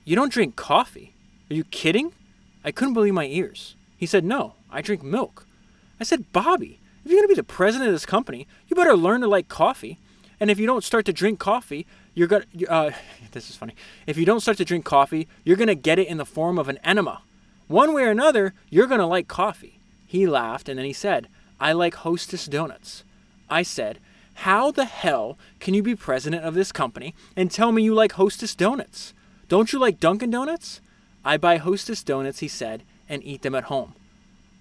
You 0.04 0.16
don't 0.16 0.32
drink 0.32 0.56
coffee? 0.56 1.14
Are 1.50 1.56
you 1.56 1.64
kidding? 1.64 2.14
I 2.64 2.72
couldn't 2.72 2.94
believe 2.94 3.14
my 3.14 3.26
ears. 3.26 3.76
He 3.98 4.06
said, 4.06 4.24
"No, 4.24 4.54
I 4.72 4.82
drink 4.82 5.04
milk." 5.04 5.45
I 6.00 6.04
said, 6.04 6.32
Bobby, 6.32 6.80
if 7.04 7.12
you're 7.12 7.20
going 7.20 7.28
to 7.28 7.36
be 7.36 7.40
the 7.40 7.44
president 7.44 7.90
of 7.90 7.96
this 7.96 8.06
company, 8.06 8.48
you 8.68 8.76
better 8.76 8.96
learn 8.96 9.22
to 9.22 9.28
like 9.28 9.48
coffee. 9.48 10.00
And 10.40 10.52
if 10.52 10.60
you 10.60 10.66
don't 10.66 10.84
start 10.84 11.06
to 11.06 11.14
drink 11.14 11.40
coffee, 11.40 11.86
you're 12.14 12.28
going 12.28 12.44
to, 12.58 12.66
uh, 12.68 12.92
this 13.32 13.50
is 13.50 13.56
funny. 13.56 13.76
If 14.08 14.18
you 14.18 14.26
don't 14.26 14.42
start 14.42 14.58
to 14.58 14.66
drink 14.66 14.86
coffee, 14.86 15.28
you're 15.44 15.58
going 15.58 15.68
to 15.68 15.76
get 15.76 16.00
it 16.00 16.08
in 16.08 16.18
the 16.18 16.26
form 16.26 16.58
of 16.58 16.68
an 16.68 16.80
enema. 16.84 17.22
One 17.68 17.94
way 17.94 18.04
or 18.04 18.12
another, 18.12 18.54
you're 18.70 18.88
going 18.88 19.00
to 19.00 19.06
like 19.06 19.28
coffee. 19.28 19.80
He 20.06 20.28
laughed 20.28 20.70
and 20.70 20.78
then 20.78 20.86
he 20.86 20.94
said, 20.94 21.28
I 21.60 21.74
like 21.74 21.96
Hostess 21.96 22.46
donuts. 22.46 23.04
I 23.50 23.64
said, 23.64 24.00
How 24.36 24.72
the 24.72 24.86
hell 24.86 25.38
can 25.60 25.74
you 25.74 25.82
be 25.82 25.96
president 25.96 26.44
of 26.44 26.54
this 26.54 26.72
company 26.72 27.16
and 27.36 27.50
tell 27.50 27.72
me 27.72 27.84
you 27.84 27.94
like 27.94 28.14
Hostess 28.14 28.56
donuts? 28.56 29.14
Don't 29.48 29.72
you 29.72 29.80
like 29.80 30.00
Dunkin' 30.00 30.32
Donuts? 30.32 30.82
I 31.24 31.38
buy 31.38 31.58
Hostess 31.58 32.04
donuts, 32.04 32.40
he 32.40 32.48
said, 32.48 32.84
and 33.08 33.24
eat 33.24 33.42
them 33.42 33.56
at 33.56 33.66
home. 33.66 33.94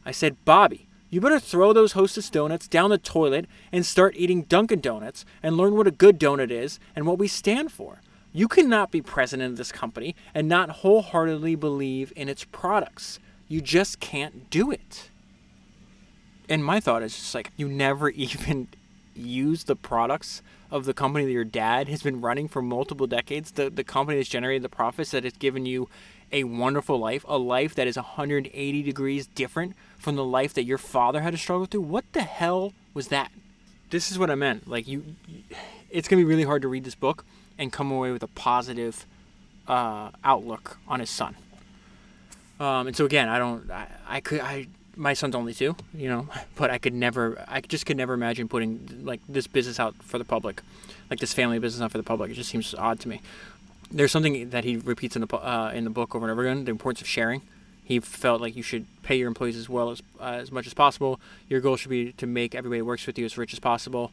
I 0.05 0.13
said, 0.13 0.43
Bobby, 0.45 0.87
you 1.15 1.21
better 1.21 1.39
throw 1.39 1.73
those 1.73 1.93
Hostess 1.93 2.29
donuts 2.29 2.67
down 2.67 2.91
the 2.91 2.99
toilet 2.99 3.47
and 3.71 3.87
start 3.87 4.17
eating 4.17 4.43
Dunkin' 4.43 4.81
Donuts 4.81 5.25
and 5.45 5.57
learn 5.57 5.77
what 5.77 5.87
a 5.87 5.93
good 5.93 6.19
donut 6.19 6.51
is 6.51 6.81
and 6.97 7.07
what 7.07 7.19
we 7.19 7.29
stand 7.29 7.71
for. 7.71 8.01
You 8.33 8.49
cannot 8.49 8.91
be 8.91 9.01
president 9.01 9.53
of 9.53 9.57
this 9.57 9.71
company 9.71 10.17
and 10.35 10.49
not 10.49 10.71
wholeheartedly 10.71 11.55
believe 11.55 12.13
in 12.17 12.29
its 12.29 12.43
products. 12.43 13.21
You 13.47 13.61
just 13.61 14.01
can't 14.01 14.51
do 14.51 14.73
it. 14.73 15.09
And 16.49 16.65
my 16.65 16.81
thought 16.81 17.05
is 17.05 17.15
just 17.15 17.33
like, 17.33 17.53
you 17.57 17.69
never 17.69 18.09
even 18.11 18.67
use 19.15 19.63
the 19.63 19.77
products 19.77 20.43
of 20.69 20.85
the 20.85 20.95
company 20.95 21.27
that 21.27 21.31
your 21.31 21.45
dad 21.45 21.89
has 21.89 22.03
been 22.03 22.21
running 22.21 22.49
for 22.49 22.61
multiple 22.61 23.07
decades, 23.07 23.53
the, 23.53 23.71
the 23.71 23.85
company 23.85 24.19
that's 24.19 24.29
generated 24.29 24.63
the 24.63 24.69
profits 24.69 25.13
that 25.13 25.23
has 25.23 25.35
given 25.35 25.65
you 25.65 25.89
a 26.33 26.45
wonderful 26.45 26.99
life, 26.99 27.25
a 27.29 27.39
life 27.39 27.75
that 27.75 27.87
is 27.87 27.97
180 27.97 28.83
degrees 28.83 29.27
different 29.27 29.75
from 29.99 30.17
the 30.17 30.25
life 30.25 30.55
that 30.55 30.65
your 30.65 30.79
father 30.79 31.21
had 31.21 31.33
to 31.33 31.39
struggle 31.39 31.67
through. 31.67 31.83
What 31.83 32.05
the 32.13 32.23
hell 32.23 32.73
was 32.93 33.09
that? 33.09 33.31
This 33.91 34.11
is 34.11 34.19
what 34.19 34.31
I 34.31 34.35
meant. 34.35 34.69
Like 34.69 34.89
you, 34.89 35.05
it's 35.91 36.09
gonna 36.09 36.21
be 36.21 36.25
really 36.25 36.45
hard 36.45 36.63
to 36.63 36.69
read 36.69 36.85
this 36.85 36.95
book 36.95 37.25
and 37.59 37.73
come 37.73 37.91
away 37.91 38.11
with 38.11 38.23
a 38.23 38.29
positive 38.29 39.07
uh, 39.69 40.11
outlook 40.23 40.79
on 40.89 41.01
his 41.01 41.11
son. 41.11 41.37
Um, 42.61 42.87
and 42.87 42.97
so 42.97 43.05
again, 43.05 43.29
I 43.29 43.39
don't, 43.39 43.71
I, 43.71 43.89
I 44.07 44.21
could, 44.21 44.41
I, 44.41 44.69
my 44.97 45.13
son's 45.13 45.35
only 45.35 45.55
two, 45.55 45.77
you 45.95 46.09
know, 46.09 46.29
but 46.57 46.71
I 46.71 46.79
could 46.79 46.95
never, 46.95 47.45
I 47.49 47.61
just 47.61 47.87
could 47.87 47.97
never 47.97 48.15
imagine 48.15 48.49
putting 48.49 49.03
like 49.05 49.21
this 49.29 49.47
business 49.47 49.81
out 49.81 49.95
for 50.03 50.19
the 50.19 50.25
public, 50.25 50.63
like 51.11 51.21
this 51.21 51.33
family 51.33 51.59
business 51.59 51.83
out 51.83 51.93
for 51.93 51.99
the 51.99 52.05
public. 52.05 52.31
It 52.31 52.35
just 52.35 52.51
seems 52.51 52.75
odd 52.75 53.01
to 53.01 53.09
me. 53.09 53.21
There's 53.95 54.13
something 54.13 54.51
that 54.51 54.65
he 54.65 54.77
repeats 54.77 55.17
in 55.17 55.23
the 55.23 55.37
uh, 55.37 55.71
in 55.75 55.85
the 55.85 55.91
book 55.91 56.15
over 56.15 56.27
and 56.27 56.33
over 56.33 56.43
again: 56.43 56.65
the 56.65 56.71
importance 56.71 57.01
of 57.01 57.09
sharing. 57.09 57.43
He 57.85 58.01
felt 58.01 58.41
like 58.41 58.57
you 58.57 58.63
should 58.63 58.87
pay 59.03 59.17
your 59.17 59.29
employees 59.29 59.57
as 59.57 59.69
well 59.69 59.91
as 59.91 60.03
uh, 60.21 60.25
as 60.25 60.51
much 60.51 60.67
as 60.67 60.75
possible. 60.75 61.21
Your 61.49 61.61
goal 61.61 61.77
should 61.77 61.91
be 61.91 62.13
to 62.13 62.27
make 62.27 62.55
everybody 62.55 62.81
who 62.81 62.85
works 62.85 63.07
with 63.07 63.19
you 63.19 63.25
as 63.25 63.39
rich 63.39 63.53
as 63.53 63.61
possible. 63.61 64.11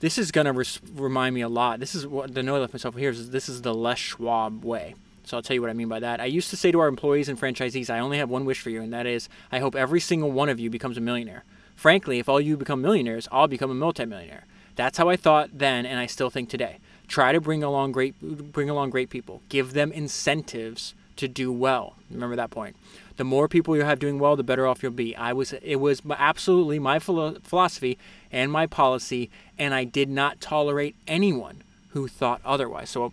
This 0.00 0.18
is 0.18 0.32
gonna 0.32 0.52
res- 0.52 0.80
remind 0.94 1.34
me 1.34 1.42
a 1.42 1.48
lot. 1.48 1.78
This 1.78 1.94
is 1.94 2.06
what 2.06 2.34
the 2.34 2.42
note 2.42 2.56
I 2.56 2.60
left 2.60 2.74
myself 2.74 2.96
here 2.96 3.10
is. 3.10 3.30
This 3.30 3.48
is 3.48 3.62
the 3.62 3.74
Les 3.74 3.98
Schwab 3.98 4.64
way 4.64 4.94
so 5.24 5.36
I'll 5.36 5.42
tell 5.42 5.54
you 5.54 5.60
what 5.60 5.70
I 5.70 5.74
mean 5.74 5.88
by 5.88 6.00
that. 6.00 6.20
I 6.20 6.26
used 6.26 6.50
to 6.50 6.56
say 6.56 6.72
to 6.72 6.80
our 6.80 6.88
employees 6.88 7.28
and 7.28 7.38
franchisees, 7.38 7.90
I 7.90 8.00
only 8.00 8.18
have 8.18 8.28
one 8.28 8.44
wish 8.44 8.60
for 8.60 8.70
you, 8.70 8.82
and 8.82 8.92
that 8.92 9.06
is 9.06 9.28
I 9.50 9.60
hope 9.60 9.74
every 9.74 10.00
single 10.00 10.30
one 10.30 10.48
of 10.48 10.58
you 10.58 10.70
becomes 10.70 10.96
a 10.96 11.00
millionaire. 11.00 11.44
Frankly, 11.74 12.18
if 12.18 12.28
all 12.28 12.40
you 12.40 12.56
become 12.56 12.82
millionaires, 12.82 13.28
I'll 13.32 13.48
become 13.48 13.70
a 13.70 13.74
multimillionaire. 13.74 14.44
That's 14.74 14.98
how 14.98 15.08
I 15.08 15.16
thought 15.16 15.50
then, 15.52 15.86
and 15.86 15.98
I 15.98 16.06
still 16.06 16.30
think 16.30 16.48
today. 16.48 16.78
Try 17.12 17.32
to 17.32 17.42
bring 17.42 17.62
along 17.62 17.92
great, 17.92 18.18
bring 18.22 18.70
along 18.70 18.88
great 18.88 19.10
people. 19.10 19.42
Give 19.50 19.74
them 19.74 19.92
incentives 19.92 20.94
to 21.16 21.28
do 21.28 21.52
well. 21.52 21.94
Remember 22.10 22.36
that 22.36 22.50
point. 22.50 22.74
The 23.18 23.24
more 23.24 23.48
people 23.48 23.76
you 23.76 23.82
have 23.82 23.98
doing 23.98 24.18
well, 24.18 24.34
the 24.34 24.42
better 24.42 24.66
off 24.66 24.82
you'll 24.82 24.92
be. 24.92 25.14
I 25.14 25.34
was, 25.34 25.52
it 25.52 25.76
was 25.76 26.00
absolutely 26.08 26.78
my 26.78 26.98
philosophy 26.98 27.98
and 28.32 28.50
my 28.50 28.66
policy, 28.66 29.28
and 29.58 29.74
I 29.74 29.84
did 29.84 30.08
not 30.08 30.40
tolerate 30.40 30.96
anyone 31.06 31.62
who 31.90 32.08
thought 32.08 32.40
otherwise. 32.46 32.88
So 32.88 33.12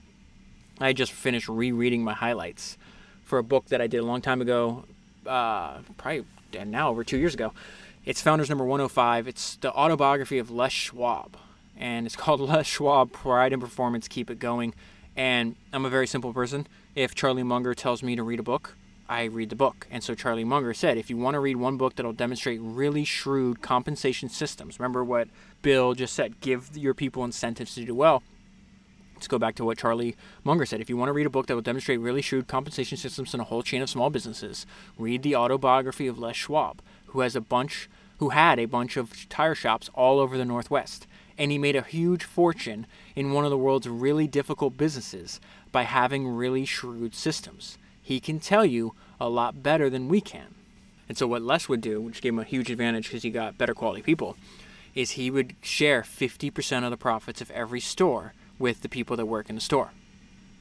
I 0.79 0.93
just 0.93 1.11
finished 1.11 1.49
rereading 1.49 2.01
my 2.01 2.13
highlights 2.13 2.77
for 3.25 3.37
a 3.37 3.43
book 3.43 3.65
that 3.65 3.81
I 3.81 3.87
did 3.87 3.97
a 3.97 4.05
long 4.05 4.21
time 4.21 4.39
ago, 4.39 4.85
uh, 5.27 5.79
probably 5.97 6.23
now 6.65 6.89
over 6.89 7.03
two 7.03 7.17
years 7.17 7.33
ago. 7.33 7.51
It's 8.05 8.21
Founders 8.21 8.47
Number 8.47 8.63
105. 8.63 9.27
It's 9.27 9.57
the 9.57 9.73
autobiography 9.73 10.37
of 10.37 10.49
Les 10.49 10.71
Schwab, 10.71 11.35
and 11.79 12.05
it's 12.05 12.15
called 12.17 12.41
Les 12.41 12.67
Schwab: 12.67 13.11
Pride 13.11 13.53
and 13.53 13.61
Performance 13.61 14.07
Keep 14.07 14.29
It 14.29 14.39
Going. 14.39 14.73
And 15.15 15.55
I'm 15.73 15.85
a 15.85 15.89
very 15.89 16.07
simple 16.07 16.33
person. 16.33 16.67
If 16.95 17.15
Charlie 17.15 17.43
Munger 17.43 17.73
tells 17.73 18.03
me 18.03 18.15
to 18.15 18.23
read 18.23 18.39
a 18.39 18.43
book, 18.43 18.75
I 19.09 19.23
read 19.23 19.49
the 19.49 19.55
book. 19.55 19.87
And 19.89 20.03
so 20.03 20.13
Charlie 20.13 20.43
Munger 20.43 20.73
said, 20.73 20.97
if 20.97 21.09
you 21.09 21.17
want 21.17 21.33
to 21.33 21.39
read 21.39 21.57
one 21.57 21.77
book 21.77 21.95
that'll 21.95 22.13
demonstrate 22.13 22.61
really 22.61 23.03
shrewd 23.03 23.61
compensation 23.61 24.29
systems, 24.29 24.79
remember 24.79 25.03
what 25.03 25.27
Bill 25.61 25.93
just 25.93 26.13
said, 26.13 26.39
give 26.39 26.77
your 26.77 26.93
people 26.93 27.25
incentives 27.25 27.75
to 27.75 27.83
do 27.83 27.95
well 27.95 28.23
Let's 29.19 29.27
go 29.27 29.37
back 29.37 29.55
to 29.55 29.65
what 29.65 29.77
Charlie 29.77 30.15
Munger 30.45 30.65
said. 30.65 30.79
If 30.79 30.89
you 30.89 30.95
want 30.95 31.09
to 31.09 31.13
read 31.13 31.25
a 31.25 31.29
book 31.29 31.47
that 31.47 31.53
will 31.53 31.61
demonstrate 31.61 31.99
really 31.99 32.21
shrewd 32.21 32.47
compensation 32.47 32.97
systems 32.97 33.33
in 33.33 33.41
a 33.41 33.43
whole 33.43 33.61
chain 33.61 33.81
of 33.81 33.89
small 33.89 34.09
businesses, 34.09 34.65
read 34.97 35.23
the 35.23 35.35
autobiography 35.35 36.07
of 36.07 36.17
Les 36.17 36.37
Schwab, 36.37 36.81
who 37.07 37.19
has 37.19 37.35
a 37.35 37.41
bunch 37.41 37.89
who 38.19 38.29
had 38.29 38.59
a 38.59 38.65
bunch 38.65 38.95
of 38.95 39.27
tire 39.27 39.55
shops 39.55 39.89
all 39.93 40.21
over 40.21 40.37
the 40.37 40.45
Northwest. 40.45 41.05
And 41.39 41.51
he 41.51 41.57
made 41.57 41.75
a 41.75 41.81
huge 41.81 42.23
fortune 42.23 42.85
in 43.15 43.31
one 43.31 43.45
of 43.45 43.49
the 43.49 43.57
world's 43.57 43.89
really 43.89 44.27
difficult 44.27 44.77
businesses 44.77 45.39
by 45.71 45.83
having 45.83 46.27
really 46.27 46.65
shrewd 46.65 47.15
systems. 47.15 47.79
He 47.99 48.19
can 48.19 48.39
tell 48.39 48.65
you 48.65 48.93
a 49.19 49.29
lot 49.29 49.63
better 49.63 49.89
than 49.89 50.07
we 50.07 50.21
can. 50.21 50.53
And 51.07 51.17
so, 51.17 51.25
what 51.25 51.41
Les 51.41 51.67
would 51.67 51.81
do, 51.81 51.99
which 51.99 52.21
gave 52.21 52.33
him 52.33 52.39
a 52.39 52.43
huge 52.43 52.69
advantage 52.69 53.05
because 53.05 53.23
he 53.23 53.31
got 53.31 53.57
better 53.57 53.73
quality 53.73 54.03
people, 54.03 54.37
is 54.93 55.11
he 55.11 55.31
would 55.31 55.55
share 55.61 56.01
50% 56.01 56.83
of 56.83 56.91
the 56.91 56.97
profits 56.97 57.41
of 57.41 57.49
every 57.51 57.79
store 57.79 58.33
with 58.59 58.81
the 58.81 58.89
people 58.89 59.15
that 59.17 59.25
work 59.25 59.49
in 59.49 59.55
the 59.55 59.61
store. 59.61 59.91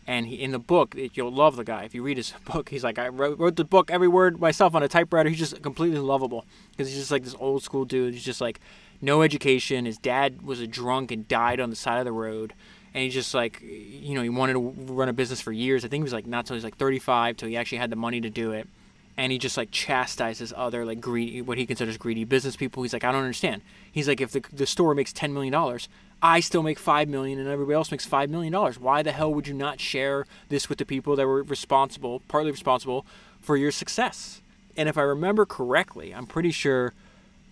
And 0.06 0.26
he, 0.26 0.36
in 0.36 0.52
the 0.52 0.58
book, 0.58 0.94
you'll 1.12 1.32
love 1.32 1.56
the 1.56 1.64
guy. 1.64 1.82
If 1.82 1.94
you 1.94 2.02
read 2.02 2.16
his 2.16 2.32
book, 2.50 2.70
he's 2.70 2.82
like, 2.82 2.98
I 2.98 3.08
wrote, 3.08 3.38
wrote 3.38 3.56
the 3.56 3.64
book 3.64 3.90
every 3.90 4.08
word 4.08 4.40
myself 4.40 4.74
on 4.74 4.82
a 4.82 4.88
typewriter. 4.88 5.28
He's 5.28 5.38
just 5.38 5.62
completely 5.62 5.98
lovable 5.98 6.46
because 6.70 6.88
he's 6.88 6.98
just 6.98 7.10
like 7.10 7.24
this 7.24 7.36
old 7.38 7.62
school 7.62 7.84
dude. 7.84 8.14
He's 8.14 8.24
just 8.24 8.40
like 8.40 8.58
no 9.00 9.22
education. 9.22 9.84
His 9.84 9.98
dad 9.98 10.42
was 10.42 10.60
a 10.60 10.66
drunk 10.66 11.10
and 11.10 11.26
died 11.28 11.60
on 11.60 11.70
the 11.70 11.76
side 11.76 11.98
of 11.98 12.04
the 12.04 12.12
road. 12.12 12.52
And 12.94 13.04
he's 13.04 13.14
just 13.14 13.34
like, 13.34 13.60
you 13.62 14.14
know, 14.14 14.22
he 14.22 14.28
wanted 14.28 14.54
to 14.54 14.74
run 14.92 15.08
a 15.08 15.12
business 15.12 15.40
for 15.40 15.52
years. 15.52 15.84
I 15.84 15.88
think 15.88 16.00
he 16.00 16.04
was 16.04 16.12
like 16.12 16.26
not 16.26 16.46
till 16.46 16.54
he's 16.54 16.64
like 16.64 16.76
35 16.76 17.36
till 17.36 17.48
he 17.48 17.56
actually 17.56 17.78
had 17.78 17.90
the 17.90 17.96
money 17.96 18.20
to 18.20 18.30
do 18.30 18.52
it. 18.52 18.66
And 19.16 19.32
he 19.32 19.38
just 19.38 19.56
like 19.56 19.70
chastises 19.70 20.52
other 20.56 20.84
like 20.84 21.00
greedy, 21.00 21.42
what 21.42 21.58
he 21.58 21.66
considers 21.66 21.96
greedy 21.96 22.24
business 22.24 22.56
people. 22.56 22.82
He's 22.82 22.92
like, 22.92 23.04
I 23.04 23.12
don't 23.12 23.22
understand. 23.22 23.62
He's 23.90 24.08
like, 24.08 24.20
if 24.20 24.32
the, 24.32 24.44
the 24.52 24.66
store 24.66 24.94
makes 24.94 25.12
$10 25.12 25.32
million, 25.32 25.52
I 26.20 26.40
still 26.40 26.62
make 26.62 26.78
five 26.78 27.08
million 27.08 27.38
and 27.38 27.48
everybody 27.48 27.74
else 27.74 27.90
makes 27.90 28.04
five 28.04 28.28
million 28.30 28.52
dollars. 28.52 28.78
Why 28.78 29.02
the 29.02 29.12
hell 29.12 29.32
would 29.32 29.46
you 29.46 29.54
not 29.54 29.80
share 29.80 30.26
this 30.48 30.68
with 30.68 30.78
the 30.78 30.84
people 30.84 31.14
that 31.16 31.26
were 31.26 31.42
responsible, 31.42 32.20
partly 32.26 32.50
responsible 32.50 33.06
for 33.40 33.56
your 33.56 33.70
success? 33.70 34.40
And 34.76 34.88
if 34.88 34.98
I 34.98 35.02
remember 35.02 35.46
correctly, 35.46 36.14
I'm 36.14 36.26
pretty 36.26 36.50
sure, 36.50 36.92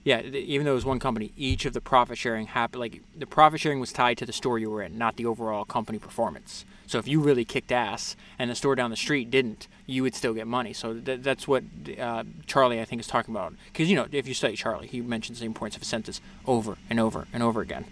yeah, 0.06 0.22
even 0.22 0.64
though 0.66 0.70
it 0.70 0.76
was 0.76 0.84
one 0.84 1.00
company, 1.00 1.32
each 1.36 1.64
of 1.64 1.72
the 1.72 1.80
profit 1.80 2.16
sharing 2.16 2.46
happened. 2.46 2.78
Like 2.78 3.02
the 3.18 3.26
profit 3.26 3.58
sharing 3.58 3.80
was 3.80 3.92
tied 3.92 4.16
to 4.18 4.24
the 4.24 4.32
store 4.32 4.56
you 4.56 4.70
were 4.70 4.80
in, 4.80 4.96
not 4.96 5.16
the 5.16 5.26
overall 5.26 5.64
company 5.64 5.98
performance. 5.98 6.64
So 6.86 7.00
if 7.00 7.08
you 7.08 7.18
really 7.18 7.44
kicked 7.44 7.72
ass 7.72 8.14
and 8.38 8.48
the 8.48 8.54
store 8.54 8.76
down 8.76 8.90
the 8.90 8.96
street 8.96 9.32
didn't, 9.32 9.66
you 9.84 10.04
would 10.04 10.14
still 10.14 10.32
get 10.32 10.46
money. 10.46 10.72
So 10.72 10.94
th- 10.94 11.22
that's 11.22 11.48
what 11.48 11.64
uh, 11.98 12.22
Charlie 12.46 12.80
I 12.80 12.84
think 12.84 13.00
is 13.00 13.08
talking 13.08 13.34
about. 13.34 13.54
Because 13.72 13.90
you 13.90 13.96
know, 13.96 14.06
if 14.12 14.28
you 14.28 14.34
study 14.34 14.54
Charlie, 14.54 14.86
he 14.86 15.00
mentions 15.00 15.40
the 15.40 15.46
importance 15.46 15.74
of 15.74 15.82
a 15.82 15.84
incentives 15.84 16.20
over 16.46 16.78
and 16.88 17.00
over 17.00 17.26
and 17.32 17.42
over 17.42 17.60
again. 17.60 17.86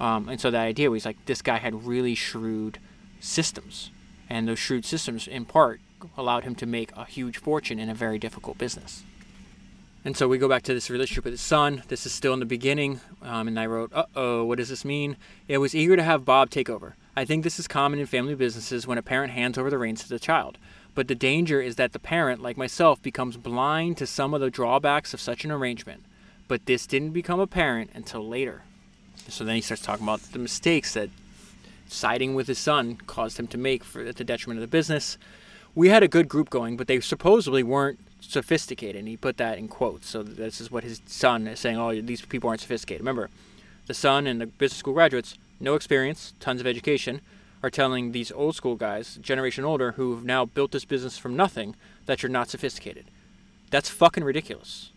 Um, 0.00 0.30
and 0.30 0.40
so 0.40 0.50
the 0.50 0.56
idea 0.56 0.90
was 0.90 1.04
like 1.04 1.22
this 1.26 1.42
guy 1.42 1.58
had 1.58 1.86
really 1.86 2.14
shrewd 2.14 2.78
systems, 3.20 3.90
and 4.30 4.48
those 4.48 4.58
shrewd 4.58 4.86
systems, 4.86 5.28
in 5.28 5.44
part, 5.44 5.82
allowed 6.16 6.44
him 6.44 6.54
to 6.54 6.64
make 6.64 6.92
a 6.96 7.04
huge 7.04 7.36
fortune 7.36 7.78
in 7.78 7.90
a 7.90 7.94
very 7.94 8.18
difficult 8.18 8.56
business. 8.56 9.02
And 10.08 10.16
so 10.16 10.26
we 10.26 10.38
go 10.38 10.48
back 10.48 10.62
to 10.62 10.72
this 10.72 10.88
relationship 10.88 11.24
with 11.24 11.34
his 11.34 11.42
son. 11.42 11.82
This 11.88 12.06
is 12.06 12.12
still 12.12 12.32
in 12.32 12.40
the 12.40 12.46
beginning, 12.46 13.00
um, 13.20 13.46
and 13.46 13.60
I 13.60 13.66
wrote, 13.66 13.92
"Uh 13.92 14.06
oh, 14.16 14.42
what 14.42 14.56
does 14.56 14.70
this 14.70 14.82
mean?" 14.82 15.18
It 15.48 15.58
was 15.58 15.74
eager 15.74 15.96
to 15.96 16.02
have 16.02 16.24
Bob 16.24 16.48
take 16.48 16.70
over. 16.70 16.96
I 17.14 17.26
think 17.26 17.44
this 17.44 17.58
is 17.58 17.68
common 17.68 17.98
in 17.98 18.06
family 18.06 18.34
businesses 18.34 18.86
when 18.86 18.96
a 18.96 19.02
parent 19.02 19.34
hands 19.34 19.58
over 19.58 19.68
the 19.68 19.76
reins 19.76 20.02
to 20.02 20.08
the 20.08 20.18
child. 20.18 20.56
But 20.94 21.08
the 21.08 21.14
danger 21.14 21.60
is 21.60 21.76
that 21.76 21.92
the 21.92 21.98
parent, 21.98 22.40
like 22.40 22.56
myself, 22.56 23.02
becomes 23.02 23.36
blind 23.36 23.98
to 23.98 24.06
some 24.06 24.32
of 24.32 24.40
the 24.40 24.48
drawbacks 24.48 25.12
of 25.12 25.20
such 25.20 25.44
an 25.44 25.50
arrangement. 25.50 26.04
But 26.48 26.64
this 26.64 26.86
didn't 26.86 27.10
become 27.10 27.38
apparent 27.38 27.90
until 27.92 28.26
later. 28.26 28.62
So 29.28 29.44
then 29.44 29.56
he 29.56 29.60
starts 29.60 29.82
talking 29.82 30.06
about 30.06 30.22
the 30.32 30.38
mistakes 30.38 30.94
that 30.94 31.10
siding 31.86 32.34
with 32.34 32.46
his 32.46 32.58
son 32.58 32.96
caused 33.06 33.38
him 33.38 33.46
to 33.48 33.58
make 33.58 33.84
for 33.84 34.00
at 34.00 34.16
the 34.16 34.24
detriment 34.24 34.56
of 34.56 34.62
the 34.62 34.74
business. 34.74 35.18
We 35.74 35.90
had 35.90 36.02
a 36.02 36.08
good 36.08 36.28
group 36.28 36.48
going, 36.48 36.78
but 36.78 36.86
they 36.86 36.98
supposedly 37.00 37.62
weren't 37.62 38.00
sophisticated. 38.28 38.96
And 38.96 39.08
he 39.08 39.16
put 39.16 39.38
that 39.38 39.58
in 39.58 39.66
quotes. 39.66 40.08
So 40.08 40.22
this 40.22 40.60
is 40.60 40.70
what 40.70 40.84
his 40.84 41.00
son 41.06 41.48
is 41.48 41.58
saying. 41.58 41.78
Oh, 41.78 42.00
these 42.00 42.22
people 42.22 42.48
aren't 42.48 42.60
sophisticated. 42.60 43.00
Remember, 43.00 43.30
the 43.86 43.94
son 43.94 44.26
and 44.26 44.40
the 44.40 44.46
business 44.46 44.78
school 44.78 44.94
graduates, 44.94 45.36
no 45.58 45.74
experience, 45.74 46.34
tons 46.38 46.60
of 46.60 46.66
education, 46.66 47.20
are 47.62 47.70
telling 47.70 48.12
these 48.12 48.30
old 48.30 48.54
school 48.54 48.76
guys, 48.76 49.16
generation 49.16 49.64
older, 49.64 49.92
who've 49.92 50.24
now 50.24 50.44
built 50.44 50.70
this 50.70 50.84
business 50.84 51.18
from 51.18 51.34
nothing, 51.34 51.74
that 52.06 52.22
you're 52.22 52.30
not 52.30 52.48
sophisticated. 52.48 53.06
That's 53.70 53.90
fucking 53.90 54.22
ridiculous. 54.22 54.90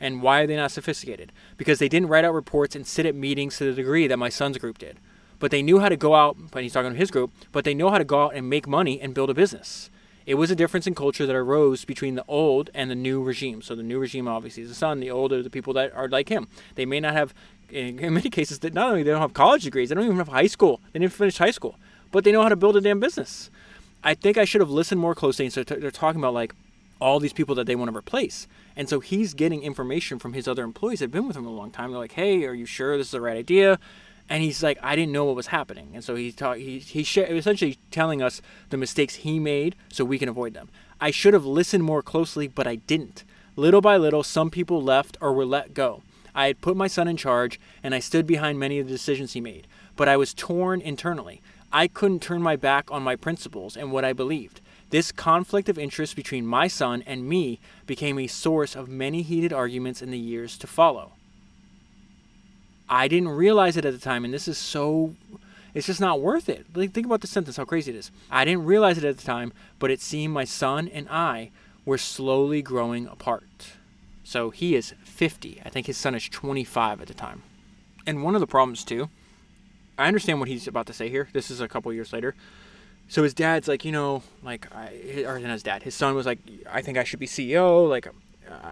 And 0.00 0.22
why 0.22 0.42
are 0.42 0.46
they 0.46 0.54
not 0.54 0.70
sophisticated? 0.70 1.32
Because 1.56 1.80
they 1.80 1.88
didn't 1.88 2.08
write 2.08 2.24
out 2.24 2.34
reports 2.34 2.76
and 2.76 2.86
sit 2.86 3.06
at 3.06 3.16
meetings 3.16 3.56
to 3.58 3.64
the 3.64 3.72
degree 3.72 4.06
that 4.06 4.16
my 4.18 4.28
son's 4.28 4.58
group 4.58 4.78
did. 4.78 4.98
But 5.40 5.50
they 5.50 5.62
knew 5.62 5.80
how 5.80 5.88
to 5.88 5.96
go 5.96 6.14
out, 6.14 6.36
but 6.52 6.62
he's 6.62 6.72
talking 6.72 6.92
to 6.92 6.96
his 6.96 7.10
group, 7.10 7.32
but 7.50 7.64
they 7.64 7.74
know 7.74 7.90
how 7.90 7.98
to 7.98 8.04
go 8.04 8.24
out 8.24 8.34
and 8.34 8.48
make 8.48 8.68
money 8.68 9.00
and 9.00 9.14
build 9.14 9.30
a 9.30 9.34
business. 9.34 9.90
It 10.28 10.34
was 10.34 10.50
a 10.50 10.54
difference 10.54 10.86
in 10.86 10.94
culture 10.94 11.24
that 11.24 11.34
arose 11.34 11.86
between 11.86 12.14
the 12.14 12.24
old 12.28 12.68
and 12.74 12.90
the 12.90 12.94
new 12.94 13.22
regime. 13.22 13.62
So 13.62 13.74
the 13.74 13.82
new 13.82 13.98
regime 13.98 14.28
obviously 14.28 14.62
is 14.62 14.68
the 14.68 14.74
son, 14.74 15.00
the 15.00 15.10
old 15.10 15.32
are 15.32 15.42
the 15.42 15.48
people 15.48 15.72
that 15.72 15.90
are 15.94 16.06
like 16.06 16.28
him. 16.28 16.48
They 16.74 16.84
may 16.84 17.00
not 17.00 17.14
have, 17.14 17.32
in 17.70 17.96
many 18.12 18.28
cases, 18.28 18.58
that 18.58 18.74
not 18.74 18.90
only 18.90 19.02
they 19.02 19.10
don't 19.10 19.22
have 19.22 19.32
college 19.32 19.62
degrees, 19.64 19.88
they 19.88 19.94
don't 19.94 20.04
even 20.04 20.18
have 20.18 20.28
high 20.28 20.46
school, 20.46 20.82
they 20.92 20.98
didn't 20.98 21.14
finish 21.14 21.38
high 21.38 21.50
school, 21.50 21.76
but 22.12 22.24
they 22.24 22.32
know 22.32 22.42
how 22.42 22.50
to 22.50 22.56
build 22.56 22.76
a 22.76 22.82
damn 22.82 23.00
business. 23.00 23.48
I 24.04 24.12
think 24.12 24.36
I 24.36 24.44
should 24.44 24.60
have 24.60 24.68
listened 24.68 25.00
more 25.00 25.14
closely. 25.14 25.46
And 25.46 25.52
so 25.54 25.64
they're 25.64 25.90
talking 25.90 26.20
about 26.20 26.34
like 26.34 26.54
all 27.00 27.20
these 27.20 27.32
people 27.32 27.54
that 27.54 27.66
they 27.66 27.74
want 27.74 27.90
to 27.90 27.96
replace. 27.96 28.46
And 28.76 28.86
so 28.86 29.00
he's 29.00 29.32
getting 29.32 29.62
information 29.62 30.18
from 30.18 30.34
his 30.34 30.46
other 30.46 30.62
employees 30.62 30.98
that 30.98 31.06
have 31.06 31.10
been 31.12 31.26
with 31.26 31.38
him 31.38 31.46
a 31.46 31.50
long 31.50 31.70
time. 31.70 31.90
They're 31.90 31.98
like, 31.98 32.12
"Hey, 32.12 32.44
are 32.44 32.52
you 32.52 32.66
sure 32.66 32.98
this 32.98 33.06
is 33.06 33.12
the 33.12 33.22
right 33.22 33.38
idea?" 33.38 33.78
And 34.28 34.42
he's 34.42 34.62
like, 34.62 34.78
"I 34.82 34.94
didn't 34.94 35.12
know 35.12 35.24
what 35.24 35.36
was 35.36 35.48
happening." 35.48 35.90
And 35.94 36.04
so 36.04 36.14
he's 36.14 36.34
ta- 36.34 36.54
he 36.54 36.78
he 36.78 37.02
sh- 37.02 37.18
essentially 37.18 37.78
telling 37.90 38.22
us 38.22 38.42
the 38.70 38.76
mistakes 38.76 39.16
he 39.16 39.38
made 39.38 39.74
so 39.88 40.04
we 40.04 40.18
can 40.18 40.28
avoid 40.28 40.54
them. 40.54 40.68
I 41.00 41.10
should 41.10 41.34
have 41.34 41.46
listened 41.46 41.84
more 41.84 42.02
closely, 42.02 42.48
but 42.48 42.66
I 42.66 42.76
didn't. 42.76 43.24
Little 43.56 43.80
by 43.80 43.96
little, 43.96 44.22
some 44.22 44.50
people 44.50 44.82
left 44.82 45.16
or 45.20 45.32
were 45.32 45.46
let 45.46 45.74
go. 45.74 46.02
I 46.34 46.46
had 46.46 46.60
put 46.60 46.76
my 46.76 46.86
son 46.86 47.08
in 47.08 47.16
charge, 47.16 47.58
and 47.82 47.94
I 47.94 47.98
stood 47.98 48.26
behind 48.26 48.58
many 48.58 48.78
of 48.78 48.86
the 48.86 48.92
decisions 48.92 49.32
he 49.32 49.40
made, 49.40 49.66
but 49.96 50.08
I 50.08 50.16
was 50.16 50.34
torn 50.34 50.80
internally. 50.80 51.40
I 51.72 51.88
couldn't 51.88 52.22
turn 52.22 52.40
my 52.40 52.56
back 52.56 52.90
on 52.90 53.02
my 53.02 53.16
principles 53.16 53.76
and 53.76 53.90
what 53.92 54.04
I 54.04 54.12
believed. 54.12 54.60
This 54.90 55.12
conflict 55.12 55.68
of 55.68 55.78
interest 55.78 56.16
between 56.16 56.46
my 56.46 56.66
son 56.66 57.02
and 57.06 57.28
me 57.28 57.58
became 57.86 58.18
a 58.18 58.26
source 58.26 58.74
of 58.74 58.88
many 58.88 59.22
heated 59.22 59.52
arguments 59.52 60.00
in 60.00 60.10
the 60.10 60.18
years 60.18 60.56
to 60.58 60.66
follow. 60.66 61.12
I 62.88 63.08
didn't 63.08 63.30
realize 63.30 63.76
it 63.76 63.84
at 63.84 63.92
the 63.92 63.98
time, 63.98 64.24
and 64.24 64.32
this 64.32 64.48
is 64.48 64.58
so. 64.58 65.14
It's 65.74 65.86
just 65.86 66.00
not 66.00 66.20
worth 66.20 66.48
it. 66.48 66.66
Like, 66.74 66.92
think 66.92 67.06
about 67.06 67.20
the 67.20 67.26
sentence, 67.26 67.56
how 67.56 67.64
crazy 67.64 67.92
it 67.92 67.96
is. 67.96 68.10
I 68.30 68.44
didn't 68.44 68.64
realize 68.64 68.98
it 68.98 69.04
at 69.04 69.18
the 69.18 69.24
time, 69.24 69.52
but 69.78 69.90
it 69.90 70.00
seemed 70.00 70.32
my 70.32 70.44
son 70.44 70.88
and 70.88 71.06
I 71.10 71.50
were 71.84 71.98
slowly 71.98 72.62
growing 72.62 73.06
apart. 73.06 73.44
So 74.24 74.50
he 74.50 74.74
is 74.74 74.94
50. 75.04 75.62
I 75.64 75.68
think 75.68 75.86
his 75.86 75.96
son 75.96 76.14
is 76.14 76.28
25 76.28 77.02
at 77.02 77.06
the 77.06 77.14
time. 77.14 77.42
And 78.06 78.22
one 78.22 78.34
of 78.34 78.40
the 78.40 78.46
problems, 78.46 78.82
too, 78.82 79.10
I 79.98 80.06
understand 80.06 80.40
what 80.40 80.48
he's 80.48 80.66
about 80.66 80.86
to 80.86 80.92
say 80.92 81.10
here. 81.10 81.28
This 81.32 81.50
is 81.50 81.60
a 81.60 81.68
couple 81.68 81.92
years 81.92 82.12
later. 82.12 82.34
So 83.08 83.22
his 83.22 83.34
dad's 83.34 83.68
like, 83.68 83.84
you 83.84 83.92
know, 83.92 84.22
like, 84.42 84.66
I, 84.74 85.24
or 85.26 85.38
his 85.38 85.62
dad, 85.62 85.82
his 85.82 85.94
son 85.94 86.14
was 86.14 86.26
like, 86.26 86.38
I 86.70 86.82
think 86.82 86.98
I 86.98 87.04
should 87.04 87.20
be 87.20 87.26
CEO. 87.26 87.88
Like, 87.88 88.08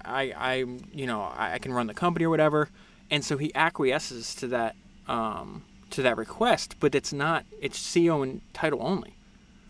I, 0.05 0.33
I, 0.37 0.55
you 0.93 1.07
know, 1.07 1.31
I 1.37 1.59
can 1.59 1.73
run 1.73 1.87
the 1.87 1.95
company 1.95 2.25
or 2.25 2.31
whatever. 2.31 2.69
And 3.11 3.25
so 3.25 3.37
he 3.37 3.55
acquiesces 3.55 4.35
to 4.37 4.49
that, 4.49 4.77
um, 5.09 5.63
to 5.91 6.03
that 6.03 6.17
request, 6.17 6.77
but 6.81 6.95
it's 6.95 7.13
not, 7.13 7.45
it's 7.61 7.79
CEO 7.79 8.23
and 8.23 8.41
title 8.53 8.81
only. 8.83 9.15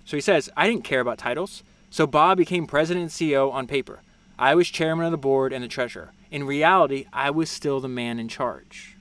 So 0.05 0.16
he 0.16 0.20
says, 0.20 0.49
I 0.57 0.66
didn't 0.66 0.84
care 0.84 1.01
about 1.01 1.18
titles. 1.18 1.62
So 1.91 2.07
Bob 2.07 2.39
became 2.39 2.66
president 2.66 3.03
and 3.03 3.11
CEO 3.11 3.53
on 3.53 3.66
paper. 3.66 4.01
I 4.39 4.55
was 4.55 4.68
chairman 4.68 5.07
of 5.07 5.12
the 5.12 5.18
board 5.18 5.53
and 5.53 5.64
the 5.64 5.68
treasurer. 5.68 6.12
In 6.30 6.45
reality, 6.45 7.07
I 7.12 7.30
was 7.30 7.51
still 7.51 7.80
the 7.80 7.89
man 7.89 8.18
in 8.18 8.28
charge. 8.28 8.97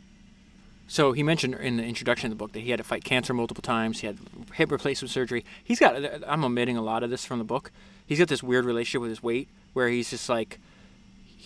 So 0.88 1.14
he 1.14 1.24
mentioned 1.24 1.56
in 1.56 1.78
the 1.78 1.84
introduction 1.84 2.32
of 2.32 2.38
the 2.38 2.42
book 2.42 2.54
that 2.54 2.60
he 2.60 2.70
had 2.70 2.78
to 2.78 2.84
fight 2.84 3.04
cancer 3.04 3.34
multiple 3.34 3.62
times. 3.62 4.02
He 4.02 4.08
had 4.08 4.18
hip 4.54 4.72
replacement 4.72 5.12
surgery. 5.12 5.44
He's 5.64 5.80
got. 5.80 5.96
I'm 6.28 6.44
omitting 6.44 6.78
a 6.78 6.82
lot 6.82 7.04
of 7.04 7.10
this 7.10 7.26
from 7.26 7.40
the 7.40 7.44
book. 7.44 7.72
He's 8.06 8.20
got 8.20 8.28
this 8.28 8.44
weird 8.44 8.66
relationship 8.66 9.02
with 9.02 9.10
his 9.10 9.24
weight, 9.24 9.50
where 9.74 9.90
he's 9.90 10.12
just 10.12 10.30
like, 10.30 10.60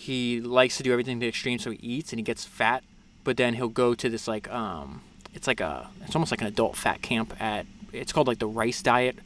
he 0.00 0.40
likes 0.40 0.78
to 0.78 0.82
do 0.82 0.92
everything 0.92 1.20
to 1.20 1.28
extreme, 1.28 1.58
so 1.58 1.70
he 1.70 1.78
eats 1.82 2.10
and 2.10 2.18
he 2.18 2.22
gets 2.22 2.46
fat, 2.46 2.82
but 3.22 3.36
then 3.36 3.52
he'll 3.54 3.68
go 3.68 3.94
to 3.94 4.08
this 4.08 4.26
like, 4.26 4.50
um, 4.50 5.02
it's 5.34 5.46
like 5.46 5.60
a, 5.60 5.90
it's 6.06 6.16
almost 6.16 6.30
like 6.30 6.40
an 6.40 6.46
adult 6.46 6.74
fat 6.74 7.02
camp 7.02 7.34
at. 7.38 7.66
It's 7.92 8.12
called 8.12 8.26
like 8.26 8.38
the 8.38 8.46
Rice 8.46 8.82
Diet, 8.82 9.18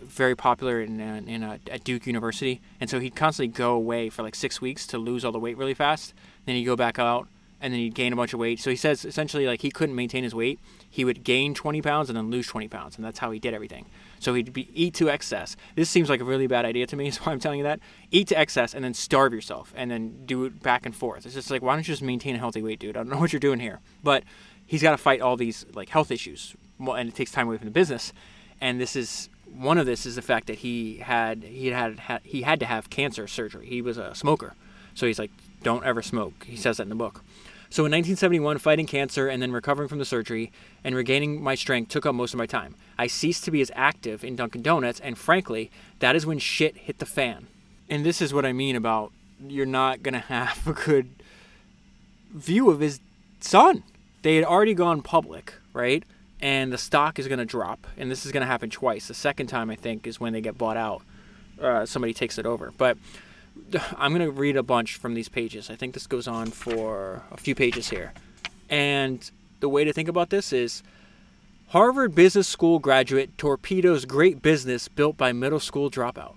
very 0.00 0.34
popular 0.34 0.80
in 0.80 1.00
uh, 1.00 1.20
in 1.26 1.42
uh, 1.42 1.58
at 1.70 1.84
Duke 1.84 2.06
University, 2.06 2.62
and 2.80 2.88
so 2.88 2.98
he'd 2.98 3.14
constantly 3.14 3.52
go 3.52 3.74
away 3.74 4.08
for 4.08 4.22
like 4.22 4.34
six 4.34 4.58
weeks 4.60 4.86
to 4.86 4.98
lose 4.98 5.22
all 5.22 5.32
the 5.32 5.38
weight 5.38 5.58
really 5.58 5.74
fast. 5.74 6.14
Then 6.46 6.54
he'd 6.54 6.64
go 6.64 6.76
back 6.76 6.98
out, 6.98 7.28
and 7.60 7.74
then 7.74 7.80
he'd 7.80 7.94
gain 7.94 8.12
a 8.12 8.16
bunch 8.16 8.32
of 8.32 8.40
weight. 8.40 8.58
So 8.58 8.70
he 8.70 8.76
says 8.76 9.04
essentially 9.04 9.46
like 9.46 9.60
he 9.60 9.70
couldn't 9.70 9.94
maintain 9.94 10.24
his 10.24 10.34
weight. 10.34 10.58
He 10.88 11.04
would 11.04 11.24
gain 11.24 11.52
20 11.52 11.82
pounds 11.82 12.08
and 12.08 12.16
then 12.16 12.30
lose 12.30 12.46
20 12.46 12.68
pounds, 12.68 12.96
and 12.96 13.04
that's 13.04 13.18
how 13.18 13.32
he 13.32 13.38
did 13.38 13.52
everything. 13.52 13.84
So 14.18 14.34
he'd 14.34 14.52
be, 14.52 14.68
eat 14.72 14.94
to 14.94 15.08
excess. 15.08 15.56
This 15.74 15.90
seems 15.90 16.08
like 16.08 16.20
a 16.20 16.24
really 16.24 16.46
bad 16.46 16.64
idea 16.64 16.86
to 16.86 16.96
me, 16.96 17.10
so 17.12 17.22
I'm 17.26 17.40
telling 17.40 17.58
you 17.58 17.64
that. 17.64 17.80
Eat 18.10 18.28
to 18.28 18.38
excess 18.38 18.74
and 18.74 18.84
then 18.84 18.94
starve 18.94 19.32
yourself, 19.32 19.72
and 19.76 19.90
then 19.90 20.24
do 20.26 20.44
it 20.44 20.62
back 20.62 20.86
and 20.86 20.94
forth. 20.94 21.26
It's 21.26 21.34
just 21.34 21.50
like 21.50 21.62
why 21.62 21.74
don't 21.74 21.86
you 21.86 21.92
just 21.92 22.02
maintain 22.02 22.34
a 22.34 22.38
healthy 22.38 22.62
weight, 22.62 22.78
dude? 22.78 22.96
I 22.96 23.00
don't 23.00 23.10
know 23.10 23.18
what 23.20 23.32
you're 23.32 23.40
doing 23.40 23.60
here, 23.60 23.80
but 24.02 24.24
he's 24.66 24.82
got 24.82 24.92
to 24.92 24.98
fight 24.98 25.20
all 25.20 25.36
these 25.36 25.64
like 25.74 25.88
health 25.88 26.10
issues, 26.10 26.54
and 26.78 27.08
it 27.08 27.14
takes 27.14 27.30
time 27.30 27.46
away 27.46 27.56
from 27.56 27.66
the 27.66 27.72
business. 27.72 28.12
And 28.60 28.80
this 28.80 28.96
is 28.96 29.28
one 29.54 29.78
of 29.78 29.86
this 29.86 30.06
is 30.06 30.16
the 30.16 30.22
fact 30.22 30.46
that 30.48 30.58
he 30.58 30.98
had 30.98 31.42
he 31.42 31.68
had, 31.68 31.98
had 31.98 32.20
he 32.24 32.42
had 32.42 32.60
to 32.60 32.66
have 32.66 32.90
cancer 32.90 33.26
surgery. 33.26 33.66
He 33.66 33.82
was 33.82 33.98
a 33.98 34.14
smoker, 34.14 34.54
so 34.94 35.06
he's 35.06 35.18
like, 35.18 35.30
don't 35.62 35.84
ever 35.84 36.02
smoke. 36.02 36.44
He 36.44 36.56
says 36.56 36.78
that 36.78 36.84
in 36.84 36.88
the 36.88 36.94
book. 36.94 37.22
So 37.76 37.84
in 37.84 37.92
1971, 37.92 38.56
fighting 38.56 38.86
cancer 38.86 39.28
and 39.28 39.42
then 39.42 39.52
recovering 39.52 39.86
from 39.86 39.98
the 39.98 40.06
surgery 40.06 40.50
and 40.82 40.94
regaining 40.94 41.42
my 41.42 41.54
strength 41.54 41.90
took 41.90 42.06
up 42.06 42.14
most 42.14 42.32
of 42.32 42.38
my 42.38 42.46
time. 42.46 42.74
I 42.96 43.06
ceased 43.06 43.44
to 43.44 43.50
be 43.50 43.60
as 43.60 43.70
active 43.74 44.24
in 44.24 44.34
Dunkin' 44.34 44.62
Donuts, 44.62 44.98
and 44.98 45.18
frankly, 45.18 45.70
that 45.98 46.16
is 46.16 46.24
when 46.24 46.38
shit 46.38 46.74
hit 46.78 47.00
the 47.00 47.04
fan. 47.04 47.48
And 47.90 48.02
this 48.02 48.22
is 48.22 48.32
what 48.32 48.46
I 48.46 48.54
mean 48.54 48.76
about 48.76 49.12
you're 49.46 49.66
not 49.66 50.02
gonna 50.02 50.20
have 50.28 50.66
a 50.66 50.72
good 50.72 51.10
view 52.32 52.70
of 52.70 52.80
his 52.80 52.98
son. 53.40 53.82
They 54.22 54.36
had 54.36 54.46
already 54.46 54.72
gone 54.72 55.02
public, 55.02 55.52
right? 55.74 56.02
and 56.40 56.72
the 56.72 56.78
stock 56.78 57.18
is 57.18 57.26
to 57.38 57.44
drop. 57.44 57.86
And 57.98 58.10
this 58.10 58.24
is 58.24 58.32
to 58.40 58.46
happen 58.46 58.70
twice. 58.70 59.08
The 59.08 59.14
second 59.14 59.48
time, 59.48 59.68
I 59.68 59.76
think, 59.76 60.06
is 60.06 60.18
when 60.18 60.32
they 60.32 60.40
get 60.40 60.56
bought 60.56 60.78
out. 60.78 61.02
Uh, 61.60 61.84
somebody 61.84 62.14
takes 62.14 62.38
it 62.38 62.46
over. 62.46 62.72
But 62.78 62.96
I'm 63.96 64.12
going 64.12 64.24
to 64.24 64.30
read 64.30 64.56
a 64.56 64.62
bunch 64.62 64.96
from 64.96 65.14
these 65.14 65.28
pages. 65.28 65.70
I 65.70 65.76
think 65.76 65.94
this 65.94 66.06
goes 66.06 66.28
on 66.28 66.50
for 66.50 67.22
a 67.30 67.36
few 67.36 67.54
pages 67.54 67.88
here. 67.90 68.12
And 68.68 69.28
the 69.60 69.68
way 69.68 69.84
to 69.84 69.92
think 69.92 70.08
about 70.08 70.30
this 70.30 70.52
is 70.52 70.82
Harvard 71.68 72.14
Business 72.14 72.48
School 72.48 72.78
graduate 72.78 73.36
torpedoes 73.38 74.04
great 74.04 74.42
business 74.42 74.88
built 74.88 75.16
by 75.16 75.32
middle 75.32 75.60
school 75.60 75.90
dropout. 75.90 76.34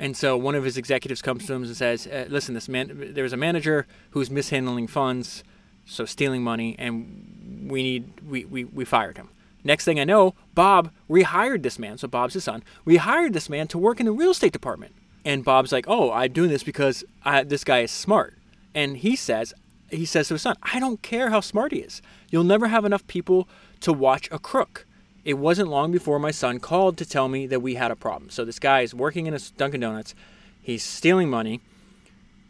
And 0.00 0.16
so 0.16 0.36
one 0.36 0.54
of 0.54 0.64
his 0.64 0.76
executives 0.76 1.20
comes 1.20 1.46
to 1.46 1.54
him 1.54 1.64
and 1.64 1.76
says, 1.76 2.06
uh, 2.06 2.26
"Listen, 2.28 2.54
this 2.54 2.68
man, 2.68 3.10
there's 3.14 3.32
a 3.32 3.36
manager 3.36 3.86
who's 4.10 4.30
mishandling 4.30 4.86
funds, 4.86 5.42
so 5.86 6.04
stealing 6.04 6.42
money, 6.42 6.76
and 6.78 7.66
we 7.68 7.82
need 7.82 8.20
we, 8.26 8.44
we, 8.44 8.64
we 8.64 8.84
fired 8.84 9.16
him. 9.16 9.30
Next 9.64 9.84
thing 9.84 9.98
I 9.98 10.04
know, 10.04 10.34
Bob 10.54 10.92
rehired 11.10 11.62
this 11.62 11.78
man. 11.78 11.98
So 11.98 12.06
Bob's 12.06 12.34
his 12.34 12.44
son. 12.44 12.62
Rehired 12.86 13.32
this 13.32 13.50
man 13.50 13.66
to 13.68 13.78
work 13.78 13.98
in 13.98 14.06
the 14.06 14.12
real 14.12 14.30
estate 14.30 14.52
department. 14.52 14.94
And 15.28 15.44
Bob's 15.44 15.72
like, 15.72 15.84
"Oh, 15.86 16.10
I'm 16.10 16.32
doing 16.32 16.48
this 16.48 16.62
because 16.62 17.04
I, 17.22 17.44
this 17.44 17.62
guy 17.62 17.80
is 17.80 17.90
smart." 17.90 18.38
And 18.74 18.96
he 18.96 19.14
says, 19.14 19.52
he 19.90 20.06
says 20.06 20.28
to 20.28 20.34
his 20.34 20.42
son, 20.42 20.56
"I 20.62 20.80
don't 20.80 21.02
care 21.02 21.28
how 21.28 21.40
smart 21.40 21.72
he 21.72 21.80
is. 21.80 22.00
You'll 22.30 22.44
never 22.44 22.68
have 22.68 22.86
enough 22.86 23.06
people 23.06 23.46
to 23.80 23.92
watch 23.92 24.30
a 24.32 24.38
crook." 24.38 24.86
It 25.26 25.34
wasn't 25.34 25.68
long 25.68 25.92
before 25.92 26.18
my 26.18 26.30
son 26.30 26.60
called 26.60 26.96
to 26.96 27.04
tell 27.04 27.28
me 27.28 27.46
that 27.46 27.60
we 27.60 27.74
had 27.74 27.90
a 27.90 27.96
problem. 27.96 28.30
So 28.30 28.46
this 28.46 28.58
guy 28.58 28.80
is 28.80 28.94
working 28.94 29.26
in 29.26 29.34
a 29.34 29.38
Dunkin' 29.58 29.82
Donuts. 29.82 30.14
He's 30.62 30.82
stealing 30.82 31.28
money. 31.28 31.60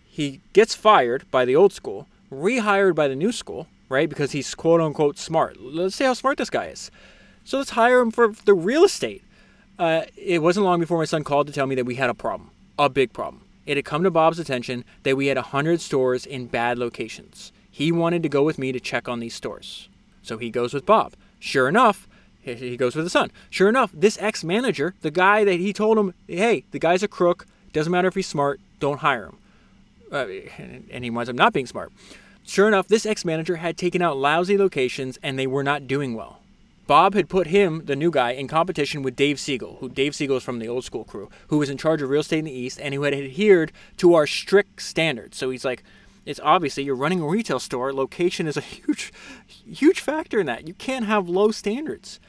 He 0.06 0.40
gets 0.52 0.76
fired 0.76 1.28
by 1.32 1.44
the 1.44 1.56
old 1.56 1.72
school, 1.72 2.06
rehired 2.30 2.94
by 2.94 3.08
the 3.08 3.16
new 3.16 3.32
school, 3.32 3.66
right? 3.88 4.08
Because 4.08 4.30
he's 4.30 4.54
quote 4.54 4.80
unquote 4.80 5.18
smart. 5.18 5.60
Let's 5.60 5.96
see 5.96 6.04
how 6.04 6.14
smart 6.14 6.38
this 6.38 6.50
guy 6.50 6.66
is. 6.66 6.92
So 7.44 7.58
let's 7.58 7.70
hire 7.70 7.98
him 7.98 8.12
for 8.12 8.28
the 8.44 8.54
real 8.54 8.84
estate. 8.84 9.24
Uh, 9.80 10.02
it 10.16 10.42
wasn't 10.42 10.64
long 10.64 10.78
before 10.78 10.98
my 10.98 11.04
son 11.06 11.24
called 11.24 11.48
to 11.48 11.52
tell 11.52 11.66
me 11.66 11.74
that 11.74 11.86
we 11.86 11.96
had 11.96 12.10
a 12.10 12.14
problem, 12.14 12.50
a 12.78 12.88
big 12.88 13.12
problem. 13.12 13.44
It 13.66 13.76
had 13.76 13.84
come 13.84 14.02
to 14.04 14.10
Bob's 14.10 14.38
attention 14.38 14.84
that 15.02 15.16
we 15.16 15.26
had 15.26 15.36
100 15.36 15.80
stores 15.80 16.24
in 16.24 16.46
bad 16.46 16.78
locations. 16.78 17.52
He 17.70 17.92
wanted 17.92 18.22
to 18.22 18.28
go 18.28 18.42
with 18.42 18.58
me 18.58 18.72
to 18.72 18.80
check 18.80 19.08
on 19.08 19.20
these 19.20 19.34
stores. 19.34 19.88
So 20.22 20.38
he 20.38 20.50
goes 20.50 20.72
with 20.72 20.86
Bob. 20.86 21.14
Sure 21.38 21.68
enough, 21.68 22.08
he 22.40 22.76
goes 22.76 22.96
with 22.96 23.04
the 23.04 23.10
son. 23.10 23.30
Sure 23.50 23.68
enough, 23.68 23.90
this 23.92 24.18
ex 24.20 24.42
manager, 24.42 24.94
the 25.02 25.10
guy 25.10 25.44
that 25.44 25.60
he 25.60 25.72
told 25.72 25.98
him, 25.98 26.14
hey, 26.26 26.64
the 26.70 26.78
guy's 26.78 27.02
a 27.02 27.08
crook, 27.08 27.46
doesn't 27.72 27.90
matter 27.90 28.08
if 28.08 28.14
he's 28.14 28.26
smart, 28.26 28.60
don't 28.80 29.00
hire 29.00 29.26
him. 29.26 29.36
Uh, 30.10 30.26
and 30.90 31.04
he 31.04 31.10
winds 31.10 31.28
up 31.28 31.36
not 31.36 31.52
being 31.52 31.66
smart. 31.66 31.92
Sure 32.44 32.66
enough, 32.66 32.88
this 32.88 33.04
ex 33.04 33.24
manager 33.24 33.56
had 33.56 33.76
taken 33.76 34.00
out 34.00 34.16
lousy 34.16 34.56
locations 34.56 35.18
and 35.22 35.38
they 35.38 35.46
were 35.46 35.62
not 35.62 35.86
doing 35.86 36.14
well. 36.14 36.40
Bob 36.88 37.12
had 37.12 37.28
put 37.28 37.48
him, 37.48 37.82
the 37.84 37.94
new 37.94 38.10
guy, 38.10 38.30
in 38.30 38.48
competition 38.48 39.02
with 39.02 39.14
Dave 39.14 39.38
Siegel, 39.38 39.76
who 39.78 39.90
Dave 39.90 40.14
Siegel 40.14 40.38
is 40.38 40.42
from 40.42 40.58
the 40.58 40.68
old 40.68 40.84
school 40.84 41.04
crew, 41.04 41.28
who 41.48 41.58
was 41.58 41.68
in 41.68 41.76
charge 41.76 42.00
of 42.00 42.08
real 42.08 42.22
estate 42.22 42.38
in 42.38 42.46
the 42.46 42.50
East 42.50 42.80
and 42.80 42.94
who 42.94 43.02
had 43.02 43.12
adhered 43.12 43.72
to 43.98 44.14
our 44.14 44.26
strict 44.26 44.80
standards. 44.80 45.36
So 45.36 45.50
he's 45.50 45.66
like, 45.66 45.84
it's 46.24 46.40
obviously 46.42 46.84
you're 46.84 46.94
running 46.94 47.20
a 47.20 47.26
retail 47.26 47.58
store. 47.60 47.92
Location 47.92 48.46
is 48.46 48.56
a 48.56 48.60
huge, 48.62 49.12
huge 49.46 50.00
factor 50.00 50.40
in 50.40 50.46
that. 50.46 50.66
You 50.66 50.72
can't 50.72 51.04
have 51.04 51.28
low 51.28 51.50
standards. 51.50 52.20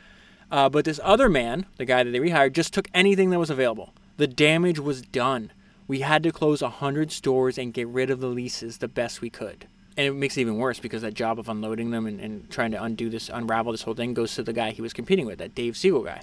Uh, 0.52 0.68
but 0.68 0.84
this 0.84 1.00
other 1.06 1.30
man, 1.30 1.66
the 1.78 1.86
guy 1.86 2.04
that 2.04 2.12
they 2.12 2.20
rehired, 2.20 2.52
just 2.52 2.74
took 2.74 2.90
anything 2.94 3.30
that 3.30 3.40
was 3.40 3.50
available. 3.50 3.94
The 4.18 4.28
damage 4.28 4.80
was 4.80 5.02
done. 5.02 5.54
We 5.88 6.02
had 6.02 6.22
to 6.24 6.34
close 6.34 6.62
100 6.62 7.14
stores 7.14 7.58
and 7.58 7.74
get 7.74 7.88
rid 7.88 8.10
of 8.10 8.20
the 8.20 8.28
leases 8.28 8.80
the 8.80 8.90
best 8.90 9.22
we 9.22 9.30
could 9.30 9.68
and 9.98 10.08
it 10.08 10.14
makes 10.14 10.38
it 10.38 10.42
even 10.42 10.58
worse 10.58 10.80
because 10.80 11.02
that 11.02 11.14
job 11.14 11.40
of 11.40 11.50
unloading 11.50 11.92
them 11.92 12.06
and, 12.06 12.20
and 12.20 12.50
trying 12.50 12.72
to 12.72 12.82
undo 12.82 13.10
this, 13.10 13.30
unravel 13.30 13.72
this 13.72 13.84
whole 13.84 13.94
thing 13.94 14.14
goes 14.14 14.36
to 14.36 14.44
the 14.44 14.54
guy 14.54 14.72
he 14.72 14.82
was 14.82 14.94
competing 14.94 15.26
with, 15.26 15.40
that 15.40 15.56
Dave 15.56 15.76
Siegel 15.76 16.04
guy. 16.04 16.22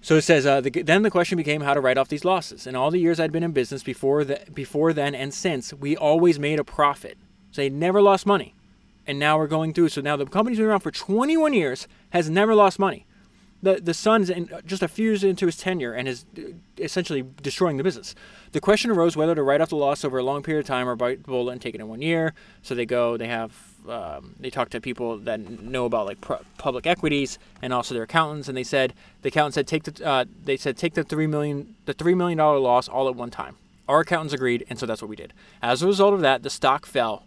So 0.00 0.16
it 0.16 0.22
says, 0.22 0.44
uh, 0.44 0.60
the, 0.60 0.70
then 0.70 1.02
the 1.02 1.10
question 1.10 1.36
became 1.36 1.62
how 1.62 1.72
to 1.72 1.80
write 1.80 1.96
off 1.96 2.08
these 2.08 2.24
losses. 2.24 2.66
In 2.66 2.76
all 2.76 2.90
the 2.90 2.98
years 2.98 3.18
I'd 3.18 3.32
been 3.32 3.42
in 3.42 3.52
business 3.52 3.82
before, 3.82 4.24
the, 4.24 4.40
before 4.52 4.92
then 4.92 5.14
and 5.14 5.32
since, 5.32 5.72
we 5.72 5.96
always 5.96 6.38
made 6.38 6.58
a 6.58 6.64
profit. 6.64 7.16
So 7.52 7.62
they 7.62 7.70
never 7.70 8.02
lost 8.02 8.26
money. 8.26 8.54
And 9.06 9.18
now 9.18 9.38
we're 9.38 9.46
going 9.46 9.72
through. 9.72 9.90
So 9.90 10.00
now 10.00 10.16
the 10.16 10.26
company's 10.26 10.58
been 10.58 10.66
around 10.66 10.80
for 10.80 10.90
21 10.90 11.52
years, 11.52 11.88
has 12.10 12.28
never 12.28 12.54
lost 12.54 12.78
money 12.78 13.06
the 13.64 13.80
the 13.80 13.94
son's 13.94 14.30
in, 14.30 14.48
just 14.66 14.82
a 14.82 14.88
few 14.88 15.06
years 15.06 15.24
into 15.24 15.46
his 15.46 15.56
tenure 15.56 15.92
and 15.92 16.06
is 16.06 16.24
essentially 16.78 17.24
destroying 17.42 17.76
the 17.76 17.82
business. 17.82 18.14
The 18.52 18.60
question 18.60 18.90
arose 18.90 19.16
whether 19.16 19.34
to 19.34 19.42
write 19.42 19.60
off 19.60 19.70
the 19.70 19.76
loss 19.76 20.04
over 20.04 20.18
a 20.18 20.22
long 20.22 20.42
period 20.42 20.60
of 20.60 20.66
time 20.66 20.88
or 20.88 20.94
bite 20.94 21.22
the 21.22 21.28
bullet 21.28 21.52
and 21.52 21.60
take 21.60 21.74
it 21.74 21.80
in 21.80 21.88
one 21.88 22.02
year. 22.02 22.34
So 22.62 22.74
they 22.74 22.86
go, 22.86 23.16
they 23.16 23.26
have, 23.26 23.52
um, 23.88 24.34
they 24.38 24.50
talk 24.50 24.70
to 24.70 24.80
people 24.80 25.18
that 25.18 25.40
know 25.40 25.86
about 25.86 26.06
like 26.06 26.20
public 26.58 26.86
equities 26.86 27.38
and 27.62 27.72
also 27.72 27.94
their 27.94 28.04
accountants, 28.04 28.48
and 28.48 28.56
they 28.56 28.64
said 28.64 28.94
the 29.22 29.28
accountant 29.28 29.54
said 29.54 29.66
take 29.66 29.84
the 29.84 30.06
uh, 30.06 30.24
they 30.44 30.56
said 30.56 30.76
take 30.76 30.94
the 30.94 31.04
three 31.04 31.26
million 31.26 31.74
the 31.86 31.94
three 31.94 32.14
million 32.14 32.38
dollar 32.38 32.58
loss 32.58 32.88
all 32.88 33.08
at 33.08 33.16
one 33.16 33.30
time. 33.30 33.56
Our 33.88 34.00
accountants 34.00 34.32
agreed, 34.32 34.64
and 34.70 34.78
so 34.78 34.86
that's 34.86 35.02
what 35.02 35.10
we 35.10 35.16
did. 35.16 35.32
As 35.62 35.82
a 35.82 35.86
result 35.86 36.14
of 36.14 36.20
that, 36.20 36.42
the 36.42 36.50
stock 36.50 36.86
fell. 36.86 37.24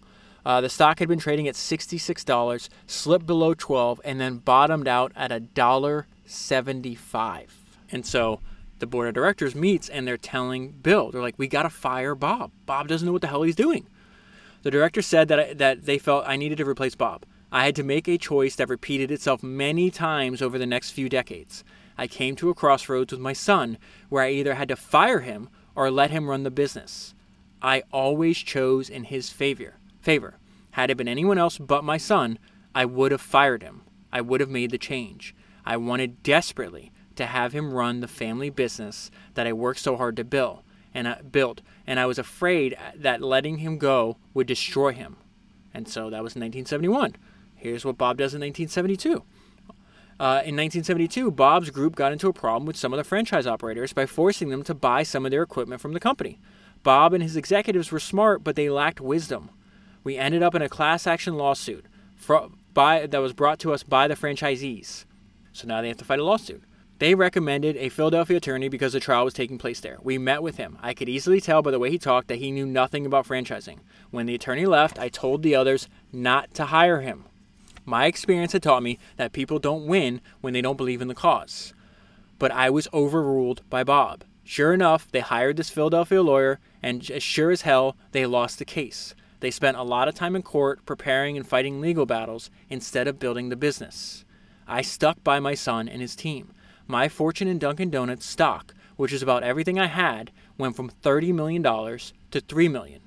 Uh, 0.48 0.62
the 0.62 0.70
stock 0.70 1.00
had 1.00 1.10
been 1.10 1.20
trading 1.20 1.46
at 1.50 1.56
$66, 1.56 2.70
slipped 2.88 3.26
below 3.26 3.54
12, 3.54 4.00
and 4.06 4.20
then 4.20 4.38
bottomed 4.38 4.88
out 4.88 5.12
at 5.14 5.30
a 5.30 5.42
dollar 5.42 6.08
75. 6.28 7.80
And 7.92 8.06
so 8.06 8.42
the 8.80 8.88
board 8.88 9.08
of 9.08 9.14
directors 9.14 9.56
meets 9.56 9.90
and 9.90 10.08
they're 10.08 10.18
telling 10.18 10.72
Bill, 10.72 11.12
they're 11.12 11.22
like, 11.22 11.38
we 11.38 11.48
got 11.48 11.64
to 11.64 11.70
fire 11.70 12.16
Bob. 12.16 12.52
Bob 12.66 12.88
doesn't 12.88 13.06
know 13.06 13.12
what 13.12 13.22
the 13.22 13.28
hell 13.28 13.44
he's 13.44 13.56
doing. 13.56 13.88
The 14.64 14.72
director 14.72 15.02
said 15.02 15.28
that, 15.30 15.58
that 15.58 15.86
they 15.86 15.98
felt 15.98 16.28
I 16.28 16.36
needed 16.36 16.58
to 16.58 16.68
replace 16.68 16.96
Bob. 16.96 17.26
I 17.52 17.64
had 17.66 17.76
to 17.78 17.84
make 17.84 18.08
a 18.08 18.18
choice 18.18 18.56
that 18.56 18.70
repeated 18.70 19.10
itself 19.10 19.42
many 19.42 19.90
times 19.90 20.42
over 20.42 20.58
the 20.58 20.66
next 20.66 20.92
few 20.92 21.08
decades. 21.08 21.64
I 21.98 22.08
came 22.08 22.36
to 22.36 22.50
a 22.50 22.54
crossroads 22.54 23.12
with 23.12 23.22
my 23.22 23.34
son 23.34 23.78
where 24.10 24.24
I 24.24 24.32
either 24.32 24.56
had 24.56 24.68
to 24.68 24.76
fire 24.76 25.22
him 25.22 25.50
or 25.74 25.90
let 25.90 26.12
him 26.12 26.30
run 26.30 26.44
the 26.44 26.52
business. 26.52 27.16
I 27.62 27.84
always 27.92 28.38
chose 28.38 28.90
in 28.90 29.06
his 29.06 29.30
favor. 29.30 29.76
Favor. 30.02 30.38
Had 30.72 30.90
it 30.92 30.98
been 30.98 31.08
anyone 31.08 31.38
else 31.38 31.58
but 31.58 31.84
my 31.84 31.98
son, 31.98 32.38
I 32.76 32.86
would 32.86 33.12
have 33.12 33.22
fired 33.22 33.64
him. 33.64 33.82
I 34.12 34.22
would 34.22 34.42
have 34.42 34.50
made 34.50 34.72
the 34.72 34.78
change. 34.78 35.34
I 35.68 35.76
wanted 35.76 36.24
desperately 36.24 36.94
to 37.18 37.26
have 37.26 37.52
him 37.52 37.74
run 37.74 38.00
the 38.00 38.08
family 38.08 38.50
business 38.50 39.12
that 39.34 39.46
I 39.46 39.52
worked 39.52 39.82
so 39.82 39.98
hard 39.98 40.16
to 40.16 40.24
build 40.24 40.62
and 40.94 41.10
I 41.10 41.22
built, 41.22 41.62
and 41.86 42.00
I 42.00 42.06
was 42.06 42.18
afraid 42.18 42.78
that 42.96 43.22
letting 43.22 43.58
him 43.58 43.78
go 43.78 44.16
would 44.34 44.48
destroy 44.48 44.94
him. 44.94 45.18
And 45.74 45.86
so 45.86 46.10
that 46.10 46.24
was 46.24 46.36
1971. 46.36 47.18
Here's 47.54 47.84
what 47.84 47.98
Bob 47.98 48.18
does 48.18 48.34
in 48.34 48.40
1972. 48.40 49.24
Uh, 50.20 50.42
in 50.46 50.56
1972, 50.56 51.32
Bob's 51.32 51.70
group 51.70 51.96
got 51.96 52.14
into 52.14 52.30
a 52.30 52.34
problem 52.34 52.66
with 52.66 52.78
some 52.78 52.94
of 52.94 52.98
the 52.98 53.04
franchise 53.04 53.46
operators 53.46 53.92
by 53.92 54.06
forcing 54.06 54.48
them 54.48 54.64
to 54.64 54.74
buy 54.74 55.04
some 55.04 55.26
of 55.26 55.32
their 55.32 55.44
equipment 55.44 55.82
from 55.82 55.92
the 55.92 56.00
company. 56.00 56.40
Bob 56.82 57.14
and 57.14 57.22
his 57.22 57.36
executives 57.36 57.92
were 57.92 58.00
smart, 58.00 58.42
but 58.42 58.56
they 58.56 58.70
lacked 58.70 59.02
wisdom. 59.02 59.50
We 60.06 60.16
ended 60.16 60.42
up 60.42 60.56
in 60.56 60.62
a 60.62 60.70
class 60.70 61.06
action 61.06 61.36
lawsuit 61.36 61.86
for, 62.16 62.48
by, 62.74 63.06
that 63.06 63.20
was 63.20 63.34
brought 63.34 63.60
to 63.60 63.74
us 63.74 63.84
by 63.84 64.08
the 64.08 64.16
franchisees. 64.16 65.04
So 65.58 65.68
now 65.68 65.82
they 65.82 65.88
have 65.88 65.98
to 65.98 66.06
fight 66.06 66.20
a 66.20 66.24
lawsuit. 66.24 66.62
They 67.00 67.16
recommended 67.16 67.78
a 67.78 67.90
Philadelphia 67.90 68.38
attorney 68.38 68.70
because 68.70 68.94
the 68.94 69.00
trial 69.00 69.26
was 69.26 69.34
taking 69.34 69.58
place 69.58 69.80
there. 69.80 69.98
We 70.04 70.20
met 70.20 70.44
with 70.44 70.58
him. 70.58 70.78
I 70.84 70.94
could 70.94 71.10
easily 71.10 71.42
tell 71.42 71.64
by 71.64 71.72
the 71.72 71.80
way 71.80 71.90
he 71.90 71.98
talked 71.98 72.28
that 72.28 72.38
he 72.38 72.52
knew 72.52 72.68
nothing 72.68 73.08
about 73.08 73.26
franchising. 73.26 73.80
When 74.12 74.28
the 74.28 74.36
attorney 74.36 74.68
left, 74.68 75.00
I 75.00 75.10
told 75.10 75.42
the 75.42 75.56
others 75.56 75.90
not 76.14 76.54
to 76.54 76.66
hire 76.66 77.02
him. 77.02 77.24
My 77.86 78.06
experience 78.06 78.54
had 78.54 78.62
taught 78.62 78.84
me 78.84 79.00
that 79.16 79.34
people 79.34 79.58
don't 79.58 79.88
win 79.88 80.22
when 80.42 80.54
they 80.54 80.62
don't 80.62 80.78
believe 80.78 81.02
in 81.02 81.08
the 81.08 81.16
cause. 81.16 81.74
But 82.38 82.52
I 82.52 82.70
was 82.70 82.88
overruled 82.94 83.64
by 83.68 83.84
Bob. 83.84 84.26
Sure 84.44 84.76
enough, 84.76 85.12
they 85.12 85.22
hired 85.22 85.58
this 85.58 85.72
Philadelphia 85.72 86.22
lawyer, 86.22 86.60
and 86.84 87.10
as 87.10 87.24
sure 87.24 87.50
as 87.50 87.64
hell, 87.64 87.98
they 88.12 88.28
lost 88.28 88.60
the 88.60 88.66
case. 88.66 89.16
They 89.40 89.50
spent 89.50 89.76
a 89.76 89.82
lot 89.82 90.08
of 90.08 90.14
time 90.14 90.36
in 90.36 90.44
court 90.44 90.86
preparing 90.86 91.36
and 91.36 91.48
fighting 91.48 91.82
legal 91.82 92.06
battles 92.06 92.52
instead 92.70 93.08
of 93.08 93.18
building 93.18 93.50
the 93.50 93.56
business. 93.56 94.24
I 94.68 94.82
stuck 94.82 95.24
by 95.24 95.40
my 95.40 95.54
son 95.54 95.88
and 95.88 96.02
his 96.02 96.16
team. 96.16 96.54
My 96.88 97.10
fortune 97.10 97.48
in 97.48 97.60
Dunkin' 97.60 97.90
Donuts 97.90 98.26
stock, 98.26 98.74
which 98.96 99.14
is 99.14 99.22
about 99.22 99.44
everything 99.44 99.80
I 99.80 99.88
had, 99.88 100.32
went 100.58 100.76
from 100.76 100.90
$30 100.90 101.34
million 101.34 101.64
to 101.64 102.42
3 102.42 102.68
million. 102.68 103.02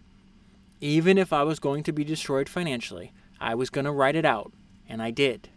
Even 0.81 1.19
if 1.19 1.32
I 1.32 1.43
was 1.43 1.59
going 1.59 1.82
to 1.85 1.93
be 1.93 2.05
destroyed 2.05 2.49
financially, 2.49 3.12
I 3.41 3.55
was 3.55 3.70
going 3.70 3.85
to 3.85 3.93
write 3.93 4.16
it 4.16 4.24
out, 4.24 4.53
and 4.89 5.03
I 5.03 5.11
did. 5.11 5.49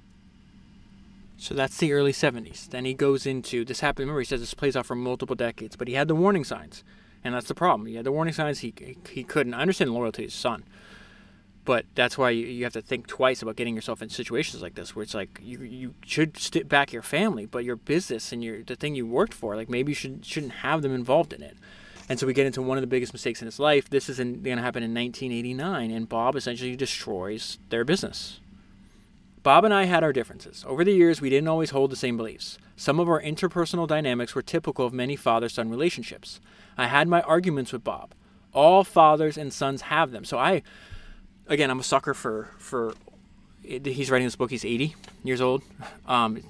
So 1.38 1.54
that's 1.54 1.78
the 1.78 1.94
early 1.94 2.14
70s. 2.14 2.70
Then 2.70 2.86
he 2.86 2.94
goes 2.94 3.26
into 3.26 3.66
this 3.66 3.82
happened. 3.82 4.06
Remember, 4.06 4.22
he 4.22 4.26
says 4.26 4.40
this 4.40 4.54
plays 4.54 4.76
out 4.76 4.86
for 4.86 4.96
multiple 4.96 5.36
decades, 5.36 5.76
but 5.76 5.88
he 5.88 5.94
had 5.94 6.08
the 6.08 6.16
warning 6.16 6.44
signs, 6.44 6.84
and 7.24 7.34
that's 7.34 7.48
the 7.48 7.56
problem. 7.56 7.88
He 7.88 7.96
had 7.96 8.06
the 8.06 8.12
warning 8.12 8.34
signs. 8.34 8.60
He 8.60 8.74
he 9.10 9.24
couldn't 9.24 9.54
understand 9.54 9.94
loyalty 9.94 10.24
to 10.24 10.28
his 10.28 10.34
son. 10.34 10.64
But 11.66 11.86
that's 11.96 12.18
why 12.18 12.32
you, 12.32 12.46
you 12.46 12.64
have 12.66 12.74
to 12.74 12.82
think 12.82 13.08
twice 13.08 13.42
about 13.42 13.56
getting 13.56 13.76
yourself 13.76 14.02
in 14.02 14.10
situations 14.10 14.62
like 14.62 14.76
this, 14.76 14.96
where 14.96 15.04
it's 15.04 15.14
like 15.14 15.40
you 15.42 15.60
you 15.62 15.94
should 16.06 16.38
stick 16.38 16.68
back 16.68 16.92
your 16.92 17.02
family, 17.02 17.46
but 17.46 17.64
your 17.64 17.78
business 17.78 18.32
and 18.32 18.44
your 18.44 18.64
the 18.64 18.76
thing 18.76 18.96
you 18.96 19.08
worked 19.08 19.34
for, 19.34 19.56
like 19.56 19.70
maybe 19.70 19.92
you 19.92 19.96
should 19.96 20.26
shouldn't 20.26 20.54
have 20.54 20.82
them 20.82 20.94
involved 20.94 21.32
in 21.32 21.42
it. 21.42 21.56
And 22.10 22.20
so 22.20 22.28
we 22.28 22.34
get 22.34 22.46
into 22.46 22.62
one 22.62 22.78
of 22.78 22.82
the 22.82 22.88
biggest 22.88 23.14
mistakes 23.14 23.42
in 23.42 23.46
his 23.46 23.60
life. 23.60 23.90
This 23.90 24.10
is 24.10 24.18
going 24.18 24.44
to 24.44 24.62
happen 24.62 24.84
in 24.84 24.94
1989, 24.94 25.90
and 25.90 26.10
Bob 26.10 26.36
essentially 26.36 26.76
destroys 26.76 27.60
their 27.70 27.86
business. 27.86 28.42
Bob 29.42 29.64
and 29.66 29.74
I 29.74 29.86
had 29.86 30.04
our 30.04 30.14
differences. 30.14 30.64
Over 30.68 30.84
the 30.84 30.94
years, 30.94 31.22
we 31.22 31.30
didn't 31.30 31.48
always 31.48 31.70
hold 31.70 31.92
the 31.92 31.98
same 31.98 32.18
beliefs. 32.18 32.58
Some 32.76 33.00
of 33.00 33.10
our 33.10 33.22
interpersonal 33.22 33.88
dynamics 33.88 34.36
were 34.36 34.42
typical 34.42 34.86
of 34.86 34.94
many 34.94 35.16
father 35.16 35.50
son 35.50 35.70
relationships. 35.70 36.40
I 36.78 36.88
had 36.88 37.08
my 37.08 37.22
arguments 37.22 37.72
with 37.72 37.84
Bob. 37.84 38.14
All 38.54 38.84
fathers 38.84 39.38
and 39.38 39.52
sons 39.52 39.84
have 39.84 40.12
them. 40.12 40.26
So 40.26 40.38
I 40.38 40.62
again, 41.48 41.70
I'm 41.70 41.80
a 41.80 41.84
sucker 41.84 42.14
for 42.14 42.50
for. 42.58 42.94
He's 43.64 44.12
writing 44.12 44.28
this 44.28 44.36
book. 44.36 44.52
He's 44.52 44.66
80 44.66 44.94
years 45.24 45.40
old. 45.40 45.64
Um, 46.06 46.44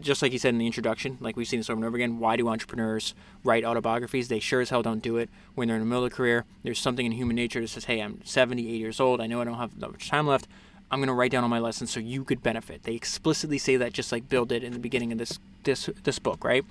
just 0.00 0.20
like 0.20 0.32
he 0.32 0.38
said 0.38 0.48
in 0.48 0.58
the 0.58 0.66
introduction, 0.66 1.16
like 1.20 1.36
we've 1.36 1.46
seen 1.46 1.60
this 1.60 1.70
over 1.70 1.76
and 1.76 1.84
over 1.84 1.94
again. 1.96 2.18
Why 2.18 2.34
do 2.34 2.48
entrepreneurs 2.48 3.14
write 3.44 3.64
autobiographies? 3.64 4.26
They 4.26 4.40
sure 4.40 4.60
as 4.60 4.70
hell 4.70 4.82
don't 4.82 5.00
do 5.00 5.16
it 5.16 5.30
when 5.54 5.68
they're 5.68 5.76
in 5.76 5.82
the 5.82 5.86
middle 5.86 6.04
of 6.04 6.12
a 6.12 6.14
career. 6.14 6.44
There's 6.64 6.80
something 6.80 7.06
in 7.06 7.12
human 7.12 7.36
nature 7.36 7.60
that 7.60 7.68
says, 7.68 7.84
"Hey, 7.84 8.00
I'm 8.00 8.20
78 8.24 8.66
years 8.66 8.98
old. 8.98 9.20
I 9.20 9.28
know 9.28 9.40
I 9.40 9.44
don't 9.44 9.58
have 9.58 9.78
that 9.78 9.92
much 9.92 10.08
time 10.08 10.26
left. 10.26 10.48
I'm 10.90 10.98
going 10.98 11.06
to 11.06 11.14
write 11.14 11.30
down 11.30 11.44
all 11.44 11.48
my 11.48 11.60
lessons 11.60 11.92
so 11.92 12.00
you 12.00 12.24
could 12.24 12.42
benefit." 12.42 12.82
They 12.82 12.94
explicitly 12.94 13.58
say 13.58 13.76
that, 13.76 13.92
just 13.92 14.10
like 14.10 14.28
Bill 14.28 14.44
did 14.44 14.64
in 14.64 14.72
the 14.72 14.80
beginning 14.80 15.12
of 15.12 15.18
this 15.18 15.38
this 15.62 15.88
this 16.02 16.18
book, 16.18 16.42
right? 16.42 16.64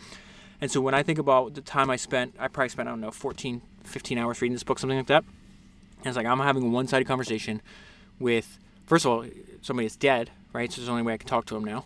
And 0.59 0.69
so 0.69 0.81
when 0.81 0.93
I 0.93 1.03
think 1.03 1.19
about 1.19 1.53
the 1.53 1.61
time 1.61 1.89
I 1.89 1.95
spent, 1.95 2.35
I 2.37 2.49
probably 2.49 2.67
spent 2.67 2.89
I 2.89 2.91
don't 2.91 2.99
know 2.99 3.11
14, 3.11 3.61
15 3.85 4.17
hours 4.17 4.41
reading 4.41 4.55
this 4.55 4.63
book, 4.63 4.77
something 4.77 4.97
like 4.97 5.07
that 5.07 5.23
and 5.99 6.07
it's 6.07 6.17
like 6.17 6.25
I'm 6.25 6.39
having 6.39 6.63
a 6.63 6.69
one-sided 6.69 7.05
conversation 7.05 7.61
with, 8.19 8.59
first 8.85 9.05
of 9.05 9.11
all, 9.11 9.25
somebody 9.61 9.87
that's 9.87 9.95
dead, 9.95 10.31
right? 10.53 10.71
So 10.71 10.77
there's 10.77 10.87
the 10.87 10.91
only 10.91 11.03
way 11.03 11.13
I 11.13 11.17
can 11.17 11.27
talk 11.27 11.45
to 11.45 11.55
him 11.55 11.63
now. 11.63 11.85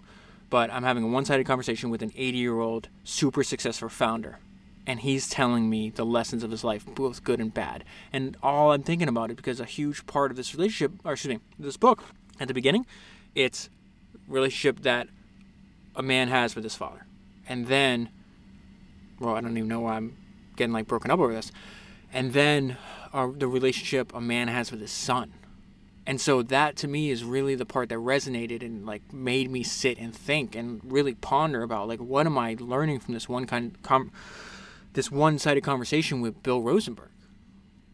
But 0.50 0.72
I'm 0.72 0.84
having 0.84 1.04
a 1.04 1.08
one-sided 1.08 1.46
conversation 1.46 1.90
with 1.90 2.04
an 2.04 2.12
80-year-old 2.12 2.90
super 3.04 3.44
successful 3.44 3.90
founder, 3.90 4.38
and 4.86 5.00
he's 5.00 5.28
telling 5.28 5.68
me 5.68 5.90
the 5.90 6.06
lessons 6.06 6.44
of 6.44 6.52
his 6.52 6.64
life, 6.64 6.86
both 6.86 7.24
good 7.24 7.40
and 7.40 7.52
bad. 7.52 7.84
And 8.12 8.38
all 8.44 8.72
I'm 8.72 8.84
thinking 8.84 9.08
about 9.08 9.32
it 9.32 9.36
because 9.36 9.60
a 9.60 9.66
huge 9.66 10.06
part 10.06 10.30
of 10.30 10.38
this 10.38 10.54
relationship, 10.54 10.92
or 11.04 11.14
excuse 11.14 11.34
me, 11.36 11.42
this 11.58 11.78
book 11.78 12.04
at 12.40 12.48
the 12.48 12.54
beginning, 12.54 12.86
it's 13.34 13.70
relationship 14.28 14.84
that 14.84 15.08
a 15.96 16.04
man 16.04 16.28
has 16.28 16.54
with 16.54 16.64
his 16.64 16.76
father, 16.76 17.06
and 17.48 17.68
then, 17.68 18.10
well, 19.20 19.36
I 19.36 19.42
don't 19.42 19.58
even 19.58 19.70
know 19.70 19.82
why 19.82 19.96
I'm 19.96 20.16
getting 20.56 20.74
like 20.74 20.88
broken 20.88 21.10
up 21.10 21.20
over 21.20 21.34
this, 21.34 21.52
and 22.12 22.34
then 22.34 22.78
uh, 23.14 23.30
the 23.34 23.48
relationship 23.48 24.14
a 24.14 24.22
man 24.22 24.48
has 24.48 24.72
with 24.72 24.82
his 24.82 24.92
son. 24.92 25.34
And 26.06 26.20
so 26.20 26.42
that 26.44 26.76
to 26.78 26.88
me 26.88 27.12
is 27.12 27.24
really 27.24 27.56
the 27.56 27.66
part 27.66 27.90
that 27.90 27.98
resonated 27.98 28.62
and 28.62 28.86
like 28.86 29.14
made 29.14 29.50
me 29.50 29.64
sit 29.64 29.98
and 29.98 30.14
think 30.14 30.56
and 30.56 30.82
really 30.84 31.14
ponder 31.14 31.64
about 31.64 31.88
like 31.88 32.00
what 32.00 32.26
am 32.26 32.38
I 32.38 32.58
learning 32.60 33.00
from 33.00 33.14
this 33.14 33.30
one 33.30 33.46
kind 33.46 33.82
com- 33.84 34.12
this 34.94 35.10
one-sided 35.10 35.64
conversation 35.64 36.22
with 36.22 36.44
Bill 36.44 36.62
Rosenberg. 36.62 37.10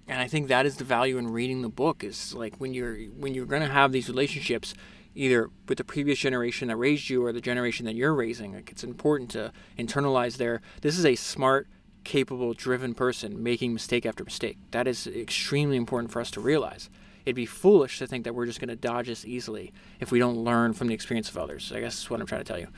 And 0.08 0.20
I 0.20 0.28
think 0.28 0.48
that 0.48 0.66
is 0.66 0.78
the 0.78 0.84
value 0.84 1.18
in 1.18 1.28
reading 1.28 1.62
the 1.62 1.70
book 1.70 2.04
is 2.04 2.34
like 2.34 2.56
when 2.58 2.74
you're 2.74 2.98
when 2.98 3.36
you're 3.36 3.46
going 3.46 3.62
to 3.62 3.68
have 3.68 3.92
these 3.92 4.10
relationships 4.10 4.74
either 5.14 5.50
with 5.68 5.78
the 5.78 5.84
previous 5.84 6.18
generation 6.18 6.70
that 6.70 6.78
raised 6.78 7.10
you 7.10 7.24
or 7.24 7.32
the 7.32 7.42
generation 7.42 7.86
that 7.86 7.96
you're 7.96 8.14
raising 8.14 8.54
like 8.54 8.72
it's 8.72 8.84
important 8.84 9.30
to 9.32 9.52
internalize 9.78 10.38
their 10.38 10.62
this 10.82 10.98
is 10.98 11.06
a 11.06 11.16
smart 11.16 11.68
capable, 12.10 12.54
driven 12.54 12.96
person 12.96 13.42
making 13.42 13.72
mistake 13.72 14.06
after 14.06 14.24
mistake. 14.24 14.58
That 14.72 14.88
is 14.88 15.06
extremely 15.06 15.78
important 15.78 16.12
for 16.12 16.20
us 16.20 16.32
to 16.32 16.42
realize. 16.42 16.90
It'd 17.24 17.36
be 17.36 17.46
foolish 17.46 18.00
to 18.00 18.08
think 18.08 18.24
that 18.24 18.34
we're 18.34 18.48
just 18.48 18.60
going 18.60 18.70
to 18.70 18.76
dodge 18.76 19.08
this 19.08 19.26
easily 19.26 19.72
if 20.00 20.12
we 20.12 20.18
don't 20.18 20.44
learn 20.44 20.74
from 20.74 20.88
the 20.88 20.96
experience 20.96 21.30
of 21.30 21.38
others. 21.38 21.72
I 21.72 21.80
guess 21.80 21.96
that's 21.96 22.10
what 22.10 22.20
I'm 22.20 22.26
trying 22.26 22.42
to 22.42 22.48
tell 22.48 22.60
you. 22.60 22.70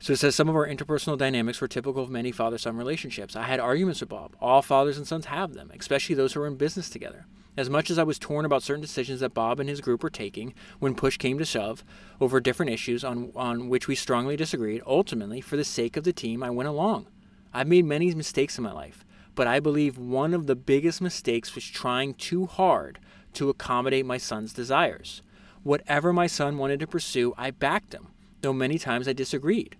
So 0.00 0.12
it 0.12 0.18
says 0.18 0.34
some 0.34 0.48
of 0.48 0.56
our 0.56 0.66
interpersonal 0.66 1.16
dynamics 1.16 1.60
were 1.60 1.68
typical 1.68 2.02
of 2.02 2.10
many 2.10 2.32
father 2.32 2.58
son 2.58 2.76
relationships. 2.76 3.36
I 3.36 3.44
had 3.44 3.60
arguments 3.60 4.00
with 4.00 4.10
Bob. 4.10 4.34
All 4.40 4.60
fathers 4.60 4.98
and 4.98 5.06
sons 5.06 5.26
have 5.26 5.54
them, 5.54 5.70
especially 5.78 6.16
those 6.16 6.32
who 6.32 6.40
are 6.40 6.46
in 6.48 6.56
business 6.56 6.90
together. 6.90 7.26
As 7.56 7.70
much 7.70 7.90
as 7.90 7.98
I 7.98 8.04
was 8.04 8.18
torn 8.18 8.44
about 8.44 8.64
certain 8.64 8.82
decisions 8.82 9.20
that 9.20 9.34
Bob 9.34 9.60
and 9.60 9.68
his 9.68 9.80
group 9.80 10.02
were 10.02 10.10
taking 10.10 10.52
when 10.80 10.96
push 10.96 11.16
came 11.16 11.38
to 11.38 11.44
shove 11.44 11.84
over 12.20 12.40
different 12.40 12.72
issues 12.72 13.04
on, 13.04 13.30
on 13.36 13.68
which 13.68 13.86
we 13.86 13.94
strongly 13.94 14.36
disagreed, 14.36 14.82
ultimately, 14.84 15.40
for 15.40 15.56
the 15.56 15.64
sake 15.64 15.96
of 15.96 16.02
the 16.02 16.12
team, 16.12 16.42
I 16.42 16.50
went 16.50 16.68
along. 16.68 17.06
I've 17.52 17.66
made 17.68 17.84
many 17.84 18.14
mistakes 18.14 18.58
in 18.58 18.64
my 18.64 18.72
life, 18.72 19.04
but 19.34 19.46
I 19.46 19.60
believe 19.60 19.98
one 19.98 20.34
of 20.34 20.46
the 20.46 20.56
biggest 20.56 21.00
mistakes 21.00 21.54
was 21.54 21.64
trying 21.64 22.14
too 22.14 22.46
hard 22.46 22.98
to 23.34 23.48
accommodate 23.48 24.06
my 24.06 24.18
son's 24.18 24.52
desires. 24.52 25.22
Whatever 25.62 26.12
my 26.12 26.26
son 26.26 26.58
wanted 26.58 26.80
to 26.80 26.86
pursue, 26.86 27.34
I 27.36 27.50
backed 27.50 27.94
him, 27.94 28.08
though 28.40 28.52
many 28.52 28.78
times 28.78 29.08
I 29.08 29.12
disagreed. 29.12 29.76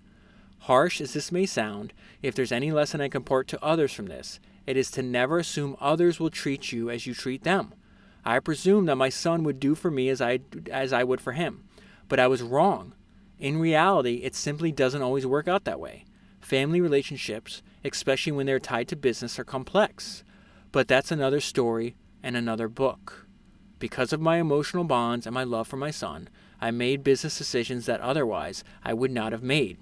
Harsh 0.60 1.00
as 1.00 1.12
this 1.12 1.32
may 1.32 1.46
sound, 1.46 1.92
if 2.22 2.34
there's 2.34 2.52
any 2.52 2.72
lesson 2.72 3.00
I 3.00 3.08
can 3.08 3.22
impart 3.22 3.48
to 3.48 3.64
others 3.64 3.92
from 3.92 4.06
this, 4.06 4.40
it 4.66 4.76
is 4.76 4.90
to 4.92 5.02
never 5.02 5.38
assume 5.38 5.76
others 5.80 6.20
will 6.20 6.30
treat 6.30 6.72
you 6.72 6.90
as 6.90 7.06
you 7.06 7.14
treat 7.14 7.44
them. 7.44 7.72
I 8.24 8.40
presumed 8.40 8.88
that 8.88 8.96
my 8.96 9.08
son 9.08 9.44
would 9.44 9.60
do 9.60 9.74
for 9.74 9.90
me 9.90 10.08
as 10.08 10.20
I, 10.20 10.40
as 10.70 10.92
I 10.92 11.04
would 11.04 11.20
for 11.20 11.32
him, 11.32 11.64
but 12.08 12.20
I 12.20 12.26
was 12.26 12.42
wrong. 12.42 12.92
In 13.38 13.58
reality, 13.58 14.16
it 14.16 14.34
simply 14.34 14.72
doesn't 14.72 15.00
always 15.00 15.24
work 15.24 15.48
out 15.48 15.64
that 15.64 15.80
way. 15.80 16.04
Family 16.48 16.80
relationships, 16.80 17.60
especially 17.84 18.32
when 18.32 18.46
they're 18.46 18.58
tied 18.58 18.88
to 18.88 18.96
business, 18.96 19.38
are 19.38 19.44
complex. 19.44 20.24
But 20.72 20.88
that's 20.88 21.12
another 21.12 21.40
story 21.40 21.94
and 22.22 22.34
another 22.34 22.68
book. 22.68 23.26
Because 23.78 24.14
of 24.14 24.22
my 24.22 24.38
emotional 24.38 24.84
bonds 24.84 25.26
and 25.26 25.34
my 25.34 25.44
love 25.44 25.68
for 25.68 25.76
my 25.76 25.90
son, 25.90 26.30
I 26.58 26.70
made 26.70 27.04
business 27.04 27.36
decisions 27.36 27.84
that 27.84 28.00
otherwise 28.00 28.64
I 28.82 28.94
would 28.94 29.10
not 29.10 29.32
have 29.32 29.42
made. 29.42 29.76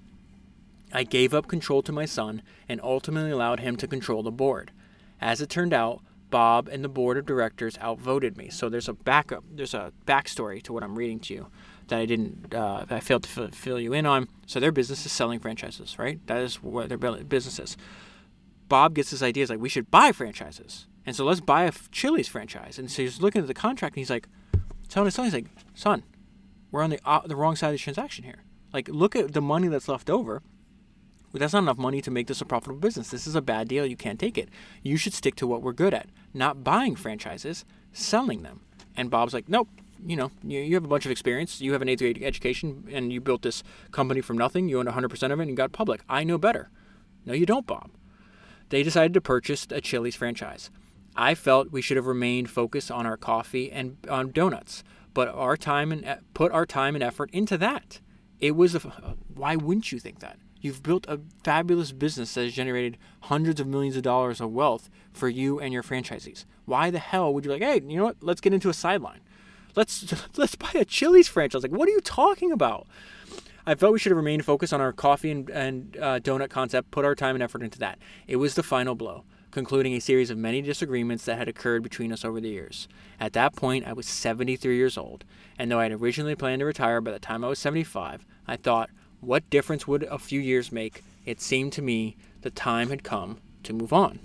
I 0.91 1.05
gave 1.05 1.33
up 1.33 1.47
control 1.47 1.81
to 1.83 1.93
my 1.93 2.03
son 2.03 2.41
and 2.67 2.81
ultimately 2.83 3.31
allowed 3.31 3.61
him 3.61 3.77
to 3.77 3.87
control 3.87 4.21
the 4.21 4.29
board. 4.29 4.73
As 5.21 5.39
it 5.39 5.49
turned 5.49 5.71
out, 5.73 6.01
Bob 6.29 6.67
and 6.67 6.83
the 6.83 6.89
board 6.89 7.17
of 7.17 7.25
directors 7.25 7.77
outvoted 7.81 8.35
me. 8.35 8.49
So 8.49 8.67
there's 8.67 8.89
a 8.89 8.93
backup, 8.93 9.45
there's 9.49 9.73
a 9.73 9.93
backstory 10.05 10.61
to 10.63 10.73
what 10.73 10.83
I'm 10.83 10.97
reading 10.97 11.21
to 11.21 11.33
you 11.33 11.47
that 11.87 11.99
I 11.99 12.05
didn't, 12.05 12.53
uh, 12.53 12.85
I 12.89 12.99
failed 12.99 13.23
to 13.23 13.49
fill, 13.49 13.79
you 13.79 13.93
in 13.93 14.05
on. 14.05 14.27
So 14.45 14.59
their 14.59 14.71
business 14.71 15.05
is 15.05 15.11
selling 15.11 15.39
franchises, 15.39 15.97
right? 15.97 16.25
That 16.27 16.41
is 16.41 16.61
what 16.61 16.89
their 16.89 16.97
business 16.97 17.59
is. 17.59 17.77
Bob 18.67 18.93
gets 18.93 19.11
this 19.11 19.21
idea 19.21 19.43
is 19.43 19.49
like 19.49 19.59
we 19.59 19.69
should 19.69 19.89
buy 19.89 20.11
franchises, 20.11 20.87
And 21.05 21.15
so 21.15 21.23
let's 21.23 21.39
buy 21.39 21.63
a 21.63 21.71
Chili's 21.91 22.27
franchise. 22.27 22.77
And 22.77 22.91
so 22.91 23.01
he's 23.01 23.21
looking 23.21 23.41
at 23.41 23.47
the 23.47 23.53
contract 23.53 23.95
and 23.95 24.01
he's 24.01 24.09
like, 24.09 24.27
telling 24.89 25.05
his 25.05 25.15
son, 25.15 25.25
he's 25.25 25.33
like, 25.33 25.47
son, 25.73 26.03
we're 26.71 26.83
on 26.83 26.89
the 26.89 26.99
uh, 27.05 27.25
the 27.25 27.35
wrong 27.35 27.55
side 27.55 27.69
of 27.69 27.73
the 27.73 27.79
transaction 27.79 28.25
here. 28.25 28.43
Like, 28.73 28.89
look 28.89 29.15
at 29.15 29.33
the 29.33 29.41
money 29.41 29.67
that's 29.69 29.87
left 29.87 30.09
over. 30.09 30.41
But 31.31 31.41
that's 31.41 31.53
not 31.53 31.63
enough 31.63 31.77
money 31.77 32.01
to 32.01 32.11
make 32.11 32.27
this 32.27 32.41
a 32.41 32.45
profitable 32.45 32.79
business. 32.79 33.09
This 33.09 33.27
is 33.27 33.35
a 33.35 33.41
bad 33.41 33.67
deal. 33.67 33.85
You 33.85 33.97
can't 33.97 34.19
take 34.19 34.37
it. 34.37 34.49
You 34.81 34.95
should 34.95 35.13
stick 35.13 35.35
to 35.35 35.47
what 35.47 35.61
we're 35.61 35.73
good 35.73 35.93
at, 35.93 36.07
not 36.33 36.63
buying 36.63 36.95
franchises, 36.95 37.65
selling 37.91 38.43
them. 38.43 38.61
And 38.95 39.09
Bob's 39.09 39.33
like, 39.33 39.49
nope. 39.49 39.67
You 40.05 40.15
know, 40.15 40.31
you, 40.43 40.59
you 40.59 40.75
have 40.75 40.85
a 40.85 40.87
bunch 40.87 41.05
of 41.05 41.11
experience. 41.11 41.61
You 41.61 41.73
have 41.73 41.81
an 41.81 41.89
eighth 41.89 41.99
grade 41.99 42.21
education, 42.23 42.87
and 42.91 43.11
you 43.11 43.21
built 43.21 43.41
this 43.41 43.63
company 43.91 44.21
from 44.21 44.37
nothing. 44.37 44.69
You 44.69 44.79
owned 44.79 44.89
100% 44.89 45.31
of 45.31 45.39
it, 45.39 45.41
and 45.41 45.49
you 45.49 45.55
got 45.55 45.71
public. 45.71 46.01
I 46.09 46.23
know 46.23 46.37
better. 46.37 46.69
No, 47.25 47.33
you 47.33 47.45
don't, 47.45 47.67
Bob. 47.67 47.91
They 48.69 48.83
decided 48.83 49.13
to 49.13 49.21
purchase 49.21 49.67
a 49.71 49.81
Chili's 49.81 50.15
franchise. 50.15 50.69
I 51.15 51.33
felt 51.33 51.71
we 51.71 51.81
should 51.81 51.97
have 51.97 52.05
remained 52.05 52.49
focused 52.49 52.91
on 52.91 53.05
our 53.05 53.17
coffee 53.17 53.71
and 53.71 53.97
on 54.09 54.31
donuts, 54.31 54.83
but 55.13 55.27
our 55.29 55.57
time 55.57 55.91
and 55.91 56.19
put 56.33 56.51
our 56.51 56.65
time 56.65 56.95
and 56.95 57.03
effort 57.03 57.29
into 57.31 57.57
that. 57.57 57.99
It 58.39 58.55
was 58.55 58.75
a, 58.75 58.79
why 59.33 59.55
wouldn't 59.55 59.91
you 59.91 59.99
think 59.99 60.19
that? 60.19 60.37
You've 60.61 60.83
built 60.83 61.05
a 61.07 61.19
fabulous 61.43 61.91
business 61.91 62.33
that 62.33 62.43
has 62.43 62.53
generated 62.53 62.97
hundreds 63.21 63.59
of 63.59 63.67
millions 63.67 63.95
of 63.95 64.03
dollars 64.03 64.41
of 64.41 64.51
wealth 64.51 64.89
for 65.11 65.29
you 65.29 65.59
and 65.59 65.73
your 65.73 65.83
franchisees. 65.83 66.45
Why 66.65 66.91
the 66.91 66.99
hell 66.99 67.33
would 67.33 67.45
you 67.45 67.51
like, 67.51 67.61
hey, 67.61 67.81
you 67.85 67.97
know 67.97 68.05
what? 68.05 68.17
Let's 68.21 68.41
get 68.41 68.53
into 68.53 68.69
a 68.69 68.73
sideline. 68.73 69.21
Let's 69.77 70.13
let's 70.37 70.55
buy 70.55 70.71
a 70.73 70.83
Chili's 70.83 71.29
franchise. 71.29 71.63
Like, 71.63 71.71
what 71.71 71.87
are 71.87 71.91
you 71.91 72.01
talking 72.01 72.51
about? 72.51 72.87
I 73.65 73.75
felt 73.75 73.93
we 73.93 73.99
should 73.99 74.11
have 74.11 74.17
remained 74.17 74.43
focused 74.43 74.73
on 74.73 74.81
our 74.81 74.93
coffee 74.93 75.29
and, 75.29 75.49
and 75.49 75.97
uh, 75.97 76.19
donut 76.19 76.49
concept, 76.49 76.89
put 76.89 77.05
our 77.05 77.15
time 77.15 77.35
and 77.35 77.43
effort 77.43 77.61
into 77.61 77.79
that. 77.79 77.99
It 78.25 78.37
was 78.37 78.55
the 78.55 78.63
final 78.63 78.95
blow, 78.95 79.25
concluding 79.51 79.93
a 79.93 79.99
series 79.99 80.29
of 80.29 80.37
many 80.37 80.61
disagreements 80.61 81.25
that 81.25 81.37
had 81.37 81.49
occurred 81.49 81.83
between 81.83 82.13
us 82.13 82.23
over 82.23 82.39
the 82.39 82.47
years. 82.47 82.87
At 83.19 83.33
that 83.33 83.55
point, 83.57 83.85
I 83.85 83.91
was 83.91 84.07
73 84.07 84.77
years 84.77 84.97
old, 84.97 85.25
and 85.59 85.69
though 85.69 85.79
I 85.79 85.83
had 85.83 85.91
originally 85.91 86.33
planned 86.33 86.61
to 86.61 86.65
retire 86.65 87.01
by 87.01 87.11
the 87.11 87.19
time 87.19 87.43
I 87.43 87.49
was 87.49 87.59
75, 87.59 88.25
I 88.47 88.55
thought, 88.55 88.89
what 89.19 89.49
difference 89.49 89.85
would 89.85 90.03
a 90.03 90.17
few 90.17 90.39
years 90.39 90.71
make? 90.71 91.03
It 91.25 91.41
seemed 91.41 91.73
to 91.73 91.81
me 91.81 92.15
the 92.41 92.51
time 92.51 92.89
had 92.89 93.03
come 93.03 93.41
to 93.63 93.73
move 93.73 93.91
on. 93.91 94.19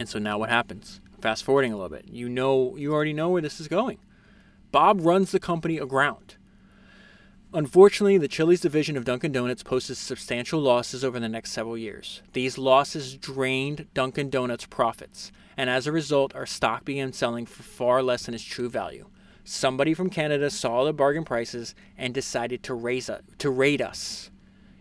And 0.00 0.08
so 0.08 0.18
now 0.18 0.36
what 0.36 0.50
happens? 0.50 1.00
Fast 1.20 1.44
forwarding 1.44 1.72
a 1.72 1.76
little 1.76 1.96
bit. 1.96 2.06
You 2.08 2.28
know 2.28 2.76
you 2.76 2.92
already 2.92 3.12
know 3.12 3.28
where 3.28 3.42
this 3.42 3.60
is 3.60 3.68
going. 3.68 3.98
Bob 4.72 5.04
runs 5.04 5.30
the 5.30 5.38
company 5.38 5.76
aground. 5.76 6.36
Unfortunately, 7.54 8.16
the 8.16 8.28
Chili's 8.28 8.62
division 8.62 8.96
of 8.96 9.04
Dunkin' 9.04 9.30
Donuts 9.30 9.62
posted 9.62 9.98
substantial 9.98 10.58
losses 10.58 11.04
over 11.04 11.20
the 11.20 11.28
next 11.28 11.50
several 11.52 11.76
years. 11.76 12.22
These 12.32 12.56
losses 12.56 13.14
drained 13.18 13.86
Dunkin' 13.92 14.30
Donuts' 14.30 14.64
profits, 14.64 15.30
and 15.58 15.68
as 15.68 15.86
a 15.86 15.92
result, 15.92 16.34
our 16.34 16.46
stock 16.46 16.86
began 16.86 17.12
selling 17.12 17.44
for 17.44 17.62
far 17.62 18.02
less 18.02 18.24
than 18.24 18.34
its 18.34 18.42
true 18.42 18.70
value. 18.70 19.10
Somebody 19.44 19.92
from 19.92 20.08
Canada 20.08 20.48
saw 20.48 20.84
the 20.84 20.94
bargain 20.94 21.24
prices 21.24 21.74
and 21.98 22.14
decided 22.14 22.62
to 22.62 22.72
raise 22.72 23.10
us, 23.10 23.20
to 23.36 23.50
raid 23.50 23.82
us. 23.82 24.30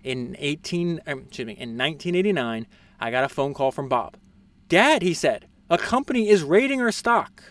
In 0.06 0.38
18, 0.40 1.02
um, 1.06 1.20
excuse 1.28 1.46
me, 1.46 1.54
in 1.54 1.78
1989, 1.78 2.66
I 3.02 3.12
got 3.12 3.26
a 3.26 3.30
phone 3.30 3.54
call 3.54 3.72
from 3.72 3.90
Bob. 3.90 4.16
Dad, 4.70 5.02
he 5.02 5.14
said, 5.14 5.48
a 5.70 5.78
company 5.78 6.30
is 6.30 6.44
raiding 6.44 6.80
our 6.80 6.94
stock. 6.94 7.44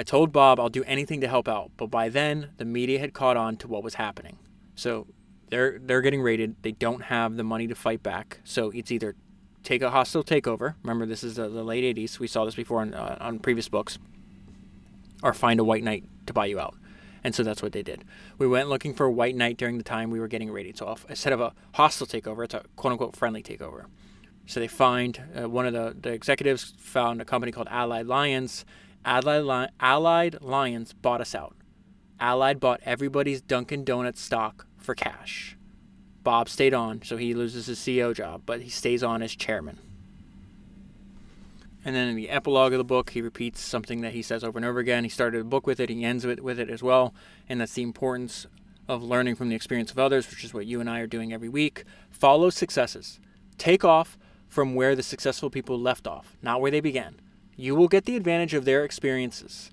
I 0.00 0.02
told 0.02 0.32
Bob 0.32 0.58
I'll 0.58 0.70
do 0.70 0.82
anything 0.84 1.20
to 1.20 1.28
help 1.28 1.46
out, 1.46 1.72
but 1.76 1.88
by 1.90 2.08
then 2.08 2.52
the 2.56 2.64
media 2.64 2.98
had 2.98 3.12
caught 3.12 3.36
on 3.36 3.58
to 3.58 3.68
what 3.68 3.82
was 3.82 3.96
happening. 3.96 4.38
So 4.74 5.06
they're 5.50 5.78
they're 5.78 6.00
getting 6.00 6.22
raided. 6.22 6.56
They 6.62 6.72
don't 6.72 7.02
have 7.02 7.36
the 7.36 7.44
money 7.44 7.66
to 7.66 7.74
fight 7.74 8.02
back. 8.02 8.40
So 8.42 8.70
it's 8.70 8.90
either 8.90 9.14
take 9.62 9.82
a 9.82 9.90
hostile 9.90 10.24
takeover. 10.24 10.74
Remember, 10.82 11.04
this 11.04 11.22
is 11.22 11.36
the, 11.36 11.50
the 11.50 11.62
late 11.62 11.84
'80s. 11.94 12.18
We 12.18 12.28
saw 12.28 12.46
this 12.46 12.54
before 12.54 12.80
on 12.80 12.94
uh, 12.94 13.18
on 13.20 13.40
previous 13.40 13.68
books. 13.68 13.98
Or 15.22 15.34
find 15.34 15.60
a 15.60 15.64
white 15.64 15.84
knight 15.84 16.04
to 16.24 16.32
buy 16.32 16.46
you 16.46 16.58
out. 16.58 16.76
And 17.22 17.34
so 17.34 17.42
that's 17.42 17.60
what 17.60 17.72
they 17.72 17.82
did. 17.82 18.02
We 18.38 18.46
went 18.46 18.70
looking 18.70 18.94
for 18.94 19.04
a 19.04 19.12
white 19.12 19.36
knight 19.36 19.58
during 19.58 19.76
the 19.76 19.84
time 19.84 20.10
we 20.10 20.18
were 20.18 20.28
getting 20.28 20.50
raided. 20.50 20.78
So 20.78 20.96
instead 21.10 21.34
of 21.34 21.42
a 21.42 21.52
hostile 21.74 22.06
takeover, 22.06 22.44
it's 22.44 22.54
a 22.54 22.64
quote 22.76 22.92
unquote 22.92 23.16
friendly 23.16 23.42
takeover. 23.42 23.84
So 24.46 24.60
they 24.60 24.66
find 24.66 25.22
uh, 25.38 25.50
one 25.50 25.66
of 25.66 25.74
the, 25.74 25.94
the 26.00 26.10
executives 26.14 26.72
found 26.78 27.20
a 27.20 27.26
company 27.26 27.52
called 27.52 27.68
Allied 27.70 28.06
Lyons. 28.06 28.64
Allied, 29.04 29.44
Li- 29.44 29.68
Allied 29.80 30.42
Lyons 30.42 30.92
bought 30.92 31.20
us 31.20 31.34
out. 31.34 31.56
Allied 32.18 32.60
bought 32.60 32.80
everybody's 32.84 33.40
Dunkin' 33.40 33.84
Donuts 33.84 34.20
stock 34.20 34.66
for 34.76 34.94
cash. 34.94 35.56
Bob 36.22 36.48
stayed 36.48 36.74
on, 36.74 37.02
so 37.02 37.16
he 37.16 37.32
loses 37.32 37.66
his 37.66 37.78
CEO 37.78 38.14
job, 38.14 38.42
but 38.44 38.60
he 38.60 38.68
stays 38.68 39.02
on 39.02 39.22
as 39.22 39.34
chairman. 39.34 39.78
And 41.82 41.96
then 41.96 42.08
in 42.08 42.16
the 42.16 42.28
epilogue 42.28 42.72
of 42.72 42.78
the 42.78 42.84
book, 42.84 43.10
he 43.10 43.22
repeats 43.22 43.62
something 43.62 44.02
that 44.02 44.12
he 44.12 44.20
says 44.20 44.44
over 44.44 44.58
and 44.58 44.66
over 44.66 44.80
again. 44.80 45.04
He 45.04 45.08
started 45.10 45.40
the 45.40 45.44
book 45.44 45.66
with 45.66 45.80
it, 45.80 45.88
he 45.88 46.04
ends 46.04 46.26
with, 46.26 46.40
with 46.40 46.60
it 46.60 46.68
as 46.68 46.82
well, 46.82 47.14
and 47.48 47.60
that's 47.60 47.72
the 47.72 47.82
importance 47.82 48.46
of 48.86 49.02
learning 49.02 49.36
from 49.36 49.48
the 49.48 49.56
experience 49.56 49.90
of 49.90 49.98
others, 49.98 50.28
which 50.28 50.44
is 50.44 50.52
what 50.52 50.66
you 50.66 50.80
and 50.80 50.90
I 50.90 51.00
are 51.00 51.06
doing 51.06 51.32
every 51.32 51.48
week. 51.48 51.84
Follow 52.10 52.50
successes. 52.50 53.18
Take 53.56 53.84
off 53.84 54.18
from 54.46 54.74
where 54.74 54.94
the 54.94 55.02
successful 55.02 55.48
people 55.48 55.78
left 55.78 56.06
off, 56.06 56.36
not 56.42 56.60
where 56.60 56.70
they 56.70 56.80
began. 56.80 57.14
You 57.60 57.74
will 57.74 57.88
get 57.88 58.06
the 58.06 58.16
advantage 58.16 58.54
of 58.54 58.64
their 58.64 58.84
experiences. 58.84 59.70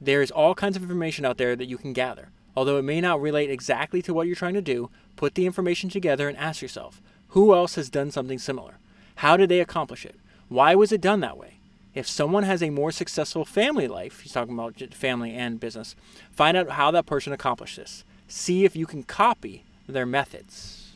There 0.00 0.22
is 0.22 0.30
all 0.30 0.54
kinds 0.54 0.74
of 0.74 0.82
information 0.82 1.26
out 1.26 1.36
there 1.36 1.54
that 1.54 1.66
you 1.66 1.76
can 1.76 1.92
gather. 1.92 2.30
Although 2.56 2.78
it 2.78 2.82
may 2.82 2.98
not 3.02 3.20
relate 3.20 3.50
exactly 3.50 4.00
to 4.02 4.14
what 4.14 4.26
you're 4.26 4.34
trying 4.34 4.54
to 4.54 4.62
do, 4.62 4.88
put 5.16 5.34
the 5.34 5.44
information 5.44 5.90
together 5.90 6.30
and 6.30 6.38
ask 6.38 6.62
yourself 6.62 7.02
who 7.28 7.52
else 7.52 7.74
has 7.74 7.90
done 7.90 8.10
something 8.10 8.38
similar? 8.38 8.78
How 9.16 9.36
did 9.36 9.50
they 9.50 9.60
accomplish 9.60 10.06
it? 10.06 10.14
Why 10.48 10.74
was 10.74 10.92
it 10.92 11.02
done 11.02 11.20
that 11.20 11.36
way? 11.36 11.58
If 11.94 12.08
someone 12.08 12.44
has 12.44 12.62
a 12.62 12.70
more 12.70 12.90
successful 12.90 13.44
family 13.44 13.86
life, 13.86 14.20
he's 14.20 14.32
talking 14.32 14.54
about 14.54 14.80
family 14.94 15.34
and 15.34 15.60
business, 15.60 15.94
find 16.30 16.56
out 16.56 16.70
how 16.70 16.90
that 16.92 17.04
person 17.04 17.34
accomplished 17.34 17.76
this. 17.76 18.02
See 18.28 18.64
if 18.64 18.74
you 18.74 18.86
can 18.86 19.02
copy 19.02 19.64
their 19.86 20.06
methods. 20.06 20.92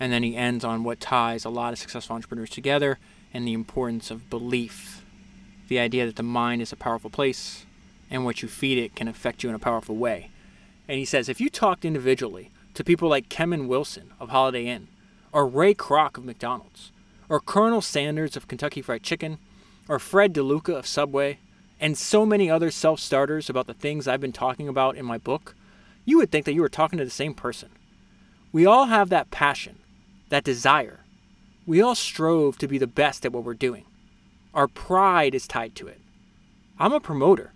And 0.00 0.10
then 0.10 0.22
he 0.22 0.36
ends 0.36 0.64
on 0.64 0.84
what 0.84 1.00
ties 1.00 1.44
a 1.44 1.50
lot 1.50 1.74
of 1.74 1.78
successful 1.78 2.16
entrepreneurs 2.16 2.48
together 2.48 2.98
and 3.34 3.46
the 3.46 3.52
importance 3.52 4.10
of 4.10 4.30
belief. 4.30 4.97
The 5.68 5.78
idea 5.78 6.06
that 6.06 6.16
the 6.16 6.22
mind 6.22 6.62
is 6.62 6.72
a 6.72 6.76
powerful 6.76 7.10
place 7.10 7.64
and 8.10 8.24
what 8.24 8.42
you 8.42 8.48
feed 8.48 8.78
it 8.78 8.96
can 8.96 9.08
affect 9.08 9.42
you 9.42 9.48
in 9.48 9.54
a 9.54 9.60
powerful 9.60 9.96
way. 9.96 10.30
And 10.88 10.98
he 10.98 11.04
says 11.04 11.28
if 11.28 11.40
you 11.40 11.50
talked 11.50 11.84
individually 11.84 12.50
to 12.74 12.84
people 12.84 13.08
like 13.08 13.28
Kemmons 13.28 13.66
Wilson 13.66 14.12
of 14.18 14.30
Holiday 14.30 14.66
Inn, 14.66 14.88
or 15.32 15.46
Ray 15.46 15.74
Kroc 15.74 16.16
of 16.16 16.24
McDonald's, 16.24 16.90
or 17.28 17.40
Colonel 17.40 17.82
Sanders 17.82 18.36
of 18.36 18.48
Kentucky 18.48 18.80
Fried 18.80 19.02
Chicken, 19.02 19.38
or 19.88 19.98
Fred 19.98 20.32
DeLuca 20.32 20.76
of 20.76 20.86
Subway, 20.86 21.38
and 21.80 21.96
so 21.96 22.24
many 22.24 22.50
other 22.50 22.70
self 22.70 23.00
starters 23.00 23.50
about 23.50 23.66
the 23.66 23.74
things 23.74 24.08
I've 24.08 24.20
been 24.20 24.32
talking 24.32 24.68
about 24.68 24.96
in 24.96 25.04
my 25.04 25.18
book, 25.18 25.54
you 26.04 26.18
would 26.18 26.30
think 26.30 26.46
that 26.46 26.54
you 26.54 26.62
were 26.62 26.68
talking 26.68 26.98
to 26.98 27.04
the 27.04 27.10
same 27.10 27.34
person. 27.34 27.68
We 28.52 28.64
all 28.64 28.86
have 28.86 29.10
that 29.10 29.30
passion, 29.30 29.78
that 30.30 30.44
desire. 30.44 31.00
We 31.66 31.82
all 31.82 31.94
strove 31.94 32.56
to 32.58 32.68
be 32.68 32.78
the 32.78 32.86
best 32.86 33.26
at 33.26 33.32
what 33.32 33.44
we're 33.44 33.54
doing. 33.54 33.84
Our 34.58 34.66
pride 34.66 35.36
is 35.36 35.46
tied 35.46 35.76
to 35.76 35.86
it. 35.86 36.00
I'm 36.80 36.92
a 36.92 36.98
promoter. 36.98 37.52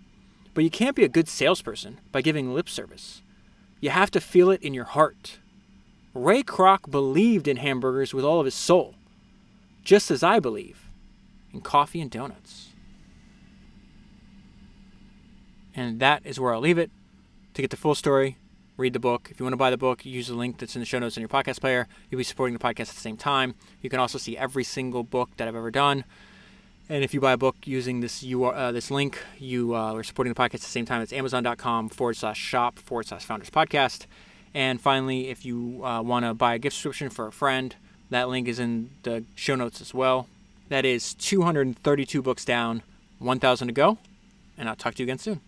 But 0.53 0.63
you 0.63 0.69
can't 0.69 0.95
be 0.95 1.03
a 1.03 1.09
good 1.09 1.27
salesperson 1.27 1.99
by 2.13 2.21
giving 2.21 2.53
lip 2.53 2.69
service. 2.69 3.21
You 3.81 3.89
have 3.89 4.09
to 4.11 4.21
feel 4.21 4.49
it 4.51 4.61
in 4.61 4.73
your 4.73 4.85
heart. 4.85 5.39
Ray 6.13 6.43
Kroc 6.43 6.89
believed 6.89 7.49
in 7.49 7.57
hamburgers 7.57 8.13
with 8.13 8.23
all 8.23 8.39
of 8.39 8.45
his 8.45 8.55
soul, 8.55 8.95
just 9.83 10.09
as 10.11 10.23
I 10.23 10.39
believe 10.39 10.87
in 11.53 11.59
coffee 11.59 11.99
and 11.99 12.09
donuts. 12.09 12.69
And 15.75 15.99
that 15.99 16.25
is 16.25 16.39
where 16.39 16.53
I'll 16.53 16.61
leave 16.61 16.77
it. 16.77 16.89
To 17.55 17.61
get 17.61 17.69
the 17.69 17.75
full 17.75 17.95
story, 17.95 18.37
read 18.77 18.93
the 18.93 18.99
book. 18.99 19.27
If 19.29 19.41
you 19.41 19.43
want 19.43 19.51
to 19.51 19.57
buy 19.57 19.71
the 19.71 19.77
book, 19.77 20.05
use 20.05 20.27
the 20.27 20.35
link 20.35 20.57
that's 20.57 20.77
in 20.77 20.79
the 20.79 20.85
show 20.85 20.99
notes 20.99 21.17
in 21.17 21.21
your 21.21 21.27
podcast 21.27 21.59
player. 21.59 21.89
You'll 22.09 22.19
be 22.19 22.23
supporting 22.23 22.53
the 22.53 22.63
podcast 22.63 22.87
at 22.87 22.95
the 22.95 23.01
same 23.01 23.17
time. 23.17 23.55
You 23.81 23.89
can 23.89 23.99
also 23.99 24.17
see 24.17 24.37
every 24.37 24.63
single 24.63 25.03
book 25.03 25.31
that 25.35 25.49
I've 25.49 25.55
ever 25.57 25.69
done. 25.69 26.05
And 26.89 27.03
if 27.03 27.13
you 27.13 27.21
buy 27.21 27.31
a 27.31 27.37
book 27.37 27.55
using 27.65 28.01
this 28.01 28.23
uh, 28.23 28.71
this 28.71 28.91
link, 28.91 29.17
you 29.39 29.75
uh, 29.75 29.93
are 29.93 30.03
supporting 30.03 30.33
the 30.33 30.39
podcast 30.39 30.55
at 30.55 30.61
the 30.61 30.67
same 30.67 30.85
time. 30.85 31.01
It's 31.01 31.13
amazon.com 31.13 31.89
forward 31.89 32.17
slash 32.17 32.37
shop 32.37 32.77
forward 32.77 33.07
slash 33.07 33.23
founders 33.23 33.49
podcast. 33.49 34.05
And 34.53 34.79
finally, 34.79 35.29
if 35.29 35.45
you 35.45 35.83
uh, 35.83 36.01
want 36.01 36.25
to 36.25 36.33
buy 36.33 36.55
a 36.55 36.59
gift 36.59 36.75
subscription 36.75 37.09
for 37.09 37.27
a 37.27 37.31
friend, 37.31 37.75
that 38.09 38.29
link 38.29 38.47
is 38.47 38.59
in 38.59 38.91
the 39.03 39.23
show 39.33 39.55
notes 39.55 39.81
as 39.81 39.93
well. 39.93 40.27
That 40.69 40.85
is 40.85 41.13
232 41.15 42.21
books 42.21 42.45
down, 42.45 42.83
1,000 43.19 43.67
to 43.67 43.73
go. 43.73 43.97
And 44.57 44.69
I'll 44.69 44.75
talk 44.75 44.95
to 44.95 45.03
you 45.03 45.05
again 45.05 45.17
soon. 45.17 45.41